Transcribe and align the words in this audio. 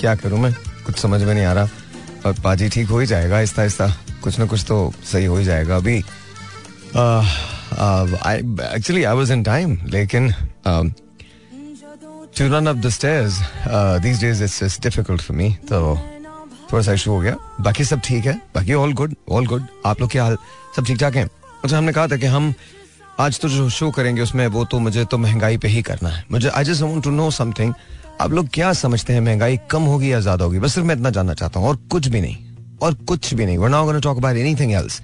क्या 0.00 0.14
करूँ 0.14 0.38
मैं? 0.38 0.52
कुछ 0.86 0.98
समझ 0.98 1.22
में 1.22 1.34
नहीं 1.34 1.44
आ 1.44 1.52
रहा। 1.52 1.68
और 2.26 2.32
पाजी 2.44 2.68
ठीक 2.68 2.88
हो 2.88 2.98
ही 2.98 3.06
जाएगा 3.06 3.40
इस 3.40 3.58
आहिस्ता 3.58 3.86
कुछ 4.22 4.38
ना 4.38 4.44
कुछ 4.46 4.64
तो 4.68 4.92
सही 5.04 5.24
हो 5.24 5.36
ही 5.36 5.44
जाएगा 5.44 5.76
अभी। 5.76 5.96
Actually 8.76 9.04
I 9.04 9.14
was 9.14 9.32
in 9.32 9.42
time 9.42 9.78
लेकिन 9.86 10.32
to 12.38 12.48
run 12.48 12.66
up 12.66 12.76
the 12.76 12.88
stage 12.88 13.38
this 14.02 14.20
days 14.20 14.44
it's 14.44 14.80
difficult 14.80 15.20
for 15.20 15.36
me 15.36 15.50
तो 15.68 15.94
थोड़ा 16.72 16.82
सा 16.82 16.92
इशू 16.92 17.10
हो 17.10 17.20
गया। 17.20 17.36
बाकी 17.60 17.84
सब 17.84 18.00
ठीक 18.04 18.26
है। 18.26 18.34
बाकी 18.54 18.74
ऑल 18.74 18.92
गुड 18.92 19.14
ऑल 19.30 19.46
गुड 19.46 19.66
आप 19.86 20.00
लोग 20.00 20.10
क्या 20.10 20.24
हाल? 20.24 20.36
सब 20.76 20.84
ठीक 20.86 20.98
ठाक 20.98 21.16
हैं? 21.16 21.28
अच्छा 21.64 21.76
हमने 21.78 21.92
कहा 21.92 22.06
था 22.06 22.16
कि 22.16 22.26
हम 22.26 22.52
आज 23.20 23.40
तो 23.40 23.48
जो 23.48 23.68
शो 23.70 23.90
करेंगे 23.90 24.22
उसमें 24.22 24.46
वो 24.48 24.64
तो 24.64 24.78
मुझे 24.78 25.04
तो 25.04 25.18
महँगाई 25.18 25.56
पे 25.58 25.68
ही 25.68 25.82
करना 25.82 26.08
है। 26.08 26.24
मुझे 26.32 26.48
I 26.48 26.64
just 26.64 26.82
want 26.82 27.02
to 27.04 27.10
know 27.10 27.30
something 27.30 27.74
आप 28.20 28.30
लोग 28.32 28.48
क्या 28.54 28.72
समझते 28.74 29.12
हैं 29.12 29.20
महँगाई 29.20 29.58
कम 29.70 29.82
होगी 29.84 30.12
या 30.12 30.20
ज़्यादा 30.20 30.44
होगी? 30.44 30.58
बस 30.58 30.74
सिर्फ़ 30.74 30.86
मैं 30.88 30.94
इतना 30.94 31.10
जानना 31.10 31.34
चाहता 31.34 31.60
हूँ, 31.60 31.68
और 31.68 31.76
कुछ 31.90 32.06
भी 32.08 32.20
नहीं, 32.20 32.36
और 32.82 32.94
कुछ 33.08 33.32
भी 33.34 33.46
नहीं। 33.46 33.58
We're 33.58 33.68
now 33.68 33.84
gonna 33.84 33.98
talk 33.98 34.16
about 34.16 34.36
anything 34.36 34.72
else 34.72 35.00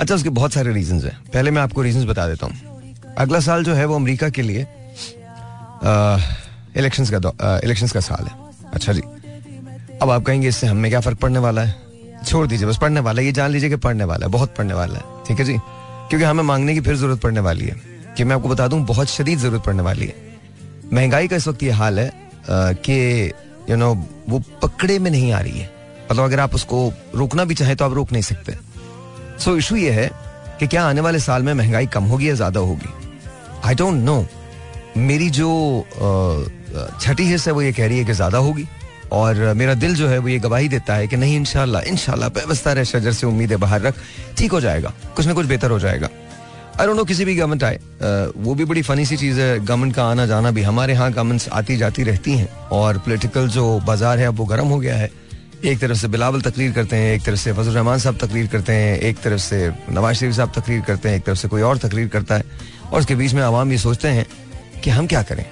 अच्छा 0.00 0.14
उसके 0.14 0.28
बहुत 0.30 0.52
सारे 0.52 0.72
रीजंस 0.72 1.04
हैं। 1.04 1.16
पहले 1.34 1.50
मैं 1.50 1.62
आपको 1.62 1.82
रीजंस 1.82 2.04
बता 2.04 2.26
देता 2.28 2.46
हूँ। 2.46 3.14
अगला 3.18 3.40
साल 3.40 3.64
जो 3.64 3.74
है 3.74 3.84
वो 3.86 3.94
अमेरिका 3.96 4.28
के 4.28 4.42
लिए 4.42 4.66
इलेक्शंस 6.78 7.10
का 7.12 7.58
इलेक्शंस 7.64 7.92
का 7.92 8.00
साल 8.02 8.26
है। 8.26 8.34
अच्छा 8.72 8.92
जी। 8.92 9.02
अब 10.02 10.10
आप 10.10 10.22
कहेंगे, 10.22 10.48
इससे 10.48 10.66
हमें 10.66 10.90
क्या 10.90 11.00
फ़र्क 11.00 11.18
पड़ने 11.18 11.38
वाला 11.38 11.62
है? 11.62 11.74
छोड़ 12.24 12.46
दीजिए, 12.46 12.66
बस 12.68 12.78
पढ़ने 12.78 13.00
वाला 13.00 13.20
है। 13.20 13.26
ये 13.26 13.32
जान 13.32 13.50
लीजिए 13.50 13.70
कि 13.70 13.76
पढ़ने 13.78 14.04
वाला 14.04 14.26
है, 14.26 14.32
बहुत 14.32 14.54
पढ़ने 14.56 14.74
वाला 14.74 14.94
है। 14.94 15.24
ठीक 15.26 15.38
है 15.38 15.44
जी? 15.44 15.56
क्योंकि 16.08 16.24
हमें 16.24 16.42
मांगने 16.44 16.74
की 16.74 16.80
फिर 16.80 16.96
ज़रूरत 16.96 17.20
पड़ने 17.20 17.40
वाली 17.40 17.64
है। 17.64 17.76
कि 18.16 18.24
मैं 18.24 18.36
आपको 18.36 18.48
बता 18.48 18.66
दूँ, 18.68 18.80
बहुत 18.86 19.08
शदीद 19.08 19.38
ज़रूरत 19.38 19.62
पड़ने 19.64 19.82
वाली 19.82 20.06
है। 20.06 20.14
महँगाई 20.92 21.28
का 21.28 21.36
इस 21.36 21.48
वक्त 21.48 21.62
ये 21.62 21.70
हाल 21.72 21.98
है 22.00 22.12
कि 22.50 23.32
यू 23.70 23.76
नो 23.76 23.94
वो 24.28 24.42
पकड़े 24.62 24.98
में 24.98 25.10
नहीं 25.10 25.32
आ 25.32 25.40
रही 25.40 25.58
है। 25.58 25.70
मतलब 26.10 26.24
अगर 26.24 26.40
आप 26.40 26.54
उसको 26.54 26.92
रोकना 27.14 27.44
भी 27.44 27.54
चाहें 27.54 27.76
तो 27.76 27.84
आप 27.84 27.92
रोक 27.92 28.12
नहीं 28.12 28.22
सकते। 28.22 28.56
सो 29.38 29.56
इशू 29.56 29.76
ये 29.76 29.90
है 29.90 30.10
कि 30.60 30.66
क्या 30.66 30.84
आने 30.84 31.00
वाले 31.00 31.18
साल 31.20 31.42
में 31.42 31.52
महँगाई 31.54 31.86
कम 31.86 32.04
होगी 32.04 32.28
या 32.28 32.34
ज़्यादा 32.34 32.60
होगी? 32.60 32.92
आई 33.64 33.74
डोंट 33.74 34.02
नो 34.04 34.24
मेरी 34.98 35.30
जो 35.30 35.50
छठी 37.00 37.24
हिस्सा 37.24 37.50
है, 37.50 37.54
वो 37.54 37.62
ये 37.62 37.72
कह 37.72 37.86
रही 37.86 37.98
है 37.98 38.04
कि 38.04 38.12
ज़्यादा 38.12 38.38
होगी। 38.38 38.66
और 39.12 39.52
मेरा 39.54 39.74
दिल 39.76 39.94
जो 39.94 40.08
है 40.08 40.18
वो 40.18 40.28
ये 40.28 40.38
गवाही 40.38 40.68
देता 40.68 40.94
है 40.94 41.06
कि 41.06 41.16
नहीं 41.16 41.36
इनशाला 41.36 41.80
इनशाला 41.86 42.28
बेबस्ता 42.30 42.72
रह 42.72 42.84
शजर 42.84 43.12
से 43.12 43.26
उम्मीदें 43.26 43.58
बाहर 43.60 43.80
रख। 43.82 43.94
ठीक 44.38 44.52
हो 44.52 44.60
जाएगा, 44.60 44.92
कुछ 45.16 45.26
ना 45.26 45.34
कुछ 45.34 45.46
बेहतर 45.46 45.70
हो 45.70 45.78
जाएगा। 45.78 46.08
आई 46.80 46.86
डोंट 46.86 46.96
नो 46.96 47.04
किसी 47.04 47.24
भी 47.24 47.34
गवर्नमेंट 47.36 47.64
आए 47.64 47.78
वो 48.36 48.54
भी 48.54 48.64
बड़ी 48.64 48.82
फनी 48.82 49.04
सी 49.06 49.16
चीज़ 49.16 49.40
है 49.40 49.58
गवर्नमेंट 49.58 49.94
का 49.94 50.04
आना 50.04 50.26
जाना 50.26 50.50
भी, 50.50 50.62
हमारे 50.62 50.92
यहाँ 50.92 51.12
गवर्नमेंट्स 51.12 51.48
आती 51.50 51.76
जाती 51.76 52.02
रहती 52.04 52.32
हैं 52.32 52.48
और 52.72 52.98
पोलिटिकल 52.98 53.48
जो 53.48 53.78
बाज़ार 53.86 54.18
है, 54.18 54.26
अब 54.26 54.36
वो 54.36 54.44
गर्म 54.44 54.66
हो 54.66 54.78
गया 54.78 54.96
है। 54.96 55.10
एक 55.64 55.78
तरफ़ 55.80 55.98
से 55.98 56.08
बिलावल 56.08 56.40
तकरीर 56.40 56.72
करते 56.72 56.96
हैं, 56.96 57.14
एक 57.14 57.22
तरफ़ 57.24 57.38
से 57.40 57.52
फजल 57.52 57.70
रहमान 57.70 57.98
साहब 57.98 58.18
तकरीर 58.18 58.46
करते 58.46 58.72
हैं, 58.72 58.98
एक 59.00 59.18
तरफ़ 59.18 59.40
से 59.40 59.72
नवाज़ 59.90 60.16
शरीफ 60.16 60.34
साहब 60.34 60.52
तकरीर 60.56 60.80
करते 60.80 61.08
हैं, 61.08 61.16
एक 61.16 61.24
तरफ़ 61.24 61.38
से 61.38 61.48
कोई 61.48 61.62
और 61.62 61.78
तकरीर 61.78 62.08
करता 62.08 62.34
है। 62.34 62.44
और 62.92 63.00
उसके 63.00 63.14
बीच 63.14 63.34
में 63.34 63.42
आवाम 63.42 63.72
ये 63.72 63.78
सोचते 63.78 64.08
हैं 64.08 64.26
कि 64.84 64.90
हम 64.90 65.06
क्या 65.06 65.22
करें? 65.22 65.44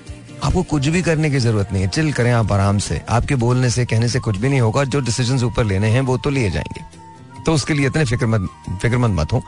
आपको 0.45 0.63
कुछ 0.63 0.87
भी 0.87 1.01
करने 1.03 1.31
की 1.31 1.39
ज़रूरत 1.39 1.69
नहीं 1.73 1.83
है। 1.83 1.89
चिल 1.89 2.13
करें 2.13 2.31
आप 2.33 2.53
आराम 2.53 2.79
से। 2.79 3.01
आपके 3.09 3.35
बोलने 3.35 3.71
से 3.71 3.85
कहने 3.87 4.09
से 4.09 4.21
कुछ 4.21 4.37
भी 4.37 4.49
नहीं 4.49 4.61
होगा। 4.61 4.85
जो 4.85 5.01
डिसीज़न 5.01 5.45
ऊपर 5.45 5.65
लेने 5.65 5.89
हैं 5.89 6.01
वो 6.01 6.17
तो 6.19 6.31
लिए 6.31 6.51
जाएँगे। 6.51 6.85
तो 7.47 7.53
उसके 7.53 7.75
लिए 7.75 7.87
इतने 7.87 8.05
फिक्रमंद 8.05 8.49
फिक्रमंद 8.83 9.15
मत 9.15 9.33
हो। 9.33 9.43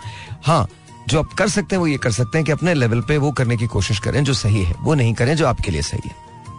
हाँ 0.44 0.66
जो 1.08 1.18
आप 1.18 1.32
कर 1.32 1.48
सकते 1.48 1.76
हैं 1.76 1.80
वो 1.80 1.86
ये 1.86 1.96
कर 1.96 2.10
सकते 2.10 2.38
हैं 2.38 2.44
कि 2.44 2.52
अपने 2.52 2.74
लेवल 2.74 3.00
पे 3.00 3.16
वो 3.18 3.30
करने 3.32 3.56
की 3.56 3.66
कोशिश 3.66 3.98
करें 3.98 4.22
जो 4.24 4.34
सही 4.34 4.62
है। 4.64 4.74
वो 4.80 4.94
नहीं 4.94 5.14
करें 5.14 5.36
जो 5.36 5.46
आपके 5.46 5.70
लिए 5.70 5.82
सही 5.82 6.08
है। 6.08 6.14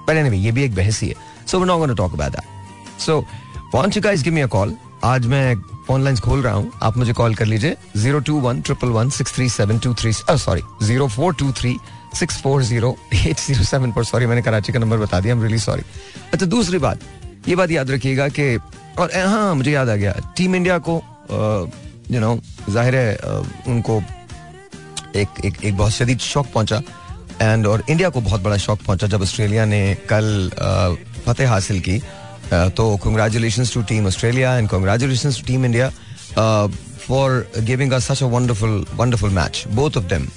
पर 0.08 0.16
anyway, 0.16 0.44
ये 0.46 0.52
भी 0.52 0.64
एक 0.64 0.76
बहस 0.76 1.02
ही 1.02 1.08
है। 1.10 1.16
So 1.48 1.60
we 1.60 1.66
not 1.66 1.96
talk 1.98 2.14
about 2.14 2.32
that 2.32 3.02
so 3.02 3.20
want 3.76 3.96
you 3.98 4.02
guys 4.02 4.24
give 4.24 4.34
me 4.34 4.42
a 4.42 4.48
call 4.48 4.76
आज 5.04 5.26
मैं 5.26 5.56
फ़ोन 5.88 6.04
लाइंस 6.04 6.20
खोल 6.20 6.42
रहा 6.42 6.54
हूँ। 6.54 6.72
आप 6.84 6.98
मुझे 6.98 7.14
कॉल 7.14 7.36
कर 7.36 7.46
लीजिए। 7.46 7.76
Zero 7.98 8.20
two 8.20 8.40
one 8.40 8.62
triple 8.62 8.88
one 8.88 9.10
six 9.10 9.34
three 9.34 9.50
seven 9.50 9.80
two 9.80 9.94
three 9.94 10.14
sorry 10.14 10.62
zero 10.84 11.08
four 11.08 11.34
two 11.34 11.52
three 11.52 11.78
six 12.20 12.42
four 12.42 12.64
zero 12.64 12.96
eight 13.14 13.40
zero 13.40 13.64
seven 13.64 13.92
पर 13.92 14.04
सॉरी 14.04 14.26
मैंने 14.26 14.42
कराची 14.42 14.74
का 14.74 14.80
नंबर 14.80 14.98
बता 14.98 15.20
दिया 15.20 15.36
रियली 15.42 15.60
सॉरी 15.60 15.84
अच्छा 16.34 16.46
दूसरी 16.46 16.78
बात, 16.78 17.00
ये 17.48 17.56
बात 17.56 17.72
याद 17.72 17.92
रखिएगा 17.92 18.28
कि, 18.30 18.58
और 19.00 19.12
हाँ 19.16 19.54
मुझे 19.56 19.72
याद 19.72 19.90
आ 19.90 19.96
गया 19.96 20.14
टीम 20.38 20.56
इंडिया 20.56 20.78
को 20.90 21.02
यू 22.12 22.20
नो 22.20 22.38
ज़ाहिर 22.70 22.96
है 22.96 23.18
उनको 23.68 24.02
एक 25.16 25.46
एक 25.46 25.64
एक 25.66 25.78
बहुत 25.78 25.92
शदीद 25.92 26.20
शौक 26.20 26.48
पहुँचा 26.54 26.82
एंड 27.42 27.68
और 27.68 27.84
इंडिया 27.90 28.10
को 28.10 28.22
बहुत 28.22 28.42
बड़ा 28.42 28.58
शौक 28.58 28.80
पहुँचा, 28.86 29.08
जब 29.08 29.22
ऑस्ट्रेलिया 29.22 29.66
ने 29.66 29.82
कल 30.10 30.50
फतेह 31.26 31.50
हासिल 31.50 31.80
की 31.88 32.02
तो 32.52 32.96
congratulation 33.04 33.66
to 33.74 33.82
team 33.84 34.08
Australia 34.08 34.58
and 34.58 34.70
congratulation 34.70 35.32
to 35.32 35.48
team 35.48 35.66
India 35.66 35.90
for 37.08 37.46
giving 37.68 37.92
us 37.94 38.08
such 38.08 38.24
a 38.24 38.26
wonderful 38.28 38.86
wonderful 38.94 39.30
match 39.32 39.64
both 39.76 39.98
of 39.98 40.06
them 40.14 40.28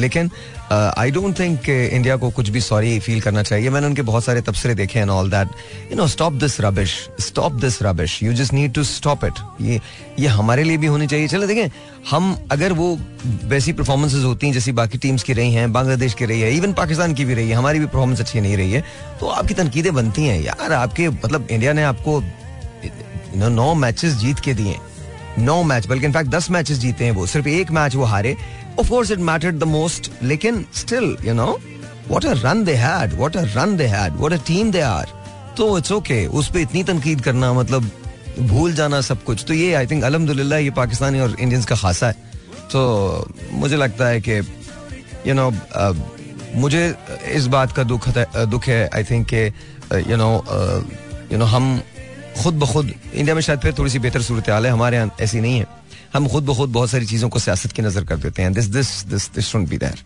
लेकिन 0.00 0.30
आई 0.72 1.10
डोंट 1.10 1.38
थिंक 1.38 1.68
इंडिया 1.68 2.16
को 2.16 2.30
कुछ 2.30 2.48
भी 2.48 2.60
सॉरी 2.60 2.98
फील 3.00 3.20
करना 3.20 3.42
चाहिए। 3.42 3.70
मैंने 3.70 3.86
उनके 3.86 4.02
बहुत 4.02 4.24
सारे 4.24 4.40
तबसरे 4.40 4.74
देखे 4.74 4.98
and 4.98 5.10
all 5.10 5.30
that 5.30 5.48
you 5.90 5.96
know 5.96 6.06
stop 6.08 6.32
this 6.34 6.60
rubbish 6.60 6.94
stop 7.20 7.52
this 7.60 7.82
rubbish 7.82 8.22
you 8.22 8.32
just 8.32 8.52
need 8.52 8.72
to 8.74 8.84
stop 8.84 9.24
it 9.24 9.40
ये 9.60 9.80
ये 10.18 10.28
हमारे 10.28 10.64
लिए 10.64 10.76
भी 10.76 10.86
होनी 10.86 11.06
चाहिए। 11.06 11.28
चलो 11.28 11.46
देखें, 11.46 11.70
हम 12.10 12.36
अगर 12.52 12.72
वो 12.72 12.96
वैसी 13.44 13.72
परफॉर्मेंसेज 13.72 14.24
होती 14.24 14.46
हैं 14.46 14.54
जैसी 14.54 14.72
बाकी 14.72 14.98
टीम्स 14.98 15.22
की 15.22 15.32
रही 15.32 15.52
हैं, 15.52 15.72
बांग्लादेश 15.72 16.14
की 16.14 16.24
रही 16.24 16.40
है 16.40 16.52
इवन 16.56 16.72
पाकिस्तान 16.72 17.14
की 17.14 17.24
भी 17.24 17.34
रही 17.34 17.48
है, 17.48 17.54
हमारी 17.54 17.78
भी 17.78 17.86
परफॉर्मेंस 17.86 18.20
अच्छी 18.20 18.40
नहीं 18.40 18.56
रही 18.56 18.72
है 18.72 18.84
तो 19.20 19.26
आपकी 19.28 19.54
तनकीदें 19.54 19.94
बनती 19.94 20.26
हैं। 20.26 20.40
यार, 20.42 20.72
आपके 20.72 21.08
मतलब 21.08 21.48
इंडिया 21.50 21.72
ने 21.72 21.82
आपको 21.84 22.22
नौ 23.36 23.72
मैचेस 23.76 24.14
जीत 24.16 24.38
के 24.40 24.54
दिए। 24.54 24.76
नौ 25.38 25.62
मैच 25.62 25.86
बल्कि 25.86 26.06
इनफैक्ट 26.06 26.30
दस 26.30 26.50
मैचेस 26.50 26.78
जीते 26.78 27.04
हैं 27.04 27.12
वो। 27.12 27.26
सिर्फ़ 27.26 27.48
एक 27.48 27.70
मैच 27.70 27.94
वो 27.94 28.04
हारे 28.04 28.36
of 28.78 28.88
course 28.90 29.10
it 29.10 29.18
mattered 29.30 29.58
the 29.58 29.64
most 29.64 30.10
लेकिन 30.22 30.64
still 30.76 31.16
you 31.24 31.34
know 31.34 31.46
what 32.08 32.24
a 32.26 32.32
run 32.42 32.64
they 32.64 32.74
had 32.76 33.14
what 33.14 33.36
a 33.36 33.42
run 33.54 33.76
they 33.76 33.86
had 33.86 34.16
what 34.16 34.32
a 34.32 34.36
team 34.46 34.70
they 34.70 34.80
are 34.80 35.16
तो 35.56 35.76
इट्स 35.78 35.92
ओके 35.92 36.26
उस 36.26 36.50
पर 36.52 36.58
इतनी 36.58 36.82
तनकीद 36.84 37.20
करना 37.20 37.52
मतलब 37.52 37.90
भूल 38.40 38.72
जाना 38.74 39.00
सब 39.00 39.22
कुछ। 39.24 39.44
तो 39.44 39.54
ये 39.54 39.72
आई 39.74 39.86
थिंक 39.86 40.04
अलहमदुल्ला 40.04 40.56
ये 40.58 40.70
पाकिस्तानी 40.72 41.20
और 41.20 41.34
इंडियंस 41.40 41.64
का 41.66 41.76
खासा 41.76 42.06
है। 42.06 42.14
तो 42.72 42.80
मुझे 43.52 43.76
लगता 43.76 44.06
है 44.08 44.20
कि 44.20 44.38
यू 45.26 45.34
नो 45.34 45.50
मुझे 46.54 46.82
इस 47.34 47.46
बात 47.46 47.72
का 47.72 47.82
दुख 47.84 48.08
दुख 48.08 48.66
है 48.68 48.88
I 48.94 49.04
think 49.04 49.32
you 49.32 50.16
know 50.16 50.30
you 51.32 51.38
know 51.38 51.44
हम 51.46 51.80
खुद 52.42 52.54
ब 52.54 52.66
खुद 52.66 52.92
इंडिया 53.14 53.34
में 53.34 53.42
शायद 53.42 53.60
फिर 53.60 53.74
थोड़ी 53.78 53.90
सी 53.90 53.98
बेहतर 53.98 54.22
सूरत 54.22 54.50
हाल 54.50 54.66
है, 54.66 54.72
हमारे 54.72 54.96
यहाँ 54.96 55.16
ऐसी 55.20 55.40
नहीं 55.40 55.58
है। 55.58 55.66
हम 56.14 56.28
खुद 56.28 56.44
ब 56.44 56.54
खुद 56.56 56.70
बहुत 56.72 56.90
सारी 56.90 57.06
चीज़ों 57.06 57.28
को 57.28 57.38
सियासत 57.38 57.72
की 57.72 57.82
नज़र 57.82 58.04
कर 58.04 58.16
देते 58.18 58.42
हैं। 58.42 58.52
This 58.52 58.66
this 58.66 59.04
this 59.06 59.30
this 59.34 59.46
should 59.46 59.68
be 59.68 59.78
there 59.78 60.02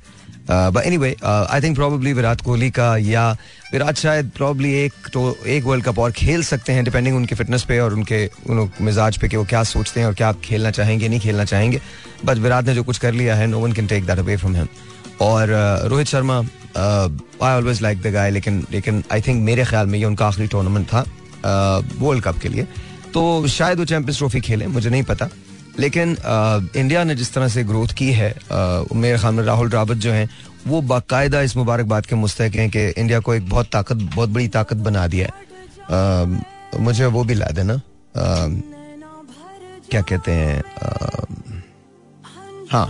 but 0.50 0.82
anyway 0.96 1.14
I 1.24 1.60
think 1.62 1.76
probably 1.76 2.12
Virat 2.12 2.40
Kohli 2.40 2.70
का 2.70 2.96
या 2.98 3.30
विराट 3.72 3.96
शायद 3.96 4.30
प्रॉब्ली 4.36 4.72
एक 4.74 4.92
तो 5.12 5.36
एक 5.46 5.64
वर्ल्ड 5.64 5.84
कप 5.84 5.98
और 5.98 6.12
खेल 6.12 6.42
सकते 6.44 6.72
हैं 6.72 6.84
डिपेंडिंग 6.84 7.16
उनके 7.16 7.34
फिटनेस 7.34 7.64
पे 7.64 7.78
और 7.80 7.94
उनके 7.94 8.24
उन 8.50 8.70
मिजाज 8.80 9.18
पे 9.18 9.28
कि 9.28 9.36
वो 9.36 9.44
क्या 9.44 9.62
सोचते 9.64 10.00
हैं 10.00 10.06
और 10.06 10.14
क्या 10.14 10.32
खेलना 10.44 10.70
चाहेंगे, 10.70 11.08
नहीं 11.08 11.20
खेलना 11.20 11.44
चाहेंगे। 11.44 11.80
बट 12.24 12.38
विराट 12.38 12.66
ने 12.66 12.74
जो 12.74 12.82
कुछ 12.82 12.98
कर 12.98 13.12
लिया 13.12 13.34
है 13.36 13.46
no 13.46 13.60
one 13.60 13.72
can 13.72 13.86
take 13.86 14.06
that 14.06 14.18
away 14.18 14.36
from 14.36 14.54
him 14.56 14.66
और 15.20 15.48
Rohit 15.90 16.06
Sharma 16.06 16.38
I 16.38 17.52
always 17.52 17.82
like 17.82 18.02
the 18.02 18.12
guy 18.12 18.30
लेकिन 18.30 18.64
लेकिन 18.72 19.02
आई 19.12 19.20
थिंक 19.20 19.42
मेरे 19.44 19.64
ख्याल 19.64 19.86
में 19.86 19.98
ये 19.98 20.04
उनका 20.04 20.26
आखिरी 20.26 20.46
टूर्नामेंट 20.48 20.86
था 20.88 21.04
वर्ल्ड 21.98 22.24
कप 22.24 22.38
के 22.38 22.48
लिए। 22.48 22.66
तो 23.14 23.46
शायद 23.48 23.78
वो 23.78 23.84
चैंपियंस 23.84 24.18
ट्रॉफी 24.18 24.40
खेले, 24.40 24.66
मुझे 24.66 24.90
नहीं 24.90 25.02
पता। 25.04 25.28
लेकिन 25.78 26.16
इंडिया 26.76 27.04
ने 27.04 27.14
जिस 27.14 27.32
तरह 27.34 27.48
से 27.48 27.64
ग्रोथ 27.64 27.94
की 27.98 28.10
है 28.12 28.34
मेरे 28.94 29.18
ख्याल 29.18 29.34
में 29.34 29.44
राहुल 29.44 29.68
द्राविड 29.70 29.98
जो 29.98 30.12
हैं 30.12 30.28
वो 30.66 30.80
बाकायदा 30.82 31.40
इस 31.40 31.56
मुबारकबाद 31.56 32.06
के 32.06 32.14
मुस्तक 32.14 32.52
हैं 32.54 32.68
कि 32.70 32.88
इंडिया 32.90 33.20
को 33.20 33.34
एक 33.34 33.48
बहुत 33.48 33.70
ताकत 33.72 33.96
बहुत 34.14 34.28
बड़ी 34.28 34.48
ताकत 34.48 34.76
बना 34.86 35.06
दिया 35.06 35.26
है। 35.26 35.32
आ, 35.90 36.80
मुझे 36.80 37.06
वो 37.06 37.24
भी 37.24 37.34
ला 37.34 37.46
देना 37.46 37.80
क्या 39.90 40.02
कहते 40.02 40.32
हैं 40.32 40.62
हाँ 42.72 42.86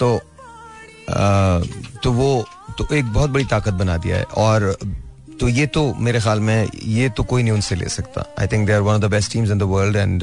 तो 0.00 0.16
आ, 0.16 1.60
तो 2.02 2.12
वो 2.12 2.44
तो 2.78 2.86
एक 2.94 3.12
बहुत 3.12 3.30
बड़ी 3.30 3.44
ताकत 3.44 3.72
बना 3.74 3.96
दिया 3.96 4.16
है। 4.16 4.24
और 4.24 4.76
तो 5.40 5.48
ये 5.48 5.66
तो 5.66 5.82
मेरे 5.98 6.20
ख्याल 6.20 6.40
में 6.40 6.68
ये 6.84 7.08
तो 7.16 7.22
कोई 7.24 7.42
नहीं 7.42 7.52
उनसे 7.52 7.76
ले 7.76 7.88
सकता। 7.88 8.24
I 8.40 8.46
think 8.46 8.66
they 8.66 8.72
are 8.72 8.80
one 8.80 8.94
of 8.94 9.02
the 9.02 9.10
best 9.10 9.32
teams 9.32 9.50
in 9.50 9.58
the 9.58 9.62
world 9.72 9.96
and 9.96 10.22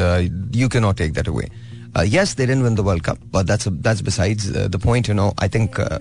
you 0.55 0.69
can 0.69 0.81
not 0.81 0.97
take 0.97 1.13
that 1.13 1.29
away 1.29 1.49
they 1.97 2.45
didn't 2.45 2.63
win 2.63 2.75
the 2.75 2.83
World 2.83 3.03
Cup, 3.05 3.21
but 3.35 3.47
that's 3.47 3.67
that's 3.85 4.01
besides 4.07 4.43
uh, 4.51 4.67
the 4.73 4.79
point. 4.79 5.07
You 5.07 5.13
know, 5.19 5.29
I 5.45 5.47
think 5.47 5.79
uh, 5.79 5.99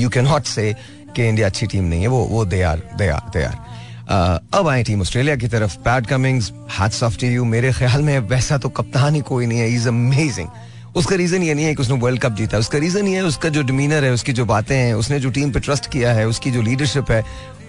you 0.00 0.10
cannot 0.16 0.50
say 0.50 0.74
कि 1.16 1.28
India 1.28 1.46
अच्छी 1.46 1.66
team 1.66 1.84
नहीं 1.84 2.00
है 2.00 2.08
वो 2.08 2.22
वो 2.30 2.44
they 2.44 2.60
are 2.62 2.82
they 2.98 3.08
are 3.08 3.30
they 3.32 3.42
are 3.44 4.40
अब 4.58 4.68
आए 4.68 4.82
team 4.84 5.00
Australia 5.00 5.36
की 5.36 5.48
तरफ़ 5.48 5.76
Pat 5.84 6.06
Cummins 6.06 6.52
hats 6.78 7.02
off 7.02 7.18
to 7.20 7.26
you 7.26 7.44
मेरे 7.44 7.72
ख्याल 7.72 8.02
में 8.02 8.18
वैसा 8.30 8.58
तो 8.58 8.68
कप्तान 8.78 9.14
ही 9.14 9.20
कोई 9.32 9.46
नहीं 9.46 9.58
है 9.58 9.68
इज़ 9.74 9.88
अमेजिंग 9.88 10.48
उसका 10.96 11.16
रीजन 11.16 11.42
ये 11.42 11.54
नहीं 11.54 11.64
है 11.64 11.74
कि 11.74 11.82
उसने 11.82 11.96
वर्ल्ड 11.98 12.20
कप 12.20 12.32
जीता 12.36 12.58
उसका 12.58 12.78
रीजन 12.78 13.08
ये 13.08 13.16
है 13.16 13.24
उसका 13.24 13.48
जो 13.48 13.62
डिमीनर 13.62 14.04
है 14.04 14.12
उसकी 14.12 14.32
जो 14.32 14.44
बातें 14.44 14.76
हैं 14.76 14.94
उसने 14.94 15.20
जो 15.20 15.30
टीम 15.38 15.52
पे 15.52 15.60
ट्रस्ट 15.60 15.90
किया 15.92 16.12
है 16.12 16.26
उसकी 16.28 16.50
जो 16.50 16.62
लीडरशिप 16.62 17.10
है 17.10 17.22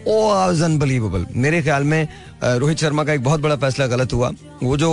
अनबिलीवेबल 0.08 1.26
मेरे 1.36 1.62
ख्याल 1.62 1.84
में 1.84 2.08
रोहित 2.44 2.78
शर्मा 2.78 3.04
का 3.04 3.14
एक 3.14 3.24
बहुत 3.24 3.42
बड़ा 3.42 3.56
फैसला 3.56 3.88
गलत 3.88 4.14
हुआ। 4.14 4.32
वो 4.64 4.78
जो 4.78 4.90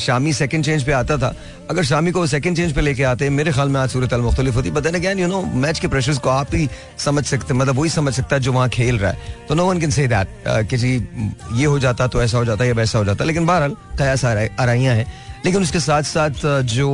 शामी 0.00 0.32
सेकंड 0.32 0.64
चेंज 0.64 0.84
पे 0.84 0.92
आता 0.92 1.16
था, 1.18 1.34
अगर 1.70 1.84
शामी 1.84 2.10
को 2.10 2.26
सेकंड 2.26 2.56
चेंज 2.56 2.72
पे 2.72 2.80
लेके 2.80 3.02
आते, 3.04 3.28
मेरे 3.30 3.52
ख्याल 3.52 3.68
में 3.68 3.80
आज 3.80 3.90
सूरत 3.90 4.14
मुख्तलिफ़ 4.14 4.54
होती। 4.54 4.70
But 4.70 4.86
again 4.86 5.18
you 5.18 5.26
know 5.28 5.42
match 5.42 5.78
के 5.78 5.88
प्रेशर्स 5.88 6.18
को 6.18 6.30
आप 6.30 6.54
ही 6.54 6.68
समझ 6.98 7.24
सकते 7.24 7.54
मतलब 7.54 7.78
वही 7.78 7.90
समझ 7.90 8.14
सकता 8.14 8.36
है 8.36 8.42
जो 8.42 8.52
वहाँ 8.52 8.68
खेल 8.68 8.98
रहा 8.98 9.10
है। 9.10 9.18
तो 9.48 9.54
no 9.54 9.66
one 9.66 9.80
can 9.80 9.90
say 9.90 10.06
that 10.08 10.28
कि 10.70 10.76
जी, 10.76 10.96
ये 11.52 11.64
हो 11.64 11.78
जाता 11.78 12.06
तो 12.06 12.22
ऐसा 12.22 12.38
हो 12.38 12.44
जाता 12.44 12.64
या 12.64 12.74
वैसा 12.74 12.98
हो 12.98 13.04
जाता। 13.04 13.24
लेकिन 13.24 13.46
बहरहाल, 13.46 13.76
कयास 13.98 14.24
आराइयाँ 14.24 14.94
हैं। 14.94 15.12
लेकिन 15.44 15.62
उसके 15.62 15.80
साथ 15.80 16.02
साथ 16.04 16.62
जो 16.64 16.88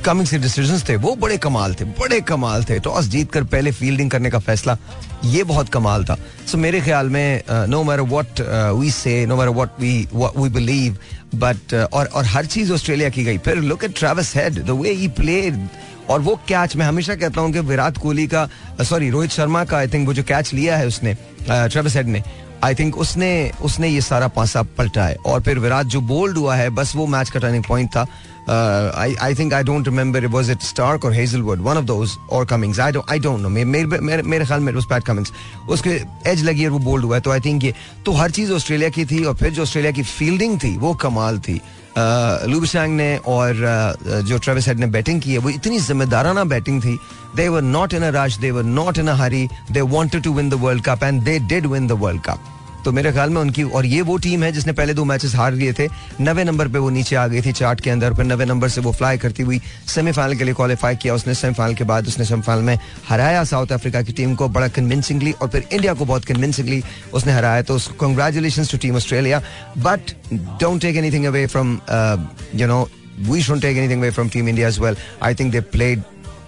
कमिंग 0.00 0.26
से 0.26 0.38
डिसीज़न 0.38 0.78
थे 0.88 0.96
वो 0.96 1.14
बड़े 1.16 1.36
कमाल 1.38 1.74
थे 1.74 1.84
बड़े 1.98 2.20
कमाल 2.28 2.64
थे। 2.64 2.78
टॉस 2.80 3.06
जीत 3.08 3.30
कर 3.32 3.44
पहले 3.44 3.72
फील्डिंग 3.72 4.10
करने 4.10 4.30
का 4.30 4.38
फैसला 4.38 4.76
ये 5.24 5.44
बहुत 5.44 5.68
कमाल 5.68 6.04
था। 6.04 6.14
सो 6.14 6.50
so, 6.52 6.58
मेरे 6.58 6.80
ख्याल 6.80 7.08
में 7.08 7.42
no 7.68 7.82
matter 7.84 8.00
what 8.12 8.40
we 8.80 8.90
say 8.90 9.24
no 9.26 9.36
matter 9.36 9.48
what 9.48 9.80
we 9.80 9.92
we 10.14 10.48
believe 10.48 10.96
but 11.34 11.74
और 11.92 12.06
और 12.06 12.24
हर 12.26 12.46
चीज़ 12.46 12.72
ऑस्ट्रेलिया 12.72 13.08
की 13.08 13.24
गई। 13.24 13.38
फिर 13.38 13.56
look 13.62 13.84
at 13.84 13.98
Travis 13.98 14.34
Head 14.36 14.64
the 14.66 14.78
way 14.80 14.92
he 14.92 15.08
played 15.20 15.66
और 16.10 16.20
वो 16.20 16.34
कैच 16.48 16.76
मैं 16.76 16.86
हमेशा 16.86 17.14
कहता 17.14 17.40
हूँ 17.40 17.52
कि 17.52 17.60
विराट 17.60 17.98
कोहली 17.98 18.26
का 18.26 18.48
सॉरी 18.82 19.06
uh, 19.06 19.12
रोहित 19.12 19.30
शर्मा 19.30 19.64
का 19.64 19.78
आई 19.78 19.88
थिंक 19.88 20.06
वो 20.06 20.14
जो 20.14 20.22
कैच 20.22 20.52
लिया 20.54 20.76
है 20.76 20.86
उसने 20.86 21.14
ट्रेविस 21.42 21.92
uh, 21.92 21.96
हेड 21.96 22.06
ने 22.06 22.22
आई 22.64 22.74
थिंक 22.74 22.96
उसने 22.98 23.30
उसने 23.64 23.88
ये 23.88 24.00
सारा 24.00 24.28
पासा 24.28 24.62
पलटा 24.78 25.04
है। 25.04 25.14
और 25.26 25.40
फिर 25.42 25.58
विराट 25.58 25.86
जो 25.86 26.00
बोल्ड 26.00 26.38
हुआ 26.38 26.56
है 26.56 26.68
बस 26.70 26.92
वो 26.96 27.06
मैच 27.06 27.30
का 27.30 27.40
टर्निंग 27.40 27.64
पॉइंट 27.64 27.88
था। 27.90 28.06
I 28.48 29.14
I 29.20 29.34
think 29.34 29.54
I 29.54 29.62
don't 29.62 29.88
remember 29.88 30.26
was 30.28 30.50
it 30.50 30.62
Starc 30.62 31.04
और 31.04 31.12
हेजलवुड 31.12 31.60
वन 31.62 31.76
ऑफ़ 31.76 31.84
दोस 31.84 32.18
और 32.30 32.46
Cummins 32.46 32.80
I 32.80 32.92
don't 32.92 33.10
I 33.10 33.18
don't 33.18 33.40
know 33.40 33.48
मेरे 33.48 34.00
मेरे 34.22 34.44
ख्याल 34.44 34.60
में 34.60 34.74
पैट 34.80 35.04
कमिंग्स 35.04 35.32
उसके 35.68 36.00
एज 36.30 36.44
लगी 36.44 36.64
और 36.64 36.70
वो 36.70 36.78
बोल्ड 36.80 37.04
हुआ 37.04 37.16
है 37.16 37.20
तो 37.20 37.30
आई 37.30 37.40
थिंक 37.40 37.64
ये 37.64 37.74
तो 38.06 38.12
हर 38.12 38.30
चीज़ 38.30 38.52
ऑस्ट्रेलिया 38.52 38.90
की 38.90 39.04
थी 39.04 39.24
और 39.24 39.34
फिर 39.36 39.52
जो 39.52 39.62
ऑस्ट्रेलिया 39.62 39.92
की 39.92 40.02
फील्डिंग 40.04 40.58
थी 40.60 40.76
वो 40.78 40.94
कमाल 41.02 41.38
थी 41.38 41.60
लूबशैंग 42.46 42.96
ने 42.96 43.16
और 43.26 43.54
जो 44.26 44.38
ट्रेविस 44.38 44.68
हेड 44.68 44.78
ने 44.78 44.86
बैटिंग 44.88 45.20
की 45.22 45.32
है 45.32 45.38
वो 45.38 45.50
इतनी 45.50 45.78
जिम्मेदाराना 45.80 46.44
बैटिंग 46.46 46.82
थी 46.82 46.98
they 47.36 47.48
were 47.48 47.62
not 47.62 47.94
in 47.94 48.02
a 48.02 48.10
rush 48.14 48.36
they 48.38 48.50
were 48.50 48.62
not 48.64 48.98
in 48.98 49.08
a 49.08 49.14
hurry 49.16 49.46
they 49.70 49.80
wanted 49.90 50.22
to 50.22 50.32
win 50.34 50.50
the 50.50 50.60
world 50.62 50.84
cup 50.84 51.02
and 51.04 51.22
they 51.22 51.38
did 51.48 51.66
win 51.66 51.86
the 51.86 52.00
world 52.00 52.22
cup 52.22 52.59
तो 52.84 52.92
मेरे 52.92 53.12
ख्याल 53.12 53.30
में 53.30 53.40
उनकी 53.40 53.62
और 53.62 53.86
ये 53.86 54.00
वो 54.10 54.16
टीम 54.26 54.42
है 54.42 54.50
जिसने 54.52 54.72
पहले 54.80 54.94
दो 54.94 55.04
मैचेस 55.04 55.34
हार 55.36 55.52
लिए 55.54 55.72
थे 55.78 55.88
नवे 56.20 56.44
नंबर 56.44 56.68
पे 56.68 56.78
वो 56.78 56.90
नीचे 56.90 57.16
आ 57.16 57.26
गई 57.26 57.40
थी 57.46 57.52
चार्ट 57.60 57.80
के 57.80 57.90
अंदर 57.90 58.14
फिर 58.14 58.24
नवे 58.26 58.44
नंबर 58.44 58.68
से 58.68 58.80
वो 58.80 58.92
फ्लाई 58.92 59.18
करती 59.18 59.42
हुई 59.42 59.60
सेमीफाइनल 59.94 60.36
के 60.38 60.44
लिए 60.44 60.54
क्वालिफाई 60.54 60.96
किया 61.02 61.14
उसने 61.14 61.34
सेमीफाइनल 61.34 61.74
के 61.74 61.84
बाद 61.92 62.06
उसने 62.08 62.24
सेमीफाइनल 62.24 62.62
में 62.62 62.78
हराया 63.08 63.42
साउथ 63.52 63.72
अफ्रीका 63.72 64.02
की 64.02 64.12
टीम 64.20 64.34
को 64.34 64.48
बड़ा 64.58 64.68
कन्विंसिंगली 64.78 65.32
और 65.32 65.48
फिर 65.48 65.66
इंडिया 65.72 65.94
को 65.94 66.04
बहुत 66.04 66.24
कन्विंसिंगली 66.24 66.82
उसने 67.14 67.32
हराया 67.32 67.62
तो 67.72 67.78
congratulation 68.00 68.64
to 68.72 68.78
team 68.86 68.96
Australia 68.96 69.42
but 69.78 70.14
don't 70.32 70.80
take 70.82 70.96
anything 70.96 71.24
away 71.26 71.46
from 71.46 71.78
you 72.54 72.66
know 72.66 72.86
we 73.28 73.40
shouldn't 73.40 73.62
take 73.62 73.76
anything 73.76 73.98
away 73.98 74.10
from 74.10 74.30
Team 74.30 74.48
India 74.48 74.66
as 74.66 74.80
well. 74.80 74.94
I 75.20 75.34
think 75.34 75.52
they 75.52 75.60
played 75.60 76.02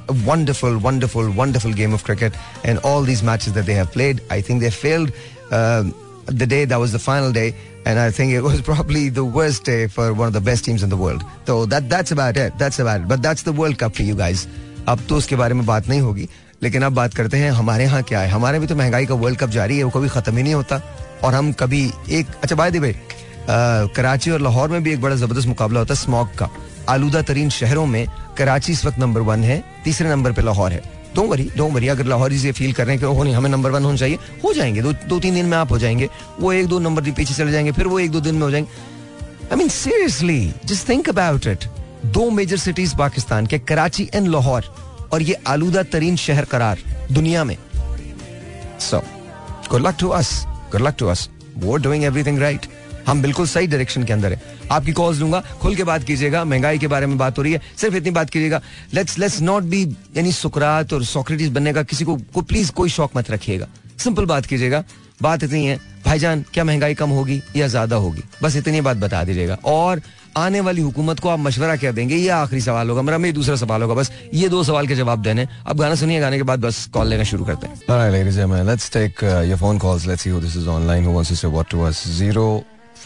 a 0.08 0.14
wonderful, 0.26 0.78
wonderful, 0.78 1.30
wonderful 1.30 1.72
game 1.72 1.92
of 1.92 2.04
cricket 2.04 2.34
in 2.64 2.78
all 2.78 3.02
these 3.02 3.22
matches 3.22 3.52
that 3.54 3.66
they 3.66 3.74
have 3.74 3.92
played. 3.92 4.22
I 4.30 4.40
think 4.40 4.60
they 4.60 4.70
failed. 4.70 5.12
Uh, 5.50 5.84
the 6.26 6.46
day 6.46 6.64
that 6.64 6.78
was 6.78 6.92
the 6.92 6.98
final 6.98 7.32
day 7.32 7.54
and 7.86 7.98
I 7.98 8.10
think 8.10 8.32
it 8.32 8.42
was 8.42 8.60
probably 8.60 9.08
the 9.08 9.24
worst 9.24 9.64
day 9.64 9.86
for 9.88 10.12
one 10.12 10.28
of 10.28 10.32
the 10.32 10.40
best 10.40 10.64
teams 10.64 10.82
in 10.82 10.90
the 10.90 10.96
world. 10.96 11.24
So 11.46 11.66
that 11.66 11.88
that's 11.88 12.12
about 12.12 12.36
it. 12.36 12.58
That's 12.58 12.78
about 12.78 13.00
it. 13.00 13.08
But 13.08 13.22
that's 13.22 13.42
the 13.42 13.52
World 13.52 13.78
Cup 13.78 13.94
for 13.94 14.02
you 14.02 14.14
guys. 14.14 14.46
अब 14.88 15.00
तो 15.08 15.16
उसके 15.16 15.36
बारे 15.36 15.54
में 15.54 15.64
बात 15.66 15.88
नहीं 15.88 16.00
होगी 16.00 16.28
लेकिन 16.62 16.82
अब 16.82 16.92
बात 16.94 17.14
करते 17.14 17.36
हैं 17.36 17.50
हमारे 17.50 17.84
यहाँ 17.84 18.02
क्या 18.02 18.20
है 18.20 18.28
हमारे 18.30 18.58
भी 18.58 18.66
तो 18.66 18.74
महँगाई 18.76 19.06
का 19.06 19.14
वर्ल्ड 19.14 19.38
कप 19.38 19.50
जारी 19.50 19.76
है 19.78 19.84
वो 19.84 19.90
कभी 19.90 20.08
खत्म 20.08 20.36
ही 20.36 20.42
नहीं 20.42 20.54
होता 20.54 20.80
और 21.24 21.34
हम 21.34 21.52
कभी 21.60 21.84
एक 22.18 22.26
अच्छा 22.42 22.56
बाय 22.56 22.70
भाई 22.70 22.94
कराची 23.94 24.30
और 24.30 24.40
लाहौर 24.40 24.68
में 24.68 24.82
भी 24.82 24.92
एक 24.92 25.00
बड़ा 25.00 25.16
ज़बरदस्त 25.16 25.48
मुकाबला 25.48 25.80
होता 25.80 25.94
है 25.94 26.00
स्मॉग 26.00 26.34
का 26.38 26.48
आलूदा 26.88 27.22
तरीन 27.22 27.48
शहरों 27.50 27.86
में 27.86 28.06
कराची 28.38 28.72
इस 28.72 28.84
वक्त 28.86 28.98
नंबर 28.98 29.20
वन 29.30 29.44
है 29.44 29.62
तीसरे 29.84 30.08
नंबर 30.10 30.32
पे 30.32 30.42
लाहौर 30.42 30.72
है 30.72 30.82
डोंट 31.14 31.28
वरी 31.30 31.48
डोंट 31.56 31.72
वरी 31.74 31.88
अगर 31.88 32.06
लाहौर 32.06 32.32
से 32.38 32.52
फील 32.52 32.72
कर 32.72 32.86
रहे 32.86 32.96
हैं 32.96 33.00
कि 33.00 33.14
हो 33.16 33.22
नहीं, 33.22 33.34
हमें 33.34 33.50
नंबर 33.50 33.70
वन 33.70 33.84
होना 33.84 33.96
चाहिए, 33.96 34.18
हो 34.44 34.52
जाएँगे। 34.52 34.82
दो 34.82 34.92
दो 35.08 35.18
तीन 35.20 35.34
दिन 35.34 35.46
में 35.46 35.56
आप 35.58 35.70
हो 35.70 35.78
जाएँगे। 35.78 36.08
वो 36.40 36.52
एक 36.52 36.66
दो 36.66 36.78
नंबर 36.78 37.10
पीछे 37.10 37.34
चले 37.34 37.52
जाएँगे, 37.52 37.72
फिर 37.72 37.86
वो 37.86 37.98
एक 38.00 38.10
दो 38.10 38.20
दिन 38.20 38.34
में 38.34 38.42
हो 38.42 38.50
जाएँगे। 38.50 38.70
I 39.50 39.56
mean 39.56 39.68
seriously 39.68 40.52
just 40.66 40.88
think 40.88 41.08
about 41.08 41.46
it 41.46 41.64
दो 42.06 42.28
मेजर 42.30 42.56
सिटीज़ 42.56 42.96
पाकिस्तान 42.96 43.46
के, 43.46 43.58
कराची 43.58 44.08
एंड 44.14 44.28
लाहौर, 44.28 44.74
और 45.12 45.22
ये 45.22 45.34
आलूदा 45.46 45.82
तरीन 45.82 46.16
शहर 46.16 46.44
करार, 46.44 46.78
दुनिया 47.12 47.44
में। 47.44 47.56
So 48.80 49.02
good 49.70 49.86
luck 49.86 49.96
to 50.00 50.08
us 50.10 50.32
good 50.72 50.80
luck 50.80 50.94
to 50.98 51.06
us 51.06 51.28
वो 51.56 51.76
डूइंग 51.76 52.04
एवरीथिंग 52.04 52.38
राइट 52.38 52.66
हम 53.06 53.22
बिल्कुल 53.22 53.46
सही 53.46 53.66
डायरेक्शन 53.66 54.04
के 54.04 54.12
अंदर 54.12 54.32
है। 54.32 54.51
आपकी 54.72 54.92
कॉल्स 54.92 55.18
दूँगा 55.18 55.42
खुल 55.60 55.74
के 55.76 55.84
बात 55.84 56.04
कीजिएगा। 56.04 56.44
महँगाई 56.44 56.78
के 56.78 56.86
बारे 56.86 57.06
में 57.06 57.16
बात 57.18 57.38
हो 57.38 57.42
रही 57.42 57.52
है। 57.52 57.60
सिर्फ़ 57.76 57.96
इतनी 57.96 58.10
बात 58.10 58.30
कीजिएगा। 58.30 58.60
लेट्स 58.94 59.18
लेट्स 59.18 59.40
नॉट 59.40 59.62
बी 59.64 59.82
यानी 60.16 60.32
सुकरात 60.32 60.92
और 60.92 61.04
सोक्रेटिस 61.04 61.48
बनने 61.48 61.72
का 61.72 61.82
किसी 61.82 62.04
को, 62.04 62.16
को 62.34 62.40
प्लीज़ 62.42 62.72
कोई 62.72 62.88
शौक 62.88 63.16
मत 63.16 63.30
रखिएगा। 63.30 63.68
सिंपल 63.98 64.24
बात 64.24 64.46
कीजिएगा। 64.46 64.84
बात 65.22 65.42
इतनी 65.44 65.66
है 65.66 65.78
भाईजान 66.04 66.44
क्या 66.54 66.64
महँगाई 66.64 66.94
कम 66.94 67.10
होगी 67.10 67.40
या 67.56 67.66
ज़्यादा 67.66 67.96
होगी? 67.96 68.22
बस 68.42 68.56
इतनी 68.56 68.80
बात 68.80 68.96
बता 68.96 69.22
दीजिएगा। 69.24 69.58
और 69.64 70.00
आने 70.36 70.60
वाली 70.60 70.82
हुकूमत 70.82 71.20
को 71.20 71.28
आप 71.28 71.38
मशवरा 71.38 71.76
क्या 71.76 71.92
देंगे? 71.92 72.16
ये 72.16 72.28
आखिरी 72.28 72.60
सवाल 72.60 72.90
होगा। 72.90 73.02
मेरा 73.02 73.18
मेरी 73.18 73.32
दूसरा 73.32 73.56
सवाल 73.56 73.82
होगा। 73.82 73.94
बस 73.94 74.10
ये 74.34 74.48
दो 74.48 74.62
सवाल 74.64 74.86
के 74.86 74.94
जवाब 74.94 75.22
देने। 75.22 75.46
अब 75.66 75.78
गाना 75.78 75.94
सुनिए 75.94 76.20
गाने 76.20 76.36
के 76.36 76.42
बाद 76.42 76.60
बस 76.60 76.86
कॉल 76.86 77.08
लेना 77.08 77.24
शुरू 77.24 77.44
करते 77.44 77.66
हैं। 77.66 77.80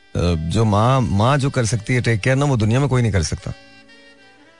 जो 0.49 0.65
माँ 0.65 1.01
माँ 1.01 1.37
जो 1.37 1.49
कर 1.49 1.65
सकती 1.65 1.93
है 1.93 2.01
टेक 2.01 2.19
केयर 2.21 2.35
ना 2.35 2.45
वो 2.45 2.57
दुनिया 2.57 2.79
में 2.79 2.89
कोई 2.89 3.01
नहीं 3.01 3.11
कर 3.11 3.23
सकता। 3.23 3.53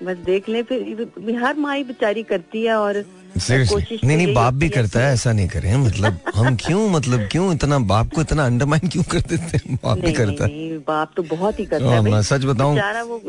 बस 0.03 0.17
देख 0.25 0.47
ले 0.49 0.61
फिर 0.63 1.37
हर 1.43 1.55
माई 1.57 1.83
बेचारी 1.83 2.23
करती 2.23 2.63
है 2.63 2.75
और 2.75 3.01
कोशिश 3.39 4.03
नहीं 4.03 4.17
नहीं 4.17 4.33
बाप 4.33 4.53
भी 4.53 4.69
करता 4.69 4.99
है 4.99 5.13
ऐसा 5.13 5.31
नहीं 5.31 5.47
करें 5.47 5.75
मतलब 5.77 6.19
हम 6.35 6.55
क्यों 6.65 6.87
मतलब 6.89 7.27
क्यों 7.31 7.51
इतना 7.53 7.79
बाप 7.91 8.13
को 8.15 8.21
इतना 8.21 8.45
अंडरमाइन 8.45 8.87
क्यों 8.87 9.03
कर 9.03 9.21
देते 9.21 9.57
हैं? 9.57 9.75
बाप 9.83 9.97
भी 9.97 10.11
करता 10.13 10.45
है। 10.45 10.77
बाप 10.87 11.11
तो 11.17 11.23
बहुत 11.23 11.59
ही 11.59 11.65
करता 11.65 11.91
है 11.91 12.01
मैं 12.01 12.21
सच 12.21 12.45
बताऊँ। 12.45 12.77
वो 13.07 13.21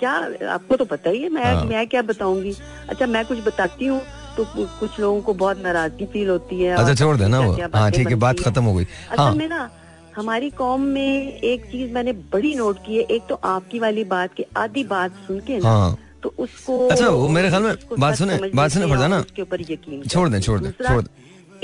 क्या 0.00 0.12
आपको 0.52 0.76
तो 0.76 0.84
पता 0.84 1.10
ही 1.10 1.22
है 1.22 1.28
मैं 1.28 1.44
हाँ। 1.44 1.64
मैं 1.64 1.86
क्या 1.86 2.02
बताऊँगी? 2.02 2.54
अच्छा 2.88 3.06
मैं 3.06 3.24
कुछ 3.24 3.38
बताती 3.46 3.86
हूँ 3.86 4.00
तो 4.36 4.44
कुछ 4.54 4.98
लोगों 5.00 5.20
को 5.22 5.34
बहुत 5.34 5.62
नाराज़गी 5.62 6.06
फील 6.06 6.28
होती 6.28 6.62
है 6.62 6.76
अच्छा 6.76 6.94
छोड़ 6.94 7.16
देना 7.16 7.40
वो। 7.40 7.52
हाँ 7.74 7.90
ठीक 7.90 8.08
है 8.08 8.14
बात 8.24 8.40
खत्म 8.40 8.64
हो 8.64 8.74
गई। 8.74 8.86
हाँ। 9.18 9.34
में 9.34 9.48
ना 9.48 9.68
हमारी 10.16 10.48
कौम 10.58 10.80
में 10.80 11.32
एक 11.32 11.64
चीज़ 11.70 11.92
मैंने 11.92 12.12
बड़ी 12.32 12.54
नोट 12.54 12.78
की 12.86 12.96
है 12.96 13.02
एक 13.16 13.22
तो 13.28 13.34
आपकी 13.44 13.78
वाली 13.78 14.04
बात 14.14 14.34
की 14.34 14.44
आधी 14.56 14.84
बात 14.84 15.12
सुन 15.26 15.40
के 15.46 15.58
ना 15.58 15.68
हाँ। 15.68 15.96
तो 16.22 16.34
उसको 16.38 16.78
अच्छा 16.88 17.08
वो 17.08 17.28
मेरे 17.28 17.48
ख्याल 17.48 17.62
में 17.62 17.74
बात 17.98 18.14
सुने 18.14 18.38
बात 18.54 18.70
सुने 18.70 18.86
पड़ 18.86 18.98
ना 19.08 19.18
उसके 19.18 19.42
ऊपर 19.42 19.60
यकीन 19.60 20.02
छोड़ 20.08 20.28
दें 20.28 20.40
छोड़ 20.40 20.60
दें 20.60 20.70
छोड़ 20.70 21.02
दें। 21.02 21.14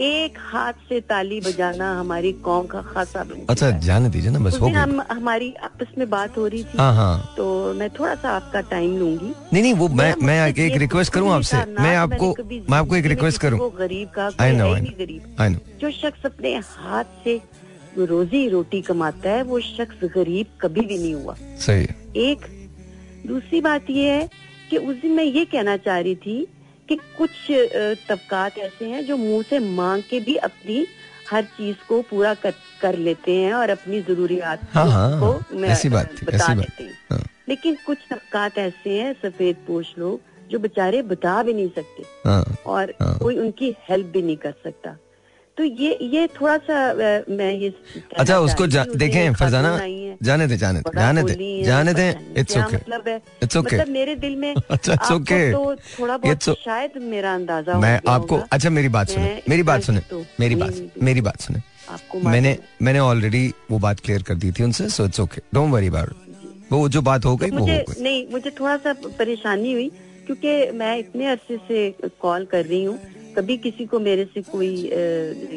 एक 0.00 0.36
हाथ 0.40 0.72
से 0.88 1.00
ताली 1.08 1.40
बजाना 1.40 1.90
हमारी 2.00 2.32
कौम 2.44 2.66
का 2.66 2.80
खासा 2.82 3.24
अच्छा 3.50 3.70
जाने 3.86 4.08
दीजिए 4.10 4.30
ना 4.30 4.38
बस 4.38 4.58
हो 4.60 4.68
हम 4.68 5.02
हमारी 5.10 5.52
आपस 5.64 5.86
में 5.98 6.08
बात 6.10 6.36
हो 6.38 6.46
रही 6.46 6.62
थी 6.64 6.78
हाँ 6.78 6.94
हाँ। 6.94 7.34
तो 7.36 7.72
मैं 7.78 7.88
थोड़ा 7.90 8.14
सा 8.14 8.30
आपका 8.30 8.60
टाइम 8.70 8.96
लूँगी। 8.98 9.32
नहीं 9.52 9.62
नहीं 9.62 9.74
वो 9.74 9.88
मैं 9.88 10.14
मैं 10.22 10.38
एक 10.48 10.76
रिक्वेस्ट 10.78 11.12
करूँ 11.12 11.32
आपसे? 11.32 11.56
मैं 11.80 11.94
आपको 11.96 12.34
मैं 12.70 12.78
आपको 12.78 12.96
एक 12.96 13.06
रिक्वेस्ट 13.06 13.40
करूँ? 13.40 13.70
गरीब 13.78 14.08
का 14.18 14.30
गरीब। 14.38 15.60
जो 15.80 15.90
शख्स 15.90 16.26
अपने 16.26 16.54
हाथ 16.56 17.04
से 17.24 17.40
रोजी 17.98 18.48
रोटी 18.48 18.80
कमाता 18.82 19.30
है 19.30 19.42
वो 19.42 19.60
शख्स 19.60 20.04
गरीब 20.14 20.46
कभी 20.60 20.80
भी 20.80 20.98
नहीं 20.98 21.14
हुआ। 21.14 21.34
सही 21.66 21.86
एक 22.30 22.46
दूसरी 23.26 23.60
बात 23.60 23.90
ये 23.90 24.10
है 24.10 24.28
कि 24.70 24.76
उस 24.76 24.96
दिन 24.96 25.12
मैं 25.12 25.24
ये 25.24 25.44
कहना 25.44 25.76
चाह 25.76 25.98
रही 25.98 26.14
थी 26.16 26.46
कि 26.88 26.96
कुछ 27.18 27.30
तबकात 28.08 28.58
ऐसे 28.58 28.84
हैं 28.90 29.04
जो 29.06 29.16
मुँह 29.16 29.42
से 29.50 29.58
मांग 29.58 30.02
के 30.10 30.20
भी 30.20 30.36
अपनी 30.48 30.86
हर 31.30 31.44
चीज़ 31.56 31.76
को 31.88 32.00
पूरा 32.10 32.32
कर, 32.34 32.54
कर 32.80 32.96
लेते 32.98 33.36
हैं 33.36 33.52
और 33.54 33.70
अपनी 33.70 34.00
जरूरियात 34.02 34.60
हाँ, 34.74 34.86
हाँ, 34.90 35.20
को 35.20 35.64
ऐसी 35.64 35.88
बात, 35.88 36.24
बता 36.24 36.36
ऐसी 36.36 36.54
देते 36.54 36.84
हैं। 36.84 36.98
हाँ. 37.10 37.22
लेकिन 37.48 37.76
कुछ 37.86 37.98
तबकात 38.10 38.58
ऐसे 38.58 38.98
हैं 39.00 39.12
सफ़ेद 39.22 39.56
पोश 39.66 39.94
लोग 39.98 40.20
जो 40.50 40.58
बेचारे 40.58 41.02
बता 41.02 41.42
भी 41.42 41.52
नहीं 41.52 41.68
सकते 41.68 42.02
हाँ, 42.28 42.44
और 42.66 42.92
हाँ. 43.02 43.16
कोई 43.18 43.38
उनकी 43.38 43.74
हेल्प 43.88 44.06
भी 44.06 44.22
नहीं 44.22 44.36
कर 44.36 44.54
सकता। 44.64 44.96
तो 45.58 45.64
ये 45.64 45.96
ये 46.02 46.26
थोड़ा 46.40 46.56
सा 46.58 46.76
मैं 47.30 47.50
ये 47.52 47.68
अच्छा 48.18 48.38
उसको 48.40 48.66
जा, 48.66 48.84
देखें 48.96 49.34
फरजाना 49.34 49.70
जाने 50.22 50.46
दे 50.46 50.56
जाने 50.56 50.80
दे 50.80 50.90
जाने 50.96 51.22
दे 51.22 51.62
जाने 51.64 51.94
दे 51.94 52.08
इट्स 52.40 52.56
ओके 52.56 52.76
मतलब 52.76 53.08
है। 53.08 53.16
इट्स 53.42 53.56
ओके 53.56 53.76
मतलब 53.76 53.92
मेरे 53.92 54.14
दिल 54.16 54.36
में 54.36 54.54
अच्छा, 54.70 54.92
आपको 54.92 55.14
okay. 55.14 55.52
तो 55.52 55.74
थोड़ा 55.98 56.16
बहुत 56.16 56.42
शायद 56.64 56.96
मेरा 57.02 57.34
अंदाज़ा 57.34 57.78
मैं 57.78 58.00
आपको 58.08 58.40
अच्छा 58.52 58.70
मेरी 58.70 58.88
बात 58.96 59.08
सुने 59.08 59.42
मेरी 59.48 59.62
बात 59.62 59.82
सुने 59.82 60.00
तो 60.10 60.24
मेरी 60.40 60.54
बात 60.54 60.80
मेरी 61.02 61.20
बात 61.20 61.40
सुने। 61.40 61.62
मैंने 62.24 62.56
मैंने 62.82 62.98
ऑलरेडी 62.98 63.46
वो 63.70 63.78
बात 63.78 64.00
क्लियर 64.00 64.22
कर 64.22 64.34
दी 64.34 64.52
थी 64.52 64.64
उनसे 64.64 64.88
so 64.88 65.04
it's 65.06 65.20
okay 65.20 65.42
don't 65.54 65.72
worry 65.72 65.86
about 65.86 66.70
वो 66.72 66.88
जो 66.88 67.02
बात 67.02 67.24
हो 67.24 67.36
गई 67.36 67.50
वो 67.50 67.58
हो 67.58 67.66
गई। 67.66 68.02
नहीं 68.02 68.26
मुझे 68.32 68.50
थोड़ा 68.60 68.76
सा 68.76 68.92
परेशानी 69.18 69.72
हुई 69.72 69.90
क्योंकि 70.26 70.70
मैं 70.78 70.96
इतने 70.98 71.26
अरसे 71.30 71.56
से 71.68 72.08
कॉल 72.22 72.44
कर 72.52 72.64
रही 72.64 72.84
हूँ 72.84 72.98
कभी 73.36 73.56
किसी 73.58 73.86
को 73.86 74.00
मेरे 74.00 74.24
से 74.34 74.42
कोई 74.42 74.90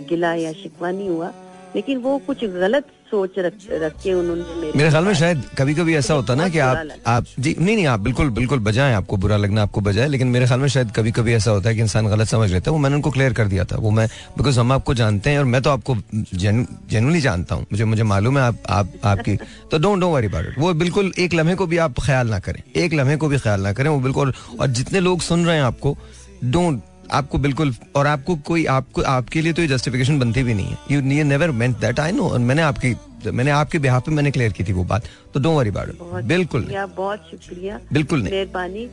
गिला 0.09 0.33
या 0.35 0.51
शिकवा 0.53 0.91
नहीं 0.91 1.09
हुआ 1.09 1.31
लेकिन 1.75 1.97
वो 1.97 2.17
कुछ 2.27 2.43
गलत 2.45 2.85
सोच 3.11 3.37
रख, 3.37 3.53
रख 3.71 3.93
के 4.03 4.13
उन्होंने 4.13 4.43
मेरे 4.55 4.77
मेरे 4.77 4.89
ख्याल 4.89 5.03
में 5.03 5.13
शायद 5.13 5.41
कभी 5.57 5.73
कभी 5.75 5.95
ऐसा 5.95 6.13
होता 6.13 6.35
ना 6.35 6.47
कि 6.49 6.59
आप 6.59 6.89
आप 7.07 7.25
जी 7.39 7.55
नहीं 7.59 7.75
नहीं 7.75 7.85
आप 7.87 7.99
बिल्कुल 7.99 8.29
बिल्कुल 8.29 8.59
बजाएँ 8.59 8.93
आपको 8.93 9.17
बुरा 9.17 9.37
लगना 9.37 9.61
आपको 9.61 9.81
बजाए 9.81 10.07
लेकिन 10.07 10.27
मेरे 10.27 10.45
ख्याल 10.45 10.59
में 10.59 10.67
शायद 10.67 10.91
कभी 10.95 11.11
कभी 11.11 11.33
ऐसा 11.33 11.51
होता 11.51 11.69
है 11.69 11.75
कि 11.75 11.81
इंसान 11.81 12.07
गलत 12.07 12.27
समझ 12.27 12.51
लेता 12.51 12.71
है 12.71 12.73
वो 12.73 12.81
मैंने 12.83 12.95
उनको 12.95 13.11
क्लियर 13.11 13.33
कर 13.33 13.47
दिया 13.47 13.65
था 13.65 13.77
वो 13.77 13.91
मैं 13.91 14.07
बिकॉज़ 14.37 14.59
हम 14.59 14.71
आपको 14.71 14.93
जानते 14.93 15.29
हैं 15.29 15.39
और 15.39 15.45
मैं 15.45 15.61
तो 15.61 15.69
आपको 15.69 15.97
जेनुअली 16.15 17.21
जानता 17.21 17.55
हूँ 17.55 17.65
मुझे 17.71 17.85
मुझे 17.85 18.03
मालूम 18.13 18.37
है 18.37 18.43
आप 18.43 18.63
आप 18.69 18.93
आपकी 19.05 19.35
तो 19.71 19.77
don't 19.77 19.99
don't 19.99 20.13
worry 20.13 20.27
about 20.27 20.45
it 20.45 20.59
वो 20.59 20.73
बिल्कुल 20.75 21.13
एक 21.19 21.33
लम्हे 21.33 21.55
को 21.55 21.67
भी 21.67 21.77
आप 21.87 21.99
ख्याल 22.05 22.29
ना 22.29 22.39
करें 22.39 22.61
एक 22.75 22.93
लम्हे 22.93 23.17
को 23.17 23.27
भी 23.27 23.37
ख्याल 23.37 23.61
ना 23.61 23.73
करें 23.73 23.89
वो 23.89 23.99
बिल्कुल 23.99 24.33
और 24.59 24.67
जितने 24.79 24.99
लोग 24.99 25.21
सुन 25.21 25.45
रहे 25.45 25.55
हैं 25.55 25.63
आपको 25.63 25.97
डोंट 26.45 26.81
आपको 27.11 27.37
बिल्कुल 27.37 27.73
और 27.95 28.07
आपको 28.07 28.35
कोई 28.45 28.65
आपको 28.65 29.01
आपके 29.03 29.41
लिए 29.41 29.53
तो 29.53 29.61
ये 29.61 29.67
जस्टिफिकेशन 29.67 30.19
बनती 30.19 30.43
भी 30.43 30.53
नहीं 30.53 30.65
है। 30.65 30.77
You 30.91 31.01
you 31.11 31.23
never 31.25 31.51
meant 31.53 31.77
that 31.79 31.99
I 31.99 32.11
know 32.11 32.29
मैंने 32.39 32.61
आपकी 32.61 32.95
मैंने 33.27 33.51
आपके 33.51 33.79
बिहाफ 33.79 34.05
पे 34.05 34.11
मैंने 34.11 34.31
क्लियर 34.31 34.51
की 34.51 34.63
थी 34.63 34.73
वो 34.73 34.83
बात। 34.83 35.05
तो 35.33 35.39
डोंट 35.39 35.57
वरी 35.57 35.69
अबाउट 35.69 36.23
बिल्कुल 36.23 36.65
बहुत 36.95 37.27
शुक्रिया। 37.31 37.79
बिल्कुल 37.93 38.21
नहीं। 38.21 38.33
मेहरबानी। 38.33 38.85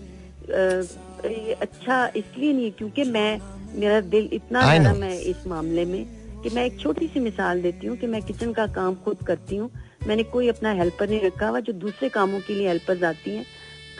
अच्छा 1.60 2.06
इसलिए 2.16 2.52
नहीं 2.52 2.70
क्योंकि 2.72 3.04
मैं 3.04 3.40
मेरा 3.74 4.00
दिल 4.02 4.28
इतना 4.32 4.60
know. 4.60 5.02
है 5.02 5.20
इस 5.20 5.46
मामले 5.46 5.84
में 5.84 6.04
कि 6.42 6.50
मैं 6.50 6.64
एक 6.64 6.78
छोटी 6.80 7.06
सी 7.06 7.20
मिसाल 7.20 7.62
देती 7.62 7.86
हूँ 7.86 7.96
कि 7.96 8.06
मैं 8.06 8.22
किचन 8.22 8.52
का 8.52 8.66
काम 8.74 8.94
खुद 8.94 9.18
करती 9.26 9.56
हूँ। 9.56 9.70
मैंने 10.06 10.22
कोई 10.22 10.48
अपना 10.48 10.70
हेल्पर 10.72 11.08
नहीं 11.08 11.20
रखा 11.20 11.48
हुआ 11.48 11.60
जो 11.60 11.72
दूसरे 11.72 12.08
कामों 12.08 12.40
के 12.40 12.54
लिए 12.54 12.68
हेल्पर्स 12.68 13.02
आती 13.04 13.36
हैं। 13.36 13.44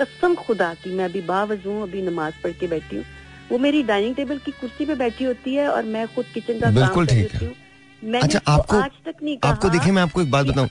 कसम 0.01 0.35
खुदा 0.35 0.73
की 0.75 0.95
मैं 0.97 1.05
अभी 1.05 1.21
बावज 1.21 1.67
अभी 1.83 2.03
नमाज़ 2.03 2.35
पढ़ 2.45 2.53
के 2.53 2.67
बैठी 2.67 2.97
हूँ। 2.97 3.05
वो 3.53 3.59
मेरी 3.59 3.83
डाइनिंग 3.83 4.15
टेबल 4.17 4.39
की 4.39 4.51
कुर्सी 4.51 4.85
पे 4.87 4.95
बैठी 4.97 5.25
होती 5.25 5.55
है 5.55 5.69
और 5.69 5.85
मैं 5.87 6.07
खुद 6.15 6.27
किचन 6.35 6.61
का 6.61 6.71
बिल्कुल 6.71 7.07
ठीक 7.07 7.33
है। 7.33 8.21
अच्छा 8.21 8.41
आपको 8.49 8.77
आज 8.77 8.91
तक 9.07 9.15
नहीं 9.23 9.37
कहा। 9.37 9.53
आपको 9.53 9.69
देखिए 9.69 9.93
मैं 9.93 10.03
आपको 10.03 10.23
एक 10.23 10.31
बात 10.31 10.47
बताऊँ। 10.47 10.69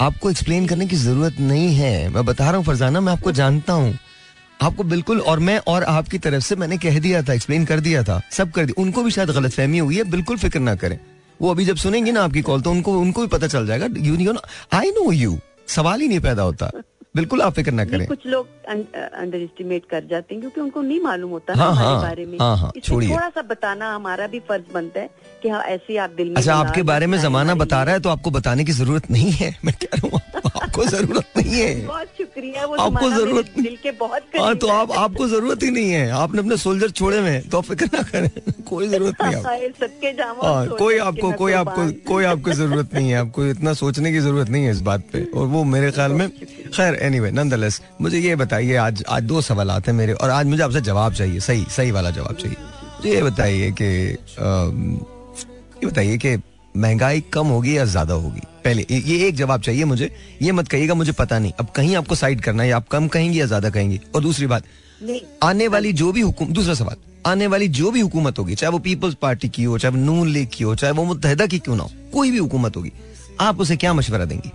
आपको 0.00 0.30
एक्सप्लेन 0.30 0.66
करने 0.66 0.86
की 0.86 0.96
ज़रूरत 0.96 1.40
नहीं 1.40 1.74
है। 1.74 2.08
मैं 2.08 2.24
बता 2.24 2.44
रहा 2.44 2.56
हूँ 2.56 2.64
फरजाना 2.64 3.00
मैं 3.00 3.12
आपको 3.12 3.32
जानता 3.32 3.72
हूँ। 3.72 3.98
आपको 4.60 4.84
बिल्कुल 4.84 5.20
और 5.22 5.38
मैं 5.40 5.58
और 5.68 5.84
आपकी 5.84 6.18
तरफ़ 6.18 6.44
से 6.44 6.56
मैंने 6.56 6.78
कह 6.78 6.98
दिया 6.98 7.22
था 7.22 7.32
एक्सप्लेन 7.34 7.64
कर 7.64 7.80
दिया 7.80 8.02
था 8.02 8.20
सब 8.32 8.50
कर 8.50 8.66
दिया। 8.66 8.82
उनको 8.82 9.02
भी 9.02 9.10
शायद 9.10 9.30
गलत 9.30 9.52
फहमी 9.52 9.78
हुई 9.78 9.96
है 9.96 10.04
बिल्कुल 10.10 10.36
फ़िक्र 10.38 10.60
ना 10.60 10.74
करें। 10.76 10.98
वो 11.40 11.50
अभी 11.50 11.64
जब 11.64 11.76
सुनेंगे 11.78 12.12
ना 12.12 12.22
आपकी 12.24 12.42
कॉल 12.42 12.60
तो 12.60 12.70
उनको 12.70 12.98
उनको 13.00 13.20
भी 13.20 13.28
पता 13.28 13.46
चल 13.48 13.66
जाएगा। 13.66 13.88
You 13.98 14.32
know 14.32 14.40
I 14.72 14.90
know 14.92 15.10
you 15.12 15.38
सवाल 15.68 16.00
ही 16.00 16.08
नहीं 16.08 16.20
पैदा 16.20 16.42
होता। 16.42 16.70
बिल्कुल 17.16 17.42
आप 17.42 17.52
फ़िक्र 17.52 17.72
ना 17.72 17.84
करें। 17.84 18.06
कुछ 18.06 18.26
लोग 18.26 18.48
अंडर 18.68 19.38
एस्टिमेट 19.38 19.84
कर 19.84 20.04
जाते 20.04 20.34
हैं 20.34 20.40
क्योंकि 20.40 20.60
उनको 20.60 20.82
नहीं 20.82 21.00
मालूम 21.00 21.30
होता 21.30 21.54
हाँ, 21.54 21.70
हमारे 21.72 21.86
हाँ, 21.86 22.02
बारे 22.02 22.26
में। 22.26 22.38
हाँ, 22.38 22.56
हाँ, 22.56 22.70
थोड़ा 22.90 23.28
सा 23.28 23.42
बताना 23.42 23.94
हमारा 23.94 24.26
भी 24.26 24.40
फ़र्ज़ 24.40 24.72
बनता 24.72 25.00
है 25.00 25.10
कि 25.42 25.48
हाँ 25.48 25.62
ऐसे 25.64 25.96
आप 25.98 26.10
दिल 26.16 26.28
में 26.28 26.34
अच्छा 26.36 26.54
आपके 26.54 26.82
बारे 26.84 27.06
में 27.06 27.18
जमाना 27.20 27.54
बता 27.54 27.82
रहा 27.82 27.94
है 27.94 28.00
तो 28.00 28.08
आपको 28.08 28.30
बताने 28.30 28.64
की 28.64 28.72
ज़रूरत 28.72 29.10
नहीं 29.10 29.30
है। 29.32 29.54
मैं 29.64 29.74
कह 29.82 29.96
रहा 29.96 30.08
हूँ 30.08 30.20
आपको 30.62 30.84
ज़रूरत 30.86 31.26
नहीं 31.36 31.52
है। 31.52 31.86
बहुत 31.86 32.08
शुक्रिया 32.18 32.64
वो 32.66 32.74
आपको 32.76 33.10
ज़रूरत 33.10 33.52
दिल 33.58 33.76
के 33.82 33.90
बहुत 34.00 34.38
हाँ 34.38 34.54
तो 34.56 34.68
आप 34.70 34.92
आपको 34.98 35.28
ज़रूरत 35.28 35.62
ही 35.62 35.70
नहीं 35.70 35.90
है। 35.90 36.10
आपने 36.18 36.40
अपने 36.40 36.56
सोल्जर 36.56 36.90
छोड़े 36.90 37.18
हुए 37.18 37.38
तो 37.42 37.58
आप 37.58 37.64
फ़िक्र 37.64 37.88
ना 37.94 38.02
करें। 38.10 38.30
कोई 38.68 38.88
ज़रूरत 38.88 39.22
नहीं 39.22 39.34
है 39.34 40.12
जामा 40.16 40.48
हाँ 40.48 40.66
कोई 40.78 40.98
आपको 40.98 41.32
कोई 41.32 41.52
आपको 41.52 41.86
कोई 42.08 42.24
आपको 42.24 42.52
ज़रूरत 42.52 42.94
नहीं 42.94 43.10
है। 43.10 43.16
आपको 43.18 43.46
इतना 43.46 43.72
सोचने 43.74 44.12
की 44.12 44.20
ज़रूरत 44.20 44.48
नहीं 44.48 44.64
है 44.64 44.70
इस 44.70 44.80
बात 44.82 45.04
पे। 45.12 45.24
और 45.34 45.46
वो 45.46 45.64
मेरे 45.66 45.90
ख्याल 45.92 46.12
में 46.12 46.28
खैर 46.30 46.94
एनीवे 47.02 47.30
नंदलेस 47.30 47.80
मुझे 48.00 48.18
ये 48.18 48.36
बताइए 48.36 48.74
आज 48.78 49.04
आज 49.08 49.22
दो 49.24 49.40
सवाल 49.42 49.70
आते 49.70 49.90
हैं 49.90 49.98
मेरे 49.98 50.12
और 50.14 50.30
आज 50.30 50.46
मुझे 50.46 50.62
आपसे 50.62 50.80
जवाब 50.82 51.14
चाहिए। 51.14 51.40
सही 51.40 51.64
सही 51.76 51.90
वाला 51.90 52.10
जवाब 52.10 52.36
चाहिए। 52.36 52.56
मुझे 52.96 53.14
ये 53.14 53.22
बताइए 53.22 53.70
कि 53.80 53.90
ये 55.82 55.86
बताइए 55.86 56.16
कि 56.18 56.36
महँगाई 56.74 57.20
कम 57.32 57.46
होगी 57.46 57.76
या 57.76 57.84
ज़्यादा 57.86 58.14
होगी? 58.14 58.40
पहले 58.64 58.86
ये 58.90 59.26
एक 59.28 59.36
जवाब 59.36 59.60
चाहिए 59.60 59.84
मुझे। 59.84 60.10
ये 60.42 60.52
मत 60.52 60.68
कहिएगा 60.68 60.94
मुझे 60.94 61.12
पता 61.12 61.38
नहीं। 61.38 61.52
अब 61.60 61.68
कहीं 61.76 61.94
आपको 61.96 62.14
साइड 62.14 62.40
करना 62.40 62.62
है 62.62 62.70
आप 62.72 62.88
कम 62.88 63.08
कहेंगे 63.08 63.38
या 63.38 63.46
ज़्यादा 63.46 63.70
कहेंगे? 63.70 64.00
और 64.14 64.22
दूसरी 64.22 64.46
बात 64.46 64.64
आने 65.42 65.68
वाली 65.68 65.92
जो 65.92 66.10
भी 66.12 66.20
हुकूमत 66.20 66.50
दूसरा 66.50 66.74
सवाल 66.74 66.96
आने 67.26 67.46
वाली 67.46 67.68
जो 67.70 67.90
भी 67.90 68.00
हुकूमत 68.00 68.38
होगी 68.38 68.54
चाहे 68.54 68.70
वो 68.72 68.78
पीपल्स 68.78 69.14
पार्टी 69.22 69.48
की 69.48 69.64
हो 69.64 69.78
चाहे 69.78 69.94
वो 69.94 70.00
नून 70.00 70.28
लीग 70.28 70.48
की 70.54 70.64
हो 70.64 70.74
चाहे 70.74 70.92
वो 70.92 71.04
मुतहदा 71.04 71.46
की 71.46 71.58
क्यों 71.58 71.76
ना 71.76 71.82
हो 71.82 71.90
कोई 72.12 72.30
भी 72.30 72.38
हुकूमत 72.38 72.76
होगी 72.76 72.92
आप 73.40 73.60
उसे 73.60 73.76
क्या 73.76 73.92
मशवरा 73.94 74.24
देंगी? 74.24 74.52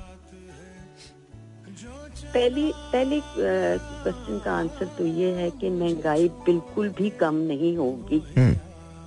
पहली 2.33 2.71
पहले 2.93 3.19
क्वेश्चन 3.25 4.39
का 4.45 4.51
आंसर 4.51 4.85
तो 4.97 5.05
ये 5.07 5.31
है 5.33 5.49
कि 5.51 5.69
महँगाई 5.71 6.27
बिल्कुल 6.45 6.89
भी 6.97 7.09
कम 7.19 7.35
नहीं 7.47 7.75
होगी। 7.77 8.21
हम्म, 8.37 8.55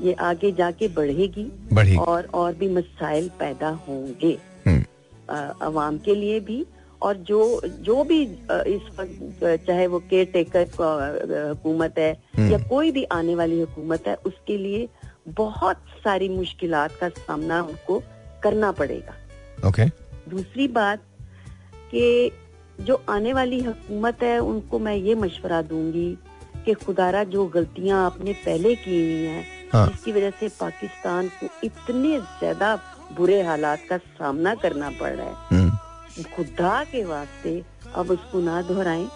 ये 0.01 0.13
आगे 0.21 0.51
जाके 0.53 0.89
बढ़ेगी 0.89 1.45
बढ़ेगी। 1.73 1.97
और 1.97 2.29
और 2.35 2.55
भी 2.55 2.69
मसाइल 2.75 3.29
पैदा 3.39 3.69
होंगे 3.89 4.39
आवाम 5.31 5.99
के 5.99 6.15
लिए 6.15 6.41
भी 6.41 6.65
और 7.03 7.17
जो 7.17 7.41
जो 7.83 8.03
भी 8.05 8.23
इस 8.23 8.89
वक्त 8.99 9.65
चाहे 9.67 9.87
वो 9.87 9.99
केयर 10.11 10.27
टेकर 10.33 10.67
हुकूमत 10.79 11.99
है 11.99 12.13
हम्म। 12.37 12.51
या 12.53 12.59
कोई 12.69 12.91
भी 12.91 13.05
आने 13.13 13.35
वाली 13.35 13.61
हुकूमत 13.61 14.07
है 14.09 14.15
उसके 14.27 14.57
लिए 14.59 14.89
बहुत 15.37 15.83
सारी 16.05 16.29
मुश्किल 16.29 16.73
का 17.01 17.09
सामना 17.09 17.63
उनको 17.63 18.03
करना 18.43 18.73
पड़ेगा 18.73 19.15
ओके 19.69 19.87
दूसरी 20.31 20.69
बात 20.69 21.03
कि 21.91 22.31
जो 22.81 23.03
आने 23.09 23.33
वाली 23.33 23.61
हुकूमत 23.63 24.23
है 24.23 24.39
उनको 24.39 24.79
मैं 24.79 24.95
ये 24.97 25.15
मशवरा 25.15 25.63
दूँगी 25.63 26.09
कि 26.65 26.75
खुदारा 26.75 27.23
जो 27.25 27.47
गलतियाँ 27.47 28.05
आपने 28.07 28.33
पहले 28.45 28.75
की 28.75 29.01
हुई 29.01 29.25
हैं 29.25 29.58
हाँ। 29.73 29.87
जिसकी 29.87 30.13
वजह 30.13 30.31
से 30.31 30.49
पाकिस्तान 30.49 31.29
को 31.29 31.49
इतने 31.65 32.19
ज़्यादा 32.19 32.75
बुरे 33.17 33.41
हालात 33.43 33.83
का 33.89 33.97
सामना 33.97 34.55
करना 34.55 34.91
पड़ 34.91 35.11
रहा 35.11 35.27
है। 35.27 35.35
हम्म, 35.51 36.25
खुदा 36.37 36.83
के 36.85 37.05
वास्ते 37.05 37.63
अब 37.95 38.11
उसको 38.11 38.41
ना 38.41 38.61
दोहराएँ। 38.63 39.09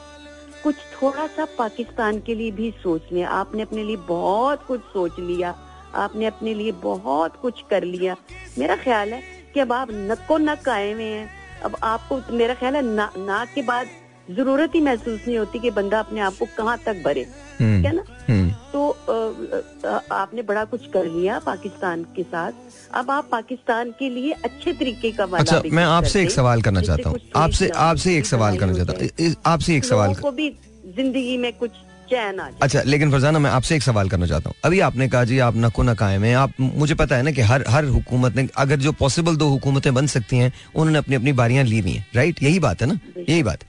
कुछ 0.65 0.75
थोड़ा 0.75 1.27
सा 1.27 1.45
पाकिस्तान 1.59 2.21
के 2.21 2.35
लिए 2.35 2.51
भी 2.51 2.71
सोच 2.83 3.13
लें। 3.13 3.23
आपने 3.25 3.63
अपने 3.63 3.85
लिए 3.85 3.97
बहुत 3.97 4.65
कुछ 4.67 4.81
सोच 4.81 5.19
लिया। 5.21 5.55
आपने 5.95 6.27
अपने 6.27 6.55
लिए 6.55 6.73
बहुत 6.73 7.37
कुछ 7.37 7.63
कर 7.71 7.85
लिया। 7.85 8.17
मेरा 8.59 8.77
ख्याल 8.77 9.13
है 9.13 9.23
कि 9.55 9.61
अब 9.61 9.73
आप 9.73 9.89
नक्को 9.91 10.39
नक 10.39 10.69
आए 10.69 10.93
हुए 10.93 11.05
हैं। 11.05 11.29
अब 11.65 11.77
आपको 11.83 12.21
मेरा 12.31 12.55
ख्याल 12.55 12.77
है 12.77 12.83
ना, 12.83 13.11
नाक 13.19 13.49
के 13.55 13.63
बाद 13.63 13.89
ज़रूरत 14.31 14.75
ही 14.75 14.81
महसूस 14.81 15.21
नहीं 15.27 15.39
होती 15.39 15.59
कि 15.59 15.71
बंदा 15.71 15.99
अपने 16.01 16.21
आप 16.21 16.33
को 16.33 16.47
कहाँ 16.57 16.79
तक 16.79 17.03
भरे। 17.05 17.23
हम्म, 17.61 17.77
ठीक 17.77 17.87
है 17.87 17.93
ना? 17.97 18.03
हम्म, 18.29 18.52
तो 18.73 18.89
अ, 18.89 20.01
आपने 20.15 20.43
बड़ा 20.43 20.65
कुछ 20.65 20.87
कर 20.93 21.05
लिया 21.07 21.39
पाकिस्तान 21.47 22.05
के 22.17 22.23
साथ। 22.23 22.53
अब 23.01 23.11
आप 23.11 23.29
पाकिस्तान 23.33 23.91
के 23.99 24.09
लिए 24.11 24.33
अच्छे 24.45 24.73
तरीके 24.73 25.11
का 25.13 25.25
वादा 25.25 25.43
अच्छा 25.43 25.75
मैं 25.77 25.85
आपसे 25.85 26.23
एक 26.23 26.31
सवाल 26.31 26.63
करना 26.63 26.81
चाहता 26.81 27.09
हूँ। 27.11 27.19
आपसे 27.37 27.69
आपसे 27.87 28.17
एक 28.19 28.27
सवाल 28.27 28.59
करना 28.59 28.73
चाहता 28.75 28.93
हूँ। 29.25 29.35
आपसे 29.47 29.77
एक 29.77 29.85
सवाल 29.85 30.15
को 30.15 30.31
भी 30.33 30.49
ज़िंदगी 30.97 31.37
में 31.39 31.53
कुछ 31.59 31.71
चैन 32.11 32.41
आ 32.41 32.49
अच्छा 32.63 32.81
लेकिन 32.85 33.11
फरजाना 33.13 33.39
मैं 33.39 33.51
आपसे 33.51 33.77
एक 33.77 33.83
सवाल 33.83 34.09
करना 34.09 34.27
चाहता 34.27 34.51
हूँ। 34.51 34.57
अभी 34.65 34.81
आपने 34.87 35.09
कहा 35.09 35.25
जी 35.25 35.39
आप 35.47 35.57
नको 35.57 35.83
न 35.83 35.95
कायम 35.95 36.25
हैं। 36.25 36.35
आप 36.37 36.53
मुझे 36.61 36.95
पता 36.95 37.17
है 37.17 37.23
ना 37.23 37.31
कि 37.31 37.41
हर 37.51 37.65
हर 37.69 37.85
हुकूमत 37.95 38.37
ने 38.37 38.49
अगर 38.65 38.77
जो 38.81 38.93
पॉसिबल 39.01 39.37
दो 39.37 39.49
हुकूमतें 39.49 39.93
बन 39.95 40.07
सकती 40.17 40.39
हैं 40.39 40.53
उन्होंने 40.75 40.99
अपनी 40.99 41.17
अपनी 41.17 41.33
बारियाँ 41.41 41.65
ली 41.65 41.79
हुई 41.81 41.93
हैं। 41.93 42.07
राइट 42.15 42.43
यही 42.43 42.59
बात 42.61 42.83
है 42.83 42.89
ना? 42.89 42.99
यही 43.19 43.43
बात। 43.43 43.65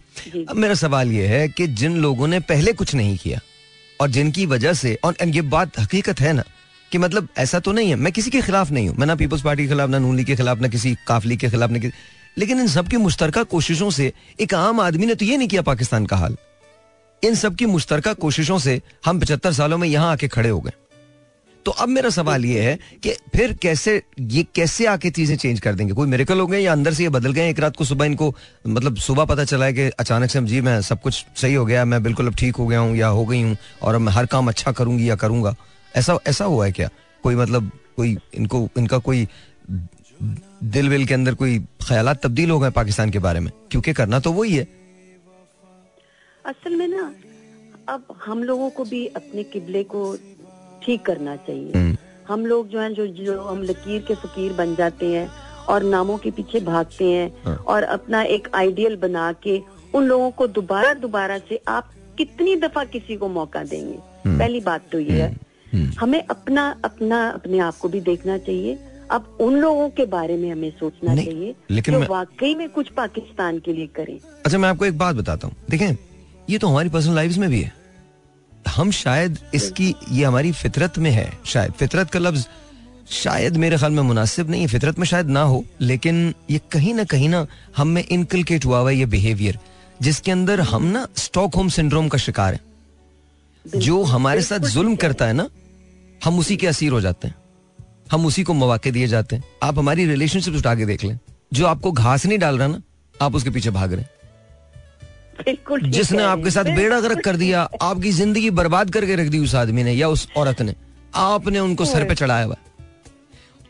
अब 0.50 0.56
मेरा 0.56 0.74
सवाल 0.76 1.12
ये 1.12 1.28
है 1.28 1.48
कि 1.50 1.68
जिन 1.82 1.98
लोगों 2.02 2.28
ने 2.28 2.40
पहले 2.52 2.74
कुछ 2.74 2.96
नहीं 2.96 3.18
किया 3.18 3.40
और 4.02 4.10
जिनकी 4.10 4.46
वजह 4.46 4.74
से, 4.74 4.98
और 5.04 5.16
ये 5.26 5.42
बात 5.42 5.80
हकीकत 5.80 6.20
है 6.20 6.34
ना, 6.34 6.44
कि 6.92 6.98
मतलब 6.98 7.28
ऐसा 7.38 7.60
तो 7.60 7.72
नहीं 7.72 7.90
है। 7.90 7.96
मैं 7.96 8.14
किसी 8.14 8.30
के 8.30 8.42
खिलाफ 8.42 8.72
नहीं 8.72 8.88
हूँ। 8.90 8.96
मैं 8.98 9.08
ना 9.08 9.16
पीपल्स 9.16 9.42
पार्टी 9.42 9.64
के 9.64 9.70
खिलाफ, 9.70 9.90
ना 9.90 10.00
नून 10.00 10.16
लीग 10.18 10.26
के 10.26 10.36
खिलाफ, 10.36 10.60
ना 10.60 10.68
किसी 10.68 10.96
काफली 11.08 11.38
के 11.38 11.50
खिलाफ, 11.50 11.70
ना 11.70 11.80
किसी 11.80 11.94
लेकिन 12.38 12.60
इन 12.60 12.68
सबकी 12.68 12.98
मुश्तर 12.98 13.32
कोशिशों 13.44 13.90
से 13.90 14.12
एक 14.40 14.54
आम 14.54 14.80
आदमी 14.80 15.06
ने 15.06 15.16
तो 15.16 15.26
ये 15.26 15.38
नहीं 15.38 15.48
किया 15.48 15.62
पाकिस्तान 15.62 16.06
का 16.06 16.18
हाल। 16.18 16.38
इन 17.24 17.36
सबकी 17.36 17.66
मुश्तर 17.66 18.02
कोशिशों 18.14 18.58
से 18.60 18.82
हम 19.06 19.20
पचहत्तर 19.20 19.54
सालों 19.54 19.78
में 19.78 19.88
यहाँ 19.88 20.12
आके 20.12 20.28
खड़े 20.28 20.50
हो 20.50 20.60
गए। 20.60 20.72
तो 21.66 21.72
अब 21.72 21.90
मेरा 21.90 22.10
सवाल 22.10 22.46
ये 22.46 22.62
है 22.62 22.78
कि 23.04 23.12
फिर 23.36 23.54
कैसे, 23.54 24.02
ये 24.20 24.44
कैसे 24.56 24.86
आके 24.86 25.10
चीज़ें 25.10 25.36
चेंज 25.38 25.60
कर 25.60 25.76
देंगे? 25.76 25.94
कोई 25.94 26.08
मेरेकल 26.08 26.40
हो 26.40 26.48
गए 26.48 26.60
या 26.60 26.72
अंदर 26.72 26.94
से 26.94 27.04
ये 27.04 27.10
बदल 27.10 27.32
गए 27.32 27.50
एक 27.50 27.60
रात 27.60 27.76
को 27.76 27.84
सुबह 27.86 28.06
इनको 28.06 28.34
मतलब 28.68 28.96
सुबह 28.98 29.26
पता 29.26 29.44
चला 29.44 29.66
है 29.66 29.74
कि 29.74 29.88
अचानक 30.00 30.30
से 30.30 30.42
जी, 30.42 30.62
मैं 30.62 30.82
सब 30.82 31.02
कुछ 31.02 31.26
सही 31.36 31.54
हो 31.54 31.66
गया, 31.66 31.86
मैं 31.86 32.02
बिल्कुल 32.04 32.28
अब 32.28 32.36
ठीक 32.36 32.56
हो 32.56 32.68
गया 32.68 32.80
हूँ 32.80 32.96
या 32.98 33.08
हो 33.08 33.26
गई 33.26 33.42
हूँ 33.42 33.56
और 33.82 33.98
मैं 33.98 34.14
हर 34.14 34.26
काम 34.26 34.48
अच्छा 34.48 34.72
करूँगी 34.72 35.10
या 35.10 35.16
करूँगा? 35.16 35.56
ऐसा 35.96 36.18
ऐसा 36.28 36.46
हुआ 36.46 36.66
है 36.66 36.72
क्या? 36.72 36.90
कोई 37.24 37.36
मतलब 37.36 37.72
कोई 37.98 38.18
इनको, 38.34 38.68
इनका 38.78 38.98
कोई 38.98 39.28
दिल 40.66 40.90
विल 40.90 41.06
के 41.06 41.14
अंदर 41.14 41.34
कोई 41.34 41.60
ख्याल 41.88 42.14
तब्दील 42.14 42.50
हो 42.50 42.60
गए 42.60 42.70
पाकिस्तान 42.72 43.10
के 43.10 43.20
बारे 43.20 43.40
में? 43.40 43.52
क्योंकि 43.72 43.94
करना 43.94 44.20
तो 44.20 44.32
वही 44.32 44.56
है। 44.56 44.68
असल 46.46 46.76
में 46.76 46.88
ना, 46.88 47.14
अब 47.90 48.16
हम 48.26 48.44
लोगों 48.44 48.70
को 48.70 48.84
भी 48.84 49.06
अपने 49.08 49.44
किबले 49.44 49.84
को 49.84 50.18
ठीक 50.86 51.06
करना 51.06 51.36
चाहिए। 51.36 51.72
हम्म, 51.76 51.98
हम 52.28 52.46
लोग 52.46 52.68
जो 52.68 52.80
हैं 52.80 52.94
जो 52.94 53.08
जो 53.08 53.42
हम 53.42 53.64
लकीर 53.64 54.02
के 54.02 54.16
फकीर 54.16 54.54
बन 54.54 54.76
जाते 54.76 55.14
हैं 55.14 55.32
और 55.70 55.84
नामों 55.84 56.18
के 56.18 56.32
पीछे 56.32 56.60
भागते 56.60 57.06
हैं 57.06 57.38
हाँ। 57.46 57.56
और 57.56 57.84
अपना 57.84 58.24
एक 58.24 58.48
आइडियल 58.56 58.96
बना 58.96 59.34
के 59.34 59.62
उन 59.94 60.06
लोगों 60.06 60.32
को 60.32 60.48
दोबारा 60.48 60.94
दोबारा 60.94 61.38
से 61.38 61.62
आप 61.68 61.92
कितनी 62.18 62.56
दफ़ा 62.56 62.84
किसी 62.84 63.16
को 63.16 63.30
मौका 63.30 63.64
देंगे? 63.64 64.00
हम्म। 64.26 64.40
पहली 64.40 64.60
बात 64.60 64.82
तो 64.92 65.00
ये 65.00 65.12
है। 65.12 65.38
हम्म, 65.74 65.92
हमें 66.00 66.24
अपना 66.30 66.82
अपना 66.86 67.30
अपने 67.30 67.60
आप 67.60 67.78
को 67.78 67.90
भी 67.90 68.02
देखना 68.02 68.38
चाहिए। 68.38 68.80
अब 69.12 69.38
उन 69.42 69.56
लोगों 69.56 69.90
के 69.90 70.06
बारे 70.06 70.38
में 70.38 70.52
हमें 70.52 70.74
सोचना 70.80 71.16
चाहिए 71.16 71.56
लेकिन 71.72 71.96
मैं- 71.96 72.10
वाकई 72.10 72.56
में 72.56 72.70
कुछ 72.70 72.90
पाकिस्तान 72.90 73.60
के 73.60 73.74
लिए 73.74 73.88
करें। 73.88 74.20
अच्छा 74.46 74.58
मैं 74.58 74.70
आपको 74.70 74.86
एक 74.86 74.98
बात 74.98 75.16
बताता 75.16 75.48
हूँ। 75.48 75.56
देखें 75.70 75.98
ये 76.50 76.58
तो 76.58 76.68
हमारी 76.68 76.90
पर्सनल 76.90 77.16
लाइफ 77.16 77.38
में 77.38 77.50
भी 77.50 77.62
है। 77.62 77.83
हम 78.68 78.92
शायद 78.92 79.38
इसकी 79.54 79.96
ये 80.12 80.26
हमारी 80.26 80.52
फितरत 80.52 80.98
में 80.98 81.12
है 81.12 81.40
शायद 81.46 81.72
फितरत 81.72 82.10
का 82.10 82.20
लफ्ज 82.20 82.48
शायद 83.10 83.58
मेरे 83.58 83.78
ख्याल 83.78 83.92
में 83.92 84.04
मुनासिब 84.04 84.50
नहीं 84.50 84.62
है 84.62 84.68
फितरत 84.68 85.00
में 85.00 85.06
शायद 85.08 85.28
ना 85.28 85.42
हो 85.42 85.66
लेकिन 85.82 86.34
ये 86.50 86.62
कहीं 86.72 86.94
ना 86.94 87.04
कहीं 87.04 87.30
ना 87.30 87.48
हम 87.78 87.88
में 87.88 88.04
इनकलकेट 88.08 88.66
हुआ 88.66 88.80
हुआ 88.80 88.92
ये 88.92 89.06
बिहेवियर 89.06 89.60
जिसके 90.02 90.32
अंदर 90.32 90.62
हम 90.62 90.84
ना 90.84 91.08
स्टॉक 91.16 91.56
होम 91.56 91.70
सिंड्रोम 91.70 92.08
का 92.08 92.18
शिकार 92.18 92.54
है। 92.54 92.60
जो 93.66 94.04
हमारे 94.04 94.42
साथ 94.42 94.60
जुल्म 94.60 94.96
करता 94.96 95.26
है 95.26 95.34
ना 95.34 95.50
हम 96.24 96.40
उसी 96.40 96.58
के 96.58 96.68
असीर 96.68 96.92
हो 96.92 97.02
जाते 97.02 97.28
हैं। 97.28 97.36
हम 98.12 98.26
उसी 98.26 98.44
को 98.44 98.54
मौके 98.54 98.92
दिए 98.92 99.08
जाते 99.08 99.36
हैं। 99.36 99.44
आप 99.64 99.80
हमारी 99.80 100.06
रिलेशनशिप 100.06 100.54
उठा 100.54 100.76
के 100.76 100.86
देख 100.86 101.04
लें। 101.04 101.20
जो 101.54 101.66
आपको 101.66 101.92
घास 101.92 102.26
नहीं 102.26 102.40
डाल 102.40 102.58
रहा 102.58 102.68
ना 102.68 102.82
आप 103.22 103.36
उसके 103.36 103.50
पीछे 103.50 103.70
भाग 103.70 103.94
रहे 103.94 104.02
हैं। 104.02 104.10
बिल्कुल 105.38 105.82
जिसने 105.92 106.24
आपके 106.24 106.52
साथ 106.52 106.66
बेड़ा 106.76 107.00
गर्क 107.02 107.24
कर 107.26 107.36
दिया 107.38 107.62
आपकी 107.82 108.12
ज़िंदगी 108.12 108.50
बर्बाद 108.52 108.90
करके 108.90 109.16
रख 109.16 109.28
दी 109.28 109.40
उस 109.40 109.56
आदमी 109.56 109.84
ने 109.84 109.94
या 109.94 110.08
उस 110.10 110.28
औरत 110.38 110.62
ने। 110.62 110.76
आपने 111.16 111.60
उनको 111.60 111.86
सर 111.86 112.08
पे 112.08 112.16
चढ़ाया 112.16 112.46
हुआ। 112.46 112.56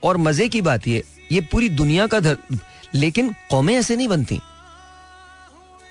और 0.03 0.17
मज़े 0.19 0.47
की 0.49 0.61
बात 0.61 0.87
ये 0.87 1.03
ये 1.31 1.41
पूरी 1.51 1.69
दुनिया 1.71 2.07
का 2.07 2.19
धर 2.19 2.37
लेकिन 2.95 3.33
कौमें 3.49 3.73
ऐसे 3.75 3.95
नहीं 3.95 4.07
बनती। 4.07 4.39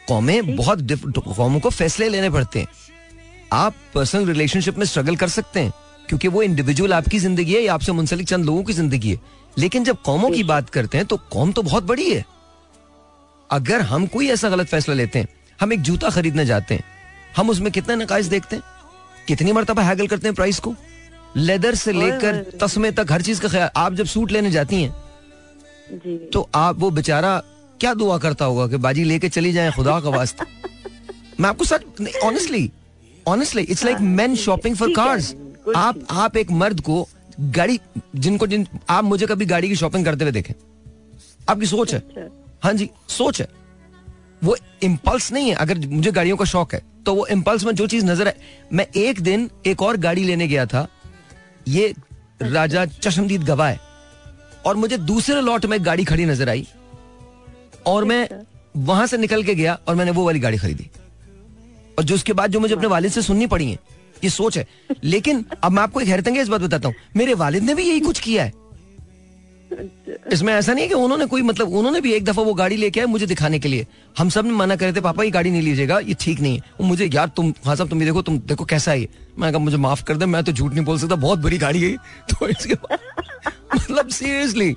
कौमें 0.08 0.56
बहुत 0.56 0.86
कौमों 1.18 1.60
को 1.60 1.70
फैसले 1.70 2.08
लेने 2.08 2.30
पड़ते 2.30 2.60
हैं। 2.60 2.68
आप 3.52 3.74
पर्सनल 3.94 4.26
रिलेशनशिप 4.26 4.78
में 4.78 4.84
स्ट्रगल 4.86 5.16
कर 5.16 5.28
सकते 5.30 5.60
हैं 5.60 5.72
क्योंकि 6.08 6.28
वो 6.28 6.42
इंडिविजुअल 6.42 6.92
आपकी 6.92 7.18
ज़िंदगी 7.18 7.54
है 7.54 7.60
या 7.62 7.74
आपसे 7.74 7.92
मुंसलिक 7.92 8.28
चंद 8.28 8.44
लोगों 8.44 8.62
की 8.62 8.72
ज़िंदगी 8.72 9.10
है। 9.10 9.20
लेकिन 9.56 9.84
जब 9.84 10.02
कौमों 10.02 10.30
की 10.30 10.42
बात 10.44 10.70
करते 10.70 10.98
हैं 10.98 11.06
तो 11.06 11.16
कौम 11.32 11.52
तो 11.52 11.62
बहुत 11.62 11.84
बड़ी 11.84 12.10
है। 12.10 12.24
अगर 13.50 13.80
हम 13.82 14.06
कोई 14.06 14.28
ऐसा 14.30 14.48
गलत 14.48 14.66
फैसला 14.66 14.94
लेते 14.94 15.18
हैं 15.18 15.28
हम 15.62 15.72
एक 15.72 15.82
जूता 15.82 16.10
खरीदने 16.10 16.44
जाते 16.46 16.74
हैं। 16.74 16.84
हम 17.36 17.50
उसमें 17.50 17.72
कितने 17.72 17.96
नकाइश 17.96 18.26
देखते 18.26 18.56
हैं? 18.56 18.62
कितनी 19.28 19.52
मरतबा 19.52 19.82
हैगल 19.82 20.06
करते 20.06 20.28
हैं 20.28 20.34
प्राइस 20.34 20.58
को? 20.58 20.74
लेदर 21.36 21.74
से 21.74 21.92
लेकर 21.92 22.58
तस्मे 22.60 22.90
तक 22.90 23.12
हर 23.12 23.22
चीज़ 23.22 23.40
का 23.40 23.48
ख्याल 23.48 23.70
आप 23.76 23.94
जब 23.94 24.06
सूट 24.06 24.32
लेने 24.32 24.50
जाती 24.50 24.82
हैं 24.82 24.94
जी। 25.92 26.18
तो 26.18 26.48
आप 26.54 26.78
वो 26.78 26.90
बेचारा 26.90 27.42
क्या 27.80 27.94
दुआ 27.94 28.18
करता 28.18 28.44
होगा 28.44 28.66
कि 28.68 28.76
बाजी 28.76 29.04
लेके 29.04 29.28
चली 29.28 29.52
जाए 29.52 29.70
खुदा 29.70 30.00
का 30.00 30.10
वास्ता? 30.10 30.46
मैं 31.40 31.48
आपको 31.48 31.64
सच 31.64 31.82
honestly 32.24 32.70
honestly 33.26 33.62
it's 33.62 33.84
like 33.84 33.98
man 34.00 34.36
shopping 34.36 34.76
for 34.76 34.92
cars 34.96 35.34
आप 35.76 35.98
आप 36.10 36.36
एक 36.36 36.50
मर्द 36.50 36.80
को 36.80 37.08
गाड़ी 37.40 37.80
जिनको 38.16 38.46
जिन 38.46 38.66
आप 38.90 39.04
मुझे 39.04 39.26
कभी 39.26 39.46
गाड़ी 39.46 39.68
की 39.68 39.76
शॉपिंग 39.76 40.04
करते 40.04 40.24
हुए 40.24 40.32
देखें। 40.32 40.54
आपकी 41.48 41.66
सोच 41.66 41.94
है? 41.94 42.00
अच्छा। 42.00 42.58
हाँ 42.62 42.72
जी 42.72 42.90
सोच 43.08 43.40
है। 43.40 43.48
वो 44.42 44.56
इम्पल्स 44.82 45.30
नहीं 45.32 45.48
है। 45.48 45.54
अगर 45.56 45.86
मुझे 45.88 46.10
गाड़ियों 46.12 46.36
का 46.36 46.44
शौक 46.46 46.74
है 46.74 46.82
तो 47.06 47.14
वो 47.14 47.26
इम्पल्स 47.28 47.64
में 47.64 47.74
जो 47.74 47.86
चीज़ 47.86 48.04
नज़र 48.06 48.28
है 48.28 48.36
मैं 48.72 48.86
एक 48.96 49.20
दिन 49.20 49.48
एक 49.66 49.82
और 49.82 49.96
गाड़ी 49.98 50.24
लेने 50.24 50.48
गया 50.48 50.66
था। 50.66 50.86
ये 51.68 51.94
राजा 52.42 52.84
चशमदीद 52.86 53.42
गवाह 53.44 53.68
है। 53.68 53.80
और 54.66 54.76
मुझे 54.76 54.98
दूसरे 54.98 55.40
लॉट 55.40 55.66
में 55.66 55.84
गाड़ी 55.84 56.04
खड़ी 56.04 56.24
नज़र 56.24 56.48
आई। 56.48 56.66
और 57.86 58.04
मैं 58.04 58.28
वहाँ 58.78 59.06
से 59.06 59.18
निकल 59.18 59.42
के 59.44 59.54
गया 59.54 59.78
और 59.88 59.94
मैंने 59.94 60.10
वो 60.10 60.24
वाली 60.24 60.40
गाड़ी 60.40 60.58
खरीदी। 60.58 60.88
और 61.98 62.04
जो 62.04 62.14
उसके 62.14 62.32
बाद 62.32 62.50
जो 62.50 62.60
मुझे 62.60 62.74
अपने 62.74 62.88
वालिद 62.88 63.12
से 63.12 63.22
सुननी 63.22 63.46
पड़ी 63.46 63.70
है 63.70 63.78
ये 64.24 64.30
सोच 64.30 64.58
है। 64.58 64.66
लेकिन 65.04 65.44
अब 65.62 65.72
मैं 65.72 65.82
आपको 65.82 66.00
एक 66.00 66.08
हैरत 66.08 66.28
अंगेज 66.28 66.48
बात 66.48 66.60
बताता 66.60 66.88
हूँ। 66.88 66.94
मेरे 67.16 67.34
वालिद 67.34 67.62
ने 67.62 67.74
भी 67.74 67.82
यही 67.82 68.00
कुछ 68.00 68.20
किया 68.20 68.44
है। 68.44 68.52
इसमें 70.32 70.52
ऐसा 70.54 70.72
नहीं 70.72 70.82
है 70.82 70.88
कि 70.88 70.94
उन्होंने 70.94 71.26
कोई 71.26 71.42
मतलब 71.42 71.68
उन्होंने 71.68 72.00
भी 72.00 72.12
एक 72.12 72.24
दफ़ा 72.24 72.42
वो 72.42 72.54
गाड़ी 72.54 72.76
लेके 72.76 73.00
आए 73.00 73.06
मुझे 73.06 73.26
दिखाने 73.26 73.58
के 73.58 73.68
लिए। 73.68 73.86
हम 74.18 74.28
सबने 74.28 74.52
मना 74.52 74.76
करे 74.76 74.92
थे 74.92 75.00
पापा 75.00 75.22
ये 75.22 75.30
गाड़ी 75.30 75.50
नहीं 75.50 75.62
लीजिएगा 75.62 75.98
ये 75.98 76.14
ठीक 76.20 76.40
नहीं 76.40 76.54
है। 76.54 76.62
वो 76.80 76.86
मुझे 76.86 77.10
यार 77.14 77.30
तुम 77.36 77.52
हाँ 77.66 77.76
साहब 77.76 77.88
तुम 77.88 77.98
ये 77.98 78.06
देखो 78.06 78.22
तुम 78.22 78.38
देखो 78.38 78.64
कैसा 78.64 78.92
है 78.92 79.08
मैं 79.38 79.52
कहा 79.52 79.58
मुझे 79.58 79.76
माफ़ 79.76 80.04
कर 80.04 80.16
दे 80.16 80.26
मैं 80.26 80.44
तो 80.44 80.52
झूठ 80.52 80.74
नहीं 80.74 80.84
बोल 80.84 80.98
सकता 80.98 81.14
बहुत 81.14 81.38
बुरी 81.38 81.58
गाड़ी 81.58 81.82
है 81.82 81.96
तो 82.30 82.48
इसके 82.48 82.74
मतलब 83.76 84.08
सीरियसली 84.08 84.74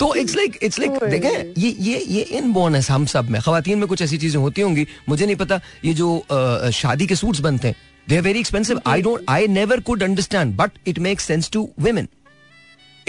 तो 0.00 0.14
इट्स 0.14 0.36
लाइक 0.36 0.58
इट्स 0.62 0.78
लाइक 0.78 1.04
देखें 1.10 1.62
ये 1.62 1.76
ये 1.80 1.98
ये 1.98 2.22
इन 2.22 2.52
बोर्न 2.52 2.74
है 2.74 2.80
हम 2.82 3.06
सब 3.06 3.30
में। 3.30 3.40
खातन 3.40 3.78
में 3.78 3.86
कुछ 3.88 4.02
ऐसी 4.02 4.18
चीज़ें 4.18 4.40
होती 4.40 4.62
होंगी 4.62 4.86
मुझे 5.08 5.26
नहीं 5.26 5.36
पता 5.36 5.60
ये 5.84 5.94
जो 5.94 6.26
शादी 6.72 7.06
के 7.06 7.16
सूट्स 7.16 7.40
बनते 7.40 7.68
हैं 7.68 7.76
they 8.08 8.16
are 8.16 8.22
very 8.22 8.38
expensive 8.38 8.80
I 8.86 9.02
don't 9.02 9.24
I 9.28 9.46
never 9.46 9.80
could 9.80 10.02
understand 10.02 10.56
but 10.56 10.70
it 10.86 10.98
make 10.98 11.20
sense 11.20 11.50
to 11.50 11.68
women 11.80 12.08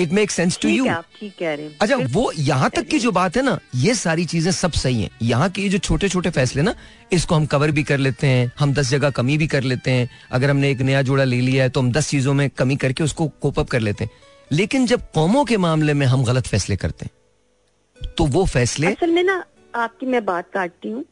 it 0.02 0.12
make 0.14 0.32
sense 0.32 0.60
to 0.62 0.70
you 0.70 0.86
अच्छा 0.86 1.96
वो 2.12 2.32
यहाँ 2.38 2.70
तक 2.70 2.88
की 2.88 3.00
जो 3.00 3.12
बात 3.12 3.38
है 3.38 3.44
ना 3.44 3.58
ये 3.76 3.94
सारी 3.96 4.26
चीज़ें 4.26 4.52
सब 4.52 4.72
सही 4.74 5.02
हैं। 5.02 5.10
यहाँ 5.24 5.50
के 5.50 5.68
जो 5.70 5.78
छोटे 5.80 6.10
छोटे 6.10 6.30
फैसले 6.32 6.62
ना 6.62 6.74
इसको 7.14 7.36
हम 7.36 7.46
कवर 7.46 7.72
भी 7.72 7.84
कर 7.84 7.98
लेते 8.00 8.28
हैं 8.28 8.52
हम 8.60 8.74
दस 8.74 8.90
जगह 8.90 9.10
कमी 9.12 9.38
भी 9.38 9.48
कर 9.48 9.64
लेते 9.64 9.92
हैं। 9.92 10.10
अगर 10.32 10.50
हमने 10.50 10.72
एक 10.72 10.82
नया 10.82 11.02
जोड़ा 11.02 11.24
ले 11.24 11.40
लिया 11.42 11.64
है 11.64 11.70
तो 11.70 11.80
हम 11.80 11.92
दस 11.92 12.10
चीज़ों 12.10 12.34
में 12.34 12.50
कमी 12.52 12.76
करके 12.78 13.04
उसको 13.04 13.28
कोप 13.42 13.60
अप 13.60 13.70
कर 13.70 13.80
लेते 13.80 14.04
हैं। 14.04 14.12
लेकिन 14.52 14.86
जब 14.86 15.02
कौमों 15.14 15.44
के 15.46 15.58
मामले 15.60 15.94
में 15.94 16.06
हम 16.08 16.24
गलत 16.24 16.48
फैसले 16.48 16.76
करते 16.76 17.06
हैं 17.06 18.14
तो 18.18 18.26
वो 18.28 18.46
फैसले 18.48 18.88
असल 18.88 19.12
में 19.12 19.24
ना 19.24 19.44
आपकी 19.76 20.06
मैं 20.06 20.24
बात 20.26 20.50
काटती 20.54 20.90
हूँ। 20.90 21.04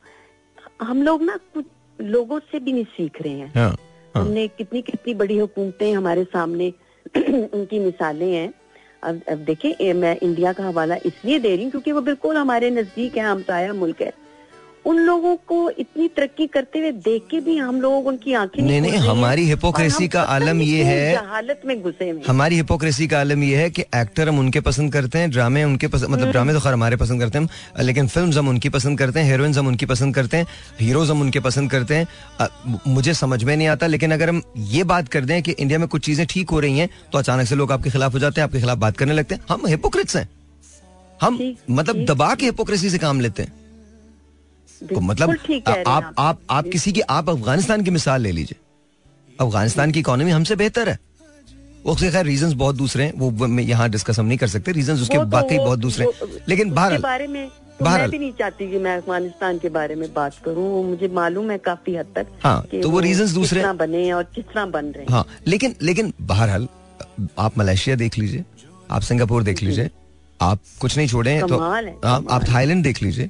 हम 0.81 1.01
लोग 1.03 1.23
ना 1.23 1.35
कुछ 1.53 1.65
लोगों 1.99 2.39
से 2.41 2.59
भी 2.59 2.73
नहीं 2.73 2.83
सीख 2.85 3.21
रहे 3.21 3.33
हैं। 3.33 3.51
हाँ, 3.55 3.69
हाँ, 4.15 4.23
हमने 4.23 4.47
कितनी 4.47 4.81
कितनी 4.81 5.13
बड़ी 5.13 5.37
हुकूमतें 5.37 5.93
हमारे 5.93 6.23
सामने 6.23 6.73
उनकी 7.17 7.79
मिसालें 7.79 8.31
हैं। 8.33 8.53
अब 9.03 9.21
अब 9.29 9.37
देखें 9.37 9.93
मैं 9.93 10.17
इंडिया 10.23 10.53
का 10.53 10.63
हवाला 10.63 10.95
इसलिए 11.05 11.39
दे 11.39 11.55
रही 11.55 11.63
हूँ 11.63 11.71
क्योंकि 11.71 11.91
वो 11.91 12.01
बिल्कुल 12.01 12.37
हमारे 12.37 12.69
नज़दीक 12.69 13.17
है 13.17 13.23
हम 13.23 13.37
हमसाया 13.37 13.73
मुल्क 13.73 14.01
है। 14.01 14.11
उन 14.89 14.97
लोगों 14.97 15.35
को 15.35 15.69
इतनी 15.69 16.07
तरक्की 16.07 16.47
करते 16.47 16.79
हुए 16.79 16.91
देख 16.91 17.23
के 17.31 17.39
भी 17.39 17.57
हम 17.57 17.81
लोग 17.81 18.07
उनकी 18.07 18.33
आँखें 18.33 18.63
नहीं, 18.63 18.81
नहीं, 18.81 18.97
हमारी 18.97 19.49
हम 19.49 20.07
का 20.07 20.21
आलम 20.21 20.61
ये 20.61 20.83
है- 20.83 21.21
जहालत 21.21 21.61
में 21.65 21.81
घुसे 21.81 22.21
हमारी 22.27 22.55
हिपोक्रेसी 22.55 23.07
का 23.07 23.19
आलम 23.19 23.43
ये 23.43 23.57
है 23.57 23.69
कि 23.69 23.81
एक्टर 23.81 24.29
हम 24.29 24.39
उनके 24.39 24.59
पसंद 24.59 24.93
करते 24.93 25.17
हैं 25.19 25.31
ड्रामे 25.31 25.63
उनके 25.63 25.87
पसंद 25.87 26.09
मतलब 26.09 26.31
ड्रामे 26.31 26.53
तो 26.53 26.59
खैर 26.59 26.73
हमारे 26.73 26.95
पसंद 26.95 27.21
करते 27.21 27.39
हैं 27.39 27.49
लेकिन 27.83 28.07
फ़िल्म 28.07 28.39
हम 28.39 28.49
उनकी 28.49 28.69
पसंद 28.69 28.99
करते 28.99 29.19
हैं 29.19 29.31
हीरोइंस 29.31 29.57
हम 29.57 29.67
उनकी 29.67 29.85
पसंद 29.85 30.15
करते 30.15 30.37
हैं 30.37 30.47
हीरोज 30.79 31.09
हम 31.09 31.21
उनके 31.21 31.39
पसंद 31.39 31.71
करते 31.71 31.95
हैं। 31.95 32.07
मुझे 32.87 33.13
समझ 33.13 33.43
में 33.43 33.57
नहीं 33.57 33.67
आता 33.67 33.87
लेकिन 33.87 34.11
अगर 34.11 34.29
हम 34.29 34.41
ये 34.57 34.83
बात 34.83 35.07
कर 35.07 35.25
दें 35.25 35.43
कि 35.43 35.51
इंडिया 35.51 35.79
में 35.79 35.87
कुछ 35.87 36.05
चीज़ें 36.05 36.27
ठीक 36.27 36.49
हो 36.49 36.59
रही 36.59 36.79
हैं 36.79 36.89
तो 37.11 37.17
अचानक 37.17 37.47
से 37.47 37.55
लोग 37.55 37.71
आपके 37.71 37.89
खिलाफ 37.89 38.13
हो 38.13 38.19
जाते 38.19 38.41
हैं 38.41 38.43
आपके 38.43 38.59
खिलाफ 38.59 38.77
बात 38.77 38.97
करने 38.97 39.13
लगते 39.13 39.35
हैं। 39.35 39.41
हम 39.49 39.67
हिपोक्रेट्स 39.67 40.15
हैं। 40.15 40.29
हम 41.21 41.55
मतलब 41.71 42.05
दबा 42.05 42.35
के 42.35 42.45
हिपोक्रेसी 42.45 42.89
से 42.89 42.97
काम 42.97 43.19
लेते 43.19 43.43
हैं। 43.43 43.53
मतलब 44.99 45.33
ठीक 45.33 45.65
कह 45.65 45.83
आप 45.87 46.15
आप। 46.17 46.39
आप 46.49 46.67
किसी 46.67 46.91
की 46.91 47.01
आप 47.01 47.29
अफ़गानिस्तान 47.29 47.83
की 47.83 47.91
मिसाल 47.91 48.21
ले 48.21 48.31
लीजिए। 48.31 48.59
अफ़गानिस्तान 49.45 49.91
की 49.91 49.99
इकोनॉमी 49.99 50.31
हमसे 50.31 50.55
बेहतर 50.55 50.89
है। 50.89 50.99
उसके 51.85 52.11
खैर 52.11 52.25
रीजंस 52.25 52.53
बहुत 52.53 52.75
दूसरे 52.75 53.03
हैं। 53.03 53.13
वो 53.15 53.47
यहाँ 53.47 53.89
डिस्कस 53.89 54.19
हम 54.19 54.25
नहीं 54.25 54.37
कर 54.37 54.47
सकते। 54.47 54.71
रीजंस 54.71 55.01
उसके 55.01 55.17
तो 55.17 55.25
बाकी 55.25 55.57
बहुत 55.57 55.79
दूसरे 55.79 56.05
हैं। 56.05 56.11
लेकिन 56.47 56.73
बारे 56.73 57.27
में 57.27 57.47
तो 57.47 57.85
मैं 57.85 58.09
भी 58.09 58.19
नहीं 58.19 58.31
चाहती 58.31 58.71
कि 58.71 58.77
मैं 58.77 58.97
अफ़गानिस्तान 58.97 59.57
के 59.57 59.69
बारे 59.69 59.95
में 59.95 60.13
बात 60.13 60.35
करूँ। 60.45 60.89
मुझे 60.89 61.07
मालूम 61.07 61.51
है 61.51 61.57
काफ़ी 61.57 61.95
हद 61.95 62.05
तक 62.15 62.27
हाँ, 62.43 62.67
तो 62.81 62.89
वो 62.89 63.01
reasons 63.01 63.33
दूसरे- 63.33 63.75
बने 63.75 64.11
और 64.11 64.23
किस 64.23 64.45
तरह 64.45 64.65
बन 64.65 64.85
रहे 64.85 64.99
हैं। 64.99 65.07
हाँ 65.11 65.25
लेकिन 65.47 65.75
लेकिन 65.81 66.13
बहरहाल 66.21 66.67
आप 67.39 67.57
मलेशिया 67.57 67.95
देख 67.95 68.17
लीजिए। 68.17 68.45
आप 68.91 69.01
सिंगापुर 69.01 69.43
देख 69.43 69.63
लीजिए। 69.63 69.89
आप 70.41 70.59
कुछ 70.79 70.97
नहीं 70.97 71.07
छोड़े 71.07 71.31
हैं 71.31 71.47
तो 71.47 71.57
आप 72.29 72.41
थाईलैंड 72.53 72.83
देख 72.83 73.03
लीजिए। 73.03 73.29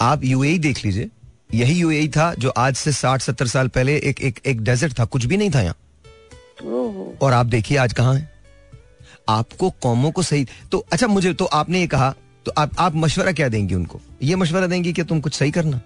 आप 0.00 0.24
यूएई 0.24 0.58
देख 0.58 0.84
लीजिए। 0.84 1.08
यही 1.54 1.74
यूएई 1.74 2.08
था 2.08 2.32
जो 2.34 2.50
आज 2.50 2.74
से 2.76 2.92
साठ 2.92 3.20
सत्तर 3.20 3.46
साल 3.46 3.68
पहले 3.68 3.96
एक 3.98 4.20
एक 4.20 4.38
एक 4.46 4.60
डेजर्ट 4.60 4.98
था 4.98 5.04
कुछ 5.04 5.24
भी 5.24 5.36
नहीं 5.36 5.50
था 5.50 5.60
यहाँ। 5.60 5.74
और 7.22 7.32
आप 7.32 7.46
देखिए 7.46 7.78
आज 7.78 7.92
कहाँ 7.92 8.14
है। 8.14 8.32
आपको 9.28 9.70
कौमों 9.82 10.10
को 10.12 10.22
सही 10.22 10.46
तो 10.72 10.84
अच्छा 10.92 11.06
मुझे 11.06 11.32
तो 11.34 11.44
आपने 11.44 11.80
ये 11.80 11.86
कहा 11.86 12.14
तो 12.46 12.52
आप 12.58 12.70
आप 12.78 12.94
मशवरा 12.94 13.32
क्या 13.32 13.48
देंगी 13.48 13.74
उनको? 13.74 14.00
ये 14.22 14.36
मशवरा 14.36 14.66
देंगी 14.66 14.92
कि 14.92 15.02
तुम 15.02 15.20
कुछ 15.20 15.34
सही 15.34 15.50
करना। 15.50 15.80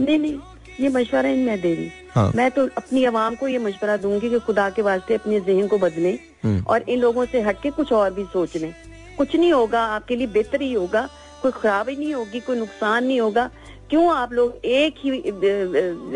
नहीं 0.00 0.18
नहीं 0.18 0.38
ये 0.80 0.88
मशवरा 0.88 1.28
मैं 1.28 1.60
दे 1.60 1.74
रही। 1.74 1.90
हाँ। 2.10 2.32
मैं 2.36 2.50
तो 2.50 2.66
अपनी 2.76 3.04
आवाम 3.04 3.34
को 3.34 3.48
ये 3.48 3.58
मशवरा 3.58 3.96
दूँगी 3.96 4.30
कि 4.30 4.38
खुदा 4.38 4.68
के 4.70 4.82
वास्ते 4.82 5.14
अपने 5.14 5.40
जहन 5.40 5.66
को 5.68 5.78
बदलें 5.78 6.18
हम्म, 6.44 6.62
और 6.62 6.82
इन 6.82 6.98
लोगों 6.98 7.24
से 7.26 7.40
हट 7.42 7.62
के 7.62 7.70
कुछ 7.70 7.92
और 7.92 8.14
भी 8.14 8.24
सोच 8.24 8.56
लें। 8.56 8.74
कुछ 9.18 9.34
नहीं 9.36 9.52
होगा 9.52 9.82
आपके 9.86 10.16
लिए 10.16 10.26
बेहतर 10.26 10.62
ही 10.62 10.72
होगा। 10.72 11.08
कोई 11.42 11.52
खराबी 11.52 11.96
नहीं 11.96 12.14
होगी 12.14 12.40
कोई 12.40 12.56
नुकसान 12.56 13.04
नहीं 13.04 13.20
होगा। 13.20 13.50
क्यों 13.90 14.10
आप 14.14 14.32
लोग 14.32 14.64
एक 14.64 14.94
ही 14.98 15.10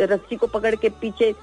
रस्सी 0.07 0.37
को 0.37 0.47
पकड़ 0.47 0.75
के 0.75 0.89
पीछे 1.01 1.35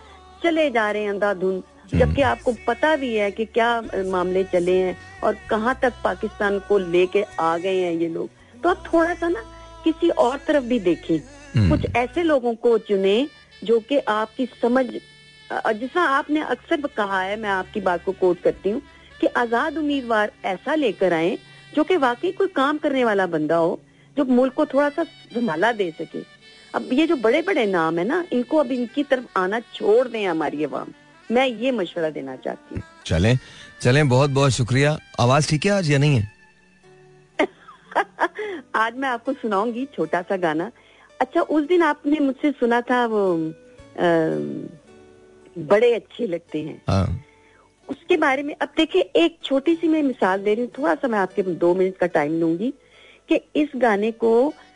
चले 0.41 0.69
जा 0.71 0.89
रहे 0.91 1.03
हैं 1.03 1.09
अंधाधुंध 1.09 1.61
जबकि 1.93 2.21
आपको 2.21 2.53
पता 2.67 2.95
भी 2.95 3.13
है 3.15 3.29
कि 3.31 3.45
क्या 3.45 3.69
मामले 4.07 4.43
चले 4.43 4.75
हैं 4.77 4.97
और 5.23 5.37
कहाँ 5.49 5.77
तक 5.81 5.93
पाकिस्तान 6.03 6.59
को 6.59 6.77
लेके 6.77 7.23
आ 7.39 7.57
गए 7.57 7.79
हैं 7.81 7.93
ये 7.93 8.07
लोग। 8.09 8.29
तो 8.63 8.69
आप 8.69 8.83
थोड़ा 8.93 9.13
सा 9.13 9.27
ना 9.27 9.43
किसी 9.83 10.09
और 10.09 10.37
तरफ़ 10.47 10.63
भी 10.63 10.79
देखें। 10.79 11.17
हम्म, 11.17 11.69
कुछ 11.69 11.85
ऐसे 11.95 12.23
लोगों 12.23 12.53
को 12.55 12.77
चुने 12.77 13.27
जो 13.63 13.79
कि 13.79 13.97
आपकी 14.09 14.45
समझ 14.61 14.85
अ, 15.49 15.71
जैसा 15.71 16.01
आपने 16.07 16.41
अक्सर 16.41 16.81
कहा 16.87 17.21
है 17.21 17.39
मैं 17.41 17.49
आपकी 17.49 17.81
बात 17.81 18.03
को 18.05 18.11
कोट 18.11 18.41
करती 18.41 18.69
हूँ 18.69 18.81
कि 19.21 19.27
आज़ाद 19.37 19.77
उम्मीदवार 19.77 20.31
ऐसा 20.45 20.75
लेकर 20.75 21.13
आए 21.13 21.37
जो 21.75 21.83
कि 21.83 21.97
वाकई 21.97 22.31
कोई 22.31 22.47
काम 22.55 22.77
करने 22.77 23.03
वाला 23.05 23.25
बंदा 23.27 23.55
हो 23.55 23.79
जो 24.17 24.25
मुल्क 24.25 24.53
को 24.53 24.65
थोड़ा 24.65 24.89
सा 24.89 25.03
संभाला 25.03 25.71
दे 25.71 25.89
सके। 25.91 26.23
अब 26.75 26.89
ये 26.93 27.05
जो 27.07 27.15
बड़े 27.15 27.41
बड़े 27.41 27.65
नाम 27.65 27.97
है 27.99 28.05
ना 28.05 28.23
इनको 28.33 28.57
अब 28.57 28.71
इनकी 28.71 29.03
तरफ़ 29.03 29.25
आना 29.39 29.59
छोड़ 29.75 30.07
दें 30.07 30.25
हमारी 30.27 30.63
अवाम 30.63 30.87
मैं 31.31 31.45
ये 31.47 31.71
मशवरा 31.71 32.09
देना 32.09 32.35
चाहती 32.35 32.75
हूँ। 32.75 32.83
चलें 33.05 33.37
चलें 33.81 34.07
बहुत 34.09 34.29
बहुत 34.29 34.51
शुक्रिया। 34.51 34.97
आवाज़ 35.19 35.49
ठीक 35.49 35.65
है 35.65 35.71
आज 35.71 35.89
या 35.91 35.97
नहीं 35.97 36.15
है? 36.19 36.27
आज 38.75 38.95
मैं 38.95 39.09
आपको 39.09 39.33
सुनाऊँगी 39.33 39.85
छोटा 39.95 40.21
सा 40.21 40.37
गाना। 40.37 40.71
अच्छा 41.21 41.41
उस 41.41 41.67
दिन 41.67 41.81
आपने 41.83 42.19
मुझसे 42.19 42.51
सुना 42.51 42.81
था 42.81 43.05
वो 43.05 43.23
अ, 43.97 44.09
बड़े 45.57 45.93
अच्छे 45.93 46.27
लगते 46.27 46.61
हैं। 46.61 46.81
हाँ। 46.89 47.23
उसके 47.89 48.17
बारे 48.17 48.43
में 48.43 48.55
अब 48.61 48.69
देखिए 48.77 49.01
एक 49.15 49.37
छोटी 49.43 49.75
सी 49.75 49.87
मैं 49.87 50.01
मिसाल 50.03 50.43
दे 50.43 50.53
रही 50.53 50.63
हूँ 50.63 50.71
थोड़ा 50.77 50.93
सा 50.95 51.07
मैं 51.07 51.19
आपके 51.19 51.43
दो 51.43 51.73
मिनट 51.75 51.97
का 51.97 52.07
टाइम 52.07 52.39
लूँगी 52.39 52.73
कि 53.29 53.35
इस 53.55 53.69
गाने 53.75 54.11
को 54.11 54.31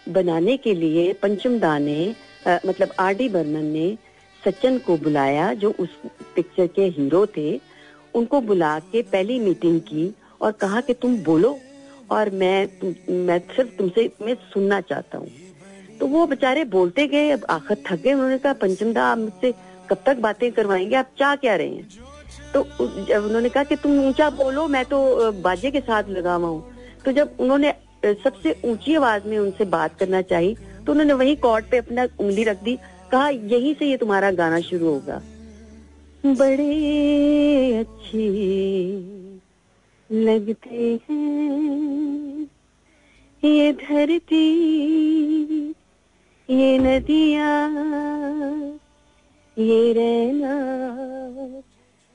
बनाने 0.10 0.58
के 0.58 0.74
लिए 0.74 1.12
पंचम 1.14 1.60
दा 1.60 1.78
ने 1.80 2.16
अ, 2.48 2.60
मतलब 2.66 2.94
आर 3.00 3.14
डी 3.14 3.30
बर्मन 3.30 3.66
ने 3.66 3.98
सचिन 4.44 4.78
को 4.78 4.98
बुलाया 4.98 5.54
जो 5.54 5.70
उस 5.80 5.90
पिक्चर 6.36 6.68
के 6.68 6.86
हीरो 6.98 7.26
थे। 7.38 7.60
उनको 8.16 8.42
बुला 8.42 8.78
के 8.92 9.02
पहली 9.02 9.40
मीटिंग 9.40 9.80
की 9.82 10.12
और 10.42 10.52
कहा 10.52 10.82
कि 10.82 10.94
तुम 10.94 11.16
बोलो 11.24 11.58
और 12.12 12.30
मैं 12.30 12.68
मैं 13.10 13.40
सिर्फ़ 13.56 13.70
तुमसे 13.78 14.10
मैं 14.22 14.36
सुनना 14.54 14.82
चाहता 14.82 15.18
हूँ। 15.18 15.32
तो 16.00 16.08
वो 16.08 16.26
बेचारे 16.28 16.64
बोलते 16.66 17.08
गए 17.08 17.30
अब 17.32 17.46
आखिर 17.50 17.78
थक 17.88 18.02
गए 18.02 18.14
उन्होंने 18.14 18.38
कहा 18.38 18.54
पंचम 18.62 18.94
दा 18.94 19.06
आप 19.06 19.18
मुझसे 19.18 19.54
कब 19.90 20.04
तक 20.06 20.18
बातें 20.18 20.52
करवाएँगे? 20.52 20.96
आप 20.96 21.12
चाह 21.20 21.36
क्या 21.36 21.56
रहे 21.56 21.68
हैं? 21.68 22.03
तो 22.54 22.66
जब 23.08 23.26
उन्होंने 23.26 23.50
कहा 23.50 23.64
कि 23.64 23.76
तुम 23.76 24.00
ऊँचा 24.00 24.30
बोलो, 24.32 24.68
मैं 24.68 24.84
तो 24.86 25.32
बाजे 25.42 25.72
के 25.72 25.80
साथ 25.82 26.10
लगा 26.10 26.34
हुआ 26.34 26.48
हूँ। 26.48 26.64
तो 27.06 27.12
जब 27.12 27.36
उन्होंने 27.40 27.74
सबसे 28.24 28.56
ऊँची 28.66 28.96
आवाज़ 28.96 29.28
में 29.28 29.38
उनसे 29.40 29.66
बात 29.68 29.98
करना 30.00 30.22
चाहिए 30.24 30.56
तो 30.86 30.92
उन्होंने 30.92 31.14
वही 31.16 31.36
कॉर्ड 31.38 31.66
पे 31.66 31.78
अपना 31.78 32.08
उंगली 32.20 32.44
रख 32.44 32.64
दी, 32.64 32.76
कहा, 33.12 33.30
यहीं 33.30 33.74
से 33.74 33.86
ये 33.86 33.98
तुम्हारा 33.98 34.32
गाना 34.34 34.60
शुरू 34.62 34.88
होगा। 34.88 35.22
बड़े 36.24 37.78
अच्छे 37.78 38.28
लगते 40.10 41.00
हैं 41.10 42.48
ये 43.44 43.72
धरती, 43.74 44.46
ये 46.50 46.78
नदिया, 46.80 47.50
ये 49.58 49.94
रहना 49.94 50.54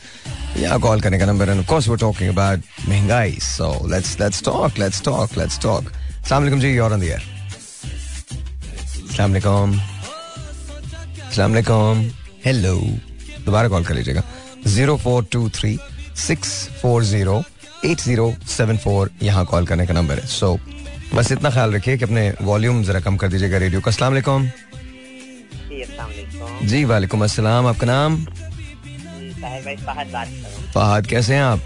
Yeah, 0.61 0.77
call 0.85 0.99
करने 1.01 1.17
का 1.19 1.25
number. 1.27 1.49
And 1.49 1.59
of 1.59 1.67
course, 1.67 1.87
we're 1.87 1.97
talking 2.05 2.29
about 2.29 2.59
महँगाई. 2.87 3.39
So 3.41 3.69
let's 3.95 4.17
let's 4.19 4.41
talk. 4.41 4.77
Let's 4.77 4.99
talk. 5.09 5.35
Let's 5.41 5.57
talk. 5.67 5.83
Assalamu 6.23 6.47
alaikum 6.47 6.59
ji. 6.61 6.69
You're 6.73 6.93
on 6.93 6.99
the 6.99 7.11
air. 7.11 7.21
Assalamu 9.09 9.39
alaikum. 9.39 9.67
Assalamu 11.29 11.53
alaikum. 11.61 11.95
Hello. 12.47 12.75
दोबारा 13.45 13.67
कॉल 13.69 13.83
कर 13.85 13.93
लीजिएगा 13.95 14.21
zero 14.67 14.97
four 14.97 15.25
two 15.31 15.49
three 15.49 15.77
six 16.17 16.49
four 16.81 17.03
zero 17.03 17.41
eight 17.85 17.99
zero 18.01 18.33
seven 18.47 18.77
four 18.77 19.09
यहाँ 19.23 19.45
call 19.45 19.65
करने 19.67 19.85
का 19.87 19.93
number 19.93 20.19
है। 20.19 20.25
सो 20.27 20.53
so, 20.53 21.15
बस 21.15 21.31
इतना 21.31 21.49
ख्याल 21.49 21.73
रखिए 21.73 21.97
कि 21.97 22.03
अपने 22.05 22.29
वॉल्यूम 22.41 22.83
जरा 22.83 22.99
कम 22.99 23.17
कर 23.17 23.27
दीजिएगा 23.27 23.57
रेडियो 23.57 23.81
का। 23.81 23.91
अस्सलाम 23.91 24.11
वालेकुम। 24.11 24.49
जी 26.67 26.83
वालेकुम। 26.85 27.23
अस्सलाम। 27.23 27.67
आपका 27.67 27.87
नाम? 27.87 28.25
फहद 30.75 31.07
कैसे 31.07 31.33
हैं 31.33 31.41
आप? 31.43 31.61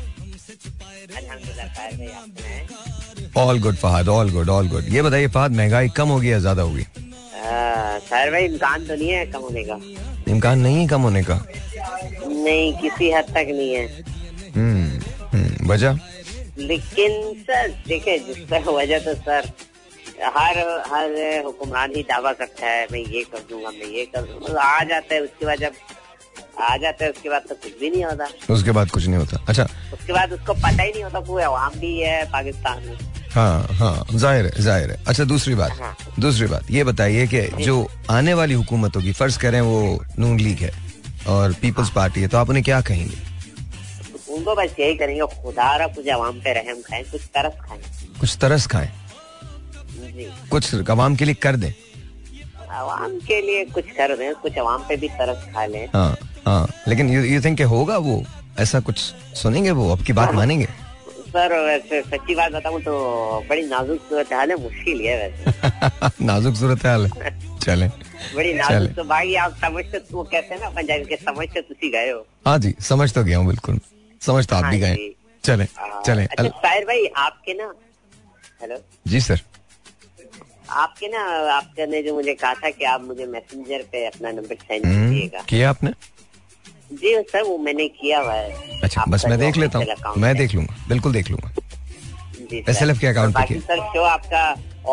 All 3.38 3.60
good 3.60 3.76
Fahad 3.76 4.08
all 4.10 4.32
good 4.32 4.50
all 4.50 4.68
good 4.70 4.94
ये 4.94 5.02
बताइए 5.02 5.28
फहद 5.30 5.52
महँगाई 5.52 5.90
कम 5.98 6.08
होगी 6.10 6.32
या 6.32 6.40
ज़्यादा 6.40 6.62
होगी? 6.62 6.86
भाई 8.12 8.46
इम्कान 8.46 8.86
तो 8.88 8.96
नहीं 8.96 9.10
है 9.10 9.26
कम 9.26 9.40
होने 9.42 9.64
का। 9.64 9.80
इम्कान 10.32 10.60
नहीं 10.60 10.78
है 10.78 10.88
कम 10.88 11.02
होने 11.02 11.24
का? 11.24 11.36
नहीं 12.44 12.74
किसी 12.78 13.12
हद 13.12 13.34
तक 13.36 13.48
नहीं 13.50 13.74
है। 13.74 13.86
हम्म 14.56 15.00
हम्म, 15.34 15.72
वजह? 15.72 16.00
लेकिन 16.60 17.22
सर 17.44 17.68
देखे 17.88 18.18
जिस 18.26 18.48
तरह 18.50 18.72
वजह 18.72 19.00
तो 19.00 19.14
सर 19.16 19.52
हर 20.36 20.58
हर 20.88 21.12
हुक्मरान 21.46 21.96
ही 21.96 22.02
दावा 22.10 22.32
करता 22.34 22.66
है 22.66 22.88
मैं 22.92 23.00
ये 23.00 23.24
कर 23.32 23.40
दूँगा 23.50 23.70
मैं 23.70 23.88
ये 23.90 24.06
कर 24.06 24.22
दूँगा। 24.24 24.62
आ 24.62 24.84
जाता 24.84 25.16
है 25.16 25.22
उसके 25.22 25.46
बाद 25.46 25.60
जब 25.60 25.74
आ 26.62 26.76
जाता 26.78 27.06
है 27.06 27.12
उसके 27.12 27.30
बाद 27.30 27.42
तो 27.50 27.56
कुछ 27.56 27.80
भी 27.80 27.90
नहीं 27.90 28.04
होता। 28.06 28.28
उसके 28.54 28.72
बाद 28.72 28.90
कुछ 28.92 29.06
नहीं 29.08 29.18
होता। 29.18 29.44
अच्छा। 29.50 29.64
उसके 29.94 30.14
बाद 30.14 30.34
उसको 30.34 30.54
पता 30.54 30.84
ही 30.84 30.92
नहीं 30.92 31.04
होता 31.04 31.20
पूरे 31.20 31.44
अवाम 31.44 31.80
भी 31.80 31.98
है 32.00 32.24
पाकिस्तान 32.32 32.84
में। 32.84 32.98
हाँ 33.34 33.68
हाँ 33.72 34.06
ज़ाहिर 34.14 34.46
है 34.46 34.62
ज़ाहिर 34.62 34.92
है। 34.92 34.98
अच्छा 35.08 35.24
दूसरी 35.24 35.56
बात 35.56 35.72
हाँ। 35.80 35.96
दूसरी 36.20 36.48
बात 36.48 36.72
ये 36.72 36.84
बताइए 36.84 37.28
कि 37.28 37.42
जो 37.64 37.88
आने 38.12 38.34
वाली 38.34 38.54
हुकूमतों 38.54 39.02
की 39.02 39.12
फ़र्ज़ 39.14 39.40
करें 39.40 39.60
वो 39.62 40.04
नून 40.20 40.40
लीग 40.40 40.60
है। 40.60 40.72
और 41.28 41.54
पीपल्स 41.54 41.90
पार्टी 41.90 42.22
है 42.22 42.28
तो 42.28 42.38
आप 42.38 42.50
उन्हें 42.50 42.64
क्या 42.64 42.82
कहेंगे? 42.82 43.16
उनको 44.30 44.56
बस 44.56 44.76
यही 44.80 44.96
करेंगे 44.96 45.22
खुदारा 45.22 45.88
कुछ 45.88 46.10
आवाम 46.10 46.40
पे 46.40 46.54
रहम 46.54 46.82
खाएँ 46.82 47.04
कुछ 47.04 47.22
तरस 47.22 47.54
खाएँ। 47.62 47.80
कुछ 48.20 48.38
तरस 48.42 48.68
खाएँ? 48.68 48.92
जी। 50.16 50.28
कुछ 50.52 50.90
आवाम 50.90 51.16
के 51.16 51.26
लिए 51.26 51.34
कर 51.34 51.56
दें? 51.56 51.74
आवाम 52.72 53.18
के 53.20 53.42
लिए 53.42 53.66
कुछ 53.66 53.86
कर 53.86 54.16
दें 54.18 54.34
कुछ 54.36 54.58
आवाम 54.58 54.82
पे 54.90 54.96
भी 54.96 55.08
तरस 55.10 55.44
खा 55.54 55.66
लें। 55.66 55.86
हाँ 55.94 56.18
हाँ 56.46 56.68
लेकिन 56.88 57.10
यू 57.10 57.22
यू 57.24 57.42
थिंक 57.42 57.62
होगा 57.62 57.98
वो? 57.98 58.24
ऐसा 58.60 58.80
कुछ 58.80 58.98
सुनेंगे 59.36 59.72
वो? 59.72 59.92
आपकी 59.92 60.14
बात 60.14 60.34
मानेंगे? 60.34 60.66
सर 61.34 61.54
वैसे 61.66 62.02
सच्ची 62.02 62.36
बात 62.36 62.52
बताऊँ 62.52 62.82
तो 62.82 62.94
बड़ी 63.50 63.62
नाजुक 63.68 64.00
सूरत 64.00 64.34
हाल 64.34 64.50
है 64.52 64.56
मुश्किल 64.64 65.02
है 65.02 65.16
वैसे। 65.18 66.24
नाजुक 66.26 66.56
सूरत 66.56 66.86
हाल 66.86 67.06
है। 67.06 67.32
चले। 67.63 67.88
बड़ी। 68.36 68.54
नाजुक 68.54 68.95
तो 68.95 69.04
भाई 69.04 69.34
आप 69.43 69.56
समझते 69.62 70.02
वो 70.12 70.23
कहते 70.23 70.54
हैं 70.54 70.62
ना 70.62 70.69
पंजाबी 70.69 71.06
के 71.06 71.15
समझते 71.15 71.62
तुसी 71.62 71.89
गए 71.91 72.12
हो। 72.12 72.26
हाँ 72.47 72.58
जी 72.60 72.73
समझ 72.89 73.12
तो 73.13 73.23
गया 73.23 73.38
हूँ 73.38 73.47
बिल्कुल। 73.47 73.80
समझ 74.21 74.45
तो 74.47 74.56
आप 74.56 74.65
भी 74.65 74.82
हाँ 74.82 74.89
गए। 74.89 75.10
चले 75.43 75.65
चले। 76.06 76.23
अच्छा 76.23 76.43
साहिर 76.43 76.86
भाई 76.86 77.06
आपके 77.17 77.54
ना 77.54 77.73
हेलो? 78.62 78.78
जी 79.08 79.19
सर। 79.21 79.41
आपके 80.71 81.08
ना 81.08 81.19
आपने 81.54 82.02
जो 82.04 82.13
मुझे 82.15 82.34
कहा 82.34 82.54
था 82.54 82.69
कि 82.69 82.86
आप 82.86 83.02
मुझे 83.02 83.26
मैसेंजर 83.26 83.84
पे 83.91 84.06
अपना 84.06 84.32
नंबर 84.32 84.56
सेंड 84.56 84.86
हम्म, 84.86 85.10
कीजिएगा। 85.10 85.41
किया 85.49 85.69
आपने? 85.69 85.91
जी 86.93 87.15
सर 87.32 87.43
वो 87.43 87.58
मैंने 87.58 87.88
किया 87.89 88.19
हुआ 88.19 88.34
है। 88.34 88.80
अच्छा 88.84 89.04
बस 89.10 89.26
मैं 89.26 89.38
देख 89.39 89.58
लेता 89.58 89.80
हूँ। 89.80 90.15
मैं 90.21 90.36
देख 90.38 90.54
लूँगा 90.56 90.76
बिल्कुल 90.89 91.13
देख 91.13 91.30
लूँगा। 91.32 91.52
जी 92.54 92.62
सर। 92.68 92.74
SLF 92.74 93.00
के 93.00 93.08
पे 93.08 93.32
बाकी 93.39 93.60
सर 93.68 93.80
शो 93.94 94.04
आपका 94.13 94.44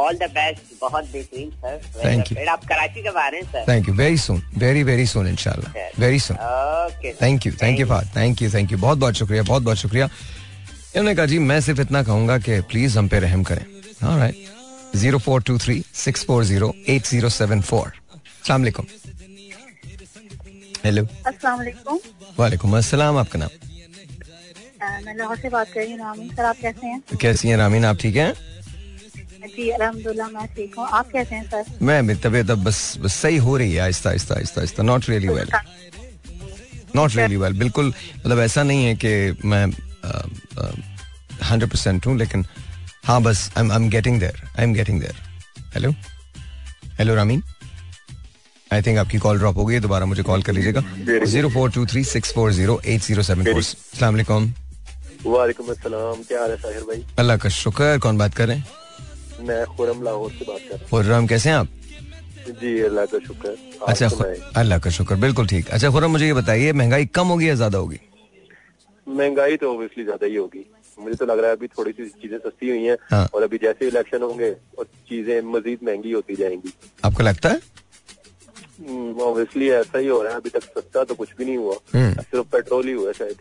ऑल 0.01 0.17
द 0.19 0.29
बेस्ट 0.35 0.75
बहुत 0.81 1.11
बेहतरीन 1.13 1.51
सर 1.65 1.79
Thank 2.03 2.31
you. 2.31 2.37
फिर 2.39 2.49
आप 2.49 2.65
कराची 2.69 3.03
कब 3.09 3.17
आ 3.19 3.29
रहे 3.29 3.41
हैं 3.41 3.47
sir 3.53 3.65
thank 3.73 3.89
you 3.89 3.95
very 3.95 4.19
soon 4.27 4.43
very 4.65 4.83
very 4.91 5.07
soon 5.15 5.29
इंशाल्लाह 5.29 6.01
very 6.01 6.19
soon 6.27 6.37
okay 6.37 7.13
thank 7.23 7.47
you 7.47 7.53
thank 7.63 7.81
you 7.81 7.87
for 7.87 8.05
thank 8.17 8.43
you 8.43 8.51
thank 8.55 8.73
you 8.73 8.79
बहुत 8.79 8.99
बहुत 8.99 9.15
शुक्रिया. 9.23 9.43
बहुत 9.43 9.63
बहुत 9.63 9.77
शुक्रिया. 9.77 10.09
इन्होंने 10.97 11.15
कहा 11.15 11.27
जी 11.33 11.39
मैं 11.39 11.61
सिर्फ़ 11.61 11.81
इतना 11.81 12.03
कहूँगा 12.03 12.39
कि 12.47 12.61
प्लीज़ 12.71 12.99
हम 12.99 13.09
पे 13.09 13.19
रहम 13.27 13.43
करें. 13.51 13.65
Zero 14.97 15.19
four 15.25 15.43
two 15.49 15.57
three 15.59 15.83
six 16.05 16.25
four 16.27 16.45
zero 16.45 16.73
eight 16.89 17.07
zero 17.07 17.29
seven 17.29 17.61
four 17.71 17.93
सलामकुम 18.47 18.87
हेलो 20.85 21.03
अस्सलाम 21.27 21.59
वालेकुम 21.59 21.99
वालेकुम 22.39 22.77
अस्सलाम 22.79 23.17
आपका 23.19 23.39
नाम 23.39 23.49
अ, 23.49 23.70
मैं 24.83 25.15
लाहौर 25.17 25.37
से 25.39 25.49
बात 25.49 25.73
कर 25.73 25.81
रही 25.81 25.91
हूँ 25.93 25.99
नामिन 25.99 26.29
सर 26.37 26.45
आप 26.45 26.57
कैसे 26.63 26.87
हैं? 26.87 27.03
कैसी 27.21 27.49
हैं 27.49 27.57
रामीन 27.57 27.85
आप 27.85 27.97
ठीक 28.01 28.17
हैं? 28.17 28.33
जी 29.57 29.69
अल्हम्दुलिल्लाह 29.71 30.29
मैं 30.31 30.47
ठीक 30.57 30.75
हूँ। 30.79 30.87
आप 30.99 31.11
कैसे 31.13 31.35
हैं 31.35 31.45
सर? 31.51 31.65
मैं 31.83 32.01
मेरी 32.03 32.21
तबीयत 32.21 32.51
अब 32.51 32.65
बस 32.65 32.79
बस 33.03 33.15
सही 33.15 33.37
हो 33.47 33.57
रही 33.57 33.73
है 33.75 33.81
आहिस्ता 33.81 34.11
आहिस्ता 34.11 34.35
आहिस्ता 34.35 34.61
आहिस्ता 34.61 34.83
not 34.83 35.09
really 35.09 35.29
well 35.29 35.51
not 36.97 37.17
really 37.17 37.37
well 37.37 37.59
बिल्कुल 37.59 37.89
मतलब 37.89 38.39
ऐसा 38.41 38.63
नहीं 38.63 38.85
है 38.85 38.95
कि 39.05 39.49
मैं 39.49 39.65
हंड्रेड 41.51 41.71
परसेंट 41.71 42.07
हूँ 42.07 42.17
लेकिन 42.19 42.45
हाँ 43.05 43.21
बस 43.23 43.51
I 43.59 43.77
am 43.77 43.89
getting 43.91 44.21
there 44.21 44.43
I 44.59 44.65
am 44.65 44.75
getting 44.75 45.01
there 45.01 45.23
hello 45.75 45.91
hello 46.99 47.15
Rameen 47.15 47.43
I 48.73 48.83
think 48.83 48.99
आपकी 48.99 49.19
कॉल 49.19 49.39
ड्रॉप 49.39 49.57
हो 49.57 49.65
गई 49.67 49.75
है 49.75 49.81
दोबारा 49.81 50.07
मुझे 50.07 50.23
कॉल 50.23 50.43
कर 50.43 50.53
लीजिएगा. 50.53 50.81
Zero 51.27 51.49
four 51.51 51.71
two 51.73 51.87
three 51.87 52.03
six 52.05 52.33
four 52.35 52.53
zero 52.53 52.81
eight 52.87 53.01
zero 53.03 53.23
seven 53.23 53.53
four 53.53 53.63
सलामकुम 53.63 54.53
वालेकुम 55.27 55.67
अस्सलाम 55.71 56.23
क्या 56.29 56.41
हाल 56.41 56.51
है 56.51 56.57
साहिर 56.57 56.83
भाई? 56.83 57.05
अल्लाह 57.19 57.37
का 57.37 57.49
शुक्र 57.49 57.99
कौन 58.03 58.19
बात 58.19 58.35
कर 58.35 58.47
रहे 58.49 58.57
हैं? 58.57 58.67
मैं 59.47 59.65
खुरम 59.77 60.03
लाहौर 60.03 60.31
से 60.31 60.45
बात 60.45 60.61
कर 60.61 60.75
रहा 60.75 60.79
हूँ। 60.79 60.89
खुर्रम 60.91 61.27
कैसे 61.27 61.49
हैं 61.49 61.57
आप? 61.57 61.69
जी 62.61 62.81
अल्लाह 62.83 63.07
का 63.07 63.19
शुक्र 63.27 63.57
अच्छा 63.89 64.09
अल्लाह 64.61 64.79
का 64.79 64.91
शुक्र 64.91 65.17
बिल्कुल 65.25 65.47
ठीक। 65.47 65.69
अच्छा 65.71 65.91
खुरम 65.91 66.11
मुझे 66.11 66.27
ये 66.27 66.33
बताइए 66.35 66.73
महँगाई 66.73 67.07
कम 67.15 67.27
होगी 67.29 67.49
या 67.49 67.55
ज़्यादा 67.55 67.79
होगी? 67.79 68.01
महँगाई 69.07 69.57
तो 69.57 69.73
ऑब्वियसली 69.73 70.05
ज़्यादा 70.05 70.27
ही 70.27 70.37
होगी। 70.37 70.65
मुझे 70.99 71.17
तो 71.17 71.27
लग 71.27 71.39
रहा 71.39 71.51
है 71.51 71.57
अभी 71.57 71.67
थोड़ी 71.69 71.93
सी 71.93 72.09
चीज़ें 72.23 72.39
सस्ती 72.39 72.69
हुई 72.71 72.85
हैं 72.85 72.97
हाँ। 73.11 73.27
और 73.35 73.43
अभी 73.43 73.59
जैसे 73.59 73.87
इलेक्शन 73.89 74.23
होंगे 74.23 74.51
और 74.79 74.85
चीज़ें 75.09 75.41
मजीद 75.53 75.79
महँगी 75.85 76.13
होती 76.13 76.35
जाएँगी। 76.37 76.73
आपको 77.05 77.23
लगता 77.23 77.49
है? 77.49 77.61
ऑब्वियसली 78.81 79.71
ऐसा 79.71 79.99
ही 79.99 80.07
हो 80.07 80.23
रहा 80.23 80.33
है 80.33 80.39
अभी 80.41 80.51
तक 80.51 80.63
सस्ता 80.65 81.05
तो 81.05 81.15
कुछ 81.15 81.29
भी 81.39 81.45
नहीं 81.45 81.57
हुआ। 81.57 81.75
हम्म। 81.95 82.23
सिर्फ़ 82.23 82.47
पेट्रोल 82.53 82.87
ही 82.87 82.93
हुआ 82.93 83.13
शायद। 83.13 83.37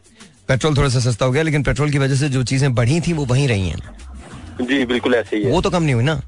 पेट्रोल 0.49 0.75
थोड़ा 0.77 0.89
सा 0.89 0.99
सस्ता 0.99 1.25
हो 1.25 1.31
गया 1.31 1.43
लेकिन 1.43 1.63
पेट्रोल 1.63 1.91
की 1.91 1.97
वजह 1.97 2.15
से 2.15 2.29
जो 2.29 2.43
चीज़ें 2.51 2.73
बढ़ी 2.75 2.99
थी 3.07 3.13
वो 3.13 3.25
वहीं 3.25 3.47
रही 3.47 3.69
हैं। 3.69 4.65
जी 4.67 4.85
बिल्कुल 4.85 5.15
ऐसे 5.15 5.35
ही 5.37 5.43
है। 5.43 5.51
वो 5.51 5.61
तो 5.61 5.69
कम 5.69 5.83
नहीं 5.83 5.93
हुई 5.95 6.03
ना? 6.03 6.21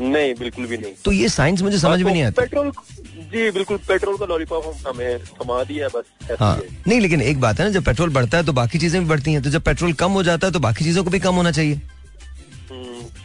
नहीं 0.00 0.34
बिल्कुल 0.34 0.66
भी 0.66 0.76
नहीं। 0.78 0.92
तो 1.04 1.12
ये 1.12 1.28
साइंस 1.28 1.62
मुझे 1.62 1.78
समझ 1.78 2.00
में 2.02 2.10
नहीं 2.12 2.22
आती। 2.22 2.40
पेट्रोल 2.40 2.70
जी 3.32 3.50
बिल्कुल 3.50 3.76
पेट्रोल 3.88 4.16
का 4.18 4.26
लॉलीपॉप 4.26 4.64
हम 4.66 4.88
हमें 4.88 5.18
थमा 5.34 5.62
दिया 5.64 5.84
है 5.84 5.90
बस 5.94 6.04
ऐसे 6.24 6.44
हाँ 6.44 6.54
है। 6.56 6.68
नहीं 6.88 7.00
लेकिन 7.00 7.22
एक 7.22 7.40
बात 7.40 7.60
है 7.60 7.66
ना 7.66 7.72
जब 7.72 7.84
पेट्रोल 7.84 8.10
बढ़ता 8.14 8.38
है 8.38 8.44
तो 8.44 8.52
बाकी 8.52 8.78
चीज़ें 8.78 9.00
भी 9.02 9.08
बढ़ती 9.08 9.32
हैं 9.32 9.42
तो 9.42 9.50
जब 9.50 9.62
पेट्रोल 9.62 9.92
कम 10.02 10.12
हो 10.12 10.22
जाता 10.22 10.46
है 10.46 10.52
तो 10.52 10.60
बाकी 10.60 10.84
चीज़ों 10.84 11.04
को 11.04 11.10
भी 11.10 11.18
कम 11.20 11.34
होना 11.34 11.50
चाहिए। 11.52 11.80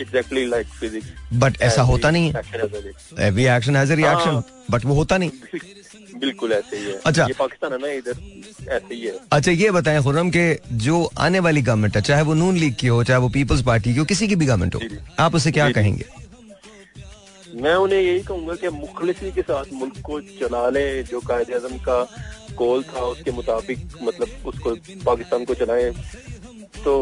एग्जैक्टली 0.01 0.45
लाइक 0.45 0.67
फिजिक्स 0.79 1.07
बट 1.35 1.61
ऐसा 1.61 1.81
होता 1.81 2.09
नहीं 2.11 2.31
है। 2.31 3.27
Every 3.27 3.45
action 3.55 3.75
has 3.75 3.91
a 3.91 3.95
reaction 3.95 4.29
हाँ। 4.29 4.43
बट 4.71 4.85
वो 4.85 4.95
होता 4.95 5.17
नहीं। 5.17 5.31
बिल्कुल 6.19 6.51
ऐसे 6.53 6.77
ही 6.77 6.86
है 6.86 6.99
अच्छा। 7.05 7.25
ये 7.25 7.34
पाकिस्तान 7.39 7.71
है 7.73 7.77
ना 7.82 7.91
इधर 7.93 8.71
ऐसे 8.75 8.93
ही 8.93 9.01
है 9.01 9.13
अच्छा 9.32 9.51
ये 9.51 9.71
बताएँ 9.71 10.01
खुर्रम 10.03 10.29
के 10.29 10.45
जो 10.86 11.03
आने 11.27 11.39
वाली 11.47 11.62
गवर्नमेंट 11.62 11.95
है 11.95 12.01
चाहे 12.01 12.23
वो 12.29 12.34
नून 12.43 12.58
लीग 12.58 12.75
की 12.79 12.88
हो 12.88 13.03
चाहे 13.03 13.19
वो 13.19 13.29
पीपल्स 13.38 13.62
पार्टी 13.65 13.93
की 13.93 13.99
हो 13.99 14.05
किसी 14.05 14.27
की 14.27 14.36
भी 14.36 14.45
गवर्नमेंट 14.45 14.75
हो। 14.75 14.82
आप 15.25 15.36
उसे 15.36 15.51
क्या। 15.51 15.69
कहेंगे 15.71 16.05
मैं 17.62 17.73
उन्हें 17.75 17.99
यही 17.99 18.19
कहूँगा 18.23 18.53
कि 18.62 18.69
मुखलिसी 18.69 19.32
के 19.32 19.41
साथ 19.41 19.71
मुल्क 19.73 20.01
को 20.05 20.19
चला 20.39 20.67
ले 20.69 20.84
जो 21.03 21.19
कायदे 21.27 21.53
आज़म 21.55 21.77
का 21.88 21.97
कॉल 22.58 22.84
था 22.89 23.01
उसके 23.13 23.32
मुताबिक 23.32 23.79
मतलब 24.03 24.47
उसको 24.47 24.75
पाकिस्तान 25.05 25.45
को 25.45 25.53
चलाएँ 25.62 25.91
तो 26.84 26.93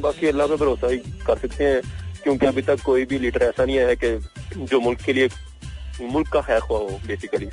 बाकी 0.00 0.26
अल्लाह 0.28 0.46
पे 0.46 0.56
भरोसा 0.56 0.88
ही 0.90 0.98
कर 1.26 1.38
सकते 1.38 1.64
हैं 1.64 1.80
क्योंकि 2.22 2.46
अभी 2.46 2.62
तक 2.68 2.82
कोई 2.84 3.04
भी 3.10 3.18
लीडर 3.18 3.42
ऐसा 3.42 3.64
नहीं 3.64 3.76
है 3.76 3.96
कि 4.04 4.64
जो 4.70 4.80
मुल्क 4.80 5.00
के 5.06 5.12
लिए 5.12 5.28
मुल्क 6.12 6.28
का 6.32 6.40
खैर 6.40 6.60
ख्वाह 6.60 6.80
हो 6.80 6.98
बेसिकली 7.06 7.46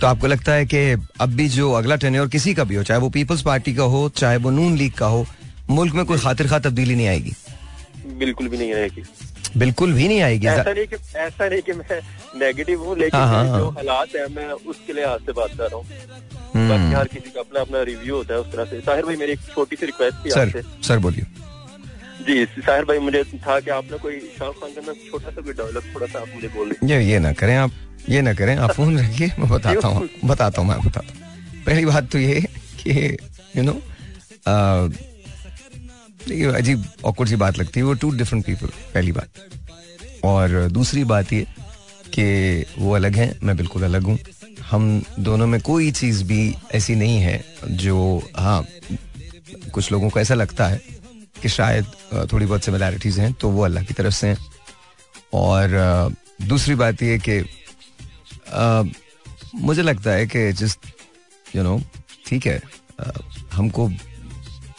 तो 0.00 0.06
आपको 0.06 0.26
लगता 0.26 0.52
है 0.52 0.66
कि 0.66 0.78
अब 1.20 1.28
भी 1.36 1.48
जो 1.48 1.70
अगला 1.72 1.96
टेन्योर 2.02 2.28
किसी 2.28 2.54
का 2.54 2.64
भी 2.64 2.74
हो 2.74 2.82
चाहे 2.82 3.00
वो 3.00 3.08
पीपल्स 3.10 3.42
पार्टी 3.42 3.74
का 3.74 3.82
हो 3.94 4.08
चाहे 4.16 4.36
वो 4.36 4.50
नून 4.50 4.76
लीग 4.76 4.92
का 4.98 5.06
हो 5.06 5.24
मुल्क 5.70 5.94
में 5.94 6.04
कोई 6.06 6.18
खातिर 6.18 6.48
खा 6.48 6.58
तब्दीली 6.58 6.94
नहीं 6.94 7.08
आएगी। 7.08 7.32
बिल्कुल 8.18 8.48
भी 8.48 8.58
नहीं 8.58 8.72
आएगी। 8.74 9.02
बिल्कुल 9.56 9.92
भी 9.92 10.06
नहीं 10.08 10.20
आएगी 10.22 10.46
ऐसा 10.46 10.72
नहीं 10.72 10.86
कि 10.86 10.96
ऐसा 11.18 11.48
नहीं 11.48 11.62
कि 11.62 11.72
मैं 11.72 12.00
नेगेटिव 12.40 12.84
हूँ 12.84 12.96
लेकिन 12.98 13.20
हाँ, 13.20 13.28
हाँ, 13.28 13.58
जो 13.58 13.64
हाँ। 13.64 13.72
हालात 13.72 14.14
है 14.16 14.26
मैं 14.34 14.48
उसके 14.72 14.92
लिए 14.92 15.04
आज 15.04 15.20
से 15.26 15.32
बात 15.32 15.50
कर 15.58 15.64
रहा 15.64 15.76
हूँ। 15.76 15.86
हम्म, 16.54 16.96
हर 16.96 17.08
किसी 17.08 17.30
का 17.30 17.40
अपना 17.40 17.60
अपना 17.60 17.82
रिव्यू 17.90 18.16
होता 18.16 18.34
है 18.34 18.40
उस 18.40 18.52
तरह 18.52 18.64
से। 18.64 18.80
साहिर 18.80 19.04
भाई 19.06 19.16
मेरी 19.16 19.32
एक 19.32 19.40
छोटी 19.54 19.76
सी 19.76 19.86
रिक्वेस्ट 19.86 20.24
थी 20.24 20.30
सर 20.30 20.46
आपसे। 20.46 20.62
सर 20.88 20.98
बोलिए। 20.98 21.26
जी 22.28 22.44
साहिर 22.46 22.84
भाई 22.84 22.98
मुझे 22.98 23.22
था 23.24 23.58
कि 23.60 23.70
आपने 23.70 23.98
कोई 23.98 24.18
शाहरुख 24.38 24.60
खान 24.60 24.70
का 24.76 24.92
छोटा 25.10 25.30
सा 25.30 25.40
कोई 25.40 25.52
डायलॉग 25.52 25.94
थोड़ा 25.94 26.06
सा 26.06 26.20
आप 26.20 26.28
मुझे 26.34 26.48
बोल 26.56 26.74
ये 26.84 27.02
ये 27.04 27.18
ना 27.18 27.32
करें 27.32 27.56
आप। 27.56 27.70
ये 28.08 28.20
ना 28.22 28.32
करें 28.34 28.54
आप 28.56 28.70
फ़ोन 28.72 28.98
रखिए 28.98 29.30
मैं 29.38 29.48
बताता 29.48 29.88
हूँ 29.88 30.08
बताता 30.24 30.60
हूँ 30.60 30.68
मैं 30.68 30.78
बताता 30.80 31.12
हूँ। 31.14 31.62
पहली 31.66 31.84
बात 31.86 32.10
तो 32.12 32.18
ये 32.18 32.40
कि 32.80 33.16
यू 33.56 33.62
नो 33.62 33.72
ये 36.30 36.52
अजीब 36.56 36.84
ऑकवर्ड 37.04 37.28
सी 37.30 37.36
बात 37.36 37.58
लगती 37.58 37.80
है 37.80 37.86
वो 37.86 37.92
टू 38.02 38.10
डिफरेंट 38.16 38.44
पीपल 38.46 38.66
पहली 38.94 39.12
बात। 39.12 39.28
और 40.24 40.68
दूसरी 40.72 41.04
बात 41.04 41.32
ये 41.32 41.46
कि 42.14 42.64
वो 42.78 42.94
अलग 42.94 43.16
हैं 43.16 43.32
मैं 43.42 43.56
बिल्कुल 43.56 43.82
अलग 43.84 44.02
हूँ। 44.02 44.18
हम 44.70 45.02
दोनों 45.20 45.46
में 45.46 45.60
कोई 45.60 45.90
चीज़ 45.92 46.24
भी 46.24 46.40
ऐसी 46.74 46.94
नहीं 46.96 47.18
है 47.20 47.40
जो 47.82 47.96
हाँ 48.36 48.64
कुछ 49.72 49.90
लोगों 49.92 50.08
को 50.10 50.20
ऐसा 50.20 50.34
लगता 50.34 50.66
है 50.68 50.80
कि 51.42 51.48
शायद 51.48 51.84
थोड़ी 52.32 52.46
बहुत 52.46 52.64
सिमिलैरिटीज 52.64 53.18
हैं 53.20 53.32
तो 53.40 53.50
वो 53.50 53.64
अल्लाह 53.64 53.84
की 53.84 53.94
तरफ़ 53.94 54.14
से 54.14 54.28
हैं। 54.28 54.38
और 55.34 56.14
दूसरी 56.42 56.74
बात 56.74 57.02
ये 57.02 57.18
कि 57.18 57.38
मुझे 59.54 59.82
लगता 59.82 60.10
है 60.10 60.26
कि 60.26 60.52
जिस 60.52 60.76
यू 61.56 61.62
नो 61.62 61.80
ठीक 62.26 62.46
है। 62.46 62.60
हमको, 63.52 63.90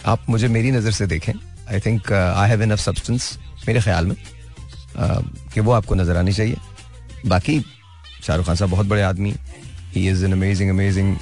आप 0.06 0.26
मुझे 0.30 0.48
मेरी 0.48 0.72
नज़र 0.72 0.92
से 0.92 1.06
देखें। 1.08 1.34
I 1.34 1.80
think 1.80 2.12
I 2.14 2.50
have 2.50 2.64
enough 2.64 2.80
substance 2.80 3.38
मेरे 3.68 3.82
ख्याल 3.82 4.06
में 4.06 4.16
कि 5.54 5.60
वो 5.60 5.72
आपको 5.72 5.96
नज़र 5.96 6.18
आनी 6.18 6.34
चाहिए। 6.34 6.58
बाकी, 7.26 7.60
शाहरुख 8.24 8.46
खान 8.46 8.56
साहब 8.56 8.72
बहुत 8.72 8.86
बड़े 8.88 9.02
आदमी 9.04 9.34
ही। 9.94 10.10
Is 10.10 10.26
an 10.26 10.32
amazing 10.34 10.70
amazing 10.70 11.16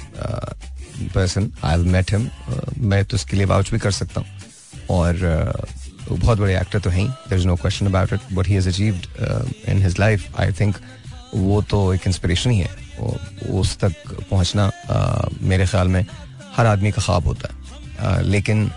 person 1.14 1.50
I 1.64 1.70
have 1.70 1.84
met 1.86 2.12
him 2.12 2.28
मैं 2.88 3.04
तो 3.04 3.16
उसके 3.16 3.36
लिए 3.36 3.46
वाउच 3.46 3.70
भी 3.72 3.78
कर 3.78 3.90
सकता 3.92 4.20
हूँ। 4.20 4.28
और 4.90 5.14
बहुत 6.10 6.38
बड़े 6.38 6.56
एक्टर 6.58 6.78
तो 6.80 6.90
हैं 6.90 7.08
there 7.08 7.38
is 7.38 7.46
no 7.46 7.56
question 7.56 7.86
about 7.86 8.12
it 8.12 8.32
but 8.32 8.46
he 8.48 8.54
has 8.54 8.68
achieved 8.68 9.06
in 9.68 9.82
his 9.82 9.98
life 10.00 10.40
I 10.40 10.52
think 10.60 10.76
वो 11.34 11.60
तो 11.62 11.92
एक 11.94 12.06
इंस्पिरेशन 12.06 12.50
ही 12.50 12.58
है। 12.58 12.70
उस 13.50 13.76
तक 13.78 13.92
पहुँचना 14.30 14.70
मेरे 15.42 15.66
ख्याल 15.66 15.88
में 15.88 16.04
हर 16.56 16.66
आदमी 16.66 16.90
का 16.92 17.02
ख्वाब 17.02 17.26
होता 17.26 17.48
है। 17.48 18.22
लेकिन 18.24 18.70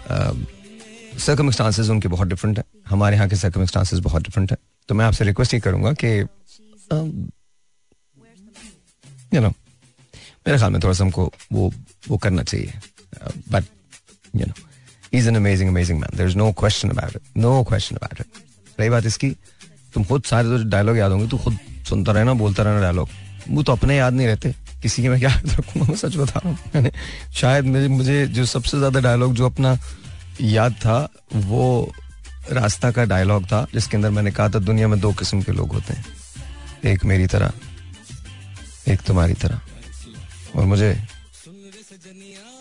सर्कमस्टांसेस 1.19 1.89
उनके 1.89 2.07
बहुत 2.07 2.27
डिफरेंट 2.27 2.57
है। 2.57 2.63
हमारे 2.89 3.15
यहाँ 3.15 3.27
के 3.29 3.35
सर्कमस्टांसेस 3.35 3.99
बहुत 3.99 4.23
डिफरेंट 4.23 4.51
है। 4.51 4.57
तो 4.89 4.95
मैं 4.95 5.05
आपसे 5.05 5.25
रिक्वेस्ट 5.25 5.53
ये 5.53 5.59
करूँगा 5.59 5.93
कि 6.03 6.07
यू 9.33 9.41
नो 9.41 9.49
मेरे 9.49 10.57
ख्याल 10.57 10.71
में 10.71 10.79
थोड़ा 10.83 10.93
सा 10.93 11.03
हमको 11.03 11.31
वो 11.51 11.71
वो 12.09 12.17
करना 12.17 12.43
चाहिए। 12.43 12.73
But 13.51 13.63
you 14.35 14.45
know 14.45 14.53
is 15.13 15.27
an 15.29 15.35
amazing 15.35 15.69
amazing 15.69 15.99
man 15.99 16.17
there 16.17 16.27
is 16.27 16.37
no 16.37 16.51
question 16.59 16.89
about 16.89 17.15
it 17.15 17.37
no 17.37 17.63
question 17.63 17.95
about 17.95 18.21
it 18.21 18.79
रही 18.79 18.89
बात 18.89 19.05
इसकी, 19.05 19.29
तुम 19.93 20.03
खुद 20.03 20.23
सारे 20.23 20.47
जो 20.49 20.63
डायलॉग 20.69 20.97
याद 20.97 21.11
होंगे, 21.11 21.27
तू 21.27 21.37
खुद 21.37 21.57
सुनता 21.91 22.11
रहना, 22.11 22.33
बोलता 22.35 22.63
रहना 22.63 22.81
डायलॉग 22.81 23.09
वो 23.49 23.63
तो 23.63 23.71
अपने 23.71 23.95
याद 23.97 24.13
नहीं 24.13 24.27
रहते। 24.27 24.53
किसी 24.81 25.01
के 25.01 25.09
मैं 25.09 25.19
क्या 25.19 25.29
याद 25.29 25.49
रखूँगा? 25.49 25.87
मैं 25.87 25.95
सच 25.97 26.15
बता 26.15 26.39
रहा 26.39 26.79
हूँ। 26.79 26.91
शायद 27.33 27.65
मुझे 27.65 27.87
मुझे 27.89 28.25
जो 28.27 28.45
सबसे 28.47 28.77
ज़्यादा 28.77 28.99
डायलॉग 28.99 29.33
जो 29.33 29.45
अपना 29.45 29.77
याद 30.41 30.73
था, 30.73 30.97
वो 31.35 31.91
रास्ता 32.51 32.91
का 32.91 33.03
डायलॉग 33.05 33.45
था, 33.45 33.65
जिसके 33.73 33.97
अंदर 33.97 34.09
मैंने 34.09 34.31
कहा 34.31 34.49
था, 34.49 34.59
दुनिया 34.61 34.87
में 34.87 34.99
दो 34.99 35.11
किस्म 35.13 35.41
के 35.41 35.51
लोग 35.51 35.71
होते 35.71 35.93
हैं। 35.93 36.05
एक 36.85 37.05
मेरी 37.05 37.27
तरह, 37.27 37.51
एक 38.87 39.01
तुम्हारी 39.01 39.33
तरह। 39.33 39.59
और 40.55 40.65
मुझे 40.65 40.93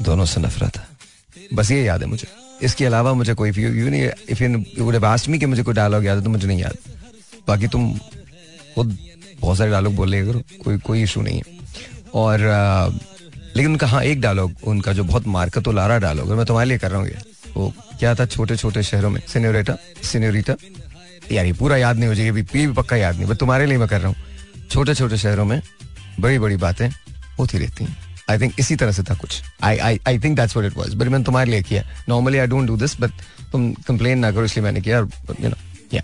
दोनों 0.02 0.24
से 0.24 0.40
नफरत 0.40 0.76
है। 0.76 0.86
बस 1.54 1.70
ये 1.70 1.82
याद 1.84 2.02
है 2.02 2.08
मुझे। 2.08 2.28
इसके 2.62 2.84
अलावा 2.86 3.12
मुझे 3.14 3.34
कोई 3.34 3.50
यू 3.50 3.90
नहीं 3.90 4.10
इफ़ 4.28 4.42
यू 4.42 4.84
वुड 4.84 4.96
मुझे 5.46 5.62
कोई 5.62 5.74
डायलॉग 5.74 6.04
याद 6.04 6.18
है 6.18 6.24
तो 6.24 6.30
मुझे 6.30 6.46
नहीं 6.46 6.60
याद। 6.60 6.76
बाकी 7.48 7.68
तुम 7.68 7.92
खुद 8.74 8.98
बहुत 9.40 9.58
सारे 9.58 9.70
डायलॉग 9.70 9.94
बोल 9.96 10.14
करो 10.24 10.42
कोई 10.64 10.78
कोई 10.78 11.02
इशू 11.02 11.20
नहीं 11.22 11.36
है। 11.36 11.58
और 12.14 12.40
लेकिन 13.56 13.70
उनका 13.70 13.86
हाँ 13.86 14.02
एक 14.04 14.20
डायलॉग 14.20 14.66
उनका 14.66 14.92
जो 14.92 15.04
बहुत 15.04 15.26
मार्कत 15.28 15.68
लारा 15.70 15.98
डायलॉग 15.98 16.32
मैं 16.32 16.46
तुम्हारे 16.46 16.68
लिए 16.68 16.78
कर 16.78 16.90
रहा 16.90 17.00
हूँ 17.00 17.08
ये। 17.08 17.18
वो 17.54 17.72
क्या 17.98 18.14
था 18.14 18.26
छोटे 18.26 18.56
छोटे 18.56 18.82
शहरों 18.82 19.10
में? 19.10 19.20
सीनियोरेटा 19.28 19.76
सीनियोरिटा 20.02 20.54
यार, 21.32 21.46
ये 21.46 21.52
पूरा 21.52 21.76
याद 21.76 21.96
नहीं 21.96 22.08
हो 22.08 22.14
जाएगी 22.14 22.30
अभी 22.30 22.42
भी 22.42 22.72
पक्का 22.74 22.96
याद 22.96 23.16
नहीं, 23.16 23.26
बट 23.26 23.36
तुम्हारे 23.36 23.66
लिए 23.66 23.78
मैं 23.78 23.88
कर 23.88 24.00
रहा 24.00 24.08
हूँ। 24.08 24.68
छोटे 24.70 24.94
छोटे 24.94 25.16
शहरों 25.18 25.44
में 25.44 25.60
बड़ी 26.20 26.38
बड़ी 26.38 26.56
बातें 26.58 26.88
होती 27.38 27.58
रहती 27.58 27.84
हैं। 27.84 27.96
आई 28.30 28.38
थिंक 28.38 28.54
इसी 28.58 28.76
तरह 28.76 28.92
से 28.92 29.02
था 29.02 29.14
कुछ। 29.14 29.42
I 29.62 29.78
I 29.78 30.00
I 30.08 30.18
think 30.18 30.36
that's 30.36 30.56
it 30.56 30.76
was 30.76 30.94
but 30.94 31.06
मैंने 31.06 31.24
तुम्हारे 31.24 31.50
लिए 31.50 31.62
किया। 31.62 31.82
Normally 32.08 32.38
I 32.38 32.46
don't 32.46 32.66
do 32.66 32.76
this 32.76 33.00
but 33.00 33.10
तुम 33.52 33.72
कंप्लेन 33.88 34.18
ना 34.18 34.30
करो, 34.32 34.44
इसलिए 34.44 34.64
मैंने 34.64 34.80
किया 34.80 34.98
यू 34.98 35.48
नो 35.48 35.56
या 35.94 36.02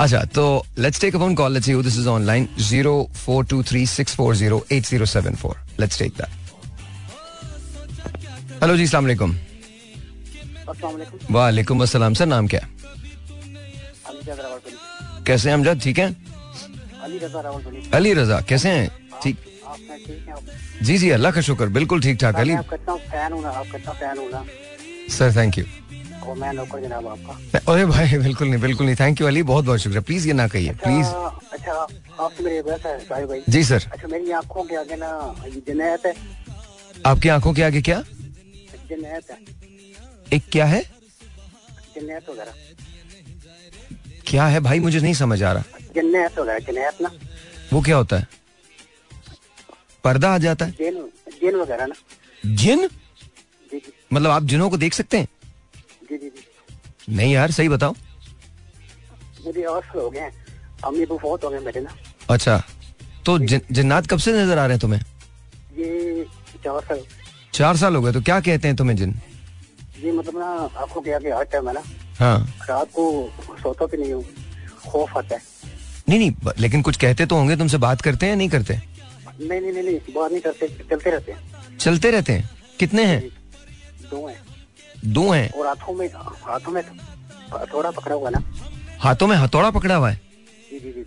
अच्छा 0.00 0.20
तो 0.34 0.64
let's 0.78 1.00
take 1.00 1.14
a 1.14 1.18
phone 1.18 1.34
call 1.34 1.52
let's 1.52 1.66
see 1.66 1.74
this 1.82 1.98
is 1.98 2.08
online 2.08 2.48
04236408074 2.60 5.54
let's 5.80 5.98
take 5.98 6.12
that 6.12 6.28
hello 8.62 8.76
जी 8.76 8.82
अस्सलाम 8.82 9.04
वालेकुम 9.04 9.36
वालेकुम 11.30 11.82
अस्सलाम 11.82 12.14
सर 12.14 12.26
नाम 12.26 12.46
क्या 12.46 12.60
है 12.60 12.68
कैसे 15.26 15.48
हैं 15.48 15.56
अमजद 15.56 15.80
ठीक 15.82 15.98
है 15.98 16.16
अली 17.92 18.12
रजा 18.14 18.40
कैसे 18.48 18.68
हैं 18.70 18.90
ठीक 19.22 19.36
जी 20.82 20.98
जी 20.98 21.10
अल्लाह 21.10 21.32
का 21.32 21.40
शुक्र 21.42 21.66
बिल्कुल 21.78 22.00
ठीक 22.02 22.20
ठाक 22.20 22.36
अली 22.36 22.54
सर 25.10 25.34
थैंक 25.36 25.58
यू 25.58 25.64
मैं 26.34 26.52
नौकर 26.52 26.80
जनाब 26.80 27.06
आपका। 27.06 27.72
अरे 27.72 27.84
भाई 27.86 28.18
बिल्कुल 28.18 28.48
नहीं 28.48 28.60
बिल्कुल 28.60 28.86
नहीं। 28.86 28.96
थैंक 29.00 29.20
यू 29.20 29.26
अली 29.26 29.42
बहुत 29.42 29.64
बहुत 29.64 29.80
शुक्रिया। 29.80 30.00
प्लीज़ 30.00 30.26
ये 30.26 30.32
ना 30.32 30.46
कहिए 30.48 30.72
प्लीज़ 30.84 31.06
अच्छा 31.52 31.72
आपसे 32.20 32.44
मेरी 32.44 32.60
बात 32.62 32.86
है 32.86 32.98
साहिब 33.00 33.28
भाई। 33.28 33.42
जी 33.48 33.64
सर 33.64 33.88
अच्छा 33.92 34.08
मेरी 34.08 34.30
आँखों 34.30 34.62
के 34.64 34.76
आगे 34.76 34.96
ना 34.96 35.10
ये 35.44 35.62
जनायत 35.68 36.06
है। 36.06 36.14
आपकी 37.06 37.28
आँखों 37.28 37.52
के 37.54 37.62
आगे 37.62 37.82
क्या? 37.82 38.02
जनायत 38.90 39.30
है। 39.30 39.38
एक 40.32 40.42
क्या 40.52 40.64
है? 40.64 40.82
जनायत 41.96 42.28
वगैरह। 42.30 42.52
क्या 44.26 44.46
है 44.46 44.60
भाई? 44.60 44.80
मुझे 44.80 45.00
नहीं 45.00 45.14
समझ 45.14 45.42
आ 45.42 45.52
रहा। 45.52 45.62
जन्नत 45.94 46.38
वगैरह 46.38 46.58
जनायत 46.58 47.00
ना। 47.02 47.10
वो 47.72 47.80
क्या 47.82 47.96
होता 47.96 48.16
है? 48.16 48.28
पर्दा 50.04 50.34
आ 50.34 50.38
जाता 50.38 50.64
है। 50.64 50.70
जिन 50.70 51.08
जिन 51.40 51.54
वगैरह 51.54 51.86
ना। 51.86 51.94
जिन? 52.46 52.88
मतलब 54.12 54.30
आप 54.30 54.42
जिनों 54.42 54.70
को 54.70 54.76
देख 54.76 54.94
सकते 54.94 55.18
हैं? 55.18 55.28
जी 56.10 56.16
जी 56.18 56.28
जी। 56.28 57.14
नहीं 57.16 57.32
यार 57.32 57.50
सही 57.50 57.68
बताओ। 57.68 57.94
मुझे 59.44 59.62
और 59.64 59.84
हो 59.94 60.08
गए 60.10 60.30
अम्मी 60.84 61.02
अबू 61.02 61.18
फौत 61.18 61.44
हो 61.44 61.50
गए 61.50 61.58
मेरे 61.60 61.80
ना। 61.80 61.94
अच्छा 62.30 62.62
तो 63.26 63.38
जिन, 63.40 63.60
जिन्नात 63.72 64.06
कब 64.06 64.18
से 64.18 64.32
नज़र 64.32 64.58
आ 64.58 64.64
रहे 64.66 64.74
हैं 64.74 64.80
तुम्हें? 64.80 65.00
ये 65.78 66.24
चार 66.64 66.80
साल। 66.80 67.00
चार 67.54 67.76
साल 67.76 67.96
हो 67.96 68.02
गए 68.02 68.12
तो 68.12 68.20
क्या 68.22 68.38
कहते 68.40 68.68
हैं 68.68 68.76
तुम्हें 68.76 68.96
जिन? 68.96 69.14
ये 70.02 70.12
मतलब 70.12 70.38
ना 70.38 70.46
आपको 70.82 71.00
क्या 71.00 71.18
कि 71.18 71.30
हर 71.30 71.44
टाइम 71.52 71.68
है 71.68 71.74
ना 71.74 71.82
हाँ। 72.18 72.38
रात 72.68 72.88
को 72.92 73.04
सोता 73.62 73.86
भी 73.86 73.96
नहीं 73.96 74.12
हूँ 74.12 74.24
खौफ 74.86 75.16
आता 75.18 75.34
है। 75.34 75.42
नहीं 76.08 76.18
नहीं 76.18 76.52
लेकिन 76.58 76.82
कुछ 76.82 76.96
कहते 76.96 77.26
तो 77.26 77.36
होंगे 77.36 77.56
तुमसे 77.56 77.78
बात 77.78 78.00
करते 78.02 78.26
हैं 78.26 78.36
नहीं 78.36 78.48
करते? 78.48 78.74
नहीं 78.74 79.60
नहीं 79.60 79.72
नहीं 79.72 79.82
नहीं 79.82 80.14
बात 80.14 80.30
नहीं 80.30 80.40
करते 80.40 80.68
चलते 80.90 81.10
रहते 81.10 81.32
हैं। 81.32 81.78
चलते 81.78 82.10
रहते 82.10 82.32
हैं। 82.32 82.50
कितने 82.78 83.04
हैं? 83.04 83.20
दो 84.10 84.26
हैं। 84.26 84.36
दो 85.04 85.28
हैं। 85.30 85.50
और 85.50 85.66
हाथों 85.66 85.94
में 85.94 86.08
हाथों 86.42 86.72
में 86.72 86.82
थोड़ा 87.72 87.90
पकड़ा 87.90 88.14
हुआ 88.14 88.30
ना? 88.30 88.42
हाथों 89.00 89.26
में 89.26 89.36
हथौड़ा 89.36 89.70
पकड़ा 89.70 89.96
हुआ 89.96 90.10
है? 90.10 90.20
जी 90.70 90.78
जी 90.80 90.92
जी। 90.92 91.04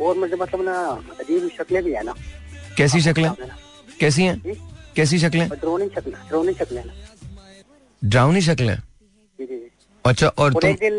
और 0.00 0.16
मुझे 0.18 0.36
मतलब 0.36 0.60
ना 0.64 0.74
अजीब 1.20 1.48
शक्लें 1.58 1.82
भी 1.84 1.92
है 1.92 2.02
ना। 2.04 2.14
कैसी 2.76 3.00
शक्लें? 3.00 3.30
कैसी 4.00 4.22
हैं? 4.24 4.56
कैसी 4.96 5.18
शक्लें? 5.18 5.48
ड्रोनिंग 5.50 5.90
शक्ल 5.90 6.12
ड्रोनिंग 6.28 6.56
शक्लें 6.56 6.84
ना। 6.84 6.92
ड्राउनी 8.02 8.40
शक्लें? 8.42 8.76
अच्छा 10.04 10.26
और 10.28 10.44
और 10.44 10.52
तुम 10.52 10.70
एक 10.70 10.78
दिन 10.78 10.94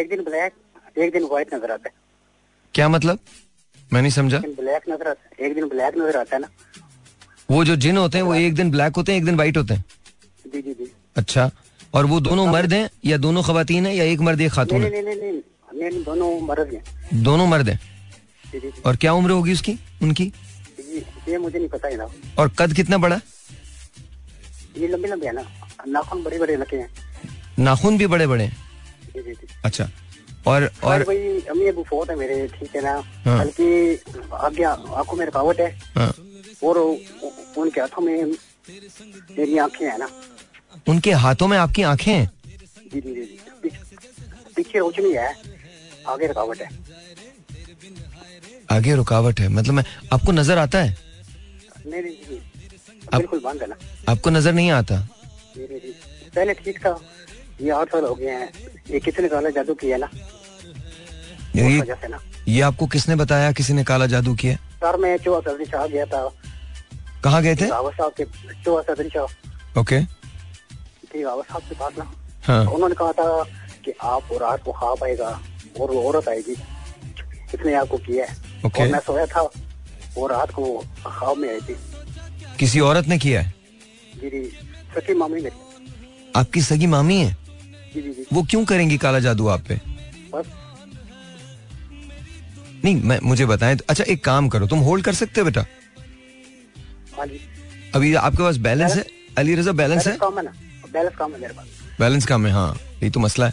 एक 0.00 0.08
दिन 0.08 0.22
ब्लैक 0.24 0.52
एक 0.98 1.12
दिन 1.12 1.24
व्हाइट 1.24 1.54
नज़र 1.54 1.70
आता 1.70 1.88
है। 1.88 1.94
क्या 2.74 2.88
मतलब? 2.88 3.18
मैं 3.90 4.00
नहीं 4.02 4.10
समझा। 4.12 4.38
ब्लैक 4.38 4.82
नज़र 4.88 5.08
आता 5.08 5.28
है 5.28 5.46
एक 5.46 5.54
दिन 5.54 5.68
ब्लैक 5.68 5.96
नज़र 5.96 6.16
आता 6.16 6.36
है 6.36 6.40
ना। 6.42 6.48
वो 7.50 7.64
जो 7.64 7.76
जिन 7.76 7.96
होते 7.96 8.18
हैं 8.18 8.24
वो 8.24 8.34
एक 8.34 8.54
दिन 8.54 8.70
ब्लैक 8.70 8.96
होते 8.96 9.12
हैं 9.12 9.18
एक 9.18 9.24
दिन 9.24 9.34
व्हाइट 9.34 9.56
होते 9.56 9.74
हैं। 9.74 9.84
जी 10.46 10.62
जी 10.62 10.74
जी। 10.74 10.90
अच्छा 11.16 11.50
और 11.96 12.06
वो 12.06 12.20
दोनों 12.20 12.46
मर्द 12.46 12.72
हैं 12.72 12.88
या 13.04 13.16
दोनों 13.16 13.42
खवातीन 13.42 13.86
हैं 13.86 13.94
या 13.94 14.04
एक 14.04 14.20
मर्द 14.20 14.40
एक 14.40 14.52
खातून 14.52 14.82
है? 14.82 14.90
नहीं 14.90 15.02
नहीं 15.02 15.16
नहीं 15.16 15.32
नहीं 15.32 15.90
नहीं, 15.90 16.02
दोनों 16.04 16.40
मर्द 16.40 16.72
हैं। 16.74 17.22
दोनों 17.22 17.46
मर्द 17.46 17.68
हैं? 17.68 17.78
और 18.86 18.96
क्या 18.96 19.12
उम्र 19.12 19.30
होगी 19.30 19.52
उसकी 19.52 19.78
उनकी? 20.02 20.32
ये 21.28 21.38
मुझे 21.38 21.58
नहीं 21.58 21.68
पता 21.68 21.88
है 21.88 21.96
ना। 21.96 22.08
और 22.38 22.48
कद 22.58 22.72
कितना 22.72 22.98
बड़ा? 22.98 23.20
ये 24.78 24.88
लंबे 24.88 25.08
लंबे 25.08 25.26
है 25.26 25.32
ना। 25.32 25.44
नाखून 25.88 26.22
बड़े 26.22 26.38
बड़े 26.38 26.56
लगे 26.56 26.76
हैं। 26.76 26.88
नाखून 27.58 27.98
भी 27.98 28.06
बड़े 28.06 28.26
बड़े 28.26 28.44
हैं? 28.44 29.34
अच्छा। 29.64 29.88
और 30.46 30.70
और 30.84 31.02
भाई 31.04 31.40
अम्मी 31.50 31.66
अबू 31.66 31.82
फोत 31.82 32.10
है 32.10 32.16
मेरे 32.16 32.46
ठीक 32.48 32.76
है 32.76 32.82
ना? 32.82 32.92
हाँ। 33.24 33.38
बल्कि 33.38 33.66
आगे 34.32 34.62
आँखों 34.64 35.16
में 35.16 35.24
रुकावट 35.26 35.60
है। 35.60 35.70
हाँ, 35.96 36.12
और 36.64 36.78
उनके 36.78 37.80
हाथों 37.80 38.02
में 38.02 38.24
मेरी 38.24 39.58
आँखें 39.58 39.86
है 39.86 39.98
ना। 39.98 40.08
उनके 40.88 41.12
हाथों 41.12 41.48
में 41.48 41.58
आपकी 41.58 41.82
आँखें 41.82 42.12
हैं? 42.12 42.30
पीछे- 44.56 44.76
रोशनी 44.76 45.12
है। 45.12 45.36
आगे 46.08 46.26
रुकावट 46.26 46.62
है। 46.62 46.68
आगे 48.70 48.94
रुकावट 48.94 49.40
है। 49.40 49.48
मतलब 49.48 49.74
मैं 49.74 49.84
आपको 50.12 50.32
नज़र 50.32 50.58
आता 50.58 50.78
है? 50.78 50.96
है 53.62 53.66
ना। 53.66 53.76
आपको 54.08 54.30
नज़र 54.30 54.52
नहीं 54.52 54.70
आता? 54.70 55.08
पहले 56.36 56.54
ठीक 56.54 56.78
था। 56.78 57.00
ये 57.60 57.70
आठ 57.70 57.88
साल 57.88 58.04
हो 58.04 58.14
गए 58.14 58.30
हैं। 58.30 58.52
ये 58.90 59.00
किसने 59.00 59.28
काला 59.28 59.50
जादू 59.50 59.74
किया 59.74 59.96
ना। 59.96 60.10
ये 61.56 61.78
ना। 62.08 62.20
ये 62.48 62.60
आपको 62.60 62.86
किसने 62.86 63.14
बताया? 63.14 63.52
किसी 63.52 63.72
ने 63.72 63.84
काला 63.84 64.06
जादू 64.06 64.34
किया? 64.34 64.54
सर 64.56 64.96
मैं 64.96 65.16
चौहा 65.16 65.40
सदरी 65.40 65.64
शाह 65.64 65.86
गया 65.86 66.06
था। 66.06 66.32
कहाँ 67.24 67.42
गए 67.42 67.56
थे? 67.56 67.66
साहब 67.66 67.86
के 71.16 71.22
थी 71.22 71.24
रावत 71.24 71.44
साहब 71.44 71.62
के 71.62 71.74
पास 71.74 71.92
ना। 71.98 72.12
हाँ। 72.44 72.66
उन्होंने 72.66 72.94
कहा 72.94 73.12
था 73.12 73.44
कि 73.84 73.92
आप 74.02 74.22
रात 74.32 74.62
को 74.62 74.72
ख्वाब 74.72 75.04
आएगा 75.04 75.40
और 75.80 75.90
वो 75.90 76.12
औरत 76.12 76.28
आएगी। 76.28 76.52
इसने 77.54 77.74
आपको 77.74 77.98
किया 77.98 78.26
है? 78.26 78.36
ओके। 78.66 78.82
और 78.82 78.88
मैं 78.88 78.98
सोया 78.98 79.26
था 79.26 79.40
वो 80.16 80.26
रात 80.26 80.50
को 80.50 80.84
ख्वाब 81.06 81.36
में 81.38 81.48
आई 81.48 81.60
थी। 81.60 81.76
किसी 82.58 82.80
औरत 82.80 83.06
ने 83.06 83.18
किया 83.18 83.40
है? 83.40 83.54
जी 84.14 84.30
जी। 84.30 84.44
सखी 84.96 85.14
मामी 85.14 85.40
मेरी 85.40 85.56
आपकी 86.36 86.60
सगी 86.60 86.86
मामी 86.86 87.16
है? 87.16 87.36
जी 87.94 88.02
जी 88.02 88.10
जी। 88.10 88.26
वो 88.32 88.42
क्यों 88.42 88.64
करेंगी 88.64 88.98
काला 88.98 89.18
जादू 89.18 89.46
आप 89.46 89.60
पे? 89.60 89.74
बस। 90.34 90.46
नहीं 92.84 93.02
मैं 93.02 93.20
मुझे 93.22 93.46
बताएँ 93.46 93.78
अच्छा 93.88 94.04
एक 94.04 94.24
काम 94.24 94.48
करो 94.48 94.66
तुम 94.66 94.78
होल्ड 94.78 95.04
कर 95.04 95.14
सकते 95.14 95.40
हो 95.40 95.44
बेटा? 95.44 95.66
हाँ 97.18 97.26
जी। 97.26 97.40
अभी 97.94 98.14
आपके 98.14 98.42
पास 98.42 98.56
बैलेंस 98.56 98.96
है? 98.96 99.06
अली 99.38 99.54
रजा 99.54 99.72
बैलेंस 99.72 100.06
है? 100.06 100.18
बैलेंस 100.92 101.14
काम 101.16 101.30
है 101.30 101.36
है 101.36 101.42
मेरे 101.42 101.54
पास। 101.54 101.66
बैलेंस 102.00 102.26
कम 102.26 102.46
है 102.46 102.52
हाँ। 102.52 102.74
यही 103.02 103.10
तो 103.10 103.20
मसला 103.20 103.46
है। 103.46 103.52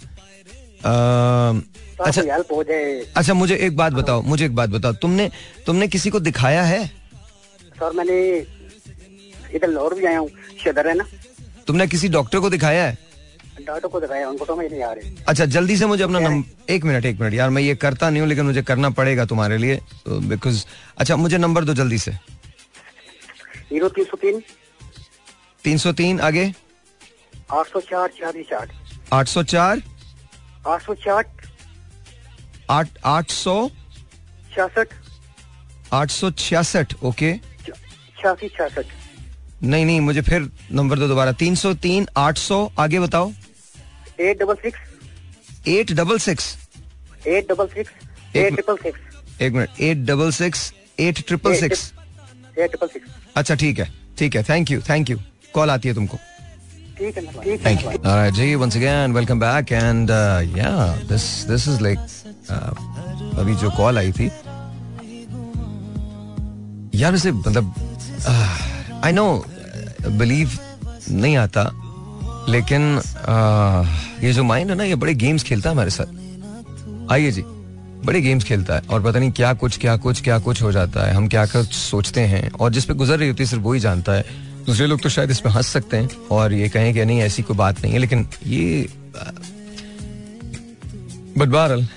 तो 0.84 2.04
अच्छा 2.04 2.22
आपको 2.22 2.32
हेल्प 2.32 2.52
हो 2.52 2.64
जाए। 2.64 3.06
अच्छा 3.16 3.34
मुझे 3.34 3.56
एक 3.56 3.78
बात 3.78 3.94
बताओ 3.94 4.22
मुझे 4.22 4.46
एक 4.46 4.56
बात 4.56 4.70
बताओ। 4.70 4.94
तुमने 4.94 5.30
तुमने 5.66 5.88
किसी 5.88 6.10
को 6.10 6.20
दिखाया 6.20 6.64
है? 6.64 6.86
सर 7.80 7.94
मैंने 7.94 8.18
इधर 9.56 9.68
लाहौर 9.68 9.94
भी 9.94 10.06
आया 10.06 10.20
हूँ 10.20 10.30
शदर 10.66 10.88
है 10.88 10.94
ना। 10.94 11.06
तुमने 11.68 11.88
किसी 11.88 12.10
डॉक्टर 12.10 12.40
को 12.40 12.50
दिखाया 12.50 12.86
है? 12.86 12.98
डॉक्टर 13.68 13.88
को 13.88 14.00
दिखाया 14.00 14.30
उनको 14.30 14.46
समझ 14.46 14.66
नहीं 14.72 14.82
आ 14.84 14.92
रही। 14.92 15.16
अच्छा 15.28 15.46
जल्दी 15.46 15.78
से 15.78 15.86
मुझे 15.86 16.04
अपना 16.04 16.20
नंबर 16.20 16.74
एक 16.74 16.84
मिनट 16.84 17.06
एक 17.06 17.20
मिनट। 17.22 17.34
यार 17.34 17.50
मैं 17.50 17.62
ये 17.62 17.76
करता 17.76 18.10
नहीं 18.10 18.22
हूँ 18.22 18.30
लेकिन 18.30 18.46
मुझे 18.46 18.62
करना 18.62 18.90
पड़ेगा 18.90 19.26
तुम्हारे 19.26 19.58
लिए। 19.58 19.80
बिकॉज़ 20.08 20.66
अच्छा 20.98 21.16
मुझे 21.16 21.38
नंबर 21.38 21.64
दो 21.64 21.74
जल्दी 21.74 21.98
से। 21.98 22.12
ज़ीरो 22.12 23.90
तीन 23.90 24.06
सौ 24.06 24.18
तीन। 24.18 24.42
तीन 25.64 25.78
सौ 25.78 25.92
तीन 25.92 26.20
आगे? 26.20 26.54
आठ 27.54 27.68
सौ 27.68 27.80
चार 27.82 28.08
छियालीस 28.18 28.54
आठ। 28.54 28.70
आठ 29.14 29.28
सौ 29.28 29.44
चार? 29.44 29.82
आठ 30.68 30.82
सौ 30.82 31.22
आठ 32.72 32.88
आठ 33.06 33.32
सौ? 33.32 33.56
छियासठ। 34.54 34.94
आठ 35.94 36.10
सौ 36.12 36.30
छियासठ 36.32 36.94
ओके। 37.04 37.34
छियासी 37.66 38.48
छियासठ। 38.48 38.86
नहीं 39.64 39.86
नहीं 39.86 40.00
मुझे 40.02 40.22
फिर 40.22 40.50
नंबर 40.72 41.00
दो 41.00 41.08
दोबारा। 41.08 41.32
तीन 41.42 41.56
सौ 41.56 41.74
तीन 41.84 42.08
आठ 42.18 42.38
सौ 42.38 42.58
आगे 42.80 43.00
बताओ। 43.00 43.32
Eight 44.20 44.40
double 44.40 44.56
six. 44.64 45.68
Eight 45.68 45.92
double 45.92 46.18
six? 46.20 46.56
Eight 47.28 47.50
double 47.52 47.68
six 47.68 47.92
eight 48.36 48.44
minute. 48.44 48.54
Triple 48.54 48.78
six. 48.84 49.42
एक 49.42 49.54
minute. 49.54 49.82
Eight 49.82 49.98
double 50.08 50.32
six 50.32 50.74
eight 51.00 51.26
triple 51.28 51.56
six 51.60 51.92
eight 52.60 52.70
triple 52.70 52.88
six. 52.88 53.10
अच्छा 53.36 53.56
ठीक 53.56 53.80
है 53.80 53.92
ठीक 54.18 54.36
है। 54.36 54.44
Thank 54.50 54.72
you 54.72 54.82
thank 54.90 55.10
you 55.10 55.20
call 55.54 55.70
आती 55.70 55.88
है 55.88 55.96
तुमको। 55.96 56.18
ठीक 57.04 57.18
है 57.18 57.22
ठीक 57.38 57.86
है। 57.86 58.58
Once 58.58 58.76
again, 58.76 59.14
welcome 59.16 59.40
back. 59.40 59.72
And 59.72 60.10
uh, 60.10 60.42
yeah, 60.58 60.94
this 61.10 61.24
this 61.50 61.64
is 61.68 61.82
like 61.82 62.04
uh, 62.50 62.74
अभी 63.40 63.56
जो 63.62 63.70
कॉल 63.78 63.98
आई 63.98 64.12
थी। 64.12 64.30
यार 67.00 67.12
वैसे 67.12 67.32
मतलब 67.32 67.74
आई 69.04 69.12
नो 69.12 69.26
बिलीव 70.20 70.50
नहीं 71.12 71.36
आता 71.38 71.64
लेकिन 72.50 73.00
uh, 73.00 74.24
ये 74.24 74.34
जो 74.34 74.44
माइंड 74.44 74.70
है 74.70 74.76
ना 74.76 74.84
ये 74.84 74.96
बड़े 74.96 75.14
गेम्स 75.26 75.44
खेलता 75.44 75.70
है 75.70 75.76
हमारे 75.76 75.90
साथ। 75.90 77.12
आइए 77.12 77.32
जी 77.32 77.44
बड़े 78.06 78.22
गेम्स 78.22 78.44
खेलता 78.44 78.76
है 78.76 78.82
और 78.90 79.04
पता 79.04 79.20
नहीं 79.20 79.32
क्या 79.32 79.54
कुछ 79.54 79.78
क्या 79.80 79.98
कुछ 79.98 80.22
क्या 80.24 80.40
कुछ 80.48 80.62
हो 80.62 80.72
जाता 80.72 81.06
है 81.08 81.14
हम 81.16 81.28
क्या 81.28 81.46
कुछ 81.46 81.74
सोचते 81.74 82.22
हैं 82.34 82.52
और 82.52 82.72
जिस 82.72 82.86
पे 82.86 82.94
गुजर 82.94 83.20
रही 83.20 83.30
होती 83.30 83.44
है 83.44 83.50
सिर्फ़ 83.50 83.64
वही 83.64 83.80
जानता 83.80 84.12
है। 84.12 84.53
दूसरे 84.66 84.88
लोग 84.88 85.02
तो 85.02 85.10
शायद 85.10 85.32
इस 85.32 85.40
पे 85.40 85.50
हंस 85.50 85.68
सकते 85.68 85.98
हैं 85.98 86.10
और 86.32 86.54
ये 86.54 86.70
कहें 86.70 86.94
कि 86.94 87.06
नहीं, 87.06 87.22
ऐसी 87.22 87.44
कोई 87.44 87.58
बात 87.58 87.82
नहीं 87.84 87.94
है, 87.94 88.00
लेकिन 88.00 88.28
ये 88.48 88.88
बट 91.38 91.48
बहरहाल, 91.48 91.88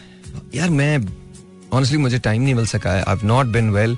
यार 0.54 0.70
मैं 0.70 1.06
ऑनेस्टली 1.72 1.98
मुझे 1.98 2.18
टाइम 2.18 2.42
नहीं 2.42 2.54
मिल 2.54 2.66
सका 2.66 2.92
है। 2.92 3.02
आई 3.02 3.16
नॉट 3.24 3.46
बिन 3.46 3.70
वेल 3.70 3.96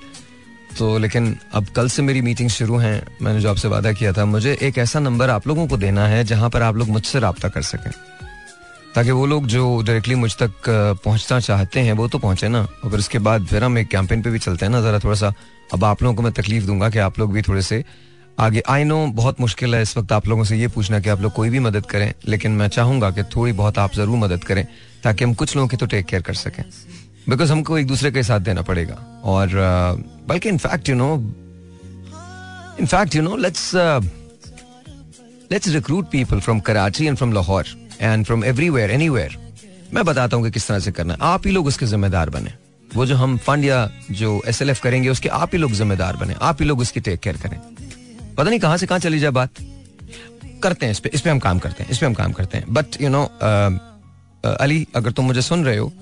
तो 0.78 0.96
लेकिन 0.98 1.36
अब 1.54 1.66
कल 1.76 1.88
से 1.88 2.02
मेरी 2.02 2.20
मीटिंग 2.22 2.48
शुरू 2.50 2.76
हैं। 2.76 3.06
मैंने 3.22 3.40
जो 3.40 3.50
आपसे 3.50 3.68
वादा 3.68 3.92
किया 3.92 4.12
था, 4.12 4.24
मुझे 4.24 4.56
एक 4.62 4.78
ऐसा 4.78 5.00
नंबर 5.00 5.30
आप 5.30 5.46
लोगों 5.48 5.66
को 5.66 5.76
देना 5.76 6.06
है 6.06 6.22
जहाँ 6.24 6.50
पर 6.50 6.62
आप 6.62 6.76
लोग 6.76 6.88
मुझसे 6.88 7.18
रब्ता 7.18 7.48
कर 7.48 7.62
सकें। 7.62 7.90
ताकि 8.94 9.10
वो 9.10 9.26
लोग 9.26 9.46
जो 9.46 9.82
डायरेक्टली 9.82 10.14
मुझ 10.14 10.34
तक 10.36 10.52
पहुँचना 11.04 11.38
चाहते 11.40 11.80
हैं, 11.80 11.92
वो 11.92 12.08
तो 12.08 12.18
पहुँचे 12.18 12.48
ना। 12.48 12.60
और 12.84 12.98
उसके 12.98 13.18
बाद 13.18 13.46
फिर 13.46 13.64
हम 13.64 13.78
एक 13.78 13.88
कैंपेन 13.88 14.22
पे 14.22 14.30
भी 14.30 14.38
चलते 14.38 14.66
हैं 14.66 14.72
ना, 14.72 14.80
जरा 14.80 14.98
थोड़ा 14.98 15.14
सा, 15.14 15.32
अब 15.74 15.84
आप 15.84 16.02
लोगों 16.02 16.16
को 16.16 16.22
मैं 16.22 16.32
तकलीफ़ 16.32 16.64
दूँगा 16.64 16.90
कि 16.90 16.98
आप 16.98 17.18
लोग 17.18 17.32
भी 17.32 17.42
थोड़े 17.42 17.62
से 17.62 17.84
आगे 18.39 18.62
आई 18.68 18.84
नो 18.84 18.97
बहुत 19.14 19.41
मुश्किल 19.41 19.74
है 19.74 19.80
इस 19.82 19.97
वक्त 19.97 20.12
आप 20.12 20.26
लोगों 20.28 20.45
से 20.45 20.57
ये 20.57 20.66
पूछना 20.68 20.99
कि 21.01 21.09
आप 21.09 21.20
लोग 21.20 21.32
कोई 21.32 21.51
भी 21.51 21.59
मदद 21.59 21.86
करें, 21.86 22.12
लेकिन 22.28 22.53
मैं 22.53 22.68
चाहूँगा 22.68 23.11
कि 23.11 23.22
थोड़ी 23.34 23.53
बहुत 23.53 23.78
आप 23.78 23.95
ज़रूर 23.95 24.16
मदद 24.18 24.45
करें, 24.45 24.66
ताकि 25.05 25.24
हम 25.24 25.34
कुछ 25.34 25.55
लोगों 25.57 25.68
की 25.68 25.76
तो 25.76 25.86
टेक 25.86 26.07
केयर 26.07 26.22
कर 26.22 26.34
सकें। 26.34 26.62
बिकॉज़ 27.28 27.53
हमको 27.53 27.78
एक 27.78 27.86
दूसरे 27.86 28.11
के 28.11 28.22
साथ 28.22 28.41
देना 28.41 28.62
पड़ेगा। 28.62 28.95
और 29.24 29.49
बल्कि 30.28 30.49
in fact 30.49 30.89
you 30.89 30.95
know 30.95 31.14
in fact 32.80 33.16
you 33.16 33.22
know 33.22 33.36
let's 33.36 33.74
let's 35.53 35.68
recruit 35.68 36.11
people 36.11 36.41
from 36.41 36.61
Karachi 36.61 37.07
and 37.07 37.16
from 37.16 37.32
Lahore 37.32 37.66
and 38.01 38.24
from 38.26 38.45
everywhere 38.45 38.91
anywhere 38.91 39.36
मैं 39.95 40.05
बताता 40.05 40.36
हूँ 40.36 40.45
कि 40.45 40.51
किस 40.51 40.68
तरह 40.68 40.78
से 40.78 40.93
करना 40.93 41.14
है। 41.14 41.18
आप 41.22 41.47
ही 41.47 41.53
लोग 41.53 41.66
उसके 41.66 41.86
जिम्मेदार 41.86 42.30
बने। 42.30 42.53
वो 42.89 43.07
जो 43.07 43.16
हम 43.16 43.36
फंड 43.39 43.64
या 43.64 43.89
जो 44.11 44.41
एस 44.49 44.62
एल 44.62 44.70
एफ़ 44.70 44.82
करेंगे, 44.82 45.09
उसके 45.09 45.28
आप 45.30 45.55
ही 45.55 45.59
लोग 45.59 45.72
जिम्मेदार 45.72 46.16
बने। 46.16 46.34
आप 46.43 46.61
ही 46.62 46.66
लोग 46.66 46.80
उसकी 46.80 47.01
टेक 47.01 47.20
केयर 47.20 47.36
करें। 47.36 47.61
पता 48.39 48.49
नहीं 48.51 48.61
कहाँ 48.61 48.76
से 48.76 48.86
कहाँ 48.86 48.99
चली 49.01 49.18
जाए 49.18 49.30
बात। 49.32 49.51
करते 50.62 50.86
हैं 50.86 50.93
इस 50.93 50.99
पे 51.01 51.11
इस 51.14 51.20
पे 51.20 51.30
हम 51.30 51.39
काम 51.39 51.59
करते 51.59 51.82
हैं 51.82 51.91
इस 51.91 51.99
पे 51.99 52.07
हम 52.07 52.14
काम 52.14 52.32
करते 52.32 52.59
हैं। 52.59 52.72
बट 52.74 53.01
यू 53.03 53.09
नो 53.09 53.22
अली 54.45 54.86
अगर 54.97 55.12
तुम 55.12 55.26
मुझे 55.26 55.43
सुन 55.43 55.64
रहे 55.64 55.76
हो 55.76 55.93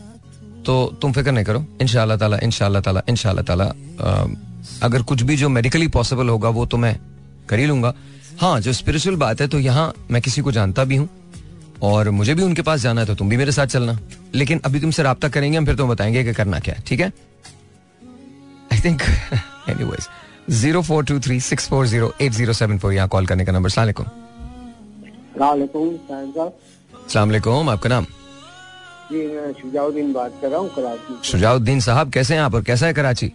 तो 0.67 0.75
तुम 1.03 1.13
फ़िक्र 1.13 1.33
नहीं 1.33 1.45
करो। 1.45 1.65
इनशाला 1.81 2.17
ताला 2.17 2.39
इनशाला 2.43 2.81
ताला 2.81 3.03
इनशाला 3.09 3.43
ताला 3.43 3.65
अ, 3.65 4.27
अगर 4.83 5.03
कुछ 5.03 5.23
भी 5.23 5.37
जो 5.37 5.49
मेडिकली 5.49 5.89
पॉसिबल 5.89 6.29
होगा 6.29 6.49
वो 6.49 6.67
तो 6.67 6.77
मैं 6.77 6.97
कर 7.49 7.59
ही 7.59 7.67
लूँगा। 7.67 7.95
हाँ 8.41 8.61
जो 8.61 8.73
स्पिरिचुअल 8.73 9.17
बात 9.17 9.41
है 9.41 9.47
तो 9.49 9.59
यहाँ 9.61 9.93
मैं 10.11 10.23
किसी 10.23 10.43
को 10.43 10.53
जानता 10.53 10.85
भी 10.85 10.97
हूँ 10.97 11.09
और 11.83 12.11
मुझे 12.11 12.35
भी 12.35 12.43
उनके 12.43 12.63
पास 12.63 12.81
जाना 12.81 13.01
है 13.01 13.07
तो 13.07 13.15
तुम 13.15 13.29
भी 13.29 13.37
मेरे 13.37 13.53
साथ 13.53 13.67
चलना। 13.69 13.99
लेकिन 14.35 14.61
अभी 14.65 14.81
तुमसे 14.81 15.03
रब्ता 15.03 15.29
करेंगे 15.29 15.59
हम 15.59 15.67
फिर 15.67 15.75
तुम 15.75 15.89
बताएँगे 15.89 16.25
कि 16.25 16.33
करना 16.35 16.59
क्या 16.61 16.75
है 16.75 16.83
ठीक 16.87 17.01
है? 17.01 17.13
I 18.73 18.81
think 18.85 19.03
anyways 19.69 20.09
zero 20.51 20.83
four 20.83 21.05
two 21.05 21.21
three 21.21 21.41
six 21.41 21.69
four 21.69 21.87
zero 21.87 22.15
eight 22.21 22.33
zero 22.33 22.53
seven 22.53 22.79
four. 22.79 22.93
यहाँ 22.93 23.09
कॉल 23.09 23.27
करने 23.27 23.45
का 23.45 23.53
नंबर। 23.53 23.69
सलामकुम 23.69 25.99
सलामकुम 27.09 27.71
आपका 27.71 27.89
नाम? 27.89 28.07
जी 29.13 29.37
मैं 29.37 29.53
शुजाउद्दीन 29.53 30.13
बात 30.13 30.33
कर 30.43 30.49
रहा 30.49 30.61
हूँ 30.61 30.69
कराची 30.69 31.19
शुजाउद्दीन 31.25 31.81
साहब 31.81 32.13
कैसे 32.13 32.35
हैं 32.35 32.41
आप 32.41 32.55
और 32.55 32.63
कैसा 32.63 32.87
है 32.87 32.95
कराची? 32.95 33.33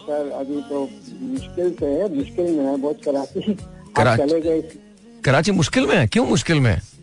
सर 0.00 0.30
अभी 0.30 0.60
तो 0.60 0.88
मुश्किल 1.20 1.76
से 1.80 1.86
है 1.86 2.16
मुश्किल 2.16 2.44
में 2.44 2.66
है 2.66 2.76
बहुत 2.76 3.00
कराची। 3.04 3.58
करा- 3.96 4.18
चले 4.18 4.40
गए। 4.40 4.72
कराची 5.24 5.52
मुश्किल 5.52 5.86
में 5.86 5.96
है? 5.96 6.06
क्यों 6.06 6.26
मुश्किल 6.26 6.60
में 6.60 6.70
है? 6.70 6.93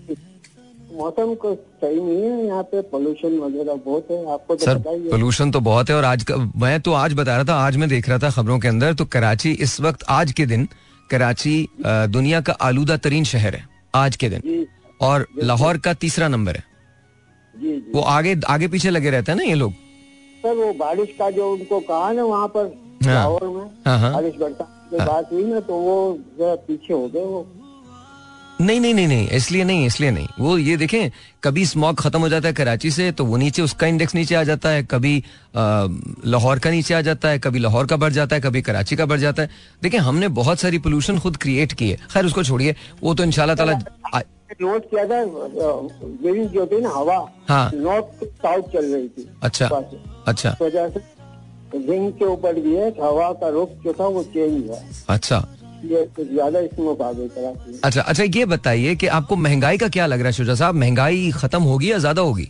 मौसम 0.94 1.34
को 1.36 1.54
सही 1.56 2.00
नहीं 2.00 2.22
है 2.22 2.46
यहाँ 2.46 2.64
पे 2.72 2.82
पोल्यूशन 2.92 3.38
वगैरह 3.40 3.74
बहुत 3.86 4.08
है 4.12 4.18
आपको 4.34 4.56
तो 4.56 4.66
सर 4.66 4.78
पोल्यूशन 4.88 5.52
तो 5.52 5.60
बहुत 5.60 5.90
है 5.90 5.96
और 5.96 6.06
आज 6.06 6.24
का 6.24 6.36
मैं 6.62 6.80
तो 6.82 6.94
आज 6.94 7.14
बता 7.14 7.36
रहा 7.36 7.46
था 7.46 7.56
आज 7.66 7.78
मैं 7.78 7.90
देख 7.90 8.10
रहा 8.10 8.18
था 8.20 8.30
खबरों 8.32 8.60
के 8.60 8.68
अंदर 8.68 8.94
तो 8.94 9.06
कराची 9.14 9.52
इस 9.62 9.80
वक्त 9.82 10.04
आज 10.10 10.32
के 10.32 10.46
दिन 10.46 10.68
कराची 11.10 11.56
दुनिया 11.86 12.42
का 12.42 12.54
आलूदा 12.62 12.98
तरीन 12.98 13.24
शहर 13.24 13.56
है 13.56 13.66
आज 13.96 14.16
के 14.16 14.30
दिन। 14.30 14.68
और 15.02 15.26
लाहौर 15.44 15.78
का 15.78 15.94
तीसरा 15.94 16.28
नंबर 16.28 16.56
है। 16.56 16.64
जी 17.54 17.70
जी। 17.70 17.92
वो 17.96 18.02
आगे 18.10 18.36
आगे 18.50 18.68
पीछे 18.68 18.90
लगे 18.90 19.10
रहते 19.10 19.32
हैं 19.32 19.38
ना 19.38 19.44
ये 19.44 19.56
लोग? 19.56 19.74
सर 20.44 20.54
वो 20.56 20.72
बारिश 20.76 21.16
का 21.20 21.30
जो 21.32 21.52
उनको 21.54 21.80
कहा 21.90 22.12
ना 22.12 22.24
वहाँ 22.24 22.48
पर 22.48 22.66
हाँ। 23.06 23.14
लाहौर 23.14 23.48
में 23.48 23.66
हाँ, 23.88 23.98
हाँ। 24.00 24.14
बारिश 24.14 24.34
की 24.38 24.98
बात 24.98 25.32
हुई 25.32 25.44
ना 25.44 25.60
तो 25.60 25.74
वो 25.76 25.98
पीछे 26.42 26.94
हो 26.94 27.08
गए 27.08 27.26
वो। 27.26 27.42
नहीं 28.62 28.80
नहीं 28.80 28.94
नहीं 28.94 29.08
नहीं 29.08 29.28
इसलिए 29.30 29.64
नहीं 29.64 29.86
इसलिए 29.86 30.12
नहीं। 30.12 30.28
वो 30.40 30.58
ये 30.58 30.76
देखें 30.78 31.12
कभी 31.44 31.66
स्मॉग 31.66 32.00
खत्म 32.00 32.20
हो 32.22 32.30
जाता 32.30 32.48
है 32.48 32.54
कराची 32.54 32.92
से 32.92 33.12
तो 33.12 33.26
वो 33.26 33.38
नीचे 33.38 33.62
उसका 33.62 33.88
इंडेक्स 33.88 34.16
नीचे 34.16 34.36
आ 34.36 34.44
जाता 34.44 34.70
है। 34.70 34.84
कभी 34.92 35.24
लाहौर 35.56 36.60
का 36.60 36.70
नीचे 36.70 36.94
आ 36.94 37.02
जाता 37.02 37.30
है 37.30 37.40
कभी 37.40 37.60
लाहौर 37.60 37.88
का 37.88 37.96
बढ़ 37.98 38.12
जाता 38.14 38.36
है 38.36 38.42
कभी 38.42 38.62
कराची 38.62 38.96
का 38.96 39.06
बढ़ 39.06 39.20
जाता 39.20 39.42
है। 39.42 39.50
देखिए 39.84 40.00
हमने 40.00 40.28
बहुत 40.40 40.60
सारी 40.60 40.78
पोल्यूशन 40.80 41.20
खुद 41.20 41.38
क्रिएट 41.38 41.74
की 41.74 41.90
है। 41.90 41.98
खैर 42.14 42.26
उसको 42.26 42.44
छोड़िए 42.44 42.76
वो 43.04 43.14
तो 43.14 43.24
इंशाल्लाह 43.24 43.56
ताला 43.56 43.80
आ- 44.16 44.22
नोट 44.62 44.86
किया 44.86 45.04
था 45.06 45.18
मेरी 46.24 46.46
जो 46.46 46.66
थी 46.68 46.80
ना 46.82 46.90
हवा 46.90 47.16
हाँ। 47.50 47.72
नॉर्थ 47.76 48.24
साउथ 48.26 48.64
चल 48.74 48.94
रही 48.94 49.08
थी। 49.08 49.30
अच्छा 49.44 49.66
अच्छा। 50.28 50.50
इस 50.50 50.62
वजह 50.62 50.90
से 50.90 51.00
रिंग 51.88 52.12
के 52.14 52.26
ऊपर 52.26 52.60
भी 52.60 52.76
है 52.76 52.90
हवा 53.02 53.32
का 53.34 53.50
रुख 53.50 53.70
जो 53.84 53.94
था 54.00 54.08
वो 54.08 54.24
चेंज 54.34 54.68
हुआ। 54.68 54.78
अच्छा। 55.10 55.38
ज़्यादा 55.84 56.60
आ 56.60 57.12
गई 57.12 57.80
अच्छा 57.84 58.02
अच्छा 58.02 58.24
ये 58.24 58.46
बताइए 58.46 58.96
कि 58.96 59.08
आपको 59.10 59.36
महँगाई 59.38 59.78
का 59.78 59.88
क्या 59.90 60.06
लग 60.06 60.20
रहा 60.20 60.28
है 60.28 60.34
शुजा 60.34 60.56
साहब? 60.56 60.76
महँगाई 60.76 61.32
खत्म 61.36 61.62
होगी 61.64 61.92
या 61.92 61.98
ज़्यादा 61.98 62.22
होगी? 62.22 62.50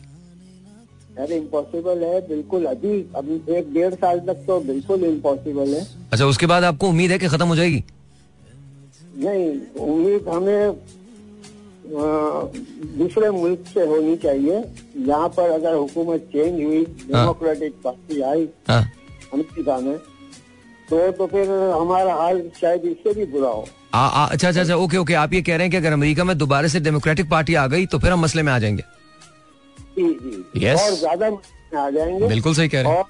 अरे 1.17 1.37
इम्पॉसिबल 1.37 2.03
है 2.03 2.19
बिल्कुल। 2.27 2.65
अभी 2.65 2.93
अभी 3.15 3.35
एक 3.55 3.73
डेढ़ 3.73 3.93
साल 3.95 4.19
तक 4.27 4.43
तो 4.47 4.59
बिल्कुल 4.61 5.03
इम्पॉसिबल 5.05 5.73
है। 5.73 5.85
अच्छा 6.11 6.25
उसके 6.25 6.45
बाद 6.45 6.63
आपको 6.63 6.89
उम्मीद 6.89 7.11
है 7.11 7.19
कि 7.19 7.27
खत्म 7.27 7.47
हो 7.47 7.55
जाएगी? 7.55 7.83
नहीं 9.17 9.49
उम्मीद 9.85 10.27
हमें 10.29 10.75
दूसरे 12.97 13.29
मुल्क 13.31 13.63
से 13.73 13.85
होनी 13.85 14.15
चाहिए। 14.17 14.63
यहाँ 15.07 15.27
पर 15.29 15.49
अगर 15.51 15.73
हुकूमत 15.75 16.29
चेंज 16.33 16.63
हुई 16.63 16.83
डेमोक्रेटिक 16.85 17.73
पार्टी 17.83 18.21
आई 18.21 18.47
हम 18.69 18.85
अमेरिका 19.33 19.77
में 19.79 19.97
तो 20.91 21.11
तो 21.11 21.25
फिर 21.27 21.49
हमारा 21.71 22.13
हाल 22.15 22.41
शायद 22.61 22.85
इससे 22.85 23.13
भी 23.13 23.25
बुरा 23.31 23.49
हो। 23.49 23.67
आ, 23.93 23.99
आ, 23.99 24.25
अच्छा 24.25 24.47
अच्छा 24.47 24.61
अच्छा 24.61 24.75
ओके 24.75 24.97
ओके 24.97 25.13
आप 25.15 25.33
ये 25.33 25.41
कह 25.41 25.55
रहे 25.55 25.67
हैं 25.67 25.71
कि 25.71 25.77
अगर 25.77 25.93
अमेरिका 25.93 26.23
में 26.23 26.37
दोबारा 26.37 26.67
से 26.67 26.79
डेमोक्रेटिक 26.79 27.29
पार्टी 27.29 27.55
आ 27.55 27.65
गई 27.67 27.85
तो 27.85 27.99
फिर 27.99 28.11
हम 28.11 28.19
मसले 28.19 28.43
में 28.43 28.51
आ 28.53 28.57
जाएँगे। 28.59 28.83
जी 29.97 30.03
जी। 30.15 30.61
Yes. 30.61 30.79
और 30.79 30.91
ज़्यादा 30.95 31.27
आ 31.77 31.89
जाएँगे। 31.89 32.27
बिल्कुल 32.27 32.53
सही 32.53 32.69
कह 32.69 32.81
रहे 32.81 32.91
हैं। 32.91 33.03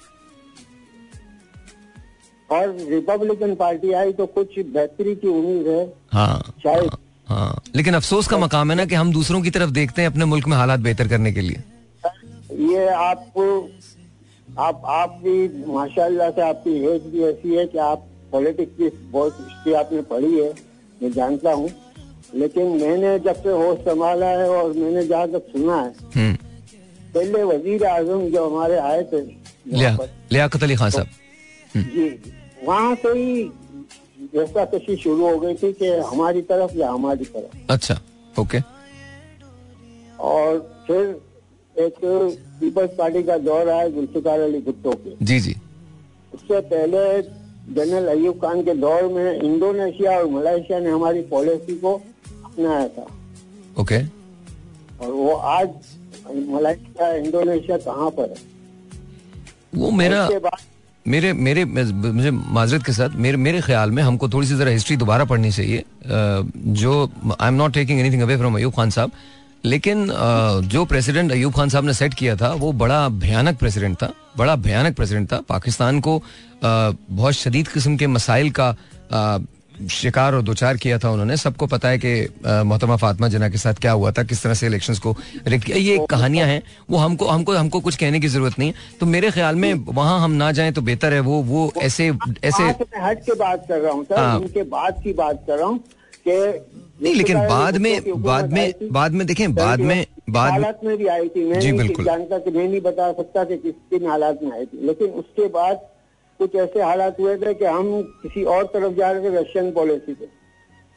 और 2.50 2.76
रिपब्लिकन 2.90 3.54
पार्टी 3.54 3.92
आई 3.92 4.12
तो 4.12 4.26
कुछ 4.28 4.58
बेहतरी 4.58 5.14
की 5.14 5.28
उम्मीद 5.28 5.66
है। 5.68 5.84
हाँ 6.12 6.54
शायद 6.64 6.90
हाँ 7.28 7.62
लेकिन 7.76 7.94
अफसोस 7.94 8.26
का 8.28 8.38
मकाम 8.38 8.70
है 8.70 8.76
ना 8.76 8.84
कि 8.84 8.94
हम 8.94 9.12
दूसरों 9.12 9.40
की 9.42 9.50
तरफ़ 9.50 9.70
देखते 9.72 10.02
हैं 10.02 10.08
अपने 10.08 10.24
मुल्क 10.24 10.46
में 10.48 10.56
हालात 10.56 10.80
बेहतर 10.80 11.08
करने 11.08 11.32
के 11.32 11.40
लिए। 11.40 11.62
ये 12.70 12.88
आपको 12.88 13.44
आप 14.58 14.82
आप 14.84 15.18
भी 15.22 15.64
माशाल्लाह 15.66 16.30
से 16.30 16.42
आपकी 16.42 16.72
एज 16.86 17.02
भी 17.12 17.22
ऐसी 17.24 17.54
है 17.54 17.66
कि 17.66 17.78
आप 17.78 18.06
पॉलिटिक्स 18.32 18.72
की 18.78 18.88
बहुत 19.12 19.36
हिस्ट्री 19.40 19.72
आपने 19.74 20.00
पढ़ी 20.10 20.38
है 20.38 20.52
मैं 21.02 21.12
जानता 21.12 21.52
हूँ। 21.52 21.70
लेकिन 22.34 22.66
मैंने 22.82 23.18
जब 23.18 23.42
से 23.42 23.50
होश 23.50 23.78
संभाला 23.86 24.26
है 24.26 24.48
और 24.50 24.72
मैंने 24.72 25.06
जहाँ 25.06 25.28
तक 25.28 25.46
सुना 25.52 25.76
है 25.76 25.94
हम्म। 26.14 26.34
पहले 27.14 27.42
वज़ीर 27.44 27.84
आज़म 27.86 28.28
जो 28.30 28.48
हमारे 28.48 28.76
आए 28.80 29.02
थे 29.12 29.20
लियाकत 29.72 30.62
अली 30.62 30.76
खान 30.76 30.90
साहब। 30.90 31.08
जी 31.76 32.08
वहाँ 32.64 32.94
से 32.94 33.08
ही 33.18 33.42
जैसा 34.34 34.64
कशी 34.74 34.96
शुरू 34.96 35.28
हो 35.28 35.38
गई 35.38 35.54
थी 35.54 35.72
कि 35.72 35.88
हमारी 36.12 36.42
तरफ़ 36.50 36.76
या 36.76 36.90
हमारी 36.90 37.24
तरफ़। 37.26 37.72
अच्छा 37.72 37.98
ओके। 38.40 38.60
और 40.20 40.58
फिर 40.86 41.20
एक 41.76 41.94
पीपल्स 42.60 42.90
पार्टी 42.98 43.22
का 43.22 43.36
दौर 43.40 43.68
आया 43.70 43.88
जुल्फिकार 43.88 44.40
अली 44.40 44.58
भुट्टो 44.60 44.92
के। 44.94 45.14
जी 45.24 45.38
जी। 45.40 45.54
उससे 46.34 46.60
पहले 46.62 47.22
जनरल 47.74 48.06
अयूब 48.08 48.36
खान 48.36 48.62
के 48.62 48.74
दौर 48.76 49.02
में 49.12 49.40
इंडोनेशिया 49.42 50.18
और 50.18 50.26
मलेशिया 50.30 50.78
ने 50.78 50.90
हमारी 50.90 51.22
पॉलिसी 51.30 51.74
को 51.78 51.94
अपनाया 52.44 52.88
था। 52.88 53.06
ओके। 53.78 53.98
और 55.00 55.10
वो 55.10 55.32
आज 55.32 55.68
मलेशिया 56.48 57.12
इंडोनेशिया 57.14 57.76
कहाँ 57.78 58.10
पर 58.10 58.30
है? 58.30 58.36
वो 59.74 59.90
मेरा 59.92 60.28
मेरे 61.06 61.32
मेरे 61.34 61.64
मुझे 61.64 62.30
माजरत 62.30 62.82
के 62.86 62.92
साथ 62.92 63.14
मेरे 63.16 63.36
मेरे 63.36 63.60
ख्याल 63.60 63.90
में 63.90 64.02
हमको 64.02 64.28
थोड़ी 64.28 64.46
सी 64.46 64.56
जरा 64.56 64.70
हिस्ट्री 64.70 64.96
दोबारा 64.96 65.24
पढ़नी 65.24 65.50
चाहिए। 65.52 65.84
जो 66.74 66.92
I 67.40 67.48
am 67.48 67.54
not 67.54 67.72
taking 67.74 68.00
anything 68.00 68.22
away 68.22 68.36
from 68.36 68.56
Ayub 68.56 68.72
Khan 68.72 68.90
साहब। 68.90 69.10
लेकिन 69.64 70.06
जो 70.68 70.84
प्रेसिडेंट 70.84 71.32
अयूब 71.32 71.54
खान 71.54 71.68
साहब 71.68 71.84
ने 71.84 71.94
सेट 71.94 72.14
किया 72.14 72.36
था 72.36 72.52
वो 72.54 72.72
बड़ा 72.74 73.08
भयानक 73.08 73.58
प्रेसिडेंट 73.58 73.96
था 73.96 74.12
बड़ा 74.36 74.56
भयानक 74.58 74.96
प्रेसिडेंट 74.96 75.32
था। 75.32 75.40
पाकिस्तान 75.48 76.00
को 76.00 76.22
बहुत 76.64 77.34
शदीद 77.34 77.68
किस्म 77.68 77.96
के 77.96 78.06
मसाइल 78.08 78.50
का 78.50 78.74
शिकार 79.90 80.34
और 80.34 80.42
दोचार 80.42 80.76
किया 80.76 80.98
था 80.98 81.10
उन्होंने। 81.10 81.36
सबको 81.36 81.66
पता 81.66 81.88
है 81.88 81.98
कि 81.98 82.12
मोहतरमा 82.44 82.96
फातिमा 82.96 83.28
जना 83.28 83.48
के 83.48 83.58
साथ 83.58 83.74
क्या 83.80 83.92
हुआ 83.92 84.10
था 84.12 84.22
किस 84.22 84.42
तरह 84.42 84.54
से 84.54 84.66
इलेक्शंस 84.66 84.98
को 84.98 85.14
रिक 85.46 85.62
किया। 85.62 85.76
ये 85.76 86.06
कहानियाँ 86.10 86.46
हैं 86.48 86.62
वो 86.90 86.98
हमको 86.98 87.26
हमको 87.28 87.52
हमको 87.52 87.80
कुछ 87.80 87.96
कहने 87.96 88.20
की 88.20 88.28
ज़रूरत 88.28 88.58
नहीं 88.58 88.68
है। 88.68 88.98
तो 89.00 89.06
मेरे 89.06 89.30
ख्याल 89.30 89.56
में 89.56 89.72
वहाँ 89.74 90.18
हम 90.20 90.32
ना 90.32 90.50
जाएँ 90.52 90.72
तो 90.72 90.82
बेहतर 90.82 91.12
है 91.12 91.20
वो 91.20 91.42
वो 91.44 91.72
ऐसे 91.82 92.12
ऐसे 92.44 92.62
हट 92.98 93.24
के 93.26 93.34
बात 93.34 93.64
कर 93.68 93.80
रहा 93.80 93.92
हूँ 93.92 94.06
हाँ। 94.12 94.38
उनके 94.38 94.62
बाद 94.70 95.00
की 95.04 95.12
बात 95.14 95.44
कर 95.46 95.58
रहा 95.58 95.68
हूँ 95.68 95.78
कि 96.28 96.71
नहीं 97.02 97.14
लेकिन 97.14 97.38
बाद 97.48 97.76
में 97.76 98.22
बाद 98.22 98.52
में। 98.52 98.88
बाद 98.92 99.12
में 99.12 99.26
देखें 99.26 99.54
बाद 99.54 99.80
में 99.80 100.04
बाद 100.30 100.50
में 100.50 100.58
हालात 100.58 100.80
में 100.84 100.96
भी 100.96 101.06
आई 101.14 101.28
थी 101.28 101.44
मैं 101.44 101.60
जी, 101.60 101.72
बिल्कुल। 101.72 102.04
जानता 102.04 102.38
कि 102.38 102.50
मैं 102.50 102.68
नहीं 102.68 102.80
बता 102.80 103.10
सकता 103.12 103.44
कि 103.44 103.56
किस 103.58 103.74
किन 103.90 104.06
हालात 104.10 104.42
में 104.42 104.52
आई 104.52 104.66
थी 104.66 104.86
लेकिन 104.86 105.08
उसके 105.22 105.48
बाद 105.56 105.80
कुछ 106.40 106.54
ऐसे 106.56 106.82
हालात 106.82 107.20
हुए 107.20 107.36
थे 107.38 107.54
कि 107.54 107.64
हम 107.64 107.90
किसी 108.22 108.44
और 108.54 108.64
तरफ़ 108.74 108.94
जा 108.98 109.10
रहे 109.10 109.30
थे 109.30 109.34
रशियन 109.40 109.70
पॉलिसी 109.72 110.14
पे 110.14 110.28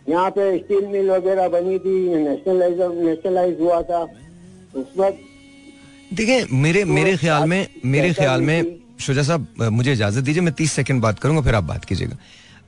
यहाँ 0.06 0.30
पे 0.32 0.58
स्टील 0.58 0.86
मिल 0.88 1.10
वगैरह 1.12 1.47
बनी 1.49 1.78
थी 1.80 1.97
नेशनलाइज 2.16 2.82
नेशनलाइज 3.03 3.60
हुआ 3.62 3.82
था 3.91 4.01
उस 4.76 4.93
वक्त 4.97 5.20
देखें 6.14 6.56
मेरे 6.62 6.84
मेरे 6.86 7.16
ख्याल 7.18 7.47
में 7.49 7.62
मेरे 7.86 8.14
ख्याल 8.14 8.41
में 8.49 8.58
शुजा 9.06 9.24
साहब 9.30 9.70
मुझे 9.78 9.91
इजाज़त 9.93 10.24
दीजिए 10.24 10.41
मैं 10.43 10.53
तीस 10.60 10.72
सेकंड 10.72 11.01
बात 11.01 11.20
करूँगा 11.20 11.41
फिर 11.41 11.56
आप 11.56 11.64
बात 11.64 11.86
कीजिएगा 11.86 12.18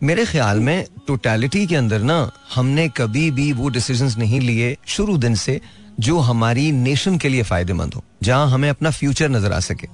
मेरे 0.02 0.26
ख्याल 0.26 0.60
में 0.60 0.86
टोटलिटी 1.08 1.66
के 1.68 1.76
अंदर 1.76 2.02
ना 2.02 2.30
हमने 2.56 2.88
कभी 2.98 3.30
भी 3.32 3.52
वो 3.54 3.70
डिसीजंस 3.70 4.18
नहीं 4.18 4.40
लिए 4.42 4.76
शुरू 4.88 5.18
दिन 5.18 5.36
से 5.36 5.60
जो 6.00 6.18
हमारी 6.20 6.72
नेशन 6.72 7.18
के 7.18 7.30
लिए 7.30 7.44
फ़ायदेमंद 7.44 7.94
हो, 7.94 8.04
जहाँ 8.24 8.50
हमें 8.50 8.70
अपना 8.70 8.92
फ्यूचर 8.92 9.30
नज़र 9.30 9.54
आ 9.54 9.60
सके। 9.60 9.88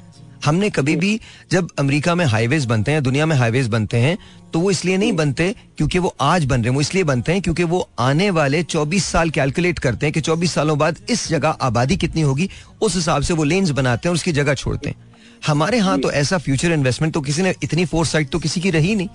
हमने 0.46 0.70
कभी 0.70 0.96
भी 0.96 1.20
जब 1.52 1.68
अमेरिका 1.80 2.16
में 2.16 2.26
हाईवेज 2.26 2.66
बनते 2.66 2.92
हैं, 2.92 3.04
दुनिया 3.04 3.26
में 3.26 3.36
हाईवेज 3.36 3.68
बनते 3.68 3.98
हैं 3.98 4.18
तो 4.54 4.60
वो 4.60 4.72
इसलिए 4.72 4.98
नहीं 4.98 5.14
बनते 5.14 5.56
क्योंकि 5.78 6.00
वो 6.00 6.16
आज 6.22 6.46
बन 6.46 6.56
रहे 6.56 6.70
हैं, 6.70 6.76
वो 6.76 6.82
इसलिए 6.82 7.04
बनते 7.04 7.32
हैं 7.32 7.42
क्योंकि 7.42 7.64
वो 7.64 7.88
आने 8.00 8.30
वाले 8.32 8.64
24 8.66 9.06
साल 9.06 9.30
कैलकुलेट 9.30 9.80
करते 9.80 10.06
हैं 10.06 10.14
कि 10.14 10.22
24 10.22 10.54
सालों 10.54 10.78
बाद 10.78 11.00
इस 11.10 11.28
जगह 11.30 11.58
आबादी 11.62 11.98
कितनी 11.98 12.22
होगी, 12.22 12.50
उस 12.82 12.96
हिसाब 12.96 13.22
से 13.22 13.34
वो 13.34 13.44
लेन्स 13.46 13.70
बनाते 13.72 14.08
हैं 14.08 14.12
और 14.12 14.16
उसकी 14.16 14.32
जगह 14.34 14.54
छोड़ते 14.56 14.90
हैं। 14.90 15.12
हमारे 15.48 15.78
यहाँ 15.78 16.00
तो 16.00 16.12
ऐसा 16.14 16.38
फ्यूचर 16.38 16.72
इन्वेस्टमेंट 16.72 17.14
तो 17.14 17.22
किसी 17.22 17.42
ने, 17.42 17.56
इतनी 17.64 17.86
फोर 17.86 18.24
तो 18.24 18.40
किसी 18.40 18.62
की 18.62 18.72
रही 18.72 18.96
नहीं। 18.96 19.10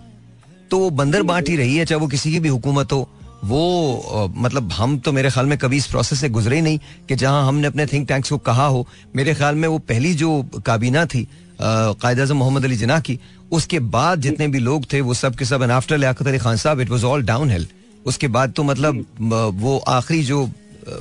तो 0.71 0.79
वो 0.79 0.91
बंदर 0.93 1.23
बांट 1.23 1.49
ही 1.49 1.57
रही 1.57 1.77
है, 1.77 1.85
चाहे 1.85 2.01
वो 2.01 2.07
किसी 2.09 2.33
की 2.33 2.41
भी 2.41 2.49
हुकूमत 2.49 2.93
हो। 2.93 3.09
वो 3.45 4.31
मतलब 4.37 4.73
हम 4.73 4.99
तो 4.99 5.13
मेरे 5.13 5.31
ख्याल 5.31 5.47
में 5.47 5.57
कभी 5.59 5.77
इस 5.77 5.87
प्रोसेस 5.87 6.21
से 6.21 6.29
गुजरे 6.29 6.57
ही 6.57 6.63
नहीं 6.63 6.79
कि 7.09 7.17
जहाँ 7.17 7.47
हमने 7.49 7.67
अपने 7.67 7.87
थिंक 7.87 8.09
टैंक्स 8.09 8.31
को 8.31 8.39
कहा 8.41 8.67
हो। 8.67 8.87
मेरे 9.17 9.35
ख्याल 9.35 9.55
में 9.55 9.69
वो 9.69 9.79
पहली 9.81 10.15
जो 10.15 10.43
काबीना 10.67 11.05
थी 11.07 11.27
कायद 11.61 12.21
अजम 12.21 12.37
मोहम्मद 12.37 12.65
अली 12.65 12.77
जिना 12.77 12.99
की, 13.01 13.19
उसके 13.53 13.79
बाद 13.81 14.21
जितने 14.21 14.49
भी 14.49 14.59
लोग 14.61 14.85
थे, 14.93 15.01
वो 15.01 15.15
सब 15.15 15.37
के 15.37 15.45
सब 15.45 15.63
and 15.63 15.73
after 15.73 15.99
Liaquat 15.99 16.27
Ali 16.27 16.39
Khan 16.39 16.57
sahab 16.57 16.81
it 16.81 16.91
was 16.91 17.05
all 17.05 17.23
downhill 17.51 17.67
उसके 18.07 18.29
बाद 18.29 18.53
तो 18.53 18.63
मतलब 18.65 19.05
वो 19.55 19.77
आखिरी 19.89 20.23
जो 20.25 20.49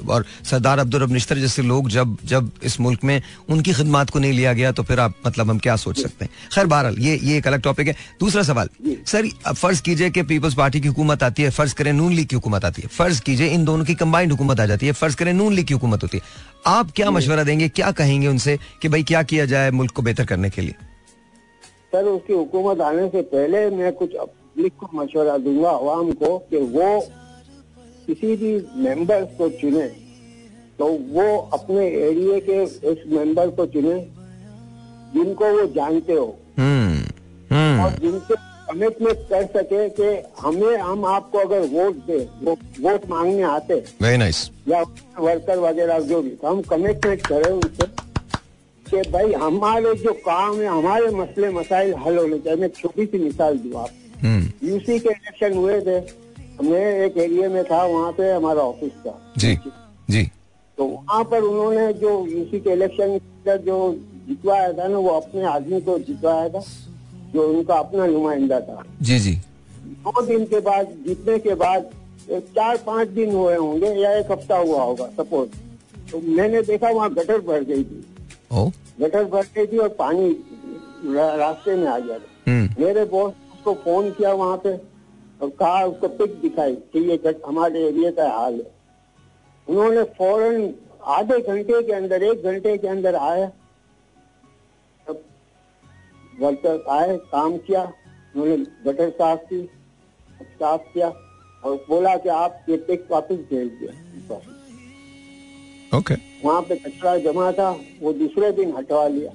और 0.10 0.26
सरदार 0.44 0.80
अब्दुल 0.80 1.02
रब 1.02 1.12
निश्तर 1.12 1.38
जैसे 1.38 1.62
लोग 1.64 1.90
जब 1.90 2.18
जब 2.26 2.50
इस 2.64 2.80
मुल्क 2.80 3.04
में 3.04 3.22
उनकी 3.50 3.74
खिदमात 3.74 4.10
को 4.10 4.20
नहीं 4.20 4.34
लिया 4.34 4.54
गया 4.54 4.72
तो 4.72 4.84
फिर 4.84 5.00
आप 5.00 5.14
मतलब 5.28 5.50
हम 5.50 5.60
क्या 5.60 5.76
सोच 5.76 6.00
सकते 6.00 6.26
हैं? 6.26 6.32
खैर 6.54 6.66
बहरहाल 6.66 6.98
ये 7.00 7.20
ये 7.24 7.38
एक 7.38 7.48
अलग 7.48 7.62
टॉपिक 7.62 7.88
है। 7.88 7.96
दूसरा 8.20 8.44
सवाल 8.44 8.70
सर 9.08 9.28
फ़र्ज़ 9.54 9.82
कीजिए 9.82 10.10
कि 10.10 10.24
पीपल्स 10.24 10.54
पार्टी 10.56 10.82
की 10.82 10.88
हुकूमत 10.88 11.24
आती 11.24 11.44
है 11.44 11.50
फ़र्ज़ 11.52 11.76
करें 11.76 11.92
नून 11.94 12.14
लीग 12.14 12.28
की 12.28 12.36
हुकूमत 12.36 12.66
आती 12.66 12.82
है 12.82 12.88
फ़र्ज़ 12.88 13.22
कीजिए 13.22 13.48
इन 13.48 13.66
दोनों 13.66 13.86
की 13.86 13.96
कंबाइंड 13.96 14.32
हुकूमत 14.32 14.60
आ 14.60 14.66
जाती 14.66 14.86
है 14.86 14.92
फ़र्ज़ 14.94 15.16
करें 15.16 15.34
नून 15.34 15.54
लीग 15.54 15.68
की 15.68 15.74
हुकूमत 15.74 16.04
होती 16.04 16.18
है। 16.18 16.24
आप 16.68 16.92
क्या 16.96 17.12
मशवरा 17.12 17.44
देंगे 17.44 17.70
क्या 17.70 17.92
कहेंगे 17.92 18.28
उनसे 18.28 18.58
कि 18.82 18.90
भाई 18.90 19.04
क्या 19.04 19.24
किया 19.24 19.46
जाए 19.46 19.72
मुल्क 19.72 19.92
को 19.92 20.02
बेहतर 20.02 20.26
करने 20.26 20.50
के 20.50 20.62
लिए? 20.62 20.76
सर 21.92 22.04
उसकी 22.06 22.34
हुकूमत 22.34 22.82
आने 22.82 23.08
से 23.08 23.22
पहले 23.34 23.70
मैं 23.70 23.92
कुछ 23.94 24.16
पब्लिक 24.16 24.74
को 24.80 24.90
मशवरा 24.94 25.38
दूँगा 25.38 25.70
आवाम 25.70 26.12
को 26.12 26.38
कि 26.50 26.58
वो 26.58 26.90
किसी 28.08 28.36
भी 28.36 28.52
मेंबर्स 28.76 29.38
को 29.38 29.50
चुने 29.50 29.88
तो 30.80 30.86
वो 31.12 31.38
अपने 31.54 31.88
एरिया 31.88 32.40
के 32.40 32.60
उस 32.90 32.98
मेंबर 33.08 33.50
को 33.50 33.66
चुने 33.66 34.00
जिनको 35.14 35.46
वो 35.46 35.66
जानते 35.68 36.14
हो। 36.14 36.28
हम्म 36.58 37.56
हम्म। 37.56 37.84
और 37.84 37.92
जिनसे 37.92 38.36
कमिटमेंट 38.70 39.18
कर 39.30 39.46
सके 39.46 39.90
कि 39.90 40.08
हमें 40.40 40.78
हम 40.78 41.06
आपको 41.06 41.38
अगर 41.38 41.60
वोट 41.60 41.96
दे 41.96 42.18
वो 42.44 42.58
वोट 42.82 43.10
मांगने 43.10 43.42
आते 43.42 43.74
वेरी 44.02 44.18
नाइस 44.18 44.44
nice. 44.44 44.70
या 44.70 44.82
वर्कर 45.20 45.58
वगैरह 45.60 46.00
जो 46.00 46.22
भी 46.22 46.30
तो 46.30 46.48
हम 46.48 46.62
कमिटमेंट 46.62 47.28
करें 47.28 47.52
उनसे 47.54 47.88
कि 48.86 49.10
भाई 49.12 49.34
हमारे 49.34 49.94
जो 49.96 50.14
काम 50.14 50.60
है 50.60 50.66
हमारे 50.66 51.10
मसले 51.10 51.50
मसाइल 51.50 51.94
हल 51.94 52.18
होने 52.18 52.40
चाहिए। 52.40 52.60
मैं 52.62 52.70
छोटी 52.70 53.06
सी 53.06 53.18
मिसाल 53.18 53.58
दूँ 53.58 53.74
आप। 53.82 53.90
हम्म। 54.22 54.70
यूसी 54.70 55.00
के 55.00 55.10
इलेक्शन 55.10 55.58
हुए 55.58 55.82
थे 55.82 56.27
मैं 56.64 57.06
एक 57.06 57.18
एरिया 57.18 57.50
में 57.50 57.64
था 57.64 57.84
वहाँ 57.86 58.12
पे 58.12 58.32
हमारा 58.32 58.62
ऑफ़िस 58.62 58.92
था। 58.92 59.34
जी 59.38 59.58
जी। 60.10 60.24
तो 60.78 60.86
वहाँ 60.86 61.24
पर 61.24 61.42
उन्होंने 61.42 61.94
जो 61.94 62.26
यूसी 62.28 62.60
के 62.60 62.72
इलेक्शन 62.72 63.18
जो 63.48 63.78
जितवाया 64.28 64.72
था 64.74 64.88
ना 64.88 64.98
वो 64.98 65.10
अपने 65.10 65.44
आदमी 65.44 65.82
को 65.82 66.00
जितवाया 66.00 66.50
था 66.50 66.60
जो 67.34 67.48
उनका 67.50 67.76
अपना 67.76 68.06
नुमाइंदा 68.06 68.60
था। 68.60 68.84
जी 69.02 69.20
जी। 69.20 69.34
दो 70.06 70.22
दिन 70.22 70.46
के 70.46 70.60
बाद 70.60 70.88
जीतने 71.08 71.40
के 71.40 71.54
बाद 71.56 71.90
चार 72.32 72.78
पाँच 72.78 73.08
दिन 73.08 73.36
हुए 73.36 73.56
होंगे 73.56 73.88
या 73.88 74.12
एक 74.14 74.32
हफ़्ता 74.32 74.58
हुआ 74.58 74.84
होगा 74.84 75.06
सपोज़ 75.18 75.50
तो 76.12 76.20
मैंने 76.22 76.62
देखा 76.62 76.90
वहाँ 76.90 77.14
गटर 77.14 77.40
भर 77.42 77.64
गई 77.64 77.84
थी। 77.84 78.06
ओ। 78.52 78.70
गटर 79.00 79.24
भर 79.24 79.46
गई 79.56 79.66
थी 79.66 79.78
और 79.78 79.90
पानी 79.90 80.30
रास्ते 81.06 81.76
में 81.76 81.88
आ 81.88 82.00
गया 82.00 82.18
था। 82.18 82.52
हम्म। 82.52 82.84
मेरे 82.84 83.06
बॉस 83.06 83.34
को 83.66 83.74
फ़ोन 83.74 84.10
किया 84.12 84.34
वहाँ 84.34 84.58
पे। 84.58 84.97
और 85.42 85.50
कहा 85.50 85.84
उसको 85.86 86.08
पिक 86.08 86.40
दिखाई 86.42 86.76
कि 86.94 87.00
ये 87.00 87.34
हमारे 87.48 87.88
एरिया 87.88 88.12
का 88.12 88.30
हाल 88.30 88.54
है। 88.54 88.72
उन्होंने 89.68 90.04
फ़ौरन 90.18 90.74
आधे 91.04 91.40
घंटे 91.42 91.82
के 91.84 91.94
अंदर 91.94 92.24
एक 92.24 92.44
घंटे 92.44 92.78
के 92.78 92.88
अंदर 92.88 93.16
आया। 93.16 93.48
सब 95.08 95.24
वर्कर 96.42 96.84
आए 96.90 97.18
काम 97.32 97.58
किया 97.58 97.84
उन्होंने 97.84 98.58
गटर 98.86 99.10
साफ़ 99.10 99.40
की 99.40 99.62
साफ़ 100.42 100.82
किया 100.94 101.10
और 101.64 101.76
बोला 101.90 102.16
कि 102.18 102.30
आप 102.30 102.66
ये 102.70 102.78
पिक 102.78 103.08
वापस 103.12 103.38
भेज 103.50 103.68
दिया 103.74 103.94
ओके। 105.98 106.16
वहाँ 106.44 106.62
पे 106.62 106.76
कचरा 106.76 107.18
जमा 107.18 107.52
था 107.52 107.70
वो 108.02 108.14
दूसरे 108.14 108.52
दिन 108.52 108.76
हटवा 108.78 109.08
लिया। 109.08 109.32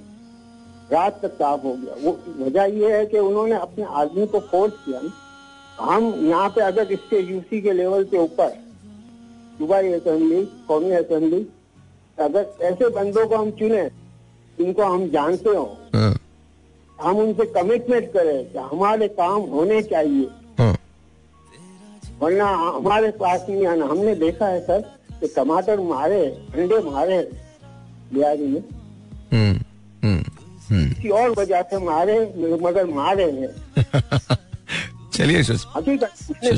रात 0.93 1.21
तक 1.23 1.33
साफ़ 1.35 1.63
हो 1.63 1.73
गया। 1.75 1.95
वो 2.01 2.13
वजह 2.39 2.65
ये 2.79 2.97
है 2.97 3.07
कि 3.07 3.19
उन्होंने 3.19 3.55
अपने 3.57 3.85
आदमी 3.85 4.27
को 4.27 4.41
फोर्स 4.41 4.73
किया 4.85 5.01
ना। 5.01 5.11
हम 5.83 6.13
यहाँ 6.29 6.49
पे 6.49 6.61
अगर 6.61 6.93
इसके 6.93 7.21
यूसी 7.21 7.61
के 7.61 7.73
लेवल 7.73 8.05
के 8.05 8.19
ऊपर 8.19 8.49
सूबाई 9.59 9.93
असेंबली 9.93 10.45
कौमी 10.69 10.91
असेंबली 10.91 11.47
अगर 12.19 12.53
ऐसे 12.61 12.89
बंदों 12.89 13.27
को 13.27 13.37
हम 13.37 13.51
चुने 13.51 13.85
जिनको 14.59 14.83
हम 14.83 15.09
जानते 15.09 15.51
हो 15.51 15.65
हाँ। 15.95 16.15
हम 17.01 17.17
उनसे 17.19 17.45
कमिटमेंट 17.47 18.13
करें 18.13 18.53
कि 18.53 18.59
हमारे 18.59 19.09
काम 19.09 19.41
होने 19.53 19.83
चाहिए। 19.83 20.29
हाँ। 20.59 20.77
वरना 22.21 22.47
हमारे 22.47 23.11
पास 23.11 23.47
नहीं 23.49 23.67
आना 23.67 23.87
हमने 23.87 24.15
देखा 24.15 24.47
है 24.47 24.61
सर 24.61 24.81
कि 25.21 25.29
टमाटर 25.37 25.81
मारे 25.81 26.25
अंडे 26.27 26.79
मारे 26.91 27.19
बिहारी 28.15 28.47
में। 28.47 28.61
हम्म 29.33 29.59
हम्म 30.05 30.23
हम्म। 30.69 30.89
किसी 30.89 31.09
और 31.09 31.31
वजह 31.31 31.63
से 31.63 31.79
मारे 31.79 32.19
मगर 32.63 32.87
मारे 32.87 33.31
हैं। 33.31 34.37
चलिए 35.15 35.43
शुज 35.43 35.65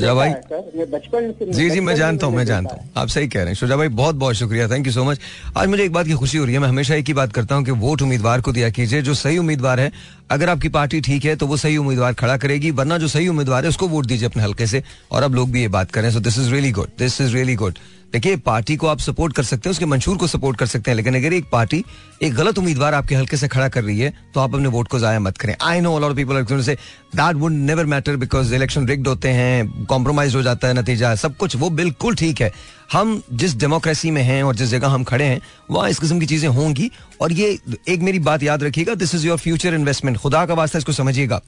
भाई। 0.07 0.29
है 0.29 0.85
बचपन 0.91 1.53
जी 1.53 1.69
जी 1.71 1.81
मैं 1.81 1.95
जानता 1.97 2.27
हूँ 2.27 2.35
मैं 2.35 2.45
जानता 2.47 2.75
हूँ। 2.75 2.91
आप 2.97 3.09
सही 3.09 3.29
कह 3.29 3.39
रहे 3.39 3.49
हैं। 3.49 3.55
शुजा 3.55 3.77
भाई 3.77 3.89
बहुत 3.91 4.15
बहुत 4.15 4.35
शुक्रिया। 4.35 4.69
थैंक 4.69 4.87
यू 4.87 4.93
सो 4.93 5.05
मच 5.05 5.21
आज 5.57 5.69
मुझे 5.69 5.85
एक 5.85 5.93
बात 5.93 6.07
की 6.07 6.13
खुशी 6.15 6.39
हो 6.39 6.45
रही 6.45 6.55
है। 6.55 6.61
मैं 6.61 6.69
हमेशा 6.69 6.95
एक 6.95 7.07
ही 7.09 7.15
बात 7.15 7.33
करता 7.33 7.55
हूँ 7.55 7.65
कि 7.65 7.71
वोट 7.71 8.03
उम्मीदवार 8.03 8.41
को 8.41 8.53
दिया 8.53 8.69
कीजिए। 8.71 9.03
जो 9.03 9.15
सही 9.15 9.39
उम्मीदवार 9.39 9.81
है 9.81 9.91
अगर 10.31 10.49
आपकी 10.49 10.69
पार्टी 10.69 11.01
ठीक 11.01 11.25
है 11.25 11.35
तो 11.37 11.47
वो 11.47 11.57
सही 11.57 11.77
उम्मीदवार 11.77 12.13
खड़ा 12.15 12.37
करेगी 12.37 12.71
वरना 12.73 12.99
जो 12.99 13.09
सही 13.09 13.29
उम्मीदवार 13.29 13.63
है 13.63 13.69
उसको 13.69 13.89
वोट 13.89 14.07
दीजिए 14.07 14.29
अपने 14.29 14.43
हल्के 14.43 14.67
से। 14.67 14.83
और 15.11 15.23
अब 15.23 15.35
लोग 15.35 15.51
भी 15.51 15.61
ये 15.61 15.69
बात 15.69 15.91
करें। 15.91 16.11
So 16.11 16.21
this 16.21 16.39
is 16.39 16.51
really 16.51 16.71
good 16.73 16.89
this 16.99 17.21
is 17.21 17.35
really 17.35 17.55
good 17.57 17.79
देखिए, 18.15 18.37
पार्टी 18.37 18.75
को 18.77 18.87
आप 18.87 18.99
सपोर्ट 18.99 19.35
कर 19.35 19.43
सकते 19.43 19.69
हैं, 19.69 19.71
उसके 19.71 19.87
मंशूर 19.87 20.17
को 20.17 20.27
सपोर्ट 20.27 20.59
कर 20.59 20.67
सकते 20.67 20.91
हैं, 20.91 20.97
लेकिन 20.97 21.17
अगर 21.17 21.33
एक 21.33 21.49
पार्टी, 21.53 21.83
एक 22.23 22.35
गलत 22.35 22.59
उम्मीदवार 22.59 22.95
आपके 22.95 23.15
हल्के 23.15 23.37
से 23.37 23.49
खड़ा 23.49 23.69
कर 23.69 23.85
रही 23.85 23.99
है 23.99 24.13
तो 24.35 24.41
आप 24.41 24.55
अपने 24.55 24.69
वोट 24.69 24.89
को 24.89 24.99
जाया 24.99 25.21
मत 25.21 25.39
करें। 25.39 25.55
आई 25.63 25.81
नो 25.81 25.95
ऑल 25.95 26.15
पीपल 26.15 26.63
से 26.63 26.75
that 27.17 27.37
would 27.37 27.53
never 27.53 27.87
matter 27.87 28.17
because 28.17 28.55
election 28.55 28.87
rigged 28.89 29.09
होते 29.09 29.29
हैं 29.31 29.85
कॉम्प्रोमाइज 29.85 30.35
हो 30.35 30.43
जाता 30.43 30.69
है, 30.69 30.75
नतीजा 30.75 31.15
सब 31.15 31.37
कुछ 31.37 31.57
वो 31.57 31.71
बिल्कुल 31.73 32.15
ठीक 32.15 32.41
है। 32.41 32.53
हम 32.93 33.23
जिस 33.33 33.57
डेमोक्रेसी 33.57 34.11
में 34.11 34.23
हैं 34.23 34.43
और 34.43 34.57
जिस 34.57 34.69
जगह 34.69 34.89
हम 34.89 35.05
खड़े 35.05 35.25
हैं, 35.25 35.41
वहाँ 35.71 35.91
इस 35.91 35.99
किस्म 35.99 36.19
की 36.21 36.27
चीज़ें 36.27 36.49
होंगी। 36.49 36.91
और 37.21 37.33
ये 37.33 37.59
एक 37.89 38.01
मेरी 38.01 38.19
बात 38.19 38.43
याद 38.43 38.63
रखिएगा 38.63 38.95
this 38.95 39.15
is 39.15 39.27
your 39.27 39.39
future 39.39 39.75
investment 39.75 40.17
खुदा 40.19 40.45
का 40.47 40.55
वास्ता 40.55 40.79
इसको 40.79 40.93
समझिएगा। 40.93 41.41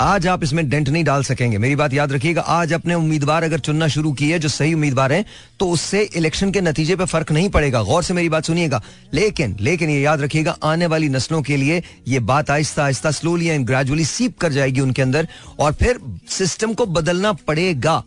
आज 0.00 0.26
आप 0.26 0.42
इसमें 0.44 0.68
डेंट 0.70 0.88
नहीं 0.88 1.04
डाल 1.04 1.22
सकेंगे। 1.22 1.58
मेरी 1.58 1.76
बात 1.76 1.92
याद 1.94 2.12
रखिएगा, 2.12 2.40
आज 2.40 2.72
अपने 2.72 2.94
उम्मीदवार 2.94 3.44
अगर 3.44 3.58
चुनना 3.60 3.88
शुरू 3.88 4.12
किए 4.12 4.38
जो 4.38 4.48
सही 4.48 4.74
उम्मीदवार 4.74 5.12
हैं 5.12 5.24
तो 5.60 5.70
उससे 5.70 6.02
इलेक्शन 6.16 6.52
के 6.52 6.60
नतीजे 6.60 6.96
पर 6.96 7.06
फ़र्क 7.06 7.32
नहीं 7.32 7.48
पड़ेगा। 7.50 7.82
गौर 7.82 8.02
से 8.02 8.14
मेरी 8.14 8.28
बात 8.28 8.44
सुनिएगा। 8.44 8.82
लेकिन 9.14 9.56
लेकिन 9.60 9.90
ये 9.90 10.00
याद 10.00 10.20
रखिएगा, 10.20 10.56
आने 10.62 10.86
वाली 10.86 11.08
नस्लों 11.08 11.42
के 11.42 11.56
लिए 11.56 11.82
ये 12.08 12.18
बात 12.20 12.50
Aahista 12.50 12.84
Aahista 12.84 13.10
slowly 13.10 13.46
and 13.46 13.66
gradually 13.66 14.04
सीप 14.04 14.38
कर 14.38 14.52
जाएगी 14.52 14.80
उनके 14.80 15.02
अंदर। 15.02 15.28
और 15.58 15.72
फिर 15.72 16.00
सिस्टम 16.28 16.74
को 16.74 16.86
बदलना 16.86 17.32
पड़ेगा। 17.32 18.02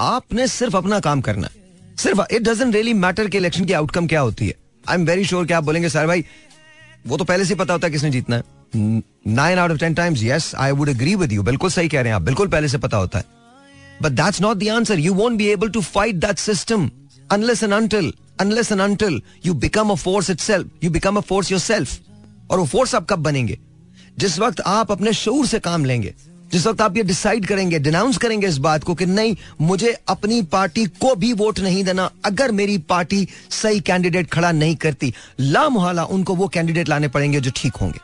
आपने 0.00 0.46
सिर्फ़ 0.48 0.76
अपना 0.76 1.00
काम 1.00 1.20
करना 1.20 1.46
है। 1.46 1.61
सिर्फ़ 1.98 2.20
इट 2.30 2.42
डजेंट 2.42 2.74
रियली 2.74 2.92
मैटर 2.94 3.28
कि 3.28 3.38
इलेक्शन 3.38 3.64
की 3.64 3.72
आउटकम 3.72 4.06
क्या 4.06 4.20
होती 4.20 4.46
है। 4.46 4.54
आई 4.88 4.94
एम 4.94 5.04
वेरी 5.06 5.24
श्योर 5.24 5.46
कि 5.46 5.52
आप 5.52 5.64
बोलेंगे, 5.64 5.88
सर 5.88 6.06
भाई, 6.06 6.24
वो 7.06 7.16
तो 7.16 7.24
पहले 7.24 7.44
से 7.44 7.54
पता 7.54 7.72
होता 7.72 7.86
है 7.86 7.92
किसने 7.92 8.10
जीतना 8.10 8.36
है। 8.36 8.42
Nine 9.26 9.58
out 9.58 9.70
of 9.70 9.78
ten 9.78 9.94
times 9.94 10.22
yes 10.22 10.54
I 10.54 10.72
would 10.72 10.88
agree 10.88 11.14
with 11.14 11.32
you 11.32 11.42
बिल्कुल 11.42 11.70
सही 11.70 11.88
कह 11.88 12.00
रहे 12.00 12.08
हैं 12.08 12.16
आप, 12.16 12.22
बिल्कुल 12.22 12.48
पहले 12.48 12.68
से 12.68 12.78
पता 12.78 12.96
होता 12.96 13.18
है। 13.18 13.24
But 14.02 14.12
that's 14.12 14.40
not 14.40 14.56
the 14.56 14.68
answer 14.68 14.98
you 14.98 15.14
won't 15.14 15.36
be 15.38 15.46
able 15.46 15.68
to 15.68 15.80
fight 15.80 16.16
that 16.16 16.38
system 16.38 16.90
unless 17.30 17.62
and 17.62 17.72
until 17.72 18.12
unless 18.40 18.72
and 18.72 18.80
until 18.80 19.20
you 19.46 19.54
become 19.56 19.90
a 19.90 19.94
force 19.94 20.30
itself 20.30 20.84
you 20.84 20.90
become 20.90 21.16
a 21.16 21.20
force 21.20 21.52
yourself 21.52 21.98
और 22.50 22.58
वो 22.58 22.66
फोर्स 22.66 22.94
आप 22.94 23.06
कब 23.10 23.18
बनेंगे? 23.18 23.58
जिस 24.18 24.38
वक्त 24.38 24.60
आप 24.60 24.92
अपने 24.92 25.12
शूर 25.12 25.46
से 25.46 25.58
काम 25.58 25.84
लेंगे। 25.84 26.14
जिस 26.52 26.66
वक्त 26.66 26.80
आप 26.80 26.96
ये 26.96 27.02
डिसाइड 27.02 27.46
करेंगे 27.46 27.78
डिनाउंस 27.78 28.16
करेंगे 28.18 28.46
इस 28.46 28.58
बात 28.58 28.84
को 28.84 28.94
कि 28.94 29.06
नहीं, 29.06 29.36
मुझे 29.60 29.92
अपनी 30.08 30.40
पार्टी 30.44 30.84
को 31.00 31.14
भी 31.14 31.32
वोट 31.32 31.60
नहीं 31.60 31.84
देना, 31.84 32.10
अगर 32.24 32.52
मेरी 32.52 32.78
पार्टी 32.78 33.26
सही 33.52 33.80
कैंडिडेट 33.80 34.30
खड़ा 34.30 34.52
नहीं 34.52 34.76
करती 34.76 35.12
ला 35.40 35.68
मुहाला 35.68 36.04
उनको 36.06 36.34
वो 36.34 36.48
कैंडिडेट 36.48 36.88
लाने 36.88 37.08
पड़ेंगे 37.08 37.40
जो 37.40 37.50
ठीक 37.56 37.76
होंगे। 37.76 38.00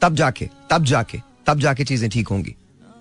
तब 0.00 0.14
जाके 0.14 0.48
तब 0.70 0.84
जाके 0.84 1.18
तब 1.46 1.60
जाके 1.60 1.84
चीज़ें 1.84 2.08
ठीक 2.10 2.28
होंगी। 2.28 2.54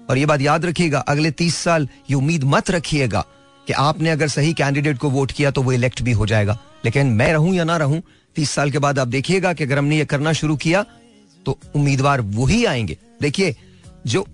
और 0.10 0.18
ये 0.18 0.26
बात 0.26 0.42
याद 0.42 0.66
रखिएगा, 0.66 1.00
अगले 1.00 1.32
तीस 1.32 1.56
साल 1.58 1.88
ये 2.10 2.16
उम्मीद 2.16 2.44
मत 2.46 2.72
रखिएगा 2.72 3.26
कि 3.68 3.74
आपने 3.74 4.10
अगर 4.10 4.28
सही 4.30 4.54
कैंडिडेट 4.54 4.98
को 4.98 5.10
वोट 5.10 5.32
किया 5.32 5.52
तो 5.52 5.62
वो 5.64 5.72
इलेक्ट 5.72 6.02
भी 6.02 6.12
हो 6.12 6.26
जाएगा। 6.28 6.58
लेकिन 6.86 7.08
मैं 7.10 7.32
रहूँ 7.34 7.54
या 7.56 7.64
ना 7.64 7.78
रहूँ, 7.78 8.02
तीस 8.36 8.52
साल 8.52 8.72
के 8.72 8.80
बाद 8.80 9.00
आप 9.00 9.08
देखिएगा 9.08 9.54
कि 9.54 9.64
अगर 9.64 9.78
हमने 9.78 9.98
ये 9.98 10.06
करना 10.06 10.34
शुरू 10.34 10.56
किया 10.58 10.86
तो 11.46 11.58
उम्मीदवार 11.76 12.22
वही 12.22 12.64
आएँगे। 12.66 12.98
देखिए 13.22 13.56
जो 14.08 14.28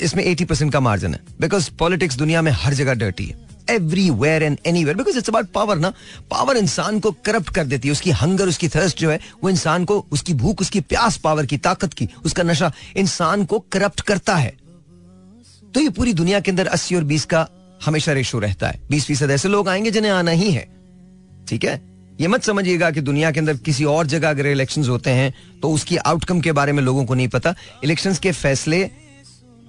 इसमें 0.00 0.24
एटी 0.24 0.44
परसेंट 0.44 0.72
का 0.72 0.80
मार्जिन 0.80 1.14
है। 1.14 1.20
बिकॉज़ 1.40 1.70
पॉलिटिक्स 1.78 2.16
दुनिया 2.16 2.42
में 2.42 2.52
हर 2.52 2.74
जगह 2.74 2.94
डर्टी 2.94 3.26
है। 3.26 3.48
Everywhere 3.70 4.42
and 4.42 4.58
anywhere 4.66 4.96
because 4.96 5.18
it's 5.18 5.28
about 5.28 5.50
power 5.50 5.78
ना। 5.78 5.92
पावर 6.30 6.56
इंसान 6.56 7.00
को 7.00 7.10
करप्ट 7.10 7.54
कर 7.54 7.64
देती 7.64 7.88
है। 7.88 7.92
उसकी 7.92 8.10
हंगर 8.10 8.48
उसकी 8.48 8.68
थर्स्ट 8.68 8.98
जो 8.98 9.10
है, 9.10 9.20
वो 9.44 9.50
इंसान 9.50 9.84
को, 9.84 10.06
उसकी 10.12 10.34
भूख, 10.34 10.60
उसकी 10.60 10.80
प्यास 10.80 11.16
पावर 11.16 11.46
की 11.46 11.58
ताकत 11.58 11.94
की, 11.94 12.08
उसका 12.24 12.42
नशा 12.42 12.72
इंसान 12.96 13.44
को 13.44 13.58
करप्ट 13.58 14.00
करता 14.00 14.36
है। 14.36 14.56
तो 15.74 15.80
ये 15.80 15.88
पूरी 15.88 16.12
दुनिया 16.12 16.40
के 16.40 16.50
अंदर 16.50 16.66
अस्सी 16.66 16.94
और 16.94 17.04
बीस 17.04 17.24
का 17.24 17.48
हमेशा 17.84 18.12
रेशो 18.12 18.38
रहता 18.38 18.68
है। 18.68 18.80
बीस 18.90 19.04
फ़ीसद 19.04 19.30
ऐसे 19.30 19.48
लोग 19.48 19.68
आएँगे 19.68 19.90
जिन्हें 19.90 20.12
आना 20.12 20.30
ही 20.30 20.50
है। 20.50 20.68
ठीक 21.48 21.64
है? 21.64 21.82
ये 22.20 22.28
मत 22.28 22.42
समझिएगा 22.42 22.90
कि 22.90 23.00
दुनिया 23.00 23.30
के 23.30 23.40
अंदर 23.40 23.56
किसी 23.56 23.84
और 23.84 24.06
जगह 24.06 24.30
अगर 24.30 24.46
इलेक्शंस 24.46 24.88
होते 24.88 25.10
हैं 25.10 25.34
तो 25.62 25.70
उसकी 25.70 25.96
आउटकम 25.96 26.40
के 26.40 26.52
बारे 26.52 26.72
में 26.72 26.82
लोगों 26.82 27.04
को 27.04 27.14
नहीं 27.14 27.28
पता। 27.28 27.54
इलेक्शंस 27.84 28.18
के 28.18 28.32
फैसले 28.32 28.90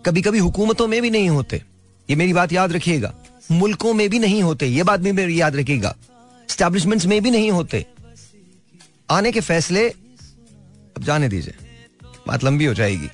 कभी 0.06 0.22
कभी 0.22 0.39
हुकूमतों 0.39 0.88
में 0.88 1.01
भी 1.01 1.10
नहीं 1.10 1.30
होते। 1.30 1.62
ये 2.10 2.16
मेरी 2.16 2.34
बात 2.34 2.51
याद 2.54 2.72
रखिएगा। 2.72 3.14
मुल्कों 3.51 3.93
में 3.93 4.10
भी 4.10 4.20
नहीं 4.20 4.41
होते। 4.43 4.68
ये 4.68 4.84
बात 4.84 4.99
भी 4.99 5.12
मेरी 5.12 5.39
याद 5.41 5.56
रखिएगा। 5.56 5.95
स्टैब्लिशमेंट्स 6.49 7.06
में 7.06 7.22
भी 7.24 7.32
नहीं 7.32 7.51
होते। 7.51 7.86
आने 9.10 9.32
के 9.32 9.41
फैसले, 9.41 9.88
अब 9.89 11.04
जाने 11.04 11.30
दीजिए। 11.30 11.54
बात 12.28 12.43
लंबी 12.43 12.66
हो 12.66 12.74
जाएगी। 12.74 13.10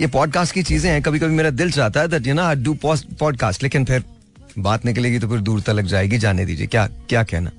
ये 0.00 0.06
पॉडकास्ट 0.06 0.54
की 0.54 0.62
चीज़ें 0.62 0.90
हैं। 0.90 1.02
कभी 1.02 1.18
कभी 1.18 1.34
मेरा 1.34 1.50
दिल 1.50 1.70
चाहता 1.72 2.00
है 2.00 2.08
that 2.08 2.26
you 2.26 2.34
know 2.34 2.42
I 2.42 2.54
do 2.56 2.76
podcast 2.84 3.62
लेकिन 3.62 3.84
फिर 3.84 4.04
बात 4.58 4.84
निकलेगी 4.84 5.18
तो 5.18 5.28
फिर 5.28 5.40
दूर 5.40 5.60
तक 5.60 5.80
जाएगी। 5.82 6.18
जाने 6.18 6.46
दीजिए। 6.46 6.66
क्या 6.66 6.86
क्या 7.08 7.22
कहना? 7.24 7.50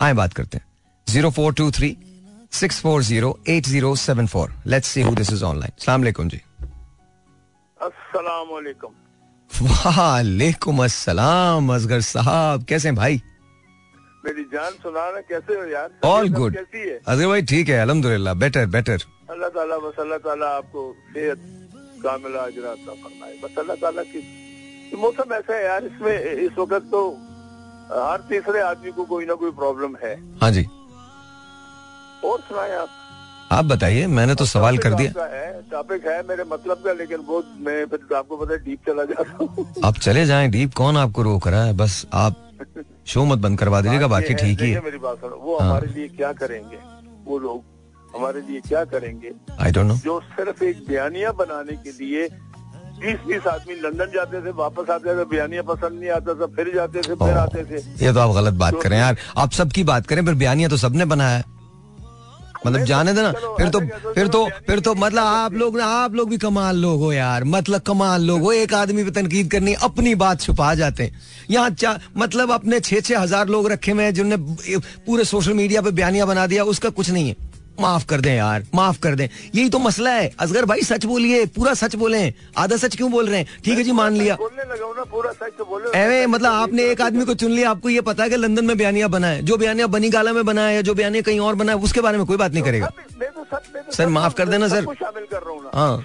आए 0.00 0.12
बात 0.12 0.32
करते 0.32 0.58
हैं। 0.58 0.64
Zero 1.08 1.30
four 1.30 1.54
two 1.54 1.70
three, 1.70 1.96
six 2.52 2.80
four 2.80 3.02
zero, 3.02 3.38
eight 3.48 3.66
zero 3.66 3.94
seven 3.96 4.26
four. 4.26 4.54
Let's 4.66 4.88
see 4.88 5.02
who 5.02 5.14
this 5.14 5.32
is 5.32 5.44
online 5.44 5.72
सलाम 5.78 6.28
जी। 6.28 6.40
अस्सलाम 7.82 8.48
वालेकुम 8.48 8.92
अस्सलाम 10.84 11.72
असगर 11.74 12.00
साहब। 12.08 12.64
कैसे 12.68 12.88
हैं 12.88 12.96
भाई? 12.96 13.20
मेरी 14.24 14.44
जान 14.52 14.72
सुनाना 14.82 15.20
कैसे 15.30 15.54
हो 15.54 15.64
यार? 15.66 15.88
ऑल 16.04 16.28
गुड 16.34 16.56
अजगर 16.56 17.26
भाई 17.26 17.42
ठीक 17.52 17.68
है 17.68 17.78
अल्हम्दुलिल्लाह 17.80 18.34
बेटर 18.44 18.66
बेटर 18.76 19.02
अल्लाह 19.30 19.48
ताला 19.56 19.76
बस 19.78 19.98
अल्लाह 20.00 20.18
ताला 20.28 20.48
आपको 20.56 20.94
सेहत 21.14 21.38
कामिला 22.04 22.42
अजराता 22.42 22.94
फरमाए। 22.94 23.34
बस 23.42 23.58
अल्लाह 23.58 23.76
ताला 23.82 24.02
की 24.12 24.20
मौसम 25.02 25.34
ऐसा 25.34 25.54
है 25.54 25.64
यार 25.64 25.84
इसमें 25.84 26.16
इस 26.46 26.58
वक्त 26.58 26.90
तो 26.94 27.02
हर 27.90 28.20
तीसरे 28.28 28.60
आदमी 28.62 28.90
को 28.92 29.04
कोई 29.06 29.24
ना 29.26 29.34
कोई 29.42 29.50
प्रॉब्लम 29.58 29.96
है। 30.04 30.14
हाँ 30.42 30.50
जी। 30.52 30.64
और 32.24 32.40
सुनाए 32.48 32.74
आप? 32.76 32.88
आप 33.52 33.64
बताइए 33.64 34.06
मैंने 34.08 34.34
तो 34.34 34.44
सवाल 34.46 34.78
कर 34.78 34.94
दिया। 34.94 35.12
टॉपिक 35.72 36.06
है 36.06 36.20
मेरे 36.28 36.44
मतलब 36.44 36.82
का 36.84 36.92
लेकिन 36.92 37.18
वो 37.26 37.42
मैं 37.60 37.84
फिर 37.86 38.16
आपको 38.16 38.36
पता 38.36 38.52
है 38.52 38.58
डीप 38.64 38.80
चला 38.86 39.04
जाता 39.04 39.36
हूँ। 39.40 39.66
आप 39.84 39.98
चले 39.98 40.24
जाएँ 40.26 40.48
डीप 40.50 40.74
कौन 40.74 40.96
आपको 40.96 41.22
रोक 41.22 41.48
रहा 41.48 41.64
है? 41.64 41.72
बस 41.76 42.06
आप 42.14 42.48
शो 43.06 43.24
मत 43.24 43.38
बंद 43.38 43.58
करवा 43.58 43.80
दीजिएगा 43.80 44.06
बाकी 44.08 44.34
ठीक 44.34 44.60
ही 44.62 44.70
है। 44.70 44.80
मेरी 44.84 44.98
बात 44.98 45.24
वो 45.24 45.58
हाँ। 45.58 45.68
हमारे 45.68 45.86
लिए 45.88 46.08
क्या 46.10 46.32
करेंगे? 46.34 46.78
वो 47.26 47.38
लोग 47.38 48.16
हमारे 48.16 48.40
लिए 48.40 48.60
क्या 48.60 48.84
करेंगे? 48.86 49.32
आई 49.60 49.70
डोंट 49.72 49.86
नो 49.86 49.94
जो 50.04 50.20
सिर्फ़ 50.30 50.64
एक 50.64 50.84
बयानिया 50.88 51.32
बनाने 51.34 51.76
के 51.76 51.90
लिए 51.94 52.28
बीस 53.00 53.20
बीस 53.28 53.46
आदमी 53.48 53.74
लंदन 53.76 54.10
जाते 54.14 54.40
थे 54.40 54.50
वापस 54.56 54.90
आते 54.90 55.16
थे 55.18 55.24
बयानिया 55.26 55.62
पसंद 55.64 56.00
नहीं 56.00 56.10
आता 56.10 56.34
था 56.34 56.46
फिर 56.56 56.74
जाते 56.74 57.00
थे 57.00 57.14
फिर 57.14 57.38
आते 57.38 57.64
थे। 57.64 57.78
ये 58.04 58.12
तो 58.12 58.20
आप 58.20 58.34
गलत 58.34 58.54
बात 58.54 58.72
तो, 58.72 58.80
करें 58.80 58.98
यार। 58.98 59.16
आप 59.36 59.52
सबकी 59.52 59.84
बात 59.84 60.06
करें 60.06 60.24
फिर 60.24 60.34
बयानिया 60.34 60.68
तो 60.68 60.76
सबने 60.76 61.04
बनाया 61.06 61.36
है। 61.36 61.44
मतलब 62.66 62.84
जाने 62.84 63.12
देना। 63.12 63.32
फिर 63.32 63.68
तो 63.68 63.80
फिर 64.12 64.28
तो 64.28 64.44
फिर 64.66 64.80
तो 64.80 64.94
मतलब 64.94 65.22
आप 65.22 65.54
लोग 65.54 65.76
ना 65.78 65.84
आप 65.94 66.14
लोग 66.14 66.28
भी 66.30 66.38
कमाल 66.38 66.76
लोग 66.78 67.00
हो 67.00 67.12
यार। 67.12 67.44
मतलब 67.46 67.80
कमाल 67.82 68.22
लोग 68.22 68.42
हो। 68.42 68.52
एक 68.54 68.74
आदमी 68.74 69.04
पे 69.04 69.10
तनकीद 69.12 69.50
करनी 69.50 69.74
अपनी 69.82 70.14
बात 70.16 70.40
छुपा 70.40 70.74
जाते 70.74 71.02
हैं। 71.02 71.20
यहाँ 71.50 71.98
मतलब 72.16 72.50
अपने 72.52 72.80
छह 72.80 73.00
छह 73.00 73.18
हज़ार 73.20 73.48
लोग 73.48 73.70
रखे 73.70 73.92
हुए 73.92 74.04
हैं 74.04 74.14
जिनने 74.14 74.36
पूरे 75.06 75.24
सोशल 75.24 75.52
मीडिया 75.54 75.82
पे 75.82 75.90
बयानिया 75.92 76.26
बना 76.26 76.46
दिया 76.46 76.64
उसका 76.66 76.88
कुछ 76.90 77.10
नहीं 77.10 77.28
है। 77.28 77.50
माफ़ 77.80 78.06
कर 78.06 78.20
दें 78.20 78.34
यार 78.34 78.64
माफ़ 78.74 78.98
कर 79.00 79.14
दें। 79.14 79.28
यही 79.54 79.68
तो 79.68 79.78
मसला 79.78 80.10
है। 80.10 80.30
असगर 80.40 80.64
भाई 80.64 80.82
सच 80.82 81.04
बोलिए 81.06 81.44
पूरा 81.56 81.74
सच 81.74 81.94
बोले। 81.96 82.22
आधा 82.58 82.76
सच 82.76 82.96
क्यों 82.96 83.10
बोल 83.12 83.28
रहे 83.28 83.38
हैं? 83.38 83.46
ठीक 83.64 83.78
है 83.78 83.84
जी 83.84 83.92
मान 83.92 84.16
लिया। 84.16 84.36
बोलने 84.36 84.62
लगा 84.64 84.92
ना 84.96 85.04
पूरा 85.12 85.32
सच 85.32 85.52
तो 85.58 85.92
एवे 85.94 86.26
मतलब 86.26 86.52
आपने 86.52 86.84
एक 86.90 87.00
आदमी 87.00 87.24
को 87.24 87.34
चुन 87.34 87.50
लिया 87.50 87.70
आपको 87.70 87.88
ये 87.88 88.00
पता 88.02 88.22
है 88.22 88.30
कि 88.30 88.36
लंदन 88.36 88.64
में 88.64 88.76
बयानिया 88.78 89.08
बना 89.08 89.26
है 89.26 89.42
जो 89.42 89.56
बयानिया 89.56 89.86
बनी 89.86 90.10
गाला 90.10 90.32
में 90.32 90.44
बना 90.44 90.66
है 90.66 90.82
जो 90.82 90.94
बयानिया 90.94 91.22
कहीं 91.22 91.40
और 91.40 91.54
बना 91.54 91.72
है 91.72 91.78
उसके 91.80 92.00
बारे 92.00 92.18
में 92.18 92.26
कोई 92.26 92.36
बात 92.36 92.52
नहीं 92.52 92.64
करेगा। 92.64 92.90
सर 93.92 94.06
माफ़ 94.08 94.34
कर 94.34 94.48
देना 94.48 94.68
सर। 94.68 94.84
शामिल 94.94 95.26
कर 95.30 95.42
रहा 95.42 95.50
हूँ 95.50 95.70
हाँ। 95.74 95.96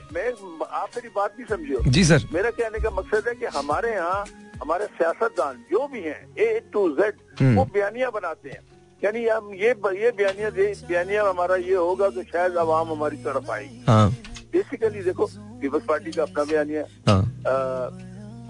आप 0.71 0.89
मेरी 0.95 1.09
बात 1.09 1.35
नहीं 1.39 1.47
समझिए 1.47 1.91
जी 1.91 2.03
सर। 2.05 2.27
मेरा 2.33 2.49
कहने 2.51 2.79
का 2.79 2.89
मकसद 2.91 3.27
है 3.27 3.33
कि 3.35 3.45
हमारे 3.57 3.93
यहाँ 3.93 4.23
हमारे 4.61 4.85
सियासतदान 4.87 5.63
जो 5.71 5.87
भी 5.87 6.01
हैं 6.01 6.19
ए 6.39 6.59
टू 6.73 6.89
जेड 6.95 7.55
वो 7.57 7.65
बयानिया 7.73 8.09
बनाते 8.09 8.49
हैं। 8.49 8.59
यानी 9.03 9.25
हम 9.27 9.53
ये 9.53 9.69
ये 9.95 10.11
बयानिया 10.11 10.49
बयानिया 10.49 11.23
हमारा 11.23 11.55
ये 11.55 11.75
होगा 11.75 12.09
तो 12.09 12.23
शायद 12.25 12.57
आवाम 12.57 12.91
हमारी 12.91 13.17
तरफ़ 13.23 13.51
आएगी 13.51 13.83
हाँ। 13.87 14.09
बेसिकली 14.53 15.01
देखो 15.03 15.25
पीपल्स 15.61 15.83
पार्टी 15.85 16.11
का 16.11 16.23
अपना 16.23 16.43
बयानिया 16.43 16.83
हाँ। 17.07 17.21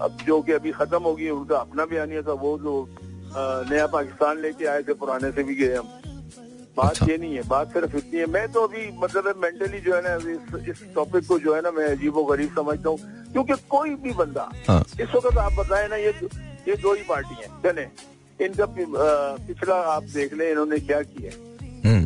अब 0.00 0.16
जो 0.26 0.40
कि 0.42 0.52
अभी 0.52 0.70
खत्म 0.72 1.02
हो 1.02 1.14
गई 1.14 1.28
उनका 1.30 1.56
अपना 1.58 1.84
बयानिया 1.84 2.22
था 2.22 2.32
वो 2.40 2.58
जो 2.58 2.74
नया 3.68 3.86
पाकिस्तान 3.86 4.40
लेके 4.40 4.66
आए 4.66 4.82
थे 4.82 4.94
पुराने 4.94 5.30
से 5.32 5.42
भी 5.42 5.54
गए 5.54 5.74
हम 5.74 5.88
बात 6.76 6.90
अच्छा। 6.90 7.06
ये 7.06 7.16
नहीं 7.18 7.34
है 7.34 7.42
बात 7.48 7.72
सिर्फ़ 7.72 7.96
इतनी 7.96 8.20
है 8.20 8.26
मैं 8.28 8.46
तो 8.52 8.66
अभी 8.66 8.90
मतलब 8.98 9.40
मेंटली 9.42 9.80
जो 9.80 9.94
है 9.94 10.02
ना 10.02 10.14
इस, 10.14 10.68
इस 10.68 10.84
टॉपिक 10.94 11.26
को 11.28 11.38
जो 11.38 11.54
है 11.54 11.60
ना 11.60 11.70
मैं 11.70 11.86
अजीबो 11.86 12.24
गरीब 12.24 12.54
समझता 12.56 12.88
हूँ 12.88 12.98
क्योंकि 13.32 13.54
कोई 13.68 13.94
भी 13.96 14.12
बंदा 14.14 14.50
हाँ। 14.68 14.82
इस 15.00 15.14
वक्त 15.14 15.38
आप 15.38 15.52
बताए 15.54 15.88
ना 15.88 15.96
ये 15.98 16.12
ये 16.68 16.76
दो 16.76 16.94
ही 16.94 17.02
पार्टी 17.08 17.42
है 17.42 17.48
चले 17.62 17.86
इनका 18.40 18.66
पिछला 18.68 19.74
आप 19.92 20.02
देख 20.14 20.34
लें 20.34 20.50
इन्होंने 20.50 20.78
क्या 20.80 21.00
किया। 21.02 21.32
हम्म। 21.88 22.04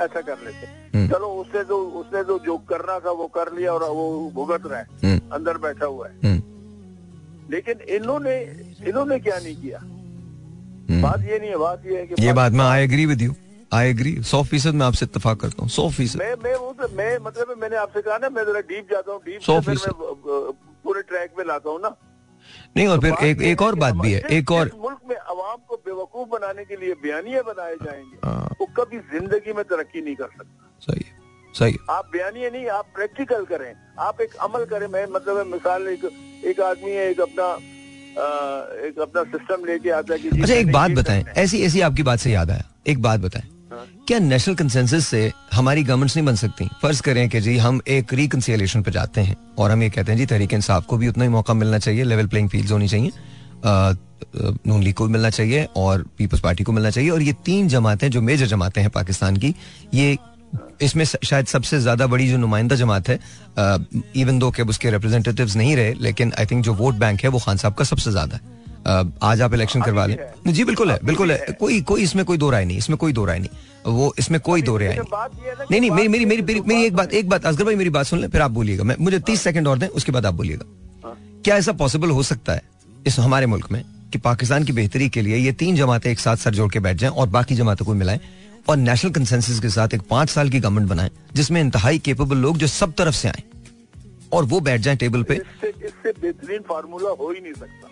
ऐसा 0.00 0.20
कर 0.20 0.38
लेते 0.44 0.66
हम्म। 0.94 1.08
चलो 1.08 1.26
उसने 1.40 1.62
तो 1.64 1.78
उसने 2.00 2.22
तो 2.24 2.38
जो 2.38 2.56
करना 2.68 2.98
था 3.00 3.10
वो 3.12 3.26
कर 3.28 3.52
लिया 3.52 3.72
और 3.72 3.82
वो 3.90 4.30
भुगत 4.34 4.66
रहा 4.66 4.78
है। 4.78 4.86
हम्म, 5.04 5.20
अंदर 5.32 5.58
बैठा 5.58 5.86
हुआ 5.86 6.08
है। 6.08 6.34
लेकिन 7.50 7.80
इन्होंने 7.96 8.36
इन्होंने 8.88 9.18
क्या 9.18 9.38
नहीं 9.38 9.56
किया। 9.56 9.80
बात 11.02 11.20
ये 11.22 11.38
नहीं 11.38 11.50
है 11.50 11.56
बात 11.56 11.82
ये 11.86 11.98
है 11.98 12.06
कि 12.06 12.22
ये 12.24 12.32
बात 12.32 12.52
मैं 12.52 12.64
I 12.64 12.84
agree 12.84 13.06
with 13.06 13.22
you 13.22 13.34
I 13.72 13.90
agree 13.90 14.12
सौ 14.22 14.42
फ़ीसद 14.42 14.74
मैं 14.74 14.86
आपसे 14.86 15.06
इतफाक 15.06 15.40
करता 15.40 15.62
हूँ। 15.62 15.70
सौ 15.70 15.88
फ़ीसद। 15.90 16.18
मैं 16.18 16.34
मैं 16.44 16.54
वो 16.56 16.72
तो 16.80 16.88
मैं 16.96 17.18
मतलब 17.18 17.54
मैंने 17.62 17.76
आपसे 17.76 18.02
कहा 18.02 18.16
ना 18.18 18.28
मैं 18.28 18.44
जरा 18.44 18.60
डीप 18.68 18.88
जाता 18.90 19.12
हूँ। 19.12 19.20
डीप 19.20 19.40
सौ 19.40 19.60
फ़ीसद। 19.60 19.92
पूरे 20.84 21.02
ट्रैक 21.02 21.30
पे 21.36 21.44
लाता 21.44 21.70
हूँ 21.70 21.80
ना। 21.80 21.94
नहीं 22.76 22.86
और 22.88 23.00
फिर 23.00 23.24
एक 23.24 23.42
एक 23.42 23.62
और 23.62 23.74
बात 23.74 23.94
भी 23.94 24.12
है 24.12 24.20
एक 24.30 24.50
और 24.52 24.70
मुल्क 24.82 25.00
में 25.08 25.16
आवाम 25.16 25.56
को 25.68 25.76
बेवकूफ़ 25.86 26.28
बनाने 26.28 26.64
के 26.64 26.76
लिए 26.76 26.94
बयानिए 27.02 27.42
बनाए 27.42 27.74
जाएँगे 27.84 28.16
हाँ। 28.24 28.56
वो 28.60 28.66
कभी 28.78 28.98
ज़िंदगी 29.12 29.52
में 29.52 29.64
तरक्की 29.64 30.00
नहीं 30.00 30.14
कर 30.16 30.28
सकता 30.38 30.70
सही 30.88 31.04
है 31.08 31.22
सही 31.54 31.76
आप 31.90 32.10
बयानिए 32.12 32.50
नहीं 32.50 32.66
आप 32.68 32.86
प्रैक्टिकल 32.94 33.44
करें 33.44 33.72
आप 34.00 34.20
एक 34.20 34.34
अमल 34.48 34.64
करें 34.64 34.86
मैं 34.88 35.06
मतलब 35.06 35.46
मिसाल 35.46 35.88
एक 35.88 36.10
एक 36.44 36.60
आदमी 36.60 36.90
है 36.90 37.10
एक 37.10 37.20
अपना 37.20 37.52
एक 38.86 38.98
अपना 38.98 39.22
सिस्टम 39.30 39.64
लेके 39.64 39.90
आता 39.90 40.14
है 40.14 40.18
कि 40.20 40.28
अच्छा 40.28 40.54
एक 40.54 40.72
बात 40.72 40.90
बताएँ 40.90 41.24
ऐसी 41.36 41.62
ऐसी 41.62 41.80
आपकी 41.80 42.02
बात 42.02 42.18
से 42.18 42.32
याद 42.32 42.50
आया 42.50 42.64
एक 42.86 43.02
बात 43.02 43.20
बताएँ। 43.20 43.53
क्या 44.08 44.18
नेशनल 44.18 44.54
कंसेंसस 44.54 45.06
से 45.06 45.30
हमारी 45.52 45.82
गवर्नमेंट्स 45.82 46.16
नहीं 46.16 46.26
बन 46.26 46.34
सकती? 46.36 46.68
फ़र्ज़ 46.82 47.02
करें 47.02 47.28
कि 47.28 47.40
जी, 47.40 47.56
हम 47.58 47.80
एक 47.88 48.12
रिकन्सिलेशन 48.14 48.82
पे 48.82 48.90
जाते 48.90 49.20
हैं 49.20 49.36
और 49.58 49.70
हम 49.70 49.82
ये 49.82 49.90
कहते 49.90 50.12
हैं, 50.12 50.18
जी, 50.18 50.26
तहरीक 50.26 50.52
इंसाफ 50.54 50.86
को 50.86 50.96
भी 50.96 51.08
उतना 51.08 51.24
ही 51.24 51.30
मौका 51.30 51.54
मिलना 51.54 51.78
चाहिए 51.78 52.04
लेवल 52.04 52.26
प्लेइंग 52.26 52.48
फ़ील्ड 52.50 52.70
होनी 52.72 52.88
चाहिए 52.88 53.12
नून 54.66 54.82
लीग 54.82 54.94
को 54.94 55.06
मिलना 55.08 55.30
चाहिए 55.30 55.66
और 55.76 56.04
पीपल्स 56.18 56.40
पार्टी 56.40 56.64
को 56.64 56.72
मिलना 56.72 56.90
चाहिए। 56.90 57.10
और 57.10 57.22
ये 57.22 57.32
तीन 57.44 57.68
जमातें, 57.68 58.10
जो 58.10 58.20
मेजर 58.22 58.46
जमातें 58.46 58.80
हैं 58.82 58.90
पाकिस्तान 58.90 59.36
की, 59.36 59.54
ये 59.94 60.16
इसमें 60.82 61.04
शायद 61.04 61.46
सबसे 61.46 61.78
ज़्यादा 61.80 62.06
बड़ी 62.06 62.28
जो 62.28 62.36
नुमाइंदा 62.38 62.76
जमात 62.76 63.08
है 63.08 63.18
इवन 64.16 64.38
दो 64.38 64.50
के 64.50 64.62
उसके 64.64 64.90
रिप्रेजेंटेटिव्स 64.90 65.56
नहीं 65.56 65.76
रहे, 65.76 65.94
लेकिन 65.94 66.32
आई 66.38 66.46
थिंक 66.46 66.64
जो 66.64 66.74
वोट 66.74 66.94
बैंक 66.94 67.22
है 67.22 67.28
वो 67.28 67.38
खान 67.38 67.56
साहब 67.56 67.74
का 67.74 67.84
सबसे 67.84 68.10
ज़्यादा 68.10 68.36
है। 68.36 68.42
आज 68.86 69.40
आप 69.42 69.54
इलेक्शन 69.54 69.82
करवा 69.82 70.06
लें। 70.06 70.16
जी 70.48 70.64
बिल्कुल 70.64 70.90
है 70.90 70.98
बिल्कुल 71.04 71.32
है। 71.32 71.56
कोई 71.60 71.80
कोई 71.82 72.02
इसमें 72.02 72.24
कोई 72.24 72.38
दो 72.38 72.50
राय 72.50 72.64
नहीं 72.64 72.78
इसमें 72.78 72.96
कोई 72.98 73.12
दो 73.12 73.24
राय 73.24 73.38
नहीं। 73.38 73.92
वो 73.92 74.12
इसमें 74.18 74.40
कोई 74.40 74.62
दो 74.62 74.76
राय 74.76 74.88
नहीं। 74.88 74.98
है 74.98 75.54
नहीं 75.70 75.80
नहीं 75.80 75.90
मेरी 75.90 76.08
मेरी 76.08 76.24
मेरी 76.24 76.60
मेरी 76.60 76.84
एक 76.84 76.96
बात 76.96 77.12
एक 77.12 77.28
बात 77.28 77.46
असगर 77.46 77.64
भाई 77.64 77.74
मेरी 77.74 77.90
बात 77.90 78.06
सुन 78.06 78.18
लें 78.20 78.28
फिर 78.30 78.40
आप 78.40 78.50
बोलिएगा। 78.50 78.84
मैं 78.84 78.96
मुझे 79.00 79.18
तीस 79.20 79.42
सेकंड 79.42 79.68
और 79.68 79.78
दें 79.78 79.86
उसके 79.88 80.12
बाद 80.12 80.26
आप 80.26 80.34
बोलिएगा। 80.34 80.64
हाँ। 81.04 81.16
क्या 81.44 81.56
ऐसा 81.56 81.72
पॉसिबल 81.74 82.10
हो 82.10 82.22
सकता 82.22 82.52
है 82.52 82.62
इस 83.06 83.18
हमारे 83.18 83.46
मुल्क 83.46 83.70
में 83.72 83.82
कि 84.12 84.18
पाकिस्तान 84.20 84.64
की 84.64 84.72
बेहतरी 84.72 85.08
के 85.08 85.22
लिए 85.22 85.36
ये 85.36 85.52
तीन 85.54 85.76
जमातें 85.76 86.10
एक 86.10 86.20
साथ 86.20 86.36
सर 86.36 86.54
जोड़ 86.54 86.70
के 86.72 86.80
बैठ 86.80 86.96
जाएँ 86.96 87.12
और 87.12 87.28
बाकी 87.28 87.54
जमातों 87.54 87.86
को 87.86 87.94
मिलाएँ 87.94 88.20
और 88.68 88.76
नेशनल 88.76 89.10
कंसेंसस 89.12 89.60
के 89.60 89.68
साथ 89.70 89.94
एक 89.94 90.02
पाँच 90.10 90.28
साल 90.30 90.50
की 90.50 90.60
गवर्नमेंट 90.60 90.88
बनाएँ 90.88 91.10
जिसमें 91.34 91.60
इंतहाई 91.60 91.98
केपेबल 92.00 92.36
लोग 92.38 92.58
जो 92.58 92.66
सब 92.68 92.92
तरफ़ 92.98 93.14
से 93.14 93.28
आए 93.28 93.42
और 94.32 94.44
वो 94.44 94.60
बैठ 94.60 94.80
जाएँ 94.80 94.96
टेबल 94.96 95.22
पे। 95.22 95.34
इससे 95.34 96.12
बेहतरीन 96.12 96.60
फार्मूला 96.68 97.10
हो 97.20 97.30
ही 97.30 97.40
नहीं 97.40 97.52
सकता। 97.52 97.88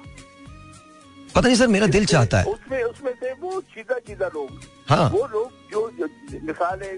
पता 1.35 1.47
नहीं 1.47 1.57
सर 1.57 1.66
मेरा 1.68 1.87
दिल 1.89 2.05
चाहता 2.07 2.39
है 2.39 2.45
उसमें 2.47 2.83
उसमें 2.83 3.12
से 3.12 3.33
वो 3.35 3.61
सीधा 3.68 3.99
सीधा 4.01 4.26
लोग 4.35 4.49
हाँ। 4.89 5.09
वो 5.11 5.26
लोग 5.26 5.51
जो, 5.72 5.91
मिसाल 6.43 6.83
है 6.83 6.93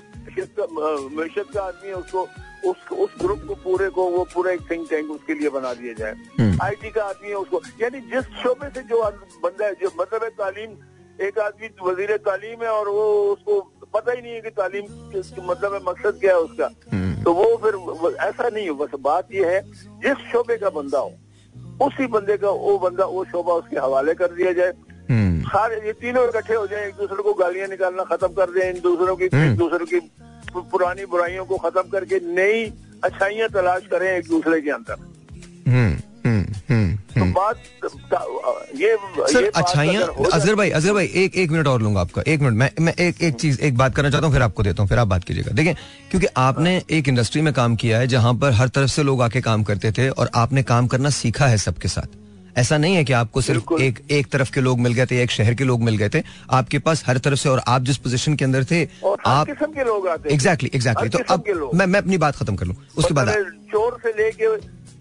मीशत 1.15 1.51
का 1.55 1.63
आदमी 1.63 1.89
है 1.89 1.95
उसको 1.95 2.27
उस 2.65 2.91
उस 2.95 3.11
ग्रुप 3.21 3.45
को 3.49 3.55
पूरे 3.63 3.89
को 3.91 4.09
वो 4.11 4.25
पूरा 4.25 4.53
एक 4.53 4.61
थिंक 4.71 4.89
टैंक 4.91 5.11
उसके 5.11 5.35
लिए 5.35 5.49
बना 5.51 5.73
दिया 5.75 5.93
जाए 5.95 6.15
हम्म। 6.41 6.59
आईटी 6.63 6.91
का 6.91 7.05
आदमी 7.05 7.29
है 7.29 7.35
उसको 7.37 7.61
यानी 7.81 8.01
जिस 8.11 8.25
शोबे 8.43 8.69
से 8.75 8.83
जो 8.85 9.03
बंदा 9.43 9.67
है 9.67 9.73
जो 9.75 9.91
मतलब 10.01 10.23
है 10.23 10.31
तालीम 10.37 10.77
एक 11.19 11.39
आदमी 11.39 11.69
वज़ीर 11.83 12.17
तालीम 12.25 12.63
है 12.63 12.69
और 12.71 12.89
वो 12.91 13.05
उसको 13.33 13.61
पता 13.95 14.13
ही 14.13 14.23
नहीं 14.23 14.33
है 14.33 14.41
कि 14.41 14.51
तालीम 14.53 14.87
मतलब 15.43 15.75
है 15.75 15.81
मकसद 15.83 16.19
क्या 16.21 16.33
है 16.33 16.41
उसका 16.41 16.71
हम्म। 16.93 17.23
तो 17.23 17.33
वो 17.35 17.45
फिर 17.59 18.17
ऐसा 18.21 18.49
नहीं 18.49 18.69
हो 18.69 18.75
बस 18.77 18.99
बात 19.01 19.29
ये 19.33 19.45
है 19.47 19.61
जिस 20.01 20.31
शोबे 20.33 20.57
का 20.57 20.71
बंदा 20.73 20.99
हो 20.99 21.13
उसी 21.83 22.07
बंदे 22.07 22.37
का 22.37 22.51
वो 22.51 22.79
बंदा 22.79 23.05
वो 23.05 23.25
शोभा 23.25 23.53
उसके 23.53 23.77
हवाले 23.77 24.15
कर 24.15 24.33
दिया 24.33 24.53
जाए। 24.53 24.73
हम्म। 25.11 25.43
सारे 25.43 25.77
ये 25.87 25.93
तीनों 25.93 26.29
इकट्ठे 26.29 26.55
हो 26.55 26.67
जाए 26.67 26.89
एक 26.89 26.95
दूसरे 26.95 27.23
को 27.23 27.35
गालियाँ 27.35 27.69
निकालना 27.69 28.05
खत्म 28.05 28.29
कर 28.29 28.51
दे 28.51 28.71
इन 28.71 28.81
दूसरों 28.81 29.17
की 29.17 29.29
हम्म। 29.35 29.51
एक 29.51 29.57
दूसरे 29.59 29.85
की 29.87 30.01
पुरानी 30.55 31.07
बुराइयों 31.07 31.45
को 31.45 31.57
खत्म 31.57 31.89
करके 31.91 32.21
नई 32.35 32.73
अच्छाइयाँ 33.05 33.49
तलाश 33.49 33.87
करें 33.87 34.09
एक 34.19 34.29
दूसरे 34.29 34.61
के 34.61 34.71
अंदर। 34.71 34.97
बात 37.35 37.63
ये 38.81 38.97
सर 39.33 39.51
अच्छाइयाँ 39.55 40.03
अगर 40.03 40.13
हो 40.15 40.25
अजगर 40.25 40.45
जाए- 40.47 40.57
भाई 40.59 40.71
अजहर 40.71 40.95
भाई 40.95 41.11
एक 41.25 41.37
एक 41.37 41.51
मिनट 41.51 41.67
और 41.67 41.83
लूँगा 41.83 42.01
आपका 42.01 42.23
एक 42.27 42.41
मिनट 42.41 42.57
मैं 42.59 42.71
मैं 42.85 42.95
एक 43.07 43.23
एक 43.23 43.35
चीज़ 43.41 43.61
एक 43.61 43.77
बात 43.77 43.95
करना 43.97 44.11
चाहता 44.11 44.27
हूँ 44.27 44.35
फिर 44.35 44.43
आपको 44.43 44.63
देता 44.63 44.83
हूँ 44.83 44.89
फिर 44.89 44.99
आप 44.99 45.09
बात 45.09 45.25
कीजिएगा। 45.25 45.53
देखें 45.53 45.75
क्योंकि 46.11 46.27
आपने 46.37 46.81
एक 46.99 47.09
इंडस्ट्री 47.09 47.43
में 47.43 47.53
काम 47.55 47.77
किया 47.85 47.99
है 47.99 48.07
जहाँ 48.17 48.35
पर 48.43 48.53
हर 48.61 48.69
तरफ़ 48.77 48.91
से 48.91 49.03
लोग 49.03 49.23
आके 49.23 49.41
काम 49.41 49.63
करते 49.71 49.93
थे 49.99 50.09
और 50.09 50.31
आपने 50.45 50.63
काम 50.75 50.87
करना 50.95 51.11
सीखा 51.23 51.47
है 51.47 51.57
सबके 51.69 51.89
साथ। 51.89 52.23
ऐसा 52.59 52.77
नहीं 52.79 52.95
है 52.95 53.03
कि 53.05 53.13
आपको 53.13 53.41
सिर्फ़ 53.41 53.73
एक 53.83 53.99
एक 54.19 54.27
तरफ़ 54.33 54.51
के 54.53 54.61
लोग 54.61 54.81
मिल 54.81 54.93
गए 54.95 55.07
थे 55.11 55.21
एक 55.23 55.31
शहर 55.31 55.55
के 55.61 55.65
लोग 55.65 55.83
मिल 55.83 55.97
गए 55.99 56.09
थे 56.15 56.23
आपके 56.59 56.79
पास 56.89 57.03
हर 57.07 57.19
तरफ़ 57.25 57.39
से 57.39 57.49
और 57.49 57.63
आप 57.69 57.83
जिस 57.85 57.97
पोजीशन 58.05 58.35
के 58.35 58.45
अंदर 58.45 58.65
थे 58.71 58.83
आप 59.27 59.47
किस्म 59.47 59.67
के 59.73 59.85
लोग 59.85 60.07
आते 60.09 60.29
हैं 60.29 60.35
एग्जैक्टली 60.35 60.71
एग्जैक्टली 60.75 61.09
हर 61.19 61.25
तो 61.25 61.35
अब 61.35 61.71
मैं 61.75 61.87
मैं 61.87 62.01
अपनी 62.01 62.19
बात 62.27 62.37
खत्म 62.37 62.57
कर 62.57 62.67
लूँ 62.67 62.77
उसके 62.99 63.15
बाद 63.15 63.33
चोर 63.73 63.99
से 64.03 64.13
लेके 64.23 64.55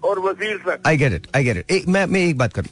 और 0.03 0.19
वज़ीर 0.19 0.57
तक 0.67 0.87
I 0.87 0.97
get 0.97 1.13
it 1.13 1.27
I 1.35 1.43
get 1.43 1.57
it 1.57 1.71
एक 1.71 1.87
मैं 1.87 2.05
मैं 2.05 2.21
एक 2.21 2.37
बात 2.37 2.53
करूँ। 2.53 2.69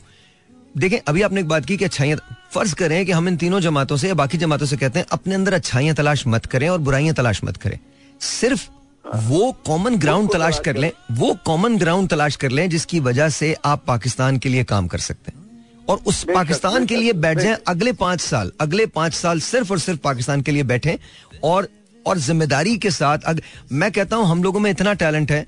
देखें 0.76 0.98
अभी 1.08 1.22
आपने 1.22 1.40
एक 1.42 1.48
बात 1.48 1.66
की 1.66 1.78
कि 1.78 1.86
अच्छाइयाँ 1.86 2.18
फ़र्ज़ 2.54 2.76
करें 2.76 3.06
कि 3.06 3.12
हम 3.12 3.28
इन 3.28 3.38
तीनों 3.38 3.60
जमातों 3.60 3.98
से 3.98 4.08
या 4.08 4.14
बाकी 4.16 4.38
जमातों 4.38 4.66
से 4.66 4.78
कहते 4.78 5.00
हैं 5.00 5.06
अपने 5.12 5.36
अंदर 5.36 5.54
अच्छाइयाँ 5.54 5.96
तलाश 5.96 6.26
मत 6.28 6.46
करें 6.46 6.68
और 6.70 6.78
बुराइयाँ 6.80 7.16
तलाश 7.16 7.44
मत 7.44 7.58
करें। 7.58 7.78
सिर्फ़ 8.22 8.68
वो 9.06 9.52
कॉमन 9.66 9.96
ग्राउंड 9.98 10.32
तलाश 10.32 10.60
कर 10.66 10.78
लें 10.78 10.92
वो 11.12 11.34
कॉमन 11.46 11.78
ग्राउंड 11.78 12.10
तलाश 12.10 12.36
कर 12.36 12.52
लें 12.52 12.70
जिसकी 12.70 13.00
वजह 13.02 13.30
से 13.32 13.56
आप 13.66 13.84
पाकिस्तान 13.88 14.38
के 14.38 14.50
लिए 14.50 14.64
काम 14.64 14.88
कर 14.88 15.00
सकते 15.00 15.32
हैं। 15.32 15.40
और 15.90 16.00
उस 16.08 16.24
पाकिस्तान 16.26 16.86
के 16.86 16.96
लिए 16.96 17.14
बैठ 17.16 17.40
जाएँ 17.40 17.56
अगले 17.68 17.94
पाँच 17.94 18.22
साल 18.22 18.52
अगले 18.62 18.86
पाँच 18.96 19.14
साल 19.14 19.40
सिर्फ़ 19.42 19.72
और 19.72 19.80
सिर्फ़ 19.80 20.00
पाकिस्तान 20.02 20.42
के 20.42 20.52
लिए 20.52 20.64
बैठे 20.66 20.98
और 21.44 21.68
और 22.06 22.18
ज़िम्मेदारी 22.20 22.78
के 22.78 22.92
साथ 22.92 23.24
अग, 23.26 23.42
मैं 23.72 23.92
कहता 23.92 24.16
हूँ 24.16 24.26
हम 24.28 24.44
लोगों 24.44 24.60
में 24.60 24.70
इतना 24.72 24.94
टैलेंट 24.96 25.32
है 25.32 25.46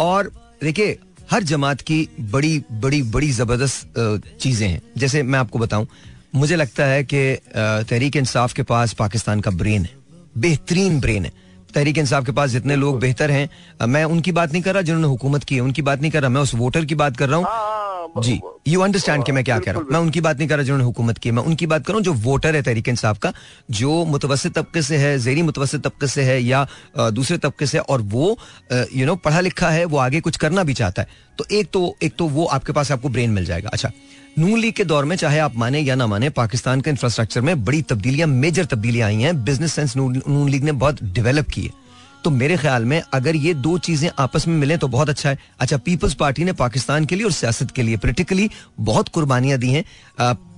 और 0.00 0.30
देखिए 0.62 0.98
हर 1.30 1.42
जमात 1.42 1.80
की 1.80 2.08
बड़ी 2.20 2.58
बड़ी 2.72 3.02
बड़ी 3.02 3.30
ज़बरदस्त 3.32 3.94
चीज़ें 4.40 4.68
हैं। 4.68 4.80
जैसे 4.98 5.22
मैं 5.22 5.38
आपको 5.38 5.58
बताऊँ, 5.58 5.86
मुझे 6.34 6.56
लगता 6.56 6.84
है 6.84 7.04
कि 7.04 7.36
तहरीक 7.56 8.16
इंसाफ 8.16 8.52
के 8.52 8.62
पास 8.62 8.92
पाकिस्तान 8.92 9.40
का 9.40 9.50
ब्रेन 9.50 9.82
है। 9.82 9.90
बेहतरीन 10.38 11.00
ब्रेन 11.00 11.24
है। 11.24 11.32
तहरीक 11.74 11.98
इंसाफ 11.98 12.26
के 12.26 12.32
पास 12.32 12.50
जितने 12.50 12.76
लोग 12.76 12.98
बेहतर 13.00 13.30
हैं 13.30 13.86
मैं 13.88 14.04
उनकी 14.06 14.32
बात 14.32 14.52
नहीं 14.52 14.62
कर 14.62 14.74
रहा 14.74 14.82
जिन्होंने 14.82 15.08
हुकूमत 15.08 15.44
की 15.44 15.54
है 15.54 15.60
उनकी 15.60 15.82
बात 15.82 16.00
नहीं 16.00 16.10
कर 16.10 16.20
रहा 16.20 16.30
मैं 16.30 16.40
उस 16.40 16.54
वोटर 16.54 16.84
की 16.84 16.94
बात 16.94 17.16
कर 17.16 17.28
रहा 17.28 17.38
हूँ। 17.38 17.46
हाँ, 17.46 18.22
जी 18.22 18.40
यू 18.68 18.80
अंडरस्टैंड 18.80 19.24
कि 19.24 19.32
मैं 19.32 19.42
क्या 19.44 19.58
कह 19.58 19.72
रहा 19.72 19.80
हूँ। 19.80 19.88
मैं 19.92 19.98
उनकी 20.00 20.20
बात 20.20 20.38
नहीं 20.38 20.48
कर 20.48 20.56
रहा 20.56 20.64
जिन्होंने 20.64 20.84
हुकूमत 20.84 21.18
की 21.18 21.30
मैं 21.30 21.42
उनकी 21.42 21.66
बात 21.66 21.86
कर 21.86 21.92
रहा 21.92 21.96
हूँ 21.96 22.04
जो 22.04 22.12
वोटर 22.22 22.56
है 22.56 22.62
तहरीक 22.62 22.88
इंसाफ 22.88 23.18
का 23.18 23.32
जो 23.72 24.04
मुतवसत 24.04 24.54
तबके 24.54 24.82
से 24.82 24.96
है 24.96 25.18
जेरी 25.18 25.42
मुतवसत 25.42 25.82
तबके 25.84 26.06
से 26.06 26.22
है 26.22 26.40
या 26.42 26.66
दूसरे 26.96 27.38
तबके 27.38 27.66
से 27.66 27.78
और 27.78 28.02
वो 28.14 28.36
यू 28.72 29.06
नो 29.06 29.16
पढ़ा 29.16 29.40
लिखा 29.40 29.70
है 29.70 29.84
वो 29.84 29.98
आगे 29.98 30.20
कुछ 30.20 30.36
करना 30.36 30.62
भी 30.62 30.74
चाहता 30.74 31.02
है। 31.02 31.22
तो 31.38 31.44
एक 31.52 31.70
तो 31.72 31.94
एक 32.02 32.14
तो 32.18 32.28
वो 32.28 32.44
आपके 32.46 32.72
पास 32.72 32.92
आपको 32.92 33.08
ब्रेन 33.08 33.30
मिल 33.30 33.44
जाएगा। 33.44 33.70
अच्छा 33.72 33.90
नून 34.38 34.58
लीग 34.58 34.72
के 34.74 34.84
दौर 34.84 35.04
में, 35.04 35.14
चाहे 35.16 35.38
आप 35.38 35.56
माने 35.56 35.80
या 35.80 35.94
ना 35.94 36.06
माने, 36.06 36.28
पाकिस्तान 36.30 36.80
के 36.80 36.90
इंफ्रास्ट्रक्चर 36.90 37.40
में 37.40 37.64
बड़ी 37.64 37.82
तब्दीलियाँ 37.82 38.28
मेजर 38.28 38.64
तब्दीलियाँ 38.64 39.08
आई 39.08 39.16
हैं। 39.16 39.44
बिज़नेस 39.44 39.72
सेंस 39.72 39.96
नून 39.96 40.48
लीग 40.48 40.64
ने 40.64 40.72
बहुत 40.72 41.02
डेवलप 41.04 41.48
की 41.48 41.62
है। 41.62 41.70
तो 42.24 42.30
मेरे 42.30 42.56
ख्याल 42.56 42.84
में 42.84 43.00
अगर 43.14 43.36
ये 43.36 43.52
दो 43.54 43.76
चीज़ें 43.78 44.10
आपस 44.18 44.46
में 44.48 44.54
मिलें 44.56 44.76
तो 44.78 44.88
बहुत 44.88 45.08
अच्छा 45.08 45.30
है। 45.30 45.38
अच्छा 45.60 45.76
पीपल्स 45.76 46.14
पार्टी 46.14 46.44
ने 46.44 46.52
पाकिस्तान 46.52 47.04
के 47.04 47.16
लिए 47.16 47.24
और 47.24 47.32
सियासत 47.32 47.70
के 47.70 47.82
लिए 47.82 47.96
पोलिटिकली 47.96 48.48
बहुत 48.80 49.08
कुर्बानियाँ 49.08 49.58
दी 49.58 49.70
हैं। 49.70 49.84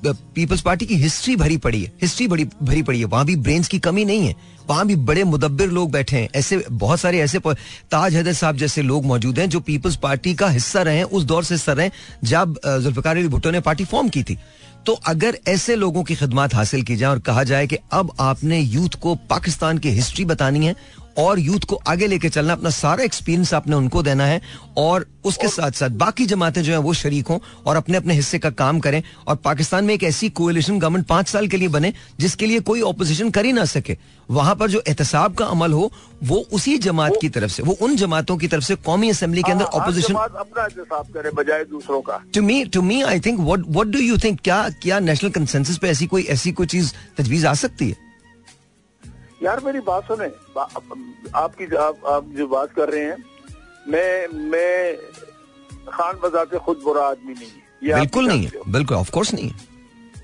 पीपल्स 0.04 0.60
पार्टी 0.60 0.86
की 0.86 0.94
हिस्ट्री 0.94 1.34
भरी 1.36 1.56
पड़ी 1.56 1.82
है। 1.82 1.92
हिस्ट्री 2.02 2.26
बड़ी, 2.28 2.44
भरी 2.62 2.82
पड़ी 2.82 2.98
है। 2.98 3.04
वहाँ 3.04 3.24
भी 3.24 3.36
ब्रेन्स 3.36 3.68
की 3.68 3.78
कमी 3.78 4.04
नहीं 4.04 4.26
है। 4.26 4.34
वहाँ 4.68 4.86
भी 4.86 4.96
बड़े 4.96 5.24
मुदब्बिर 5.24 5.70
लोग 5.70 5.90
बैठे 5.92 6.16
हैं। 6.16 6.28
ऐसे, 6.34 6.64
बहुत 6.70 7.00
सारे 7.00 7.20
ऐसे 7.20 7.38
ताज 7.38 8.14
हैदर 8.14 8.32
साहब 8.32 8.56
जैसे 8.56 8.82
लोग 8.82 9.04
मौजूद 9.04 9.38
हैं 9.38 9.48
जो 9.48 9.60
पीपल्स 9.60 9.96
पार्टी 9.96 10.34
का 10.34 10.48
हिस्सा 10.48 10.82
रहे 10.82 11.02
उस 11.02 11.24
दौर 11.24 11.44
से 11.44 11.54
हिस्सा 11.54 11.72
रहे 11.72 11.90
जब 12.24 12.58
जुल्फिकार 12.66 13.16
अली 13.16 13.28
भुट्टो 13.28 13.50
ने 13.50 13.60
पार्टी 13.60 13.84
फॉर्म 13.84 14.08
की 14.08 14.22
थी। 14.22 14.38
तो 14.86 14.92
अगर 15.06 15.38
ऐसे 15.48 15.76
लोगों 15.76 16.02
की 16.04 16.14
खिदमत 16.14 16.54
हासिल 16.54 16.82
की 16.82 16.96
जाए 16.96 17.10
और 17.10 17.18
कहा 17.18 17.42
जाए 17.44 17.66
कि 17.66 17.76
अब 17.92 18.12
आपने 18.20 18.60
यूथ 18.60 19.00
को 19.02 19.14
पाकिस्तान 19.30 19.78
की 19.78 19.90
हिस्ट्री 19.90 20.24
बतानी 20.24 20.66
है 20.66 20.74
और 21.18 21.38
यूथ 21.40 21.64
को 21.68 21.76
आगे 21.88 22.06
लेके 22.06 22.28
चलना 22.28 22.52
अपना 22.52 22.70
सारा 22.70 23.04
एक्सपीरियंस 23.04 23.52
आपने 23.54 23.76
उनको 23.76 24.02
देना 24.02 24.24
है 24.26 24.40
और 24.78 25.06
उसके 25.24 25.48
साथ 25.48 25.72
साथ 25.72 25.90
बाकी 26.00 26.26
जमातें 26.26 26.62
जो 26.62 26.72
हैं 26.72 26.78
वो 26.78 26.92
शरीक 26.94 27.28
हों 27.28 27.38
और 27.66 27.76
अपने 27.76 27.96
अपने 27.96 28.14
हिस्से 28.14 28.38
का 28.38 28.50
काम 28.50 28.80
करें 28.80 29.02
और 29.26 29.36
पाकिस्तान 29.44 29.84
में 29.84 29.94
एक 29.94 30.02
ऐसी 30.04 30.28
कोalition 30.40 30.78
गवर्नमेंट 30.80 31.06
पाँच 31.06 31.28
साल 31.28 31.48
के 31.48 31.56
लिए 31.56 31.68
बने 31.68 31.92
जिसके 32.20 32.46
लिए 32.46 32.60
कोई 32.60 32.80
ऑपोजिशन 32.80 33.30
कर 33.30 33.44
ही 33.44 33.52
ना 33.52 33.64
सके। 33.64 33.96
वहाँ 34.30 34.54
पर 34.56 34.70
जो 34.70 34.82
एहतसाब 34.88 35.34
का 35.34 35.44
अमल 35.46 35.72
हो 35.72 35.90
वो 36.24 36.36
उसी 36.52 36.76
जमात 36.78 37.12
की 37.20 37.28
तरफ़ 37.28 37.50
से 37.52 37.62
वो 37.62 37.72
उन 37.82 37.96
जमातों 37.96 38.36
की 38.36 38.48
तरफ़ 38.48 38.64
से 38.64 38.74
कौमी 38.86 39.10
असम्बली 39.10 39.42
के 39.42 39.52
अंदर 39.52 39.64
हाँ, 39.64 39.80
ऑपोजिशन 39.82 40.14
अपना 40.14 40.62
एहतसाब 40.62 41.12
करे 41.14 41.30
बजाय 41.34 41.64
दूसरों 41.64 42.00
का। 42.00 42.22
To 42.34 42.42
me 42.42 42.64
to 42.64 42.82
me 42.82 43.02
I 43.02 43.20
think 43.20 43.40
what 43.40 43.64
what 43.68 43.86
do 43.86 43.98
you 43.98 44.16
think 44.24 44.40
क्या 44.44 44.68
क्या 44.82 44.98
नेशनल 45.00 45.30
कंसेंसस 45.30 45.78
पे 45.78 45.88
ऐसी 45.88 46.06
कोई 46.06 46.22
ऐसी 46.36 46.52
कोई 46.52 46.66
चीज़ 46.66 46.92
तजवीज 47.18 47.46
आ 47.46 47.54
सकती 47.54 47.88
है? 47.88 48.05
यार 49.46 49.60
मेरी 49.64 49.80
बात 49.80 50.04
सुने। 50.04 50.28
बा- 50.28 50.82
आपकी 51.34 51.76
आप, 51.76 51.96
आप 52.06 52.24
जो 52.24 52.46
बात 52.46 52.70
कर 52.70 52.88
रहे 52.88 53.04
हैं 53.04 53.24
मैं 53.88 54.38
मैं 54.50 54.96
खान 55.88 56.14
बजाते 56.24 56.58
खुद 56.58 56.80
बुरा 56.84 57.04
आदमी 57.04 57.32
नहीं 57.32 57.46
है। 57.46 57.94
बिल्कुल 58.00 58.26
नहीं 58.26 58.46
है। 58.46 58.72
बिल्कुल 58.72 58.96
ऑफ़ 58.96 59.10
कोर्स 59.10 59.34
नहीं 59.34 59.48
है। 59.48 59.54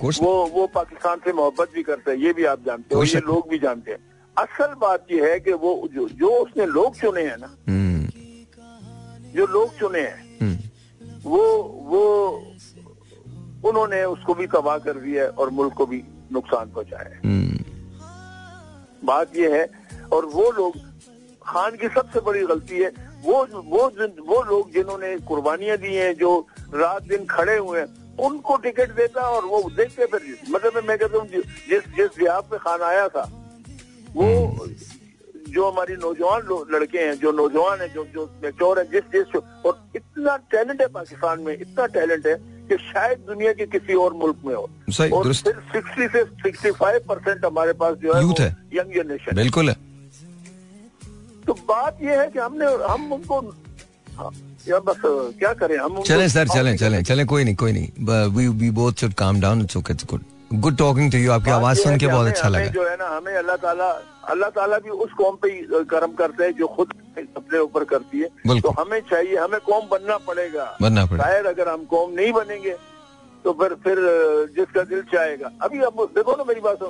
कोर्स 0.01 0.23
वो 0.23 0.47
वो 0.47 0.67
पाकिस्तान 0.67 1.19
से 1.19 1.33
मोहब्बत 1.33 1.71
भी 1.75 1.83
करता 1.83 2.11
है 2.11 2.21
ये 2.21 2.33
भी 2.33 2.45
आप 2.45 2.61
जानते 2.67 2.95
हो 2.95 3.01
ये 3.15 3.21
लोग 3.27 3.49
भी 3.49 3.59
जानते 3.59 3.91
हैं। 3.91 3.99
असल 4.39 4.75
बात 4.75 5.07
ये 5.13 5.33
है 5.33 5.41
कि 5.41 5.53
वो 5.53 5.89
जो 5.95 6.09
जो 6.09 6.31
उसने 6.31 6.67
लोग 6.67 6.97
चुने 6.97 7.23
हैं 7.23 7.37
ना 7.37 7.57
जो 9.33 9.47
लोग 9.47 9.79
चुने 9.79 10.01
हैं 10.01 10.39
वो 11.25 11.63
वो 11.63 12.05
उन्होंने 13.69 14.05
उसको 14.05 14.35
भी 14.35 14.47
तबाह 14.47 14.79
कर 14.79 14.93
दिया 14.93 15.23
है 15.23 15.29
और 15.31 15.51
मुल्क 15.51 15.73
को 15.73 15.87
भी 15.87 16.05
नुकसान 16.33 16.71
पहुँचाया 16.71 17.09
है। 17.09 17.21
बात 19.05 19.37
ये 19.37 19.53
है, 19.53 19.65
और 20.13 20.27
वो 20.27 20.51
लोग, 20.51 20.77
खान 21.43 21.77
की 21.77 21.89
सबसे 21.89 22.21
बड़ी 22.21 22.45
गलती 22.47 22.79
है, 22.79 22.93
वो 23.25 23.35
वो 23.55 23.89
वो 24.27 24.43
लोग 24.43 24.73
जिन्होंने 24.73 25.17
कुर्बानियाँ 25.27 25.77
दी 25.77 25.95
हैं, 25.95 26.15
जो 26.15 26.47
रात 26.75 27.03
दिन 27.03 27.25
खड़े 27.27 27.57
हुए 27.57 27.81
हैं, 27.81 27.87
उनको 28.21 28.57
टिकट 28.57 28.91
देता 28.95 29.29
और 29.29 29.45
वो 29.45 29.63
देखते 29.77 30.07
फिर 30.07 30.37
मतलब 30.51 30.85
मैं 30.89 30.99
कहता 30.99 31.19
हूँ, 31.19 31.27
जिस 31.29 31.85
जिस 31.97 32.19
बिहार 32.19 32.41
पे 32.51 32.59
खान 32.59 32.83
आया 32.83 33.09
था, 33.09 33.23
वो 34.15 34.67
जो 35.49 35.71
हमारी 35.71 35.95
नौजवान 35.97 36.43
लड़के 36.73 36.99
हैं, 36.99 37.15
जो 37.19 37.33
नौजवान 37.33 37.81
हैं, 37.81 37.93
जो 37.95 38.05
जो 38.05 38.25
मैच्योर 38.43 38.79
है, 38.79 38.85
जिस 38.91 39.05
जिस, 39.13 39.37
और 39.67 39.83
इतना 39.97 40.37
टैलेंट 40.51 40.81
है 40.81 40.87
पाकिस्तान 40.89 41.41
में, 41.41 41.53
इतना 41.55 41.87
टैलेंट 41.87 42.27
है 42.27 42.35
कि 42.73 42.77
शायद 42.85 43.25
दुनिया 43.29 43.53
के 43.53 43.67
किसी 43.77 43.95
और 43.95 44.13
मुल्क 44.15 44.37
में 44.45 44.55
हो। 44.55 44.69
सही, 44.91 45.11
और। 45.11 45.25
फिर 45.25 45.55
सिक्सटी 45.73 46.09
से 46.09 46.25
सिक्सटी 46.43 46.71
फाइव 46.81 47.01
परसेंट 47.09 47.45
हमारे 47.45 47.73
पास 47.83 47.97
जो 48.03 48.15
है 48.15 48.23
है। 48.41 48.51
यंग 48.75 48.95
जनरेशन 48.95 49.37
बिल्कुल 49.37 49.69
है। 49.69 49.77
तो 51.47 51.53
बात 51.69 51.99
यह 52.03 52.21
है 52.21 52.29
कि 52.29 52.39
हमने 52.39 52.67
हम 52.85 53.13
उनको 53.13 53.41
हाँ, 54.17 54.31
या 54.69 54.79
बस 54.79 55.01
क्या 55.05 55.53
करें? 55.55 55.77
हम 55.79 56.01
चलें 56.03 56.29
सर 56.29 56.49
चलें 56.49 56.77
चलें 56.77 57.03
चलें 57.03 57.25
कोई 57.27 57.45
नहीं 57.45 57.55
कोई 57.57 57.73
नहीं। 57.73 58.29
We 58.37 58.47
we 58.61 58.71
both 58.71 59.01
should 59.01 59.13
come 59.15 59.41
down 59.41 59.61
it's 59.61 59.77
okay 59.77 59.93
it's 59.93 60.05
good 60.11 60.25
good 60.55 60.77
talking 60.77 61.13
to 61.13 61.19
you 61.19 61.31
आपकी 61.33 61.51
आवाज़ 61.51 61.79
सुन 61.79 61.97
के 61.99 62.07
बहुत 62.07 62.27
अच्छा 62.27 62.49
लगा। 62.49 62.67
जो 62.77 62.89
है 62.89 62.97
ना 62.97 63.09
हमें 63.17 63.35
अल्लाह 63.35 63.57
ताला 63.57 63.91
अल्लाह 64.25 64.51
ताला 64.51 64.79
भी 64.79 64.91
उस 65.05 65.13
कौम 65.13 65.37
पे 65.37 65.51
कर्म 65.85 66.13
करते 66.15 66.45
हैं 66.45 66.53
जो 66.57 66.67
खुद 66.69 66.93
अपने 67.37 67.59
ऊपर 67.59 67.85
करती 67.85 68.21
है। 68.21 68.61
तो 68.61 68.71
हमें 68.73 69.01
चाहिए 69.11 69.37
हमें 69.37 69.61
कौम 69.61 69.89
बनना 69.89 70.17
पड़ेगा। 70.27 70.65
बनना 70.83 71.05
पड़ेगा। 71.07 71.25
शायद 71.25 71.47
अगर 71.47 71.69
हम 71.69 71.85
कौम 71.85 72.13
नहीं 72.13 72.33
बनेंगे 72.33 72.75
तो 73.45 73.53
फिर 73.53 73.75
फिर 73.85 73.99
जिसका 74.57 74.83
दिल 74.85 75.03
चाहेगा। 75.13 75.51
अभी 75.63 75.81
अब 75.83 76.05
देखो 76.15 76.37
ना 76.37 76.45
मेरी 76.49 76.61
बात। 76.61 76.83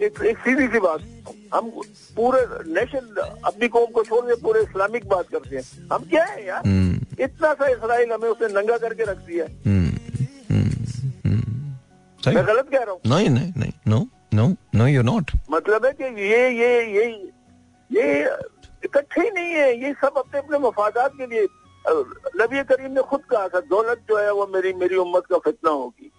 एक 0.00 0.20
एक 0.24 0.38
सीधी 0.38 0.66
सी 0.68 0.78
बात। 0.78 1.00
हम 1.54 1.70
पूरे 2.16 2.40
नेशन 2.68 3.04
अपनी 3.44 3.68
कौम 3.68 3.86
को 3.92 4.04
छोड़ 4.04 4.24
के 4.26 4.34
पूरे 4.42 4.60
इस्लामिक 4.62 5.08
बात 5.08 5.26
करते 5.28 5.56
हैं। 5.56 5.64
हम 5.92 6.04
क्या 6.10 6.24
है 6.24 6.46
यार? 6.46 6.62
हम्म, 6.66 7.24
इतना 7.24 7.52
सा 7.54 7.66
इसराइल 7.68 8.12
हमें 8.12 8.28
उसने 8.28 8.48
नंगा 8.52 8.78
करके 8.78 9.04
रख 9.04 9.18
दिया 9.26 9.44
है। 9.44 9.50
हम्म, 9.66 9.90
हम्म, 10.50 11.74
मैं 12.20 12.46
गलत 12.46 12.68
कह 12.70 12.78
रहा 12.78 12.92
हूँ? 12.92 13.00
नहीं 13.06 13.28
नहीं 13.30 13.52
नहीं 13.56 13.72
no 13.88 14.00
no 14.32 14.46
no 14.74 14.86
you 14.86 15.02
not 15.02 15.30
मतलब 15.50 15.86
है 15.86 15.92
कि 15.92 16.04
ये 16.22 16.42
ये 16.52 16.70
ये 16.96 17.04
ये 17.90 18.04
इकट्ठे 18.84 19.20
ही 19.20 19.30
नहीं 19.30 19.52
है। 19.52 19.68
ये 19.80 19.92
सब 20.00 20.18
अपने 20.18 20.38
अपने 20.38 20.58
मफादात 20.58 21.12
के 21.16 21.26
लिए। 21.26 21.46
नबी 22.40 22.62
करीम 22.64 22.92
ने 22.92 23.02
खुद 23.10 23.20
कहा 23.30 23.48
था 23.48 23.60
दौलत 23.68 24.02
जो 24.08 24.18
है 24.18 24.32
वो 24.32 24.46
मेरी 24.54 24.72
मेरी 24.80 24.96
उम्मत 24.96 25.26
का 25.30 25.38
फितना 25.44 25.70
होगी। 25.70 26.10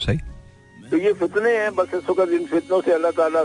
सही। 0.00 0.18
तो 0.90 0.96
ये 0.96 1.12
फितने 1.12 1.56
हैं 1.56 1.74
बस 1.74 1.94
इस 1.94 2.08
वक्त 2.10 2.32
इन 2.32 2.46
फितनों 2.46 2.80
से 2.80 2.92
अल्लाह 2.92 3.10
ताला 3.12 3.44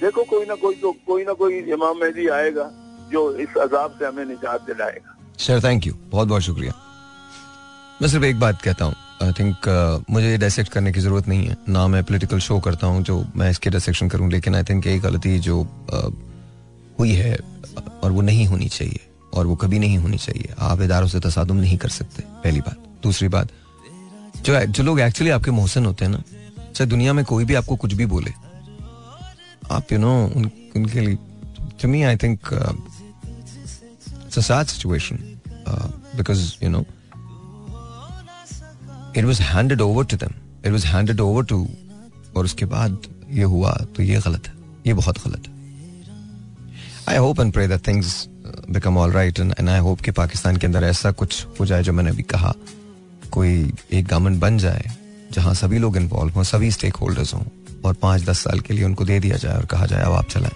देखो 0.00 0.24
कोई 0.24 0.46
ना 0.46 0.54
कोई 0.56 0.74
तो 0.76 0.92
कोई 1.06 1.24
ना 1.24 1.32
कोई 1.32 1.58
इमाम 1.74 2.00
मेहदी 2.00 2.28
आएगा 2.30 2.68
जो 3.10 3.22
इस 3.36 3.56
अजाब 3.62 3.98
से 3.98 4.06
हमें 4.06 4.24
निजात 4.24 4.62
दिलाएगा। 4.62 5.16
सर 5.38 5.62
थैंक 5.64 5.86
यू 5.86 5.94
बहुत 6.10 6.28
बहुत 6.28 6.42
शुक्रिया। 6.42 6.72
मैं 8.02 8.08
सिर्फ़ 8.08 8.24
एक 8.24 8.40
बात 8.40 8.62
कहता 8.62 8.84
हूँ। 8.84 8.94
आई 9.22 9.32
थिंक 9.32 9.56
uh, 9.68 10.10
मुझे 10.10 10.30
ये 10.30 10.36
डायसेक्ट 10.38 10.72
करने 10.72 10.92
की 10.92 11.00
ज़रूरत 11.00 11.28
नहीं 11.28 11.46
है। 11.46 11.56
ना 11.68 11.86
मैं 11.86 12.04
पॉलिटिकल 12.04 12.38
शो 12.38 12.60
करता 12.60 12.86
हूँ 12.86 13.02
जो 13.02 13.26
मैं 13.36 13.50
इसके 13.50 13.70
डायसेक्शन 13.70 14.08
करूँ 14.08 14.30
लेकिन 14.30 14.54
आई 14.54 14.62
थिंक 14.62 14.86
यही 14.86 14.98
गलती 14.98 15.38
जो 15.38 15.62
uh, 15.90 16.12
हुई 16.98 17.12
है 17.12 17.36
और 18.02 18.12
वो 18.12 18.20
नहीं 18.20 18.46
होनी 18.46 18.68
चाहिए 18.68 19.00
और 19.34 19.46
वो 19.46 19.56
कभी 19.56 19.78
नहीं 19.78 19.98
होनी 19.98 20.18
चाहिए। 20.18 20.54
आप 20.58 20.80
इदारों 20.80 21.08
से 21.08 21.20
तसादुम 21.20 21.56
नहीं 21.56 21.78
कर 21.78 21.88
सकते 21.88 22.22
पहली 22.44 22.60
बात। 22.60 22.76
दूसरी 23.02 23.28
बात 23.28 23.48
जो 24.44 24.64
जो 24.64 24.82
लोग 24.84 25.00
एक्चुअली 25.00 25.30
आपके 25.30 25.50
मोहसिन 25.50 25.86
होते 25.86 26.04
हैं 26.04 26.12
ना 26.12 26.22
चाहे 26.74 26.90
दुनिया 26.90 27.12
में 27.12 27.24
कोई 27.24 27.44
भी 27.44 27.54
आपको 27.54 27.76
कुछ 27.76 27.94
भी 27.94 28.06
बोले 28.06 28.32
आप 29.70 29.92
यू 29.92 29.98
नो 29.98 30.12
उन, 30.36 30.50
उनके 30.76 31.00
लिए 31.00 31.18
to 31.82 31.88
me 31.88 32.02
I 32.02 32.16
think 32.16 32.40
situation 34.36 35.18
uh, 35.66 35.88
because 36.16 36.60
you 36.60 36.68
know 39.18 39.28
was 39.28 39.42
handed 39.42 39.80
over 39.80 40.04
to 40.12 40.18
them. 40.22 40.32
It 40.64 40.72
was 40.76 40.84
handed 40.84 41.20
over 41.20 41.46
to 41.52 41.66
और 42.36 42.44
उसके 42.44 42.64
बाद 42.64 42.98
ये 43.30 43.42
हुआ 43.42 43.72
तो 43.96 44.02
ये 44.02 44.20
गलत 44.20 44.48
है। 44.48 44.54
ये 44.86 44.94
बहुत 44.94 45.18
गलत 45.26 45.42
है। 45.46 45.54
I 47.08 47.16
hope 47.16 47.40
and 47.40 47.52
pray 47.52 47.68
that 47.68 47.90
become 48.70 48.96
all 48.98 49.12
right 49.12 49.40
and 49.40 49.68
I 49.68 49.78
hope 49.78 50.00
कि 50.00 50.10
पाकिस्तान 50.10 50.56
के 50.56 50.66
अंदर 50.66 50.84
ऐसा 50.84 51.10
कुछ 51.10 51.46
हो 51.60 51.66
जाए 51.66 51.82
जो 51.82 51.92
मैंने 51.92 52.10
अभी 52.10 52.22
कहा। 52.22 52.54
कोई 53.30 53.72
एक 53.92 54.06
गवर्नमेंट 54.06 54.40
बन 54.40 54.58
जाए 54.58 54.96
जहाँ 55.32 55.54
सभी 55.54 55.78
लोग 55.78 55.96
इन्वॉल्व 55.96 56.32
हों 56.32 56.42
सभी 56.42 56.70
स्टेक 56.70 56.96
होल्डर्स 56.96 57.34
हों 57.34 57.42
और 57.84 57.94
पाँच 57.94 58.22
दस 58.22 58.38
साल 58.38 58.60
के 58.60 58.74
लिए 58.74 58.84
उनको 58.84 59.04
दे 59.04 59.20
दिया 59.20 59.36
जाए 59.36 59.56
और 59.56 59.64
कहा 59.64 59.86
जाए 59.86 60.02
अब 60.02 60.12
आप 60.12 60.28
चलाएँ। 60.28 60.54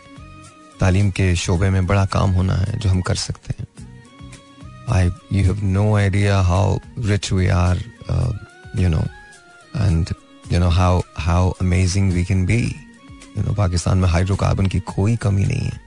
तालीम 0.81 1.11
के 1.11 1.37
शोबे 1.37 1.71
में 1.71 1.87
बड़ा 1.87 2.07
काम 2.07 2.31
होना 2.31 2.55
है 2.55 2.79
जो 2.79 2.91
हम 2.91 3.01
कर 3.01 3.15
सकते 3.15 3.55
हैं। 3.59 3.67
I 4.89 5.11
you 5.33 5.55
have 5.55 5.63
no 5.65 5.87
idea 5.99 6.39
how 6.51 6.79
rich 7.11 7.33
we 7.33 7.49
are, 7.49 7.79
you 8.75 8.89
know, 8.89 9.05
and 9.75 10.13
you 10.51 10.59
know 10.59 10.71
how 10.71 11.03
how 11.19 11.55
amazing 11.61 12.13
we 12.13 12.25
can 12.25 12.47
be. 12.47 12.61
You 13.37 13.45
know, 13.45 13.57
Pakistan 13.57 13.99
में 13.99 14.09
हाइड्रोकार्बन 14.09 14.67
की 14.67 14.81
कोई 14.87 15.17
कमी 15.17 15.45
नहीं 15.47 15.61
है। 15.61 15.81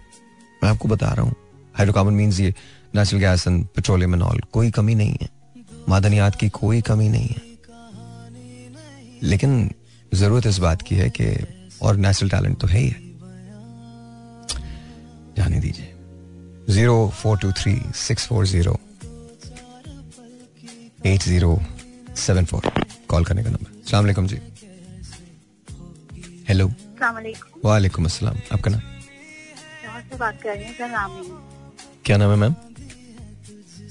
मैं 0.63 0.69
आपको 0.69 0.87
बता 0.87 1.13
रहा 1.13 1.25
हूँ 1.25 1.35
हाइड्रोकार्बन 1.77 2.13
मीन्स 2.13 2.39
ये 2.39 2.53
natural 2.95 3.21
gas 3.21 3.47
and 3.47 3.65
petroleum 3.75 4.13
and 4.13 4.23
all 4.23 4.39
कोई 4.53 4.71
कमी 4.71 4.95
नहीं 4.95 5.17
है। 5.21 5.29
मादनियात 5.89 6.35
की 6.35 6.49
कोई 6.49 6.81
कमी 6.81 7.09
नहीं 7.09 7.27
है। 7.27 7.41
लेकिन 9.23 9.71
ज़रूरत 10.13 10.45
इस 10.47 10.57
बात 10.59 10.81
की 10.81 10.95
है 10.95 11.09
कि 11.09 11.25
और 11.81 11.95
नेचुरल 11.95 12.29
टैलेंट 12.31 12.59
तो 12.61 12.67
है 12.67 12.79
ही 12.79 12.87
है। 12.87 13.01
जाने 15.37 15.59
दीजिए। 15.59 15.93
Zero 16.69 16.97
four 17.15 17.37
two 17.37 17.51
three 17.51 17.79
six 17.95 18.27
four 18.27 18.45
zero 18.47 18.79
eight 21.05 21.21
zero 21.21 21.59
seven 22.17 22.45
four 22.45 22.61
call 23.09 23.25
करने 23.25 23.43
का 23.43 23.49
नंबर 23.49 23.81
सलाम 23.89 24.27
जी. 24.27 24.39
हेलो 26.49 26.69
वालेकुम 27.65 28.05
अस्सलाम 28.05 28.35
आपका 28.53 28.71
नाम? 28.71 28.81
बात 30.19 30.41
कर 30.41 30.49
रही 30.49 30.65
हूँ 30.65 30.73
क्या 32.05 32.17
नाम 32.17 32.31
है 32.31 32.35
मैम? 32.37 32.53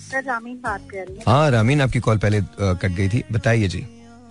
सर 0.00 0.22
रामीन 0.24 0.56
बात 0.62 0.88
कर 0.90 0.98
रही 0.98 1.16
हूँ। 1.16 1.22
हाँ 1.26 1.50
रामीन 1.50 1.80
आपकी 1.80 2.00
कॉल 2.00 2.18
पहले 2.18 2.40
कट 2.60 2.90
गई 2.90 3.08
थी। 3.08 3.22
बताइए 3.32 3.68
जी। 3.68 3.84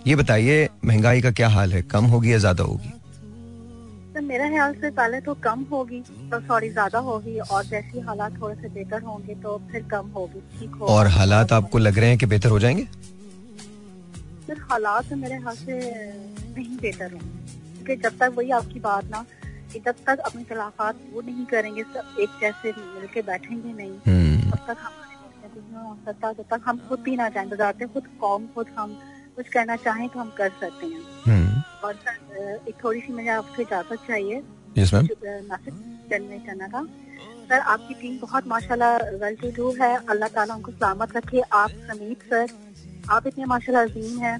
ये 0.06 0.14
बताइए 0.16 0.68
महँगाई 0.84 1.20
का 1.22 1.30
क्या 1.32 1.48
हाल 1.48 1.72
है? 1.72 1.82
कम 1.84 2.04
होगी 2.06 2.32
या 2.32 2.38
ज़्यादा 2.38 2.64
होगी? 2.64 2.88
सर 4.14 4.20
मेरा 4.22 4.48
ख्याल 4.48 4.72
से 4.74 4.90
पहले 4.92 5.20
तो 5.20 5.34
कम 5.44 5.64
होगी 5.72 6.00
तो 6.30 6.40
सॉरी 6.40 6.70
ज़्यादा 6.70 6.98
होगी 7.00 7.38
और 7.40 7.64
जैसे 7.66 8.00
हालात 8.00 8.40
थोड़े 8.40 8.54
से 8.54 8.68
बेहतर 8.68 9.02
होंगे 9.02 9.34
तो 9.42 9.56
फिर 9.72 9.82
कम 9.90 10.08
होगी 10.16 10.40
ठीक 10.58 10.70
होगा। 10.70 10.92
और 10.94 11.06
हालात 11.10 11.52
आपको 11.52 11.78
लग 11.78 11.98
रहे 11.98 12.08
हैं 12.08 12.18
कि 12.18 12.26
बेहतर 12.26 12.48
हो 12.48 12.58
जाएँगे? 12.58 12.86
सर 14.46 14.58
हालात 14.70 15.08
तो 15.10 15.16
मेरे 15.16 15.36
हाथ 15.44 15.54
से 15.56 15.78
नहीं 16.56 16.76
बेहतर 16.78 17.12
होंगे। 17.12 17.40
क्योंकि 17.74 17.96
जब 18.02 18.18
तक 18.18 18.34
वही 18.36 18.50
आपकी 18.56 18.80
बात 18.80 19.04
ना 19.10 19.24
कि 19.72 19.80
जब 19.80 20.04
तक 20.06 20.18
अपने 20.26 20.42
खिलाफात 20.44 20.96
वो 21.12 21.20
नहीं 21.22 21.44
करेंगे 21.52 21.82
सब 21.94 22.16
एक 22.20 22.30
जैसे 22.40 22.72
मिलके 22.78 23.22
बैठेंगे 23.22 23.72
नहीं 23.72 23.96
हम्म, 24.06 24.50
तब 24.50 24.58
तक 24.66 24.76
हमारे 24.80 25.16
मुल्क 25.16 25.36
में 25.42 25.50
कुछ 25.52 25.64
नहीं 25.64 25.84
हो 25.84 25.96
सकता 26.06 26.32
जब 26.32 26.44
तक 26.50 26.60
हम 26.66 26.78
खुद 26.88 27.00
भी 27.00 27.16
ना 27.16 27.28
जाएँ 27.36 27.48
बजाते 27.48 27.86
खुद 27.94 28.06
कौम 28.20 28.46
खुद 28.54 28.66
हम 28.78 28.98
कुछ 29.36 29.48
करना 29.48 29.76
चाहें 29.84 30.08
तो 30.08 30.18
हम 30.20 30.30
कर 30.38 30.50
सकते 30.60 30.86
हैं। 30.86 31.02
हम्म, 31.26 31.62
और 31.84 31.94
सर 31.94 32.68
एक 32.68 32.74
थोड़ी 32.84 33.00
सी 33.00 33.12
मुझे 33.12 33.28
आपसे 33.30 33.62
इजाज़त 33.62 34.06
चाहिए। 34.08 34.42
मैसेज 34.76 35.74
करने 36.10 36.38
करना 36.46 36.68
था 36.68 36.84
सर 37.48 37.58
आपकी 37.72 37.94
टीम 37.94 38.18
बहुत 38.20 38.46
माशाल्लाह 38.48 38.96
वेल 39.22 39.36
टू 39.36 39.50
डू 39.56 39.72
है। 39.80 39.94
अल्लाह 40.10 40.28
ताला 40.34 40.54
उनको 40.54 40.72
सलामत 40.72 41.16
रखे। 41.16 41.40
आप 41.52 41.70
समीत 41.88 42.22
सर। 42.30 42.46
आप 43.10 43.26
इतने 43.26 43.44
माशाल्लाह 43.44 43.84
अजीम 43.84 44.18
हैं 44.20 44.36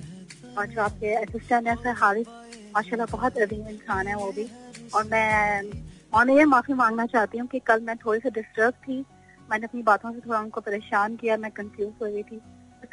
और 0.59 0.67
जो 0.67 0.81
आपके 0.83 1.15
असिस्टेंट 1.15 1.69
हैं 1.69 1.77
सर 1.77 1.95
हारिस 1.99 2.27
माशाल्लाह 2.75 3.07
बहुत 3.13 3.39
अजीम 3.39 3.69
इंसान 3.69 4.07
है 4.09 4.15
वो 4.17 4.31
भी। 4.33 4.47
और 4.95 5.05
मैं 5.05 5.63
और 6.13 6.31
ये 6.31 6.45
माफ़ी 6.45 6.75
मांगना 6.75 7.07
चाहती 7.07 7.39
हूँ 7.39 7.47
कि 7.49 7.59
कल 7.67 7.81
मैं 7.83 7.97
थोड़ी 7.97 8.21
सी 8.21 8.31
डिस्टर्ब 8.31 8.75
थी। 8.85 8.99
मैंने 9.49 9.67
अपनी 9.67 9.83
बातों 9.83 10.13
से 10.13 10.21
थोड़ा 10.21 10.39
उनको 10.39 10.61
परेशान 10.61 11.17
किया 11.17 11.37
मैं 11.37 11.51
कंफ्यूज 11.51 11.93
हो 12.03 12.07
गई 12.07 12.23
थी। 12.23 12.41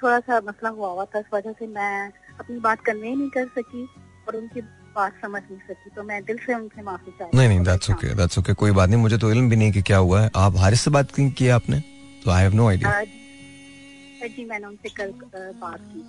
थोड़ा 0.02 0.20
सा 0.20 0.40
मसला 0.48 0.70
हुआ 0.70 0.90
हुआ 0.90 1.06
था 1.06 1.20
इस 1.20 1.26
वजह 1.34 1.52
से 1.60 1.68
मैं 1.68 2.12
अपनी 2.40 2.60
बात 2.60 2.82
कन्वे 2.86 3.16
नहीं 3.16 3.30
कर 3.30 3.46
सकी 3.58 3.84
और 4.28 4.36
उनकी 4.36 4.62
बात 4.96 5.14
समझ 5.22 5.42
नहीं 5.42 5.60
सकी। 5.60 5.90
तो 5.96 6.04
मैं 6.04 6.24
दिल 6.26 6.38
से 6.46 6.54
उनसे 6.56 6.82
माफ़ी 6.82 7.12
चाहती 7.12 7.38
नहीं 7.38 7.48
नहीं 7.48 7.64
दैट्स 7.66 7.90
ओके 7.92 8.14
दैट्स 8.16 8.40
ओके 8.40 8.54
कोई 8.64 8.72
बात 8.72 8.90
नहीं। 8.90 9.02
मुझे 9.02 9.18
तो 9.18 9.32
इल्म 9.32 9.50
भी 9.50 9.56
नहीं 9.56 9.72
कि 9.72 9.82
क्या 9.82 9.98
हुआ 9.98 10.22
है। 10.22 10.30
आप 10.36 10.58
हारिस 10.58 10.82
से 10.82 10.92
बात 10.92 11.12
की 11.12 11.48
आपने? 11.58 11.80
तो 12.24 12.32
आई 12.32 12.44
हैव 12.44 12.54
नो 12.56 12.68
आइडिया 12.70 12.90
जी 14.28 14.46
मैंने 14.46 14.68
उनसे 14.68 14.90
कल 14.98 15.14
बात 15.62 15.80
की 15.82 16.04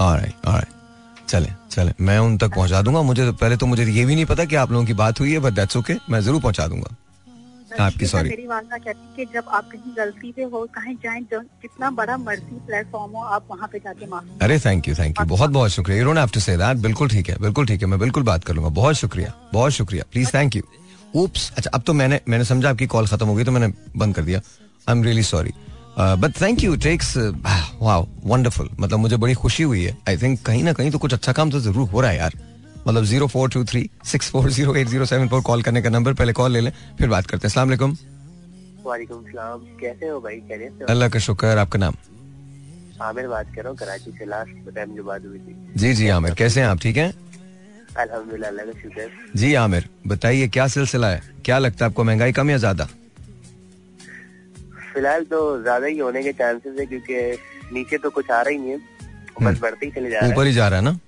ऑलराइट 0.00 0.46
ऑलराइट 0.46 1.26
चले 1.28 1.48
चले। 1.70 1.92
मैं 2.00 2.18
उन 2.18 2.36
तक 2.38 2.54
पहुँचा 2.54 2.80
दूँगा। 2.82 3.02
मुझे 3.02 3.24
तो 3.26 3.32
पहले 3.34 3.56
तो 3.56 3.66
मुझे 3.66 3.84
ये 3.84 4.04
भी 4.04 4.14
नहीं 4.14 4.24
पता 4.26 4.44
कि 4.44 4.56
आप 4.56 4.70
लोगों 4.72 4.84
की 4.86 4.94
बात 5.00 5.20
हुई 5.20 5.32
है 5.32 5.38
बट 5.38 5.52
दैट्स 5.54 5.76
ओके 5.76 5.94
मैं 6.10 6.20
ज़रूर 6.20 6.40
पहुँचा 6.42 6.66
दूँगा। 6.66 6.94
आपकी 7.80 8.06
sorry. 8.06 8.28
मेरी 8.28 8.46
वालदा 8.46 8.76
कहती 8.76 9.16
कि 9.16 9.24
जब 9.32 9.48
आप 9.54 9.68
कहीं 9.72 9.92
गलती 9.96 10.30
पे 10.32 10.42
हो 10.52 10.64
कहीं 10.74 10.94
जाएँ 11.02 11.20
जितना 11.22 11.90
बड़ा 11.98 12.16
मर्ज़ी 12.16 12.58
प्लेटफॉर्म 12.66 13.12
हो 13.12 13.22
आप 13.24 13.46
वहाँ 13.50 13.68
पे 13.72 13.78
जाके 13.78 14.06
माफ़ी 14.06 14.38
अरे 14.42 14.58
थैंक 14.60 14.88
यू 14.88 14.94
थैंक 14.94 15.20
यू 15.20 15.26
बहुत 15.26 15.50
बहुत 15.50 15.70
शुक्रिया। 15.70 15.98
You 15.98 16.04
don't 16.04 16.18
have 16.18 16.28
to 16.34 16.40
say 16.40 16.56
that 16.56 16.76
बिल्कुल 16.82 17.08
ठीक 17.08 17.28
है 17.30 17.36
बिल्कुल 17.40 17.66
ठीक 17.66 17.82
है। 17.82 17.88
मैं 17.88 17.98
बिल्कुल 18.00 18.22
बात 18.24 18.44
कर 18.44 18.54
लूँगा। 18.54 18.70
बहुत 18.80 18.96
शुक्रिया 18.96 19.32
बहुत 19.52 19.72
शुक्रिया। 19.72 20.04
प्लीज़ 20.12 20.30
थैंक 20.34 20.56
यू 20.56 20.62
ऊप्स 21.14 21.50
अच्छा 21.56 21.70
अब 21.74 21.82
तो 21.82 21.92
मैंने 21.94 22.20
मैंने 22.28 22.44
समझा 22.44 22.70
आपकी 22.70 22.86
कॉल 22.86 23.06
खत्म 23.06 23.26
हो 23.26 23.34
गई 23.34 23.44
तो 23.44 23.52
मैंने 23.52 23.72
बंद 23.96 24.14
कर 24.14 24.22
दिया। 24.22 24.40
I 24.88 24.96
am 24.96 25.04
really 25.04 25.22
sorry 25.24 25.52
but 25.98 26.40
thank 26.40 26.62
you 26.64 26.76
thanks 26.76 27.16
wow 27.16 28.06
wonderful 28.24 28.68
मतलब 28.80 28.98
मुझे 28.98 29.16
बड़ी 29.16 29.34
खुशी 29.34 29.62
हुई 29.62 29.82
है. 29.84 29.96
आई 30.08 30.16
थिंक 30.16 30.40
कहीं 30.46 30.62
ना 30.64 30.72
कहीं 30.72 30.90
तो 30.90 30.98
कुछ 30.98 31.14
अच्छा 31.14 31.32
काम 31.32 31.50
तो 31.50 31.60
ज़रूर 31.60 31.88
हो 31.88 32.00
रहा 32.00 32.10
है 32.10 32.16
यार. 32.18 32.34
मतलब 32.86 33.04
zero 33.04 33.26
four 33.26 33.50
two 33.50 33.64
three 33.64 33.88
six 34.06 34.30
four 34.30 34.50
zero 34.50 34.74
eight 34.74 34.88
zero 34.88 35.04
seven 35.06 35.28
पर 35.28 35.40
कॉल 35.48 35.62
करने 35.62 35.82
का 35.82 35.90
नंबर 35.90 36.14
पहले 36.14 36.32
कॉल 36.32 36.52
ले 36.52 36.60
लें 36.60 36.72
फिर 36.98 37.08
बात 37.08 37.26
करते 37.26 37.46
हैं. 37.46 37.50
अस्सलाम 37.50 37.68
वालेकुम 37.68 37.96
वालेकुम 38.84 39.22
सलाम. 39.22 39.58
कैसे 39.80 40.08
हो 40.08 40.20
भाई? 40.20 40.36
खैरियत 40.48 40.78
से 40.78 40.92
अल्लाह 40.92 41.08
का 41.08 41.18
शुक्र 41.20 41.58
आपका 41.58 41.78
नाम? 41.78 41.94
आमिर 43.02 43.26
बात 43.28 43.46
कर 43.54 43.62
रहा 43.62 43.68
हूँ 43.68 43.78
कराची 43.78 44.10
से. 44.10 44.24
लास्ट 44.26 44.74
टाइम 44.74 44.94
जो 44.96 45.04
बात 45.04 45.24
हुई 45.24 45.38
थी. 45.38 45.56
जी 45.76 45.92
जी 45.94 46.08
आमिर. 46.10 46.34
कैसे 46.34 46.60
हैं 46.60 46.68
आप? 46.68 46.78
ठीक 46.82 46.96
हैं? 46.96 47.12
अल्हम्दुलिल्लाह 47.96 48.50
अल्लाह 48.50 48.66
का 48.66 48.80
शुक्र 48.80 49.10
जी 49.36 49.52
आमिर. 49.54 49.88
बताइए 50.06 50.48
क्या 50.48 50.66
सिलसिला 50.68 51.08
है? 51.08 51.22
क्या 51.44 51.58
लगता 51.58 51.84
है 51.84 51.90
आपको? 51.90 52.04
महँगाई 52.04 52.32
कम 52.32 52.50
या 52.50 52.56
ज़्यादा? 52.58 52.88
फ़िलहाल 54.94 55.24
तो 55.24 55.40
ज़्यादा 55.62 55.86
ही 55.86 55.98
होने 55.98 56.22
के 56.22 56.32
चांसेस 56.32 56.78
है 56.80 56.86
क्योंकि 56.86 57.74
नीचे 57.74 57.98
तो 57.98 58.10
कुछ 58.10 58.30
आ 58.30 58.40
रहा 58.40 58.50
ही 58.50 58.58
नहीं 58.58 58.70
है। 58.70 58.78
बस 59.42 59.60
बढ़ते 59.60 59.86
ही 59.86 59.92
चले 59.92 60.10
जा 60.10 60.18
रहा 60.18 60.26
है। 60.26 60.34
ऊपर 60.34 60.46
ही 60.46 60.52
जा 60.52 60.68
रहा 60.68 60.78
है 60.78 60.84
ना? 60.84 60.98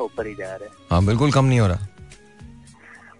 ऊपर 0.00 0.26
ही 0.26 0.34
जा 0.34 0.54
रहा 0.54 0.64
है। 0.64 0.70
हाँ 0.90 1.04
बिल्कुल 1.06 1.32
कम 1.32 1.44
नहीं 1.44 1.60
हो 1.60 1.66
रहा। 1.66 1.86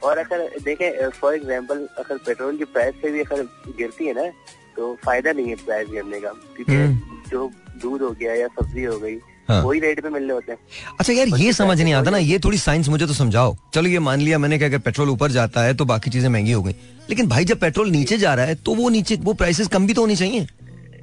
और 0.02 0.18
अगर 0.18 0.48
देखे 0.64 1.08
फॉर 1.10 1.34
एग्ज़ाम्पल 1.34 1.86
अगर 1.98 2.18
पेट्रोल 2.26 2.56
की 2.58 2.64
प्राइस 2.76 2.94
से 3.02 3.10
भी 3.10 3.20
अगर 3.20 3.42
गिरती 3.78 4.06
है 4.06 4.12
ना 4.14 4.30
तो 4.76 4.94
फ़ायदा 5.04 5.32
नहीं 5.32 5.48
है 5.48 5.54
प्राइस 5.64 5.88
गिरने 5.88 6.20
का। 6.20 6.32
क्योंकि 6.56 6.72
हम्म। 6.72 7.28
जो 7.30 7.50
दूध 7.82 8.02
हो 8.02 8.10
गया 8.10 8.34
या 8.34 8.46
सब्ज़ी 8.60 8.84
हो 8.84 8.98
गई 8.98 9.16
हाँ। 9.50 9.62
वही 9.62 9.80
रेट 9.80 10.00
पे 10.02 10.08
मिलने 10.10 10.32
होते 10.32 10.52
हैं। 10.52 10.58
अच्छा 11.00 11.12
यार 11.12 11.28
ये 11.38 11.52
समझ 11.52 11.80
नहीं 11.80 11.94
आता 11.94 12.10
ना 12.10 12.18
ये 12.18 12.38
थोड़ी 12.38 12.58
साइंस 12.58 12.88
मुझे 12.88 13.06
तो 13.06 13.14
समझाओ। 13.14 13.56
चलो 13.74 13.88
ये 13.88 13.98
मान 14.00 14.20
लिया 14.20 14.38
मैंने 14.38 14.58
कि 14.58 14.64
अगर 14.64 14.78
पेट्रोल 14.78 15.10
ऊपर 15.10 15.30
जाता 15.30 15.62
है 15.62 15.74
तो 15.74 15.84
बाकी 15.84 16.10
चीज़ें 16.10 16.28
महँगी 16.28 16.52
हो 16.52 16.62
गई। 16.62 16.74
लेकिन 17.10 17.28
भाई 17.28 17.44
जब 17.44 17.60
पेट्रोल 17.60 17.90
नीचे 17.90 18.18
जा 18.18 18.34
रहा 18.34 18.46
है 18.46 18.54
तो 18.56 18.74
वो 18.74 18.88
नीचे 18.88 19.16
वो 19.22 19.32
प्राइसेस 19.34 19.68
कम 19.68 19.86
भी 19.86 19.94
तो 19.94 20.00
होनी 20.00 20.16
चाहिए। 20.16 20.46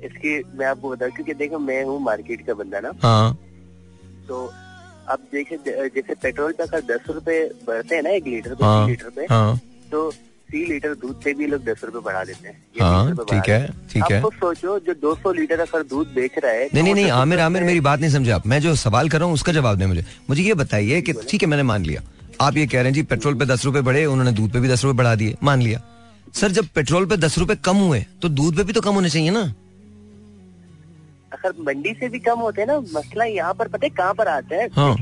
इसकी 0.04 0.41
मैं 0.58 0.66
आपको 0.66 0.89
बताऊँ 0.89 1.12
क्योंकि 1.12 1.34
देखो 1.34 1.60
मैं 1.60 1.84
हूँ 1.84 2.00
मार्केट 2.02 2.45
का 2.48 2.54
बंदा 2.54 2.80
ना। 2.80 2.91
हाँ। 3.04 3.38
तो 4.28 4.45
अब 5.10 5.20
देखे 5.32 5.58
जैसे 5.66 6.14
पेट्रोल 6.14 6.52
पे 6.52 6.64
अगर 6.64 6.82
दस 6.88 7.10
रुपए 7.10 7.39
बढ़ते 7.68 7.95
हैं 7.95 8.04
ना 8.04 8.10
एक 8.10 8.28
लीटर 8.28 8.56
हाँ। 8.62 8.88
लीटर 8.88 9.10
पे 9.10 9.26
हाँ। 9.30 9.60
तो 9.91 10.10
सी 10.50 10.64
लीटर 10.66 10.93
दूध 10.95 11.16
पे 11.24 11.34
भी 11.34 11.48
लोग 11.48 11.64
दस 11.64 11.82
रुपए 11.84 12.00
बढ़ा 12.00 12.24
देते 12.24 12.48
हैं। 12.48 12.56
हाँ, 12.82 13.06
20 13.06 13.10
रुपए 13.10 13.24
बढ़ा 13.24 13.39
ठीक 13.39 13.50
है, 13.50 13.68
ठीक 13.93 14.12
है। 14.12 14.22
तो 14.22 14.30
सोचो 14.32 14.78
जो 14.80 14.93
200 15.02 15.34
लीटर 15.34 15.60
अगर 15.60 15.84
दूध 15.86 16.14
बेच 16.14 16.38
रहा 16.38 16.52
है 16.52 16.66
नहीं 16.66 16.84
नहीं 16.84 16.93
तो 16.93 17.02
नहीं 17.02 17.10
आमिर 17.12 17.39
आमिर 17.39 17.64
मेरी 17.64 17.80
बात 17.82 18.00
नहीं 18.00 18.12
समझे 18.12 18.32
आप। 18.32 18.48
मैं 18.48 18.60
जो 18.62 18.76
सवाल 18.78 19.10
कर 19.10 19.20
रहा 19.20 19.26
हूँ 19.26 19.34
उसका 19.34 19.54
जवाब 19.54 19.78
दें 19.78 19.86
मुझे। 19.86 20.06
मुझे 20.30 20.43
ये 20.43 20.54
बताइए 20.56 21.02
कि 21.02 21.14
ठीक 21.30 21.43
है 21.43 21.50
मैंने 21.50 21.64
मान 21.64 21.86
लिया। 21.86 22.02
आप 22.41 22.58
ये 22.58 22.66
कह 22.68 22.78
रहे 22.78 22.86
हैं 22.86 22.93
जी 22.93 23.04
पेट्रोल 23.06 23.36
पे 23.36 23.45
दस 23.45 23.66
रुपए 23.66 23.82
बढ़े 23.82 24.06
उन्होंने 24.06 24.32
दूध 24.32 24.52
पे 24.54 24.60
भी 24.60 24.68
दस 24.70 24.84
रुपए 24.84 24.98
बढ़ा 24.98 25.16
दिए। 25.16 25.36
मान 25.43 25.62
लिया। 25.62 25.82
सर 26.36 26.52
जब 26.52 26.68
पेट्रोल 26.76 27.06
पे 27.06 27.18
दस 27.18 27.38
रुपए 27.38 27.56
कम 27.66 27.78
हुए 27.78 28.06
तो 28.22 28.30
दूध 28.32 28.58
पे 28.58 28.64
भी 28.64 28.74
तो 28.74 28.82
कम 28.82 28.93
होने 28.93 29.10
चाहिए 29.10 29.30
ना। 29.32 29.41
अगर 31.34 31.54
मंडी 31.62 31.93
से 31.93 32.10
भी 32.10 32.20
कम 32.20 32.39
होते 32.39 32.62
हैं 32.62 32.68
ना 32.68 32.80
मसला 32.91 33.26
यहाँ 33.26 33.54
पर 33.54 33.68
पता 33.68 33.86
है 33.86 33.89
कहाँ 33.89 34.14
पर 34.14 34.28
आता 34.28 34.56
है? 34.56 34.68
हाँ। 34.74 34.93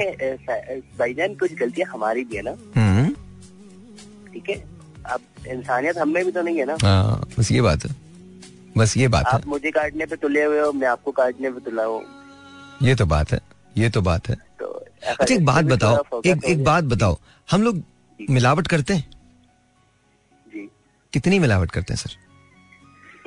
भाईजान 1.00 1.36
कुछ 1.36 1.54
गलतियाँ 1.56 1.89
हमारी 1.89 2.24
भी 2.24 2.36
है 2.36 2.41
ना। 2.41 2.56
हम्म। 2.76 3.10
ठीक 4.34 4.50
है? 4.50 4.64
अब 5.14 5.22
इंसानियत 5.47 5.97
हम 5.97 6.10
में 6.10 6.24
भी 6.26 6.32
तो 6.32 6.41
नहीं 6.41 6.58
है 6.58 6.66
ना। 6.66 6.74
आ, 6.74 7.16
बस 7.39 7.51
ये 7.51 7.62
बात 7.62 7.86
है। 7.86 7.95
बस 8.78 8.95
ये 8.97 9.08
बात 9.08 9.28
है। 9.28 9.41
मुझे 9.47 9.72
काटने 9.72 10.06
पे 10.06 10.16
तुले 10.16 10.43
हुए 10.43 10.60
हो 10.60 10.72
मैं 10.74 10.88
आपको 10.88 11.12
काटने 11.12 11.51
पे 11.51 11.60
तुला 11.60 11.84
हूँ। 11.84 12.03
ये 12.82 12.95
तो 12.95 13.06
बात 13.06 13.32
है 13.32 13.39
ये 13.78 13.89
तो 13.89 14.01
बात 14.01 14.30
है। 14.30 14.36
तो 14.60 14.66
अच्छा 15.03 15.34
एक 15.36 15.45
बात 15.45 15.66
बताओ 15.66 16.22
एक 16.26 16.43
एक 16.45 16.64
बात 16.64 16.84
बताओ 16.84 17.18
हम 17.49 17.64
लोग 17.64 17.84
मिलावट 18.20 18.68
करते 18.68 18.93
हैं? 18.93 19.10
जी। 20.47 20.70
कितनी 21.14 21.39
मिलावट 21.39 21.72
करते 21.72 21.93
हैं 21.93 21.99
सर? 21.99 22.18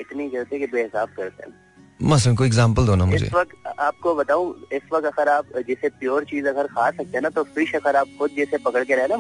इतनी 0.01 0.29
करते 0.31 0.59
कि 0.59 0.67
बेहिसाब 0.67 1.09
करते 1.09 1.43
हैं। 1.43 1.53
मसलन 2.01 2.35
कोई 2.37 2.47
एग्जांपल 2.47 2.87
दो 2.87 2.95
ना 2.95 3.05
मुझे। 3.05 3.27
इस 3.27 3.33
वक्त 3.35 3.67
आपको 3.79 4.15
बताऊँ 4.15 4.55
इस 4.73 4.83
वक्त 4.93 5.07
अगर 5.07 5.29
आप 5.29 5.47
जैसे 5.69 5.89
प्योर 5.91 6.25
चीज़ 6.25 6.47
अगर 6.49 6.67
खा 6.67 6.91
सकते 6.91 7.17
हैं 7.17 7.23
ना 7.23 7.29
तो 7.29 7.43
फ़िश 7.45 7.75
अगर 7.75 7.97
आप 7.97 8.09
खुद 8.19 8.31
जैसे 8.37 8.59
पकड़ 8.59 8.85
के 8.85 8.95
रहे 8.95 9.07
ना 9.09 9.17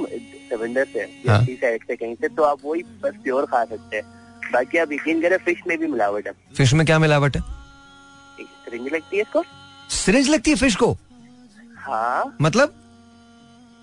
समंदर 0.51 0.85
से 0.93 1.01
या 1.01 1.33
हाँ। 1.33 1.45
साइड 1.45 1.85
से 1.87 1.97
कहीं 1.97 2.15
से 2.15 2.29
तो 2.29 2.43
आप 2.43 2.59
वही 2.65 2.83
बस 3.03 3.15
प्योर 3.25 3.47
खा 3.47 3.65
सकते 3.65 3.97
हैं। 3.97 4.51
बाकी 4.53 4.79
आप 4.79 4.93
यकीन 4.93 5.21
करें 5.23 5.37
फ़िश 5.39 5.63
में 5.69 5.77
भी 5.79 5.87
मिलावट 5.87 6.27
है। 6.27 6.33
फ़िश 6.57 6.73
में 6.75 6.85
क्या 6.87 6.99
मिलावट 6.99 7.37
है? 7.37 7.43
रिंग 8.73 8.87
लगती 8.87 9.17
है 9.17 9.23
इसको? 9.23 9.43
सिरिंज 9.91 10.29
लगती 10.29 10.51
है 10.51 10.57
फ़िश 10.57 10.77
को? 10.77 10.93
हाँ। 11.79 12.37
मतलब? 12.43 12.75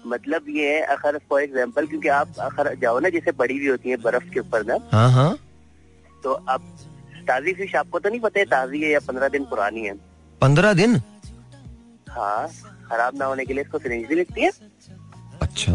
मतलब 0.08 0.46
ये 0.50 0.74
है 0.74 0.82
अगर 0.96 1.18
फॉर 1.30 1.42
एग्ज़ाम्पल 1.42 1.86
क्योंकि 1.88 2.08
आप 2.08 2.40
अगर 2.40 2.74
जाओ 2.82 3.00
ना 3.00 3.10
जैसे 3.10 3.32
बड़ी 3.38 3.60
भी 3.60 3.68
होती 3.68 3.90
है 3.90 3.96
बर्फ़ 3.98 4.30
के 4.34 4.40
ऊपर 4.40 4.66
ना 4.66 4.78
हाँ 4.92 5.10
हाँ। 5.12 5.38
तो 6.24 6.32
अब 6.50 6.62
ताजी 7.28 7.54
फ़िश 7.54 7.76
आपको 7.76 8.00
तो 8.00 8.10
नहीं 8.10 8.20
पता 8.20 8.40
है 8.40 8.46
ताजी 8.46 8.82
है 8.84 8.92
या 8.92 9.00
पंद्रह 9.08 9.28
दिन 9.30 9.44
पुरानी 9.46 9.82
है। 9.82 9.94
पंद्रह 10.42 10.74
दिन? 10.74 10.96
हाँ 12.10 12.48
खराब 12.90 13.18
ना 13.20 13.26
होने 13.26 13.46
के 13.46 13.54
लिए 13.54 13.64
इसको 13.64 13.80
सिरिंज 13.80 14.08
भी 14.08 14.16
लगती 14.16 14.42
है। 14.42 14.52
अच्छा। 15.42 15.74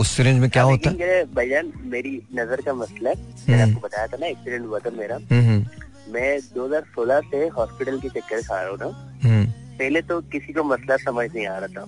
उस 0.00 0.08
सिरिंज 0.16 0.40
में 0.40 0.48
क्या 0.50 0.62
हाँ, 0.62 0.70
होता 0.70 0.90
है? 1.00 1.24
भाईजान 1.34 1.72
मेरी 1.92 2.10
नज़र 2.34 2.60
का 2.62 2.74
मसला 2.74 3.10
है। 3.10 3.16
मैंने 3.16 3.62
हम्म। 3.62 3.74
आपको 3.74 3.86
बताया 3.86 4.06
था 4.06 4.16
ना 4.20 4.26
एक्सीडेंट 4.26 4.66
हुआ 4.66 4.78
था 4.78 4.90
मेरा। 4.90 5.16
हम्म 5.16 5.42
हम्म, 5.42 5.66
मैं 6.12 6.38
2016 6.54 7.20
से 7.30 7.46
हॉस्पिटल 7.48 7.98
के 8.00 8.08
चक्कर 8.08 8.42
खा 8.42 8.60
रहा 8.62 8.70
हूँ 8.70 8.78
ना। 8.80 9.52
पहले 9.78 10.02
तो 10.02 10.20
किसी 10.32 10.52
को 10.52 10.64
मसला 10.64 10.96
समझ 10.96 11.28
नहीं 11.34 11.46
आ 11.46 11.56
रहा 11.58 11.68
था। 11.76 11.82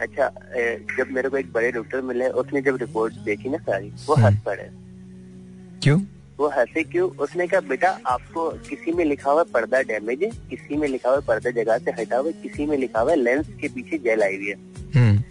अच्छा 0.00 0.28
जब 0.98 1.10
मेरे 1.10 1.28
को 1.28 1.36
एक 1.36 1.52
बड़े 1.52 1.70
डॉक्टर 1.72 2.00
मिले 2.02 2.28
उसने 2.42 2.60
जब 2.62 2.76
रिपोर्ट 2.76 3.14
देखी 3.24 3.48
ना 3.48 3.58
सारी 3.58 3.92
वो। 4.06 4.14
हंस 4.14 4.40
पड़े। 4.46 4.68
क्यों? 5.82 5.98
वो 6.38 6.48
हंसे 6.56 6.82
क्यों? 6.84 7.08
उसने 7.24 7.46
कहा 7.46 7.60
बेटा 7.68 7.90
आपको 8.06 8.48
किसी 8.68 8.92
में 8.92 9.04
लिखा 9.04 9.30
हुआ 9.30 9.42
पर्दा 9.54 9.80
डैमेज 9.90 10.22
है 10.22 10.30
किसी 10.50 10.76
में 10.76 10.86
लिखा 10.88 11.10
हुआ 11.10 11.20
पर्दा 11.28 11.50
जगह 11.62 11.78
से 11.78 11.90
हटा 12.00 12.16
हुआ 12.16 12.30
किसी 12.42 12.66
में 12.66 12.76
लिखा 12.78 13.00
हुआ 13.00 13.14
लेंस 13.14 13.46
के 13.60 13.68
पीछे 13.74 13.98
जेल 14.06 14.22
आई 14.22 14.36
हुई 14.36 14.48
है। 14.48 14.56
हम्म। 14.96 15.22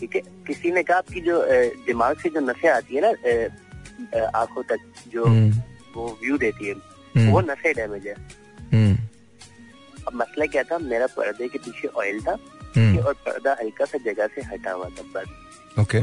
ठीक 0.00 0.16
है? 0.16 0.20
किसी 0.46 0.72
ने 0.72 0.82
कहा 0.82 0.98
आपकी 0.98 1.20
जो 1.20 1.42
दिमाग 1.86 2.16
से 2.22 2.28
जो 2.34 2.40
नशे 2.40 2.68
आती 2.68 2.96
है 2.96 3.02
ना 3.04 4.28
आँखों 4.38 4.62
तक 4.72 4.80
जो 5.12 5.24
हम्म। 5.24 5.62
वो 5.94 6.06
व्यू 6.22 6.38
देती 6.38 6.66
है 6.66 6.74
हम्म, 6.74 7.30
वो 7.32 7.40
नशे 7.40 7.72
डैमेज 7.74 8.06
है। 8.06 8.14
अब 10.06 10.14
मसला 10.14 10.46
क्या 10.46 10.62
था? 10.62 10.78
मेरा 10.78 11.06
पर्दे 11.16 11.48
के 11.48 11.58
पीछे 11.58 11.88
ऑयल 11.88 12.20
था 12.22 12.32
और 13.06 13.14
पर्दा 13.26 13.56
हल्का 13.60 13.84
सा 13.84 13.98
जगह 14.04 14.26
से 14.34 14.42
हटा 14.52 14.72
हुआ 14.72 14.88
था 14.98 15.02
बस। 15.14 15.80
ओके 15.80 16.00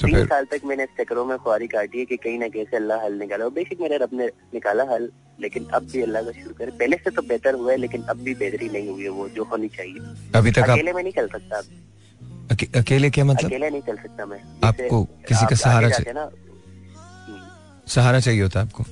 तो 0.00 0.06
तीन 0.06 0.26
साल 0.26 0.44
तक 0.44 0.60
मैंने 0.66 0.84
इस 0.84 0.88
चक्रों 0.98 1.24
में 1.24 1.36
खुआरी 1.38 1.66
काटी 1.66 1.98
है 1.98 2.04
कि 2.04 2.16
कहीं 2.16 2.38
ना 2.38 2.48
कहीं 2.48 2.64
से 2.64 2.76
अल्लाह 2.76 3.04
हल 3.04 3.14
निकाला। 3.18 3.44
और 3.44 3.50
बेशक 3.52 3.80
मेरे 3.80 3.96
रब 3.98 4.10
ने 4.14 4.26
निकाला 4.54 4.84
हल 4.90 5.08
लेकिन 5.40 5.64
अब 5.74 5.82
भी 5.92 6.02
अल्लाह 6.02 6.22
का 6.22 6.32
शुक्र 6.42 6.64
है। 6.64 6.70
पहले 6.78 6.96
से 6.96 7.10
तो 7.10 7.22
बेहतर 7.22 7.54
हुआ 7.54 7.70
है 7.72 7.76
लेकिन 7.78 8.02
अब 8.04 8.16
भी 8.24 8.34
बेहतरी 8.34 8.68
नहीं 8.68 8.88
हुई 8.88 9.02
है 9.02 9.08
वो 9.10 9.28
जो 9.30 9.44
होनी 9.44 9.68
चाहिए। 9.76 10.00
अभी 10.34 10.50
तक 10.52 10.60
आप 10.60 10.70
अकेले 10.70 10.92
में 10.92 11.02
नहीं 11.02 11.12
चल 11.12 11.28
सकता। 11.28 11.58
अब। 11.58 11.64
अके, 12.50 12.66
अकेले 12.78 13.10
क्या 13.10 13.24
मतलब? 13.24 13.46
अकेले 13.46 13.70
नहीं 13.70 13.82
चल 13.82 13.96
सकता 13.96 14.26
मैं। 14.26 14.40
आपको 14.64 15.02
किसी 15.28 15.46
का 15.46 15.56
सहारा 15.56 15.88
चाहिए। 15.90 16.12
ना 16.12 16.22
हम्म, 16.22 17.40
सहारा 17.88 18.20
चाहिए 18.20 18.42
होता 18.42 18.60
आपको? 18.60 18.84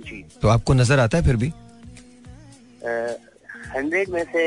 जी। 0.00 0.24
तो 0.42 0.48
आपको 0.48 0.74
नज़र 0.74 0.98
आता 0.98 1.18
है 1.18 1.24
फिर 1.24 1.36
भी? 1.36 1.52
हंड्रेड 3.70 4.08
में 4.08 4.24
से 4.32 4.44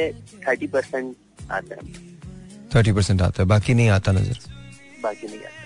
थर्टी 0.47 0.67
परसेंट 0.67 1.15
आता 1.51 1.75
है। 1.75 1.81
थर्टी 2.75 2.91
परसेंट 2.91 3.21
आता 3.21 3.43
है 3.43 3.47
बाकी 3.49 3.73
नहीं 3.73 3.89
आता 3.89 4.11
नज़र? 4.11 4.39
बाकी 5.03 5.27
नहीं 5.27 5.39
आता। 5.39 5.49
हम्म, 5.49 5.62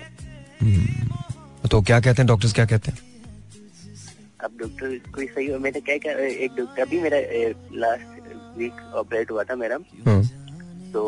तो 1.70 1.80
क्या 1.82 2.00
कहते 2.00 2.22
हैं 2.22 2.26
डॉक्टर्स 2.26 2.52
क्या 2.54 2.64
कहते 2.66 2.90
हैं? 2.90 2.98
अब 4.44 4.50
डॉक्टर 4.60 4.98
कोई 5.14 5.26
सही 5.26 5.46
हो 5.50 5.58
मैंने 5.58 5.80
क्या 5.80 5.96
क्या 5.98 6.12
एक 6.26 6.52
डॉक्टर 6.56 6.82
अभी 6.82 7.00
मेरा 7.00 7.18
लास्ट 7.80 8.56
वीक 8.58 8.80
ऑपरेट 9.00 9.30
हुआ 9.30 9.42
था 9.44 9.56
मेरा 9.56 9.76
हम्म, 10.06 10.22
तो 10.92 11.02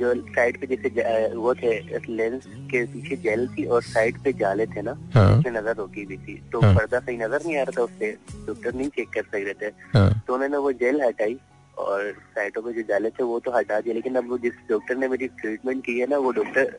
जो 0.00 0.14
साइड 0.34 0.60
पे 0.60 0.66
जैसे 0.66 1.34
वो 1.34 1.54
थे 1.54 1.72
लेंस 2.08 2.44
के 2.70 2.84
पीछे 2.92 3.16
जेल 3.24 3.46
थी 3.56 3.64
और 3.64 3.82
साइड 3.82 4.22
पे 4.24 4.32
जाले 4.40 4.66
थे 4.66 4.82
ना 4.82 4.96
हाँ। 5.14 5.28
उसमें 5.38 5.52
नज़र 5.52 5.74
रोकी 5.76 6.02
हुई 6.04 6.16
थी। 6.26 6.34
तो 6.52 6.60
हाँ। 6.60 6.74
पर्दा 6.74 6.98
सही 6.98 7.16
नज़र 7.16 7.44
नहीं 7.46 7.56
आ 7.58 7.62
रहा 7.62 7.78
था 7.78 7.82
उससे 7.82 8.10
डॉक्टर 8.46 8.74
नहीं 8.74 8.88
चेक 8.96 9.08
कर 9.14 9.22
सक 9.22 9.34
रहे 9.34 9.54
थे 9.62 9.72
हाँ। 9.98 10.22
तो 10.26 10.34
उन्होंने 10.34 10.56
वो 10.56 10.72
जेल 10.82 11.00
हटाई 11.02 11.38
और 11.78 12.12
साइडों 12.34 12.62
पे 12.62 12.72
जो 12.72 12.82
जाले 12.88 13.10
थे 13.10 13.22
वो 13.24 13.38
तो 13.40 13.56
हटा 13.56 13.80
दिए 13.80 13.94
लेकिन 13.94 14.14
अब 14.16 14.28
वो 14.30 14.38
जिस 14.38 14.52
डॉक्टर 14.70 14.96
ने 14.96 15.08
मेरी 15.08 15.28
ट्रीटमेंट 15.42 15.84
की 15.84 15.98
है 15.98 16.06
ना 16.10 16.18
वो 16.18 16.30
डॉक्टर 16.40 16.76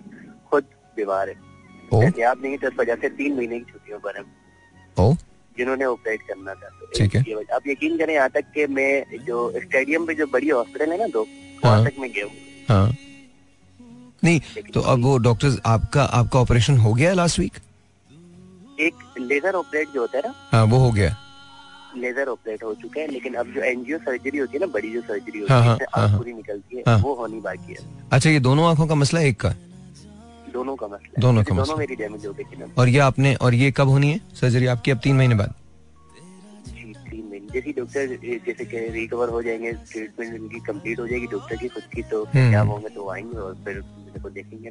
खुद 0.49 0.63
बीमार 0.97 1.29
है। 1.29 1.35
एहतियात 1.93 2.41
नहीं 2.41 2.51
है 2.51 2.57
तो 2.57 2.67
इस 2.67 2.73
वजह 2.79 2.95
से 3.01 3.09
तीन 3.09 3.35
महीने 3.37 3.59
की 3.59 3.71
छुट्टियों 3.71 3.99
पर 3.99 4.17
है। 4.17 4.23
ओ। 4.97 5.13
जिन्होंने 5.57 5.85
ऑपरेट 5.85 6.21
करना 6.27 6.53
था। 6.53 6.69
तो 6.79 6.87
ठीक 6.97 7.15
है। 7.15 7.23
आप 7.55 7.67
यकीन 7.67 7.97
करें 7.97 8.13
यहाँ 8.13 8.29
तक 8.29 8.51
कि 8.55 8.65
मैं 8.73 9.23
जो 9.25 9.51
स्टेडियम 9.61 10.05
पे 10.05 10.15
जो 10.15 10.27
बड़ी 10.33 10.49
हॉस्पिटल 10.49 10.91
है 10.91 10.97
ना 10.97 11.07
दो 11.13 11.23
हाँ। 11.63 11.71
वहाँ 11.71 11.85
तक 11.85 11.99
मैं 11.99 12.11
गया 12.11 12.25
हूँ। 12.25 12.33
हाँ। 12.69 12.91
नहीं 14.23 14.61
तो 14.73 14.81
अब 14.81 15.03
वो 15.03 15.17
डॉक्टर्स 15.25 15.59
आपका 15.65 16.03
आपका 16.03 16.39
ऑपरेशन 16.39 16.77
हो 16.77 16.93
गया 16.93 17.13
लास्ट 17.13 17.39
वीक 17.39 17.57
एक 18.79 18.93
लेजर 19.19 19.55
ऑपरेट 19.55 19.89
जो 19.93 20.01
होता 20.01 20.17
है 20.17 20.23
ना 20.27 20.33
हाँ 20.51 20.63
वो 20.65 20.77
हो 20.77 20.91
गया। 20.91 21.15
लेजर 21.97 22.27
ऑपरेट 22.27 22.63
हो 22.63 22.73
चुका 22.81 23.01
है 23.01 23.07
लेकिन 23.11 23.33
अब 23.33 23.47
जो 23.53 23.61
एनजीओ 23.61 23.97
सर्जरी 23.97 24.37
होती 24.37 24.53
है 24.53 24.59
ना 24.59 24.71
बड़ी 24.73 24.91
जो 24.91 25.01
सर्जरी 25.01 25.39
होती 25.39 25.53
हाँ, 25.53 25.61
है 25.61 25.67
हाँ, 25.69 25.77
हाँ, 25.95 26.07
हाँ। 26.09 26.17
पूरी 26.17 26.33
निकलती 26.33 26.77
है 26.77 26.83
हाँ। 26.87 26.97
वो 27.01 27.13
होनी 27.15 27.39
बाकी 27.41 27.73
है। 27.73 28.07
अच्छा 28.13 28.29
ये 28.29 28.39
दोनों 28.39 28.67
आँखों 28.69 28.87
का 28.87 28.95
मसला 28.95 29.21
एक 29.21 29.39
का 29.41 29.53
दोनों 30.49 30.75
का 30.75 30.87
मसला 30.87 31.07
है। 31.07 31.21
दोनों 31.21 31.43
का 31.43 31.49
दोनों 31.49 31.61
मसला। 31.61 31.75
मेरी 31.75 31.95
डैमेज 31.95 32.25
हो 32.25 32.33
गई 32.33 32.71
और 32.77 32.89
ये 32.89 32.99
आपने 33.01 33.33
और 33.35 33.53
ये 33.55 33.71
कब 33.77 33.87
होनी 33.87 34.11
है 34.11 34.19
सर्जरी 34.35 34.65
आपकी? 34.67 34.91
अब 34.91 34.99
तीन 35.03 35.15
महीने 35.17 35.35
बाद। 35.35 35.53
जैसे 37.53 37.71
डॉक्टर 37.71 38.07
जैसे 38.45 38.65
कि 38.65 38.79
रिकवर 38.93 39.29
हो 39.29 39.41
जाएँगे 39.43 39.71
ट्रीटमेंट 39.91 40.39
उनकी 40.41 40.59
कंप्लीट 40.65 40.99
हो 40.99 41.07
जाएगी 41.07 41.27
डॉक्टर 41.27 41.55
की 41.55 41.67
खुद 41.67 41.83
की 41.93 42.01
तो 42.11 42.23
हम्म। 42.25 42.49
क्या 42.49 42.61
होंगे 42.61 42.89
तो 42.89 43.09
आएँगे 43.09 43.37
और 43.37 43.55
फिर 43.65 43.81
को 44.23 44.29
देखेंगे। 44.29 44.69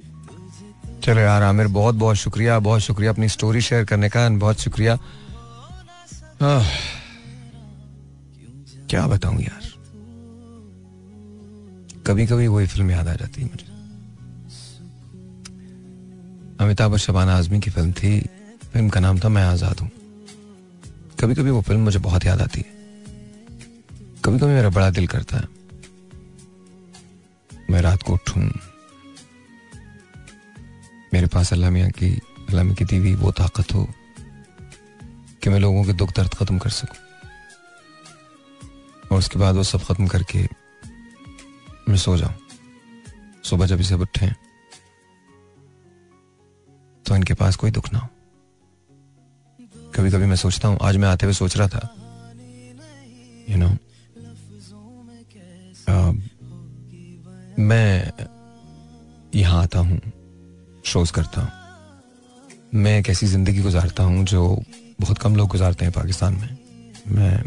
चलो 1.02 1.20
यार 1.20 1.42
आमिर 1.42 1.66
बहुत 1.74 1.94
बहुत 1.94 2.16
शुक्रिया 2.16 2.58
बहुत 2.58 2.80
शुक्रिया 2.80 3.12
अपनी 3.12 3.28
स्टोरी 3.28 3.60
शेयर 3.60 3.84
करने 3.84 4.08
का 4.08 4.28
बहुत 4.38 4.60
शुक्रिया। 4.60 4.98
क्या 8.90 9.06
बताऊँ 9.06 9.40
यार? 9.42 9.66
कभी 12.06 12.26
कभी 12.26 12.46
वही 12.48 12.66
फ़िल्म 12.66 12.90
याद 12.90 13.08
आ 13.08 13.14
जाती 13.14 13.42
है 13.42 13.48
मुझे। 13.48 13.67
अमिताभ 16.58 16.92
और 16.92 16.98
शबाना 16.98 17.36
आजमी 17.38 17.60
की 17.60 17.70
फ़िल्म 17.70 17.92
थी। 17.92 18.18
फ़िल्म 18.72 18.88
का 18.88 19.00
नाम 19.00 19.18
था 19.18 19.28
मैं 19.28 19.42
आज़ाद 19.44 19.80
हूँ। 19.80 19.90
कभी 21.20 21.34
कभी 21.34 21.50
वो 21.50 21.60
फ़िल्म 21.62 21.80
मुझे 21.80 21.98
बहुत 21.98 22.24
याद 22.24 22.40
आती 22.42 22.60
है। 22.60 22.76
कभी 24.24 24.38
कभी 24.38 24.46
मेरा 24.46 24.68
बड़ा 24.68 24.90
दिल 24.90 25.06
करता 25.06 25.36
है। 25.36 25.46
मैं 27.70 27.80
रात 27.82 28.02
को 28.02 28.12
उठूं। 28.12 28.42
मेरे 31.12 31.26
पास 31.26 31.52
अल्लाह 31.52 31.70
मियाँ 31.70 31.90
की, 31.90 32.10
अल्लाह 32.48 32.64
मियाँ 32.64 32.76
की 32.76 32.84
दी 32.84 32.96
हुई 32.96 33.14
वो 33.14 33.30
ताकत 33.32 33.74
हो 33.74 33.86
कि 35.42 35.50
मैं 35.50 35.60
लोगों 35.60 35.84
के 35.84 35.92
दुख 35.92 36.10
दर्द 36.16 36.34
खत्म 36.34 36.58
कर 36.58 36.70
सकूँ। 36.70 36.96
और 39.10 39.18
उसके 39.18 39.38
बाद 39.38 39.54
वो 39.56 39.62
सब 39.64 39.82
खत्म 39.84 40.06
करके 40.06 40.46
मैं 41.88 41.96
सो 41.96 42.16
जाऊँ। 42.16 42.34
सुबह 43.44 43.66
जब 43.66 43.80
इसे 43.80 43.94
उठे 43.96 44.26
तो 47.08 47.16
इनके 47.16 47.34
पास 47.34 47.56
कोई 47.56 47.70
दुख 47.70 47.92
ना 47.92 47.98
हो। 47.98 48.08
कभी 49.94 50.10
कभी 50.10 50.26
मैं 50.26 50.36
सोचता 50.36 50.68
हूँ 50.68 50.78
आज 50.82 50.96
मैं 50.96 51.08
आते 51.08 51.26
हुए 51.26 51.34
सोच 51.34 51.56
रहा 51.56 51.68
था। 51.68 51.94
You 53.48 53.56
you 53.56 53.58
know 53.58 53.68
know, 53.68 53.76
uh, 55.88 56.14
मैं 57.58 58.12
यहाँ 59.34 59.62
आता 59.62 59.78
हूँ 59.78 60.00
शोज़ 60.84 61.12
करता 61.12 61.40
हूँ। 61.40 61.50
मैं 62.74 62.98
एक 62.98 63.08
ऐसी 63.10 63.26
ज़िंदगी 63.26 63.62
गुजारता 63.62 64.02
हूँ 64.02 64.24
जो 64.24 64.62
बहुत 65.00 65.18
कम 65.18 65.36
लोग 65.36 65.48
गुजारते 65.48 65.84
हैं 65.84 65.94
पाकिस्तान 65.94 66.34
में। 66.34 66.56
मैं 67.08 67.42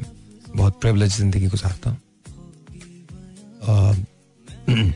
बहुत 0.55 0.82
प्रिवलेज 0.82 1.18
ज़िंदगी 1.18 1.47
गुजारता 1.47 1.89
हूँ। 1.89 1.99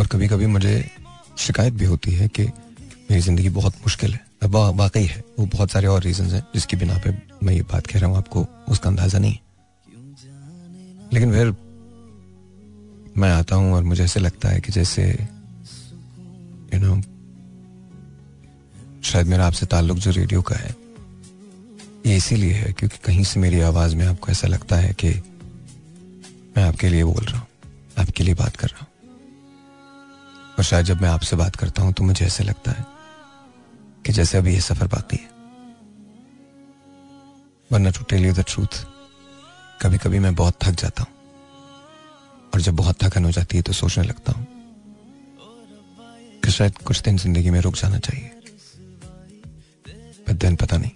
और 0.00 0.06
कभी 0.06 0.28
कभी 0.28 0.46
मुझे 0.46 0.90
शिकायत 1.38 1.72
भी 1.72 1.84
होती 1.84 2.10
है 2.10 2.28
कि 2.28 2.44
मेरी 3.10 3.20
ज़िंदगी 3.22 3.48
बहुत 3.50 3.74
मुश्किल 3.82 4.12
है। 4.12 4.20
वाकई 4.46 5.04
है। 5.04 5.22
वो 5.38 5.46
बहुत 5.46 5.70
सारे 5.70 5.86
और 5.86 6.02
रीजंस 6.02 6.32
हैं 6.32 6.42
जिसकी 6.54 6.76
बिना 6.76 6.98
पे 7.04 7.10
मैं 7.42 7.52
ये 7.54 7.62
बात 7.64 7.86
कह 7.86 7.98
रहा 7.98 8.08
हूँ, 8.08 8.16
आपको 8.16 8.46
उसका 8.68 8.90
अंदाज़ा 8.90 9.18
नहीं 9.18 9.38
लेकिन 11.12 11.32
फिर 11.32 11.54
मैं 13.16 13.30
आता 13.32 13.56
हूँ 13.56 13.72
और 13.74 13.82
मुझे 13.84 14.04
ऐसे 14.04 14.20
लगता 14.20 14.48
है 14.48 14.60
कि 14.60 14.72
जैसे 14.72 15.02
यू 16.74 16.80
नो 16.80 17.00
शायद 19.02 19.26
मेरा 19.26 19.46
आपसे 19.46 19.66
ताल्लुक 19.66 19.98
जो 19.98 20.10
रेडियो 20.12 20.42
का 20.42 20.56
है, 20.56 20.74
ये 22.06 22.16
इसीलिए 22.16 22.52
है 22.52 22.72
क्योंकि 22.72 22.98
कहीं 23.04 23.24
से 23.24 23.40
मेरी 23.40 23.60
आवाज़ 23.62 23.96
में 23.96 24.06
आपको 24.06 24.28
ऐसा 24.28 24.48
लगता 24.48 24.76
है 24.76 24.92
कि 24.94 25.10
मैं 26.56 26.64
आपके 26.64 26.88
लिए 26.88 27.04
बोल 27.04 27.24
रहा 27.24 27.38
हूँ, 27.38 27.46
आपके 27.98 28.24
लिए 28.24 28.34
बात 28.34 28.56
कर 28.56 28.68
रहा 28.68 28.80
हूँ। 28.80 28.88
और 30.58 30.64
शायद 30.64 30.86
जब 30.86 31.00
मैं 31.02 31.08
आपसे 31.08 31.36
बात 31.36 31.56
करता 31.56 31.82
हूँ 31.82 31.92
तो 31.92 32.04
मुझे 32.04 32.24
ऐसे 32.26 32.44
लगता 32.44 32.72
है 32.72 32.92
कि 34.04 34.12
जैसे 34.12 34.38
अभी 34.38 34.54
ये 34.54 34.60
सफ़र 34.60 34.86
बाकी 34.88 35.16
है। 35.16 35.28
वरना 37.70 37.90
to 37.90 38.04
tell 38.04 38.24
you 38.26 38.32
the 38.34 38.44
truth 38.48 38.84
कभी 39.82 39.98
कभी 39.98 40.18
मैं 40.18 40.34
बहुत 40.34 40.58
थक 40.62 40.74
जाता 40.80 41.02
हूँ। 41.02 41.12
और 42.54 42.60
जब 42.60 42.76
बहुत 42.76 43.02
थकन 43.02 43.24
हो 43.24 43.30
जाती 43.32 43.56
है 43.56 43.62
तो 43.62 43.72
सोचने 43.72 44.04
लगता 44.04 44.32
हूँ 44.32 44.46
कि 46.44 46.50
शायद 46.50 46.78
कुछ 46.80 47.00
दिन 47.02 47.16
ज़िंदगी 47.18 47.50
में 47.50 47.60
रुक 47.60 47.74
जाना 47.74 47.98
चाहिए। 47.98 48.30
पर 50.26 50.32
दिन 50.34 50.56
पता 50.56 50.76
नहीं, 50.76 50.90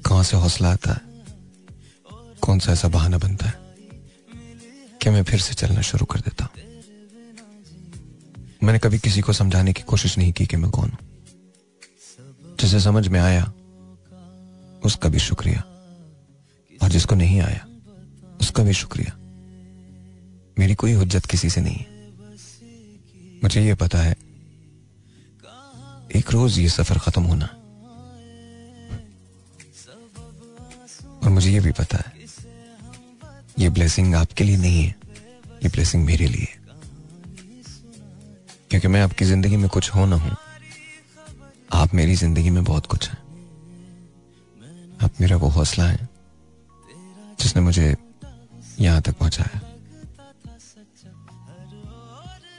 कहाँ 0.00 0.22
से 0.22 0.36
हौसला 0.36 0.72
आता 0.72 0.92
है, 0.92 1.00
कौन 2.42 2.58
सा 2.58 2.72
ऐसा 2.72 2.88
बहाना 2.88 3.18
बनता 3.18 3.46
है 3.46 3.62
कि 5.00 5.10
मैं 5.10 5.22
फिर 5.24 5.40
से 5.40 5.54
चलना 5.54 5.80
शुरू 5.82 6.06
कर 6.06 6.20
देता 6.20 6.44
हूँ। 6.44 6.52
मैंने 8.62 8.78
कभी 8.78 8.98
किसी 8.98 9.20
को 9.20 9.32
समझाने 9.32 9.72
की 9.72 9.82
कोशिश 9.84 10.18
नहीं 10.18 10.32
की 10.32 10.46
कि 10.46 10.56
मैं 10.56 10.70
कौन 10.70 10.90
हूँ। 10.90 11.03
जिसे 12.60 12.80
समझ 12.80 13.06
में 13.08 13.20
आया, 13.20 13.44
उसका 14.84 15.08
भी 15.08 15.18
शुक्रिया। 15.18 15.62
और 16.78 16.90
जिसको 16.90 17.14
नहीं 17.14 17.40
आया, 17.40 17.66
उसका 18.40 18.62
भी 18.62 18.72
शुक्रिया। 18.72 19.12
मेरी 20.58 20.74
कोई 20.74 20.92
हुज्जत 20.92 21.26
किसी 21.26 21.50
से 21.50 21.60
नहीं 21.60 21.76
है। 21.76 21.92
मुझे 23.42 23.64
ये 23.64 23.74
पता 23.74 23.98
है, 23.98 24.16
एक 26.16 26.30
रोज 26.30 26.58
ये 26.58 26.68
सफ़र 26.68 26.98
खत्म 26.98 27.22
होना। 27.22 27.48
और 31.24 31.30
मुझे 31.30 31.50
ये 31.50 31.60
भी 31.60 31.72
पता 31.72 31.98
है, 31.98 32.12
ये 33.58 33.68
ब्लेसिंग 33.70 34.14
आपके 34.14 34.44
लिए 34.44 34.56
नहीं 34.56 34.82
है, 34.82 34.94
ये 35.64 35.68
ब्लेसिंग 35.68 36.04
मेरे 36.04 36.26
लिए 36.26 36.48
क्योंकि 38.70 38.88
मैं 38.88 39.00
आपकी 39.02 39.24
ज़िंदगी 39.24 39.56
में 39.56 39.68
कुछ 39.68 39.90
हो 39.94 40.06
ना 40.06 40.16
हूँ। 40.16 40.36
आप 41.74 41.94
मेरी 41.94 42.14
ज़िंदगी 42.16 42.50
में 42.50 42.62
बहुत 42.64 42.86
कुछ 42.86 43.08
हैं। 43.10 43.18
आप 45.02 45.20
मेरा 45.20 45.36
वो 45.36 45.48
हौसला 45.48 45.84
है, 45.84 46.08
जिसने 47.40 47.62
मुझे 47.62 47.94
यहाँ 48.80 49.00
तक 49.02 49.18
पहुँचाया। 49.18 49.60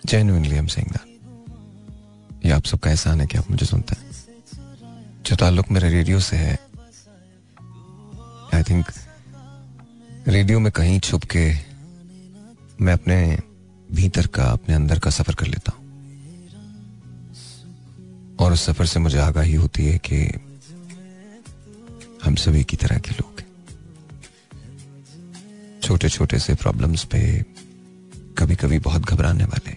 जेन्युइनली 0.06 0.52
आई 0.52 0.58
एम 0.58 0.68
सेइंग 0.68 0.94
ये 2.46 2.52
आप 2.52 2.66
सबका 2.66 2.90
एहसान 2.90 3.22
है 3.22 3.28
कि 3.28 3.38
आप 3.38 3.50
मुझे 3.52 3.66
सुनते 3.66 3.96
हैं। 3.96 4.04
जो 5.26 5.36
ताल्लुक 5.36 5.72
मेरे 5.72 5.90
रेडियो 5.90 6.20
से 6.20 6.36
है 6.38 6.58
आई 8.54 8.64
थिंक 8.64 8.92
रेडियो 10.28 10.60
में 10.60 10.72
कहीं 10.72 11.00
छुप 11.00 11.24
के 11.36 11.48
मैं 12.82 12.94
अपने 12.94 13.18
भीतर 13.90 14.28
का, 14.28 14.44
अपने 14.44 14.76
अंदर 14.76 15.00
का 15.00 15.10
सफ़र 15.12 15.36
कर 15.36 15.48
लेता 15.48 15.72
हूँ। 15.72 15.85
और 18.40 18.54
उस 18.54 18.66
सफ़र 18.66 18.86
से 18.86 19.00
मुझे 19.00 19.18
आगाही 19.20 19.54
होती 19.54 19.86
है 19.86 19.98
कि 20.10 20.22
हम 22.24 22.36
सभी 22.36 22.64
की 22.64 22.78
तरह 22.78 22.98
के 22.98 23.12
लोग 23.12 23.42
छोटे 25.84 26.10
छोटे 26.10 26.40
से 26.40 26.56
प्रॉब्लम्स 26.56 27.04
पे 27.04 27.22
कभी 28.38 28.56
कभी 28.56 28.80
बहुत 28.80 29.02
घबराने 29.02 29.46
वाले 29.46 29.74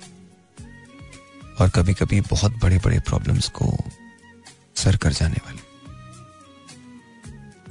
और 1.60 1.68
कभी 1.68 1.94
कभी 1.94 2.20
बहुत 2.20 2.52
बड़े 2.62 2.78
बड़े 2.78 2.98
प्रॉब्लम्स 3.00 3.48
को 3.48 3.76
सर 4.76 4.96
कर 4.96 5.12
जाने 5.12 5.40
वाले 5.46 5.66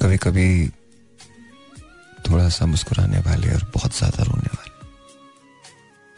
कभी 0.02 0.18
कभी 0.18 0.48
थोड़ा 2.30 2.50
सा 2.50 2.66
मुस्कुराने 2.66 3.20
वाले 3.20 3.54
और 3.54 3.72
बहुत 3.74 3.98
ज़्यादा 3.98 4.24
रोने 4.24 4.50
वाले 4.56 4.76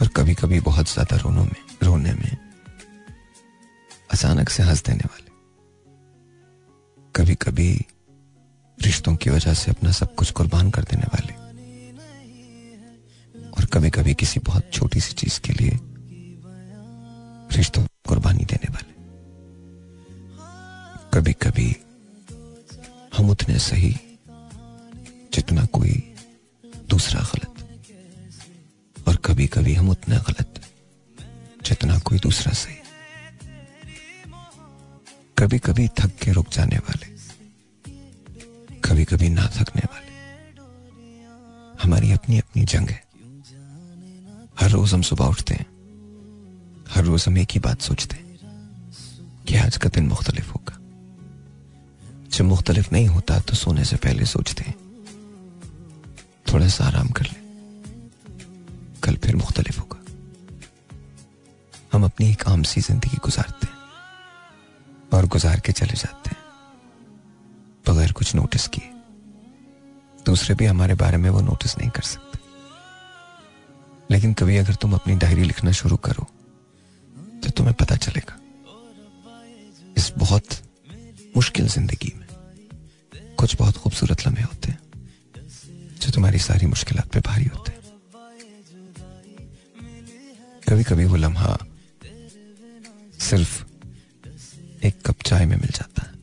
और 0.01 0.07
कभी 0.07 0.33
कभी 0.33 0.59
बहुत 0.59 0.91
ज़्यादा 0.93 1.17
रोनों 1.17 1.43
में, 1.43 1.61
रोने 1.83 2.13
में 2.13 2.48
अचानक 4.11 4.49
से 4.49 4.63
हंस 4.63 4.83
देने 4.83 5.03
वाले। 5.05 5.29
कभी 7.15 7.35
कभी 7.35 7.85
रिश्तों 8.81 9.15
की 9.15 9.29
वजह 9.29 9.53
से 9.53 9.71
अपना 9.71 9.91
सब 9.91 10.15
कुछ 10.15 10.31
कुर्बान 10.31 10.71
कर 10.71 10.83
देने 10.83 11.03
वाले। 11.03 11.33
और 13.49 13.65
कभी 13.65 13.89
कभी 13.89 14.13
किसी 14.13 14.39
बहुत 14.39 14.71
छोटी 14.73 14.99
सी 14.99 15.13
चीज़ 15.13 15.39
के 15.39 15.53
लिए 15.53 15.79
रिश्तों 17.57 17.83
कुर्बानी 18.07 18.45
देने 18.45 18.73
वाले। 18.73 18.89
कभी 21.13 21.33
कभी 21.33 21.75
हम 23.17 23.29
उतने 23.29 23.59
सही 23.59 23.95
जितना 25.33 25.65
कोई 25.65 26.15
दूसरा 26.89 27.21
गलत। 27.21 27.55
और 29.07 29.15
कभी 29.15 29.47
कभी 29.47 29.73
हम 29.73 29.89
उतने 29.89 30.17
गलत 30.17 30.61
जितना 31.65 31.99
कोई 31.99 32.19
दूसरा 32.19 32.53
सही। 32.53 32.78
कभी 35.39 35.59
कभी 35.59 35.87
थक 35.87 36.15
के 36.23 36.31
रुक 36.31 36.49
जाने 36.51 36.77
वाले 36.77 37.07
कभी 38.79 39.05
कभी 39.05 39.29
ना 39.29 39.45
थकने 39.55 39.81
वाले। 39.85 40.13
हमारी 41.83 42.11
अपनी 42.11 42.39
अपनी 42.39 42.63
जंग 42.63 42.89
है। 42.89 43.03
हर 44.59 44.69
रोज 44.69 44.93
हम 44.93 45.01
सुबह 45.01 45.25
उठते 45.25 45.53
हैं। 45.53 45.65
हर 46.89 47.03
रोज 47.03 47.25
हम 47.27 47.37
एक 47.37 47.51
ही 47.51 47.59
बात 47.59 47.81
सोचते 47.81 48.15
हैं 48.15 48.25
कि 49.47 49.55
आज 49.55 49.77
का 49.77 49.89
दिन 49.89 50.07
मुख्तलिफ़ 50.07 50.51
होगा। 50.51 50.75
जब 52.29 52.45
मुख्तलिफ़ 52.45 52.89
नहीं 52.91 53.07
होता 53.07 53.39
तो 53.39 53.55
सोने 53.55 53.85
से 53.85 53.95
पहले 53.95 54.25
सोचते 54.25 54.63
हैं। 54.63 54.75
थोड़ा 56.53 56.67
सा 56.67 56.85
आराम 56.85 57.09
कर 57.09 57.25
ले। 57.25 57.39
कल 59.03 59.15
फिर 59.15 59.35
मुख्तलिफ़ 59.35 59.79
होगा। 59.79 60.03
हम 61.93 62.05
अपनी 62.05 62.31
एक 62.31 62.47
आम 62.47 62.63
सी 62.63 62.81
ज़िंदगी 62.81 63.17
गुजारते 63.17 63.67
हैं। 63.67 63.78
और 65.11 65.25
गुजार 65.27 65.59
के 65.59 65.71
चले 65.71 65.93
जाते 65.95 66.29
हैं। 66.29 66.37
बगैर 67.85 68.11
कुछ 68.11 68.33
नोटिस 68.35 68.67
किए। 68.67 68.89
दूसरे 70.25 70.55
भी 70.55 70.65
हमारे 70.65 70.95
बारे 70.95 71.17
में 71.17 71.29
वो 71.29 71.41
नोटिस 71.41 71.77
नहीं 71.77 71.89
कर 71.89 72.03
सकते। 72.03 72.37
लेकिन 74.11 74.33
कभी 74.33 74.57
अगर 74.57 74.75
तुम 74.75 74.93
अपनी 74.93 75.15
डायरी 75.15 75.43
लिखना 75.43 75.71
शुरू 75.71 75.97
करो 75.99 76.27
तो 77.43 77.49
तुम्हें 77.49 77.75
पता 77.75 77.95
चलेगा, 77.97 78.35
इस 79.97 80.11
बहुत 80.17 80.47
मुश्किल 81.35 81.67
ज़िंदगी 81.67 82.13
में 82.15 82.27
कुछ 83.37 83.55
बहुत 83.55 83.77
खूबसूरत 83.77 84.25
लम्हे 84.27 84.43
होते 84.43 84.71
हैं, 84.71 84.79
जो 86.01 86.11
तुम्हारी 86.11 86.39
सारी 86.39 86.65
मुश्किल 86.67 87.01
पे 87.13 87.19
भारी 87.21 87.45
होते 87.45 87.71
हैं। 87.71 87.77
कभी 90.69 90.83
कभी 90.83 91.05
वो 91.05 91.15
लम्हा 91.15 91.57
सिर्फ़ 93.21 93.63
एक 94.83 95.01
कप 95.05 95.21
चाय 95.25 95.45
में 95.45 95.55
मिल 95.57 95.69
जाता 95.69 96.01
है। 96.01 96.17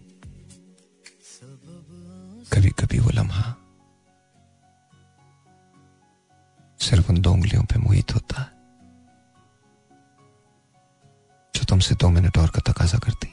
कभी 2.53 2.71
कभी 2.81 2.99
वो 2.99 3.11
लम्हा 3.11 3.55
सिर्फ़ 6.81 7.09
उन 7.11 7.21
दो 7.21 7.33
उंगलियों 7.33 7.65
पे 7.65 7.79
मोहित 7.79 8.15
होता 8.15 8.41
है, 8.41 8.49
जो 11.55 11.65
तुमसे 11.65 11.95
दो 11.95 12.09
मिनट 12.11 12.39
और 12.39 12.51
का 12.51 12.61
तकाजा 12.63 12.99
करती। 12.99 13.29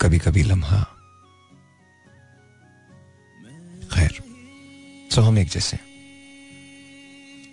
कभी 0.00 0.18
कभी 0.18 0.42
लम्हा 0.42 0.82
खैर, 3.92 4.20
सो 5.12 5.22
हम 5.22 5.38
एक 5.38 5.48
जैसे 5.48 5.78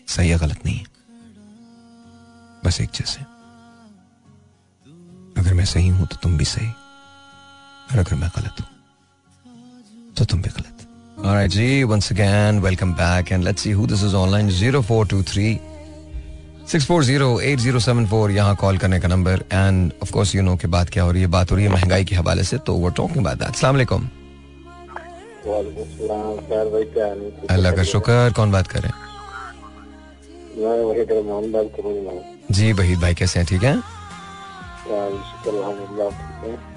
सही 0.07 0.31
या 0.31 0.37
गलत 0.37 0.65
नहीं 0.65 0.83
बस 2.65 2.81
एक 2.81 2.89
जैसे 2.91 3.34
अगर 5.37 5.53
मैं 5.53 5.65
सही 5.65 5.87
हूँ 5.87 6.07
तो 6.07 6.15
तुम 6.23 6.37
भी 6.37 6.45
सही 6.45 6.67
और 7.91 7.97
अगर 7.99 8.15
मैं 8.15 8.29
गलत 8.37 8.55
हूँ 8.61 8.67
तो 10.17 10.25
तुम 10.25 10.41
भी 10.41 10.49
गलत। 10.49 10.71
All 11.25 11.35
right, 11.35 11.51
ji 11.51 11.67
once 11.91 12.07
again 12.13 12.53
welcome 12.65 12.93
back 12.99 13.31
and 13.35 13.41
let's 13.47 13.61
see 13.65 13.73
who 13.77 13.85
this 13.91 14.01
is 14.07 14.13
online 14.23 14.49
0423 14.57 15.57
640-8074 16.73 18.29
यहाँ 18.35 18.55
कॉल 18.61 18.77
करने 18.77 18.99
का 18.99 19.07
number 19.07 19.43
and 19.53 19.91
of 20.03 20.11
course 20.11 20.35
you 20.35 20.41
know 20.41 20.55
कि 20.61 20.67
बात 20.75 20.89
क्या 20.89 21.03
हो 21.03 21.11
रही 21.11 21.21
है 21.21 21.27
बात 21.37 21.51
हो 21.51 21.55
रही 21.55 21.65
है 21.65 21.71
महँगाई 21.71 22.05
के 22.05 22.15
हवाले 22.15 22.43
से 22.43 22.57
तो 22.67 22.73
वो 22.83 22.89
टॉकिंग 22.99 23.23
बात 23.25 23.41
है 23.41 23.47
अस्सलाम 23.49 23.75
वालेकुम 23.75 24.07
अल्लाह 27.55 27.71
का 27.75 27.83
शुक्र 27.83 28.31
कौन 28.35 28.51
बात 28.51 28.67
कर 28.67 28.79
रहे 28.81 28.91
हैं। 28.91 29.03
जी 32.51 32.71
वहीद 32.73 32.99
भाई 32.99 33.13
कैसे 33.15 33.39
हैं? 33.39 33.47
ठीक 33.47 33.63
है? 33.63 33.75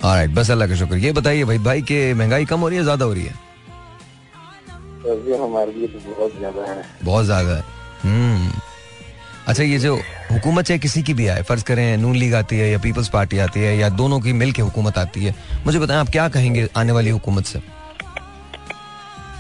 ऑलराइट 0.05 0.30
बस 0.35 0.51
अल्लाह 0.51 0.68
का 0.68 0.74
शुक्र। 0.76 0.97
ये 0.98 1.12
बताइए 1.12 1.43
वहीद 1.43 1.62
भाई 1.64 1.82
कि 1.82 2.12
महँगाई 2.14 2.44
कम 2.44 2.60
हो 2.60 2.68
रही 2.68 2.78
है 2.78 2.82
ज़्यादा 2.85 3.05
हो 3.05 3.12
रही 3.12 3.24
है? 3.24 3.35
हमारे 5.39 5.72
लिए 5.72 5.86
तो 5.89 5.98
बहुत 6.09 6.39
ज़्यादा 6.39 6.64
है। 6.64 6.85
बहुत 7.05 7.24
ज़्यादा 7.24 7.56
है। 7.56 7.62
हम्म। 8.02 8.51
अच्छा 9.48 9.62
ये 9.62 9.78
जो 9.78 9.94
हुकूमत 10.30 10.64
चाहे 10.64 10.78
किसी 10.78 11.02
की 11.02 11.14
भी 11.14 11.26
आए 11.26 11.43
फ़र्ज़ 11.43 11.64
करें 11.64 11.97
नून 11.97 12.16
लीग 12.16 12.35
आती 12.35 12.56
है 12.59 12.70
या 12.70 12.78
पीपल्स 12.78 13.09
पार्टी 13.09 13.39
आती 13.39 13.60
है 13.60 13.76
या 13.76 13.89
दोनों 13.90 14.20
की 14.20 14.32
मिल 14.32 14.52
के 14.52 14.62
हुकूमत 14.62 14.98
आती 14.98 15.24
है 15.24 15.35
मुझे 15.66 15.78
बताएँ 15.78 16.01
आप 16.01 16.09
क्या 16.12 16.28
कहेंगे 16.28 16.68
आने 16.76 16.93
वाली 16.93 17.10
हुकूमत 17.10 17.44
से? 17.47 17.59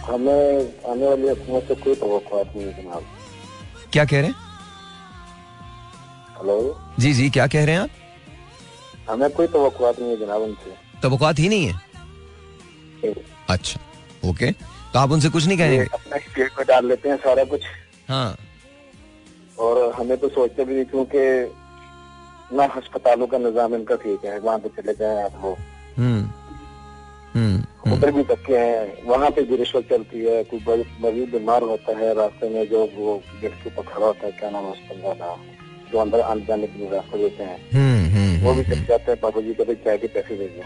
हमें 0.06 0.60
आने 0.90 1.06
वाली 1.06 1.28
हुकूमत 1.28 1.64
से 1.68 1.74
कोई 1.74 1.94
तो 1.94 2.06
नहीं 2.06 2.64
है 2.64 2.72
जनाब। 2.82 3.02
क्या 3.92 4.04
कह 4.04 4.20
रहे 4.20 4.26
हैं? 4.26 4.34
हेलो? 6.38 6.56
जी 6.98 7.12
जी 7.14 7.28
क्या 7.30 7.46
कह 7.46 7.64
रहे 7.64 7.74
हैं 7.74 7.82
आप? 7.82 7.90
हमें 9.08 9.28
कोई 9.30 9.46
तो 9.46 9.64
नहीं 10.00 10.10
है 10.10 10.16
जनाब 10.20 10.42
उनसे। 10.42 10.70
तो 11.02 11.10
ही 11.38 11.48
नहीं 11.48 11.66
है? 11.66 13.14
अच्छा 13.50 13.80
ओके 14.28 14.50
तो 14.92 14.98
आप 14.98 15.10
उनसे 15.12 15.28
कुछ 15.28 15.46
नहीं 15.46 15.58
कहेंगे? 15.58 15.84
अपना 15.84 16.18
स्टेट 16.18 16.52
में 16.58 16.66
डाल 16.68 16.86
लेते 16.86 17.08
हैं 17.08 17.16
सारा 17.16 17.44
कुछ। 17.44 17.62
हाँ। 18.08 18.36
और 19.58 19.92
हमें 19.92 20.16
तो 20.18 20.28
सोचते 20.28 20.64
भी 20.64 20.74
नहीं 20.74 20.84
क्योंकि 20.84 21.20
ना 22.56 22.64
अस्पतालों 22.64 23.26
का 23.26 23.38
निज़ाम 23.38 23.74
इनका 23.74 23.96
ठीक 24.02 24.24
है 24.24 24.38
वहाँ 24.38 24.58
पे 24.58 24.68
चले 24.76 24.92
जाए 24.94 25.22
आप 25.22 25.40
लोग। 25.44 25.56
हम्म, 25.98 26.22
हम्म, 27.34 27.92
उधर 27.92 28.10
भी 28.12 28.22
धक्के 28.24 28.56
हैं 28.56 29.06
वहाँ 29.06 29.30
पे 29.30 29.42
भी 29.42 29.56
रिश्वत 29.56 29.88
चलती 29.90 30.24
है 30.24 30.42
कोई 30.44 30.84
मरीज़ 31.02 31.30
बीमार 31.30 31.62
होता 31.62 31.96
है 31.98 32.14
रास्ते 32.14 32.48
में 32.48 32.64
जो 32.70 32.84
वो 32.96 33.16
गेट 33.40 33.54
के 33.62 33.70
ऊपर 33.70 33.90
खड़ा 33.92 34.06
होता 34.06 34.26
है 34.26 34.32
क्या 34.32 34.50
नाम 34.50 34.64
है 34.64 35.36
जो 35.92 35.98
अंदर 35.98 36.20
आने 36.20 36.44
जाने 36.46 36.66
के 36.66 36.78
लिए 36.78 36.90
रास्ता 36.90 37.16
देते 37.16 37.42
हैं। 37.42 37.58
हम्म, 37.72 38.04
वो 38.42 38.54
भी 38.54 38.62
चल 38.64 38.84
जाते 38.88 39.10
हैं 39.10 39.20
बाबू 39.22 39.42
जी 39.42 39.54
कभी 39.54 39.74
चाय 39.84 39.96
के 39.98 40.06
पैसे 40.14 40.36
दे 40.36 40.46
दो। 40.48 40.62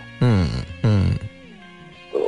तो 2.12 2.18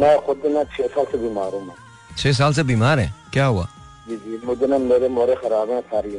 मैं 0.00 0.14
खुद 0.26 0.42
ना 0.54 0.62
छह 0.76 0.86
साल 0.86 1.04
से 1.12 1.18
बीमार 1.18 1.54
हूँ 1.54 1.62
मैं। 1.66 1.74
छह 2.18 2.32
साल 2.32 2.52
से 2.52 2.62
बीमार 2.64 2.98
है? 2.98 3.12
क्या 3.32 3.46
हुआ? 3.46 3.66
जी 4.08 4.16
जी 4.16 4.46
मुझे 4.46 4.66
ना 4.66 4.78
मेरे 4.80 5.08
मोरे 5.08 5.34
खराब 5.36 5.70
हैं 5.70 5.80
सारी। 5.90 6.10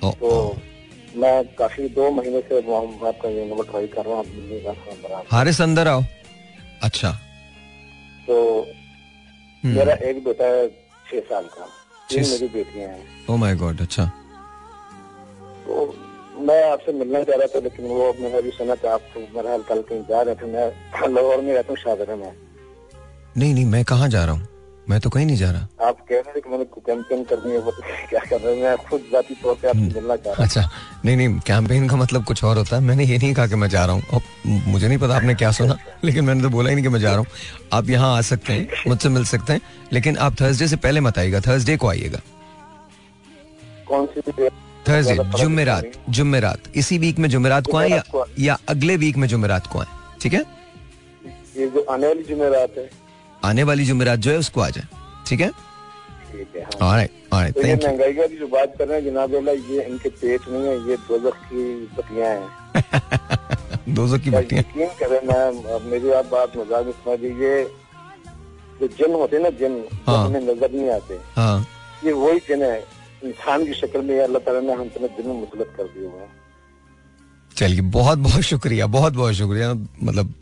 तो 0.00 0.56
मैं 1.16 1.36
काफ़ी 1.58 1.88
दो 1.90 2.10
महीने 2.10 2.40
से 2.48 2.58
आपका 2.58 3.28
ये 3.28 3.44
नंबर 3.46 3.64
ट्राई 3.64 3.86
कर 3.88 4.04
रहा 4.06 4.16
हूँ 4.16 5.22
हारिस 5.30 5.60
अंदर 5.60 5.88
आओ। 5.88 6.02
अच्छा। 6.84 7.10
तो 8.26 8.36
मेरा 9.64 9.94
एक 10.08 10.24
बेटा 10.24 10.44
है 10.46 10.68
छह 11.10 11.20
साल 11.28 11.44
का 11.54 11.66
तीन 12.10 12.24
मेरी 12.30 12.48
बेटियाँ 12.48 12.88
हैं। 12.88 13.26
ओ 13.30 13.36
माय 13.36 13.54
गॉड 13.56 13.80
अच्छा। 13.80 14.10
तो 15.66 15.94
मैं 16.46 16.62
आपसे 16.70 16.92
मिलना 16.92 17.22
चाह 17.22 17.36
रहा 17.36 17.46
था 17.54 17.60
लेकिन 17.60 17.86
वो 17.88 18.12
मैंने 18.20 18.36
अभी 18.38 18.50
सुना 18.56 18.74
था 18.82 18.92
आप 18.94 19.14
मेरा 19.36 19.50
हाल 19.50 19.62
कल 19.68 19.80
कहीं 19.88 20.02
जा 20.08 20.20
रहे 20.22 20.34
थे 20.34 20.52
मैं 20.52 20.66
लाहौर 21.14 21.40
में 21.42 21.52
रहता 21.54 21.68
हूँ 21.68 21.76
शाहजरा 21.84 22.16
में। 22.16 22.32
नहीं 23.36 23.54
नहीं 23.54 23.64
मैं 23.66 23.84
कहाँ 23.84 24.08
जा 24.08 24.24
रहा 24.24 24.34
हूँ? 24.34 24.46
मैं 24.88 24.98
तो 25.00 25.10
कहीं 25.10 25.24
नहीं 25.26 25.36
जा 25.36 25.50
रहा। 25.50 25.86
आप 25.86 26.00
कह 26.08 26.14
रहे 26.16 26.32
थे 26.34 26.40
कि 26.40 26.50
मैंने 26.50 26.64
कैंपेन 26.64 27.22
करनी 27.30 27.52
है 27.52 27.58
वो 27.58 27.70
तो 27.70 27.82
क्या 28.10 28.20
कर 28.24 28.40
रहे 28.40 28.54
हैं? 28.54 28.62
मैं 28.62 28.76
खुद 28.88 29.08
जाती 29.12 29.34
तौर 29.34 29.54
पे 29.62 29.68
आपसे 29.68 29.80
मिलना 29.94 30.16
चाह 30.16 30.32
रहा 30.32 30.44
अच्छा 30.44 30.68
नहीं 31.04 31.16
नहीं 31.16 31.38
कैंपेन 31.46 31.88
का 31.88 31.96
मतलब 31.96 32.24
कुछ 32.24 32.42
और 32.44 32.58
होता 32.58 32.76
है। 32.76 32.82
मैंने 32.82 33.04
ये 33.04 33.18
नहीं 33.18 33.32
कहा 33.34 33.46
कि 33.46 33.54
मैं 33.54 33.68
जा 33.68 33.84
रहा 33.84 33.94
हूँ। 33.94 34.62
मुझे 34.66 34.88
नहीं 34.88 34.98
पता 34.98 35.16
आपने 35.16 35.34
क्या 35.34 35.50
सुना 35.52 35.76
लेकिन 36.04 36.24
मैंने 36.24 36.42
तो 36.42 36.48
बोला 36.50 36.68
ही 36.68 36.74
नहीं 36.74 36.84
कि 36.84 36.90
मैं 36.90 37.00
जा 37.00 37.10
रहा 37.10 37.18
हूँ। 37.18 37.26
आप 37.72 37.90
यहाँ 37.90 38.16
आ 38.16 38.20
सकते 38.30 38.52
हैं 38.52 38.88
मुझसे 38.88 39.08
मिल 39.08 39.24
सकते 39.24 39.52
हैं 39.52 39.60
लेकिन 39.92 40.16
आप 40.18 40.40
थर्सडे 40.40 40.68
से 40.68 40.76
पहले 40.86 41.00
मत 41.00 41.18
आइएगा 41.18 41.40
थर्सडे 41.48 41.76
को 41.76 41.88
आइएगा। 41.88 42.20
कौन 43.88 44.06
सी 44.06 44.48
थर्सडे 44.88 45.38
जुमेरात 45.38 45.84
जुमेरात 46.10 46.70
इसी 46.76 46.98
वीक 46.98 47.18
में 47.18 47.28
जुमेरात 47.28 47.66
को 47.70 47.76
आए 47.76 47.88
या, 47.88 48.02
या 48.38 48.58
अगले 48.68 48.96
वीक 48.96 49.16
में 49.16 49.28
जुमेरात 49.28 49.66
को 49.66 49.78
आए? 49.78 49.86
ठीक 50.20 50.32
है? 50.32 50.44
ये 51.56 51.66
जो 51.66 51.86
आने 51.90 52.06
वाली 52.06 52.22
जुमेरात 52.22 52.78
है। 52.78 52.88
आने 53.44 53.62
वाली 53.62 53.84
जुमेरात 53.84 54.18
जो 54.18 54.30
है 54.30 54.38
उसको 54.38 54.60
आ 54.60 54.68
जाए। 54.70 54.86
ठीक 55.26 55.40
है? 55.40 55.50
तो 56.32 57.66
ये 57.66 57.74
महँगाई 57.74 58.12
का 58.12 58.26
जो 58.26 58.46
बात 58.46 58.74
कर 58.78 58.88
रहे 58.88 59.00
हैं 59.00 59.04
जनाब 59.04 59.34
ये 59.70 59.82
इनके 59.82 60.08
पेट 60.08 60.48
नहीं 60.48 60.66
है 60.66 60.74
ये 60.88 60.96
दोजख 61.08 61.36
की 61.48 61.62
बत्तियाँ 61.96 62.30
हैं। 62.30 62.48
दोजख 63.94 64.22
की 64.24 64.30
बत्तियाँ। 64.30 64.62
यकीन 64.62 64.88
करें 65.00 65.20
मैं 65.28 65.80
मेरी 65.90 66.10
आप 66.18 66.26
बात 66.32 66.56
मज़ाक 66.56 66.94
समझ 67.04 67.18
लीजिए 67.20 67.64
जो 68.80 68.86
जिन 68.86 69.14
होते 69.14 69.36
हैं 69.36 69.42
ना 69.42 69.50
जिन 69.58 69.82
हाँ। 70.06 70.24
हमें 70.26 70.40
नज़र 70.40 70.70
नहीं 70.72 70.90
आते 70.90 71.18
हाँ। 71.36 71.66
ये 72.04 72.12
वही 72.12 72.38
जिन 72.48 72.62
है 72.62 72.78
इंसान 73.24 73.66
की 73.66 73.74
शक्ल 73.74 74.00
में 74.02 74.20
अल्लाह 74.20 74.42
ताला 74.42 74.60
ने 74.60 74.72
हम 74.72 74.88
तुम्हें 74.88 75.16
दिन 75.16 75.26
में 75.26 75.34
मुसलत 75.34 75.72
कर 75.76 75.84
दिए 75.84 76.06
हुए 76.06 76.26
चलिए 77.56 77.80
बहुत 77.80 78.18
बहुत 78.18 78.42
शुक्रिया 78.42 78.86
बहुत 78.86 79.12
बहुत 79.12 79.34
शुक्रिया। 79.34 79.72
मतलब 80.02 80.34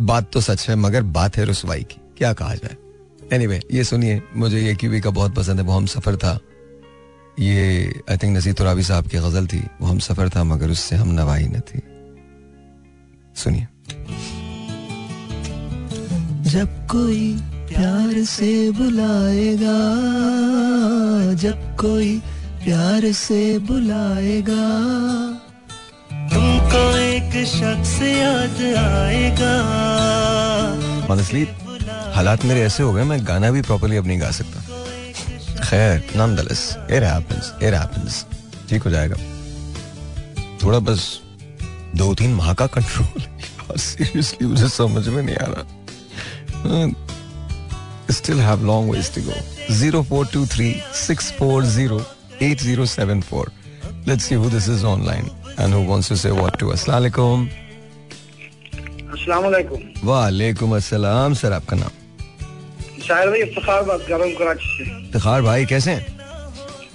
बात 0.00 0.30
तो 0.32 0.40
सच 0.40 0.68
है 0.68 0.76
मगर 0.76 1.02
बात 1.02 1.36
है 1.36 1.44
रसवाई 1.44 1.82
की। 1.82 2.00
क्या 2.18 2.32
कहा 2.32 2.54
जाए? 2.54 2.76
एनीवे 3.32 3.58
anyway, 3.58 3.74
ये 3.76 3.84
सुनिए 3.84 4.22
मुझे 4.36 4.60
ये 4.60 4.74
क्यूबी 4.74 5.00
का 5.00 5.10
बहुत 5.10 5.34
पसंद 5.34 5.60
है 5.60 5.66
वो 5.66 5.72
हम 5.72 5.86
सफ़र 5.86 6.16
था। 6.16 6.38
ये 7.38 7.86
आई 8.10 8.16
थिंक 8.16 8.36
नसीर 8.36 8.52
तुराबी 8.52 8.82
साहब 8.82 9.08
की 9.08 9.18
गज़ल 9.18 9.46
थी 9.46 9.62
वो 9.80 9.86
हम 9.86 9.98
सफ़र 9.98 10.28
था 10.28 10.44
मगर 10.44 10.70
उससे 10.70 10.96
हम 10.96 11.08
नवाई 11.08 11.46
न 11.46 11.60
थी। 11.60 11.80
सुनिए। 13.34 13.66
जब 16.50 16.86
कोई 16.86 17.32
प्यार 17.68 18.24
से 18.24 18.70
बुलाएगा 18.70 19.78
जब 21.34 21.76
कोई 21.76 22.22
प्यार 22.64 23.12
से 23.12 23.58
बुलाएगा। 23.58 24.66
तुमको 26.34 26.96
एक 26.96 27.46
शख्स 27.46 28.02
याद 28.02 28.76
आएगा। 28.76 29.54
Honestly, 31.08 31.46
हालात 32.14 32.44
मेरे 32.44 32.60
ऐसे 32.60 32.82
हो 32.82 32.92
गए 32.92 33.04
मैं 33.04 33.26
गाना 33.28 33.50
भी 33.50 33.62
प्रॉपरली 33.62 33.96
अब 33.96 34.06
नहीं 34.06 34.20
गा 34.20 34.30
सकता। 34.30 34.60
खैर 35.64 36.10
nonetheless 36.16 36.64
it 36.90 37.02
happens 37.02 37.46
it 37.62 37.74
happens 37.74 38.24
ठीक 38.68 38.82
हो 38.82 38.90
जाएगा। 38.90 39.16
थोड़ा 40.62 40.78
बस 40.78 41.20
दो 41.96 42.14
तीन 42.14 42.34
माह 42.34 42.54
का 42.54 42.66
कंट्रोल 42.66 43.22
सीरियसली 43.76 44.46
मुझे 44.52 44.68
समझ 44.68 45.08
में 45.08 45.22
नहीं 45.22 45.36
आ 45.36 45.46
रहा। 45.46 47.05
still 48.09 48.37
have 48.37 48.61
long 48.63 48.87
ways 48.87 49.09
to 49.09 49.21
go 49.21 49.33
0423 49.69 50.83
640 50.93 52.03
8074 52.39 53.47
let's 54.05 54.23
see 54.25 54.35
who 54.35 54.49
this 54.49 54.67
is 54.67 54.83
online 54.83 55.29
and 55.57 55.73
who 55.73 55.81
wants 55.87 56.07
to 56.09 56.17
say 56.17 56.31
what 56.31 56.59
to 56.59 56.71
us 56.71 56.87
Assalamualaikum 56.87 57.47
अस्सलाम 59.11 59.43
वालेकुम 60.07 60.75
अस्सलाम 60.75 61.33
सर 61.39 61.53
आपका 61.53 61.75
नाम 61.77 61.91
शायर 63.07 63.29
भाई 63.29 63.41
इफ्तार 63.41 63.83
बात 63.83 64.01
कर 64.07 64.17
रहा 64.17 64.27
हूँ 64.27 64.35
कराची 64.35 64.69
से 64.77 64.83
इफ्तिखार 64.83 65.41
भाई 65.41 65.65
कैसे 65.71 65.91
हैं 65.91 66.14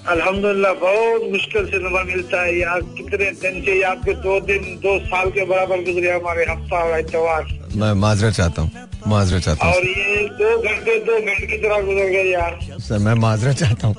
अल्हम्दुलिल्लाह 0.10 0.74
बहुत 0.82 1.24
मुश्किल 1.32 1.66
से 1.72 1.78
नंबर 1.80 2.04
मिलता 2.04 2.42
है 2.42 2.58
यार 2.58 2.82
कितने 2.98 3.26
दिन 3.42 3.62
से 3.66 3.74
यार 3.82 3.96
के 4.06 4.14
दो 4.22 4.40
दिन 4.46 4.64
दो 4.82 4.98
साल 5.00 5.30
के 5.32 5.44
बराबर 5.46 5.84
गुजरे 5.86 6.12
हमारे 6.12 6.46
हफ़्ता 6.50 6.78
और 6.84 7.00
इतवार 7.00 7.44
मैं 7.76 7.94
माजरा 8.02 8.32
चाहता 8.32 8.62
हूँ 8.62 8.88
माजरत 9.08 9.42
चाहता 9.44 9.66
हूँ 9.66 9.74
और 9.74 9.86
ये 9.88 10.28
दो 10.40 10.58
घंटे 10.60 10.98
दो 11.06 11.18
मिनट 11.26 11.50
की 11.50 11.58
तरह 11.58 11.82
गुजर 11.86 12.10
गए 12.12 12.24
यार 12.32 12.58
सर 12.82 12.98
मैं 13.00 13.14
माजरा 13.22 13.54
चाहता 13.62 13.88
हूँ 13.88 13.96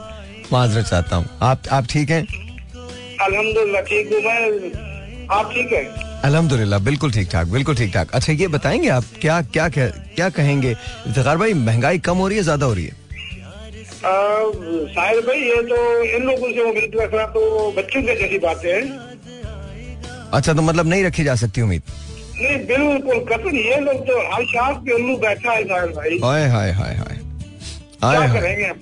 माजरा 0.53 0.83
चाहता 0.83 1.17
हूँ 1.17 1.27
आप 1.43 1.69
आप 1.73 1.87
ठीक 1.91 2.11
हैं 2.11 2.23
अल्हम्दुलिल्लाह 3.27 3.83
ठीक 3.83 4.13
हूँ 4.13 4.23
मैं 4.25 5.29
आप 5.31 5.53
ठीक 5.53 5.73
है 5.73 5.85
अल्हम्दुलिल्लाह 6.25 6.79
बिल्कुल 6.81 7.13
ठीक 7.13 7.29
ठाक 7.33 7.47
बिल्कुल 7.49 7.77
ठीक 7.77 7.93
ठाक 7.95 8.11
अच्छा 8.15 8.33
ये 8.33 8.49
बताएँगे 8.49 8.89
आप 8.89 9.05
क्या 9.21 9.41
क्या 9.45 9.69
क्या, 9.69 9.87
क्या 10.17 10.29
कहेंगे 10.31 10.71
इफ्तिखार 10.71 11.37
भाई 11.37 11.55
महँगाई 11.61 11.99
कम 12.11 12.17
हो 12.17 12.29
रही 12.29 12.39
है 12.39 12.45
ज़्यादा 12.45 12.67
हो 12.67 12.75
रही 12.75 12.85
है 12.87 13.01
शायर 14.05 15.21
भाई 15.27 15.41
ये 15.41 15.63
तो 15.65 15.77
इन 16.05 16.23
लोगों 16.27 16.53
से 16.53 16.63
उम्मीद 16.63 16.97
रखना 17.01 17.27
तो 17.35 17.41
बच्चों 17.77 18.03
के 18.03 18.15
जैसी 18.17 18.39
बातें 18.39 18.71
हैं। 18.73 18.83
अच्छा 20.33 20.53
तो 20.53 20.63
मतलब 20.63 20.87
नहीं 20.89 21.05
रखी 21.05 21.25
जा 21.25 21.35
सकती 21.37 21.61
उम्मीद? 21.61 21.83
नहीं 22.35 22.57
बिल्कुल 22.67 23.19
कतन 23.27 23.57
ये 23.57 23.77
लोग 23.81 23.99
तो 24.07 24.19
हर 24.33 24.45
शाख 24.47 24.77
पे 24.85 24.93
उल्लू 24.93 25.17
बैठा 25.19 25.53
है 25.53 25.65
शायर 25.69 25.93
भाई। 25.97 26.19
हाय 26.25 26.49
हाय 26.49 26.71
हाय। 26.73 26.95
हाय 28.03 28.17
क्या 28.19 28.41
करेंगे 28.41 28.65
हम 28.65 28.79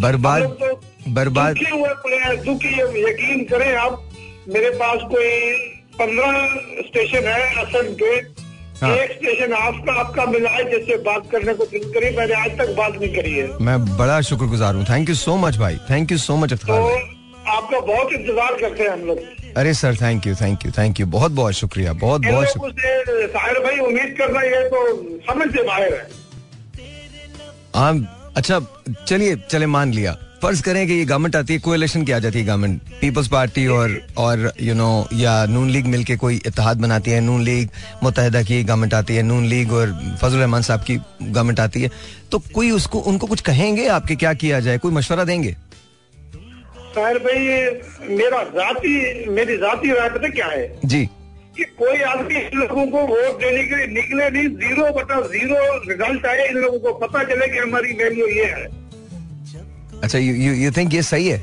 बर्बाद 0.00 0.42
तो 0.60 0.74
बर्बाद 1.10 1.54
दुखी 1.54 1.70
हुए 1.70 1.92
प्लेयर 2.04 2.36
दुखी 2.44 2.74
यकीन 3.02 3.44
करें 3.50 3.74
आप 3.76 4.04
मेरे 4.48 4.70
पास 4.80 4.98
कोई 5.12 5.30
पंद्रह 6.00 6.32
स्टेशन 6.88 7.28
है 7.28 7.64
असम 7.64 7.94
के। 8.02 8.12
हाँ। 8.82 8.94
एक 8.94 9.12
स्टेशन 9.12 9.52
आपका 9.54 9.92
आपका 10.00 10.24
मिला 10.26 10.50
है 10.50 10.64
जिससे 10.70 10.96
बात 11.04 11.30
करने 11.30 11.54
को 11.54 11.64
दिल 11.66 11.84
करी 11.94 12.16
मैंने 12.16 12.34
आज 12.34 12.50
तक 12.58 12.74
बात 12.76 13.00
नहीं 13.00 13.14
करी 13.14 13.32
है। 13.34 13.46
मैं 13.60 13.78
बड़ा 13.96 14.20
शुक्रगुजार 14.28 14.74
हूँ। 14.74 14.84
थैंक 14.90 15.08
यू 15.08 15.14
सो 15.16 15.36
मच 15.36 15.56
भाई। 15.58 15.76
थैंक 15.90 16.12
यू 16.12 16.18
सो 16.18 16.36
मच 16.36 16.52
तो 16.52 16.74
आपका 17.48 17.80
बहुत 17.80 18.12
इंतज़ार 18.12 18.54
करते 18.60 18.82
हैं 18.82 18.90
हम 18.90 19.00
लोग। 19.06 19.18
अरे 19.56 19.72
sir 19.74 19.94
thank 19.96 20.26
you 20.26 20.34
thank 20.34 20.64
you 20.66 20.72
thank 20.78 21.00
you 21.00 21.06
बहुत 21.08 21.32
बहुत 21.32 21.54
शुक्रिया। 21.54 21.92
बहुत 21.94 22.22
बहुत 22.22 22.48
शुक्रिया 22.48 23.26
साहिर 23.28 23.58
भाई 23.64 23.78
उम्मीद 23.86 24.14
करना 24.18 24.42
ये 24.42 24.62
तो 24.68 24.86
समझ 25.28 25.50
से 25.52 25.62
बाहर 25.62 25.94
है। 25.94 26.06
हाँ 27.76 28.32
अच्छा 28.36 28.60
चलिए 29.08 29.36
चले 29.50 29.66
मान 29.66 29.92
लिया। 29.92 30.16
फ़र्ज़ 30.42 30.62
करें 30.62 30.86
कि 30.86 30.92
ये 30.92 31.04
गवर्नमेंट 31.04 31.36
आती 31.36 31.52
है 31.52 31.58
कोएलेशन 31.58 32.04
की 32.04 32.12
आ 32.12 32.18
जाती 32.18 32.38
है 32.38 32.44
गवर्नमेंट 32.44 32.80
पीपल्स 33.00 33.28
पार्टी 33.28 33.66
और 33.66 34.06
और 34.16 34.52
यू 34.60 34.74
नो 34.74 35.08
या 35.14 35.46
नून 35.46 35.70
लीग 35.70 35.86
मिलके 35.86 36.16
कोई 36.16 36.36
इत्तेहाद 36.46 36.76
बनाती 36.76 37.10
है 37.10 37.20
नून 37.20 37.42
लीग 37.42 37.68
मुतहदा 38.02 38.42
की 38.42 38.62
गवर्नमेंट 38.64 38.94
आती 38.94 39.16
है 39.16 39.22
नून 39.22 39.46
लीग 39.46 39.72
और 39.72 40.16
फजल 40.22 40.36
रहमान 40.36 40.62
साहब 40.62 40.80
की 40.80 40.96
गवर्नमेंट 41.22 41.60
आती 41.60 41.82
है. 41.82 41.90
तो 42.32 42.38
कोई 42.54 42.70
उसको 42.70 42.98
उनको 42.98 43.26
कुछ 43.26 43.40
कहेंगे 43.40 43.86
आपके 43.88 44.16
क्या 44.16 44.34
किया 44.34 44.60
जाए? 44.60 44.78
कोई 44.78 44.92
मशवरा 44.92 45.24
देंगे? 45.24 45.56
भाई 46.96 47.38
मेरा 48.16 48.42
जाती 48.44 49.28
मेरी 49.30 49.56
जाती 49.56 49.92
राय 49.92 50.10
पता 50.10 50.28
क्या 50.28 50.46
है? 50.46 50.78
जी। 50.84 51.04
कि 51.56 51.64
कोई 51.64 52.00
आदमी 52.02 52.34
इन 52.36 52.58
लोगों 52.58 52.86
को 52.86 52.98
वोट 52.98 53.40
देने 53.40 53.62
के 53.64 53.76
लिए 53.76 53.86
निकले 53.86 54.30
नहीं 54.30 54.48
ज़ीरो 54.48 54.92
बटा 54.94 55.20
ज़ीरो 55.20 55.78
रिज़ल्ट 55.88 56.26
आए 56.26 56.48
इन 56.48 56.56
लोगों 56.56 56.78
को 56.78 56.92
पता 56.98 57.22
चले 57.24 57.48
कि 57.48 57.58
हमारी 57.58 57.92
वैल्यू 57.92 58.26
ये 58.26 58.44
है। 58.44 58.87
अच्छा 60.02 60.18
यू 60.18 60.34
यू 60.34 60.52
यू 60.54 60.70
थिंक 60.72 60.94
ये 60.94 61.02
सही 61.02 61.28
है? 61.28 61.38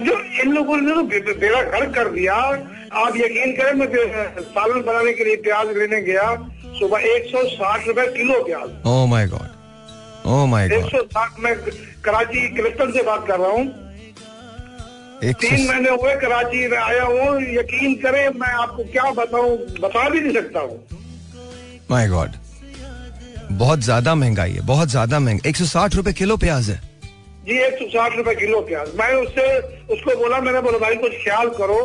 जो 0.00 0.18
इन 0.42 0.52
लोगों 0.52 0.76
ने 0.76 1.20
तो 1.20 1.34
बेड़ा 1.40 1.62
घर 1.62 1.90
कर 1.92 2.08
दिया। 2.10 2.34
आप 2.34 3.16
यकीन 3.16 3.52
करें 3.56 3.72
मैं 3.74 3.86
सालन 4.40 4.82
बनाने 4.82 5.12
के 5.12 5.24
लिए 5.24 5.36
प्याज 5.46 5.76
लेने 5.78 6.00
गया। 6.02 6.26
सुबह 6.78 6.98
एक 7.08 7.24
सौ 7.26 7.42
साठ 7.48 7.86
रूपए 7.88 8.06
किलो 8.12 8.42
प्याज। 8.44 8.70
Oh 8.86 9.04
my 9.06 9.26
God 9.28 10.26
oh 10.26 10.44
my 10.46 10.68
God 10.68 10.78
एक 10.78 10.90
सौ 10.90 11.02
साठ 11.04 11.38
में 11.40 11.54
कराची 12.04 12.48
कलेक्टर 12.56 12.90
से 12.92 13.02
बात 13.02 13.26
कर 13.28 13.38
रहा 13.38 13.50
हूँ। 13.50 13.66
तीन 15.22 15.66
महीने 15.68 15.90
हुए 15.92 16.14
कराची 16.16 16.66
में 16.68 16.76
आया 16.78 17.04
हूँ। 17.04 17.40
यकीन 17.52 17.94
करें 18.02 18.28
मैं 18.40 18.52
आपको 18.56 18.84
क्या 18.92 19.10
बताऊँ 19.12 19.56
बता 19.80 20.08
भी 20.08 20.20
नहीं 20.20 20.32
सकता 20.34 20.60
हूँ। 20.60 20.78
माय 21.90 22.08
गॉड 22.08 22.30
बहुत 23.52 23.80
ज़्यादा 23.80 24.14
महँगाई 24.14 24.52
है 24.52 24.60
बहुत 24.66 24.88
ज़्यादा 24.88 25.18
महँगा 25.20 25.48
एक 25.48 25.56
सौ 25.56 25.64
साठ 25.66 25.94
रुपए 25.94 26.12
किलो 26.12 26.36
प्याज 26.36 26.70
है। 26.70 26.80
जी 27.46 27.58
एक 27.66 27.78
सौ 27.78 27.86
साठ 27.88 28.16
रूपए 28.16 28.34
किलो 28.34 28.60
प्याज। 28.62 28.88
मैं 28.96 29.12
उससे 29.16 29.46
उसको 29.94 30.16
बोला 30.18 30.40
मैंने 30.40 30.60
बोला 30.62 30.78
भाई 30.78 30.96
कुछ 30.96 31.12
ख्याल 31.24 31.48
करो। 31.58 31.80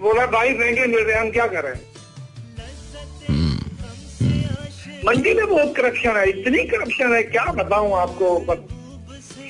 बोला 0.00 0.26
भाई 0.32 0.54
महँगे 0.54 0.86
मिल 0.86 1.04
रहे 1.04 1.18
हम 1.18 1.30
क्या 1.30 1.46
करें? 1.48 1.74
मंडी 5.06 5.32
में 5.34 5.46
बहुत 5.48 5.74
करप्शन 5.76 6.16
है 6.16 6.28
इतनी 6.28 6.64
करप्शन 6.68 7.14
है 7.14 7.22
क्या 7.24 7.44
बताऊँ 7.52 7.92
आपको? 7.98 8.56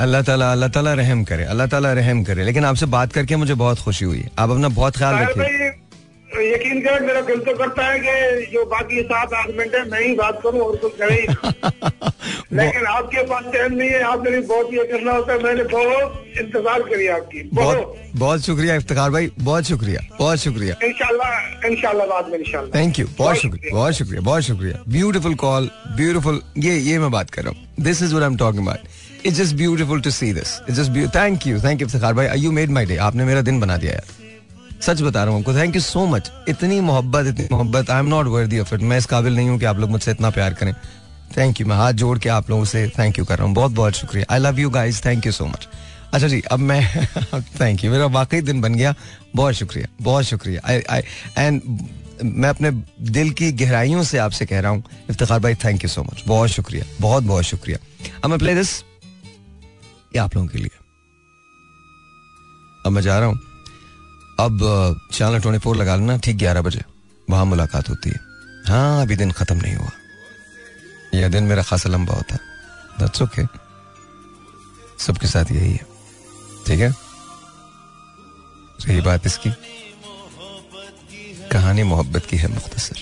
अल्लाह 0.01 0.23
ताला 0.23 0.51
अल्लाह 0.53 0.69
ताला 0.69 0.93
रहम 0.95 1.23
करे 1.25 1.45
अल्लाह 1.45 1.67
ताला 1.67 1.93
रहम 1.93 2.23
करे। 2.25 2.45
लेकिन 2.45 2.65
आपसे 2.65 2.87
बात 2.95 3.13
करके 3.13 3.37
मुझे 3.37 3.55
बहुत 3.57 3.79
खुशी 3.81 4.05
हुई। 4.05 4.25
आप 4.39 4.51
अपना 4.51 4.69
बहुत 4.71 4.97
ख्याल 4.97 5.15
रखिए। 5.17 5.71
यकीन 6.43 6.81
करें 6.83 7.07
मेरा 7.07 7.21
दिल 7.29 7.41
तो 7.41 7.55
करता 7.59 7.87
है 7.87 7.99
कि 8.01 8.47
जो 8.53 8.65
बाकी 8.67 9.03
सात 9.03 9.33
आठ 9.33 9.49
मिनट 9.57 9.75
है 9.75 9.89
मैं 9.91 10.01
ही 10.01 10.15
बात 10.15 10.41
करूँ 10.43 10.61
और 10.61 10.77
कुछ 10.77 10.93
करे 10.99 11.15
ही 11.15 11.27
लेकिन 12.53 12.87
आपके 12.87 13.23
पास 13.27 13.45
टाइम 13.53 13.73
नहीं 13.73 13.89
है 13.91 14.01
आपके 14.03 14.31
लिए 14.31 14.41
बहुत 14.49 14.73
ये 14.73 14.85
करना 14.93 15.13
होता 15.13 15.33
है 15.33 15.43
मैंने 15.43 15.63
बहुत 15.73 16.25
इंतज़ार 16.41 16.83
करी 16.83 17.07
आपकी। 17.09 17.43
बहुत 17.55 17.95
बहुत। 18.17 18.45
शुक्रिया 18.47 18.75
इफ्तिखार 18.75 19.11
भाई 19.11 19.31
बहुत 19.39 19.65
शुक्रिया 19.65 20.01
बहुत 20.19 20.39
शुक्रिया। 20.39 20.75
इंशाल्लाह 20.85 22.07
बाद 22.07 22.29
में 22.33 22.39
इंशाल्लाह। 22.39 22.81
थैंक 22.81 22.99
यू 22.99 23.07
बहुत 23.19 23.37
शुक्रिया 23.37 23.75
बहुत 23.75 23.95
शुक्रिया 23.95 24.21
बहुत 24.21 24.43
शुक्रिया। 24.43 24.83
ब्यूटीफुल 24.89 25.35
कॉल 25.45 25.71
ब्यूटीफुल 25.97 26.43
ये 26.59 26.77
ये 26.79 26.99
मैं 26.99 27.11
बात 27.11 27.31
कर 27.31 27.43
रहा 27.43 27.53
हूँ। 27.53 27.85
This 27.85 28.03
is 28.03 28.15
I 28.17 28.23
am 28.23 28.37
talking 28.37 28.67
about 28.67 29.27
it's 29.27 29.37
just 29.39 29.57
beautiful 29.57 30.01
to 30.01 30.11
see 30.11 30.33
this 30.33 30.59
it's 30.69 30.79
just 30.81 31.17
thank 31.17 31.47
you 31.47 31.61
thank 31.61 31.81
you 31.81 31.87
Iftikhar 31.87 32.15
भाई। 32.15 32.41
यू 32.41 32.53
मेड 32.53 32.71
माय 32.71 32.87
डे 32.87 32.97
आपने 33.09 33.25
मेरा 33.25 33.41
दिन 33.43 33.61
बना 33.61 33.77
दिया 33.77 33.93
यार। 33.93 34.26
सच 34.83 35.03
बता 35.03 35.25
रहा 35.25 35.33
हूँ 35.33 35.41
आपको 35.41 35.55
थैंक 35.55 35.75
यू 35.75 35.81
सो 35.81 36.07
मच 36.07 36.31
इतनी 36.49 36.81
मोहब्बत 36.81 37.27
इतनी 37.27 37.49
मोहब्बत 37.53 37.91
I 37.91 37.99
am 37.99 38.07
not 38.07 38.27
worthy 38.27 38.59
of 38.59 38.75
it 38.75 38.81
मैं 38.81 38.99
इस 38.99 39.07
काबिल 39.07 39.37
नहीं 39.37 39.49
हूँ 39.49 39.59
कि 39.59 39.65
आप 39.65 39.79
लोग 39.79 39.91
मुझसे 39.91 40.11
इतना 40.11 40.31
प्यार 40.31 40.55
करें। 40.55 40.75
थैंक 41.37 41.61
यू 41.61 41.67
मैं 41.67 41.77
हाथ 41.77 41.93
जोड़ 41.93 42.19
के 42.19 42.29
आप 42.29 42.51
लोगों 42.51 42.65
से 42.65 42.89
थैंक 42.99 43.19
यू 43.19 43.25
कर 43.25 43.39
रहा 43.39 43.47
हूँ। 43.47 43.55
बहुत 43.55 43.73
बहुत 43.73 43.93
शुक्रिया। 43.93 44.25
I 44.31 44.39
love 44.39 44.59
you 44.61 44.71
guys 44.71 45.01
thank 45.05 45.27
you 45.27 45.33
so 45.33 45.47
much 45.47 45.69
अच्छा 46.15 46.29
जी, 46.29 46.41
अब 46.41 46.59
मैं 46.59 47.07
थैंक 47.61 47.85
यू 47.85 47.91
मेरा 47.91 48.07
वाकई 48.07 48.41
दिन 48.41 48.61
बन 48.61 48.75
गया। 48.75 48.95
बहुत 49.37 49.55
शुक्रिया 49.55 49.89
बहुत 50.03 50.25
शुक्रिया। 50.25 50.75
एंड 51.39 51.63
मैं 52.25 52.49
अपने 52.49 52.71
दिल 53.11 53.31
की 53.31 53.53
गहराइयों 53.53 54.03
से 54.03 54.19
आपसे 54.19 54.47
कह 54.47 54.61
रहा 54.61 54.71
हूँ। 54.71 54.85
इफ्तार 55.11 55.41
भाई 55.41 55.55
थैंक 55.55 55.85
यू 55.85 55.89
सो 55.89 56.03
मच 56.03 56.23
बहुत 56.27 56.51
शुक्रिया, 56.51 56.85
बहुत 57.01 57.25
बहुत 57.25 57.45
शुक्रिया। 57.45 57.79
अब 58.25 58.31
मैं 58.31 58.39
प्ले 58.39 58.55
दिस 58.55 58.79
ये 58.81 60.19
आप 60.19 60.37
लोगों 60.37 60.49
के 60.49 60.59
लिए। 60.59 60.71
अब 62.87 62.93
मैं 62.93 63.03
जा 63.03 63.19
रहा 63.19 63.29
हूँ। 63.29 63.46
अब 64.41 64.59
चैनल 65.13 65.41
ट्वेंटी 65.41 65.59
फोर 65.59 65.77
लगा 65.77 65.97
लेना 65.97 66.17
ठीक 66.17 66.37
ग्यारह 66.37 66.63
बजे। 66.63 66.83
वहाँ 67.31 67.45
मुलाकात 67.45 67.89
होती 67.89 68.11
है। 68.11 68.21
हाँ 68.69 69.03
अभी 69.03 69.17
दिन 69.17 69.33
खत्म 69.33 69.57
नहीं 69.57 69.77
हुआ। 69.77 69.91
यह 71.15 71.29
दिन 71.29 71.45
मेरा 71.45 71.63
खासा 71.63 71.89
लंबा 71.89 72.15
होता। 72.15 72.35
है 72.35 72.41
दैट्स 72.99 73.23
ओके 73.23 73.43
सबके 74.99 75.27
साथ 75.27 75.45
यही 75.51 75.73
है। 75.73 75.87
ठीक 76.67 76.81
है? 76.81 76.95
रही 78.87 79.01
बात 79.01 79.27
इसकी। 79.27 79.51
कहानी 81.53 81.83
मोहब्बत 81.83 82.27
की 82.27 82.37
है, 82.37 82.49
मुख्तसर। 82.49 82.97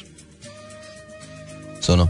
सुनो 1.83 2.09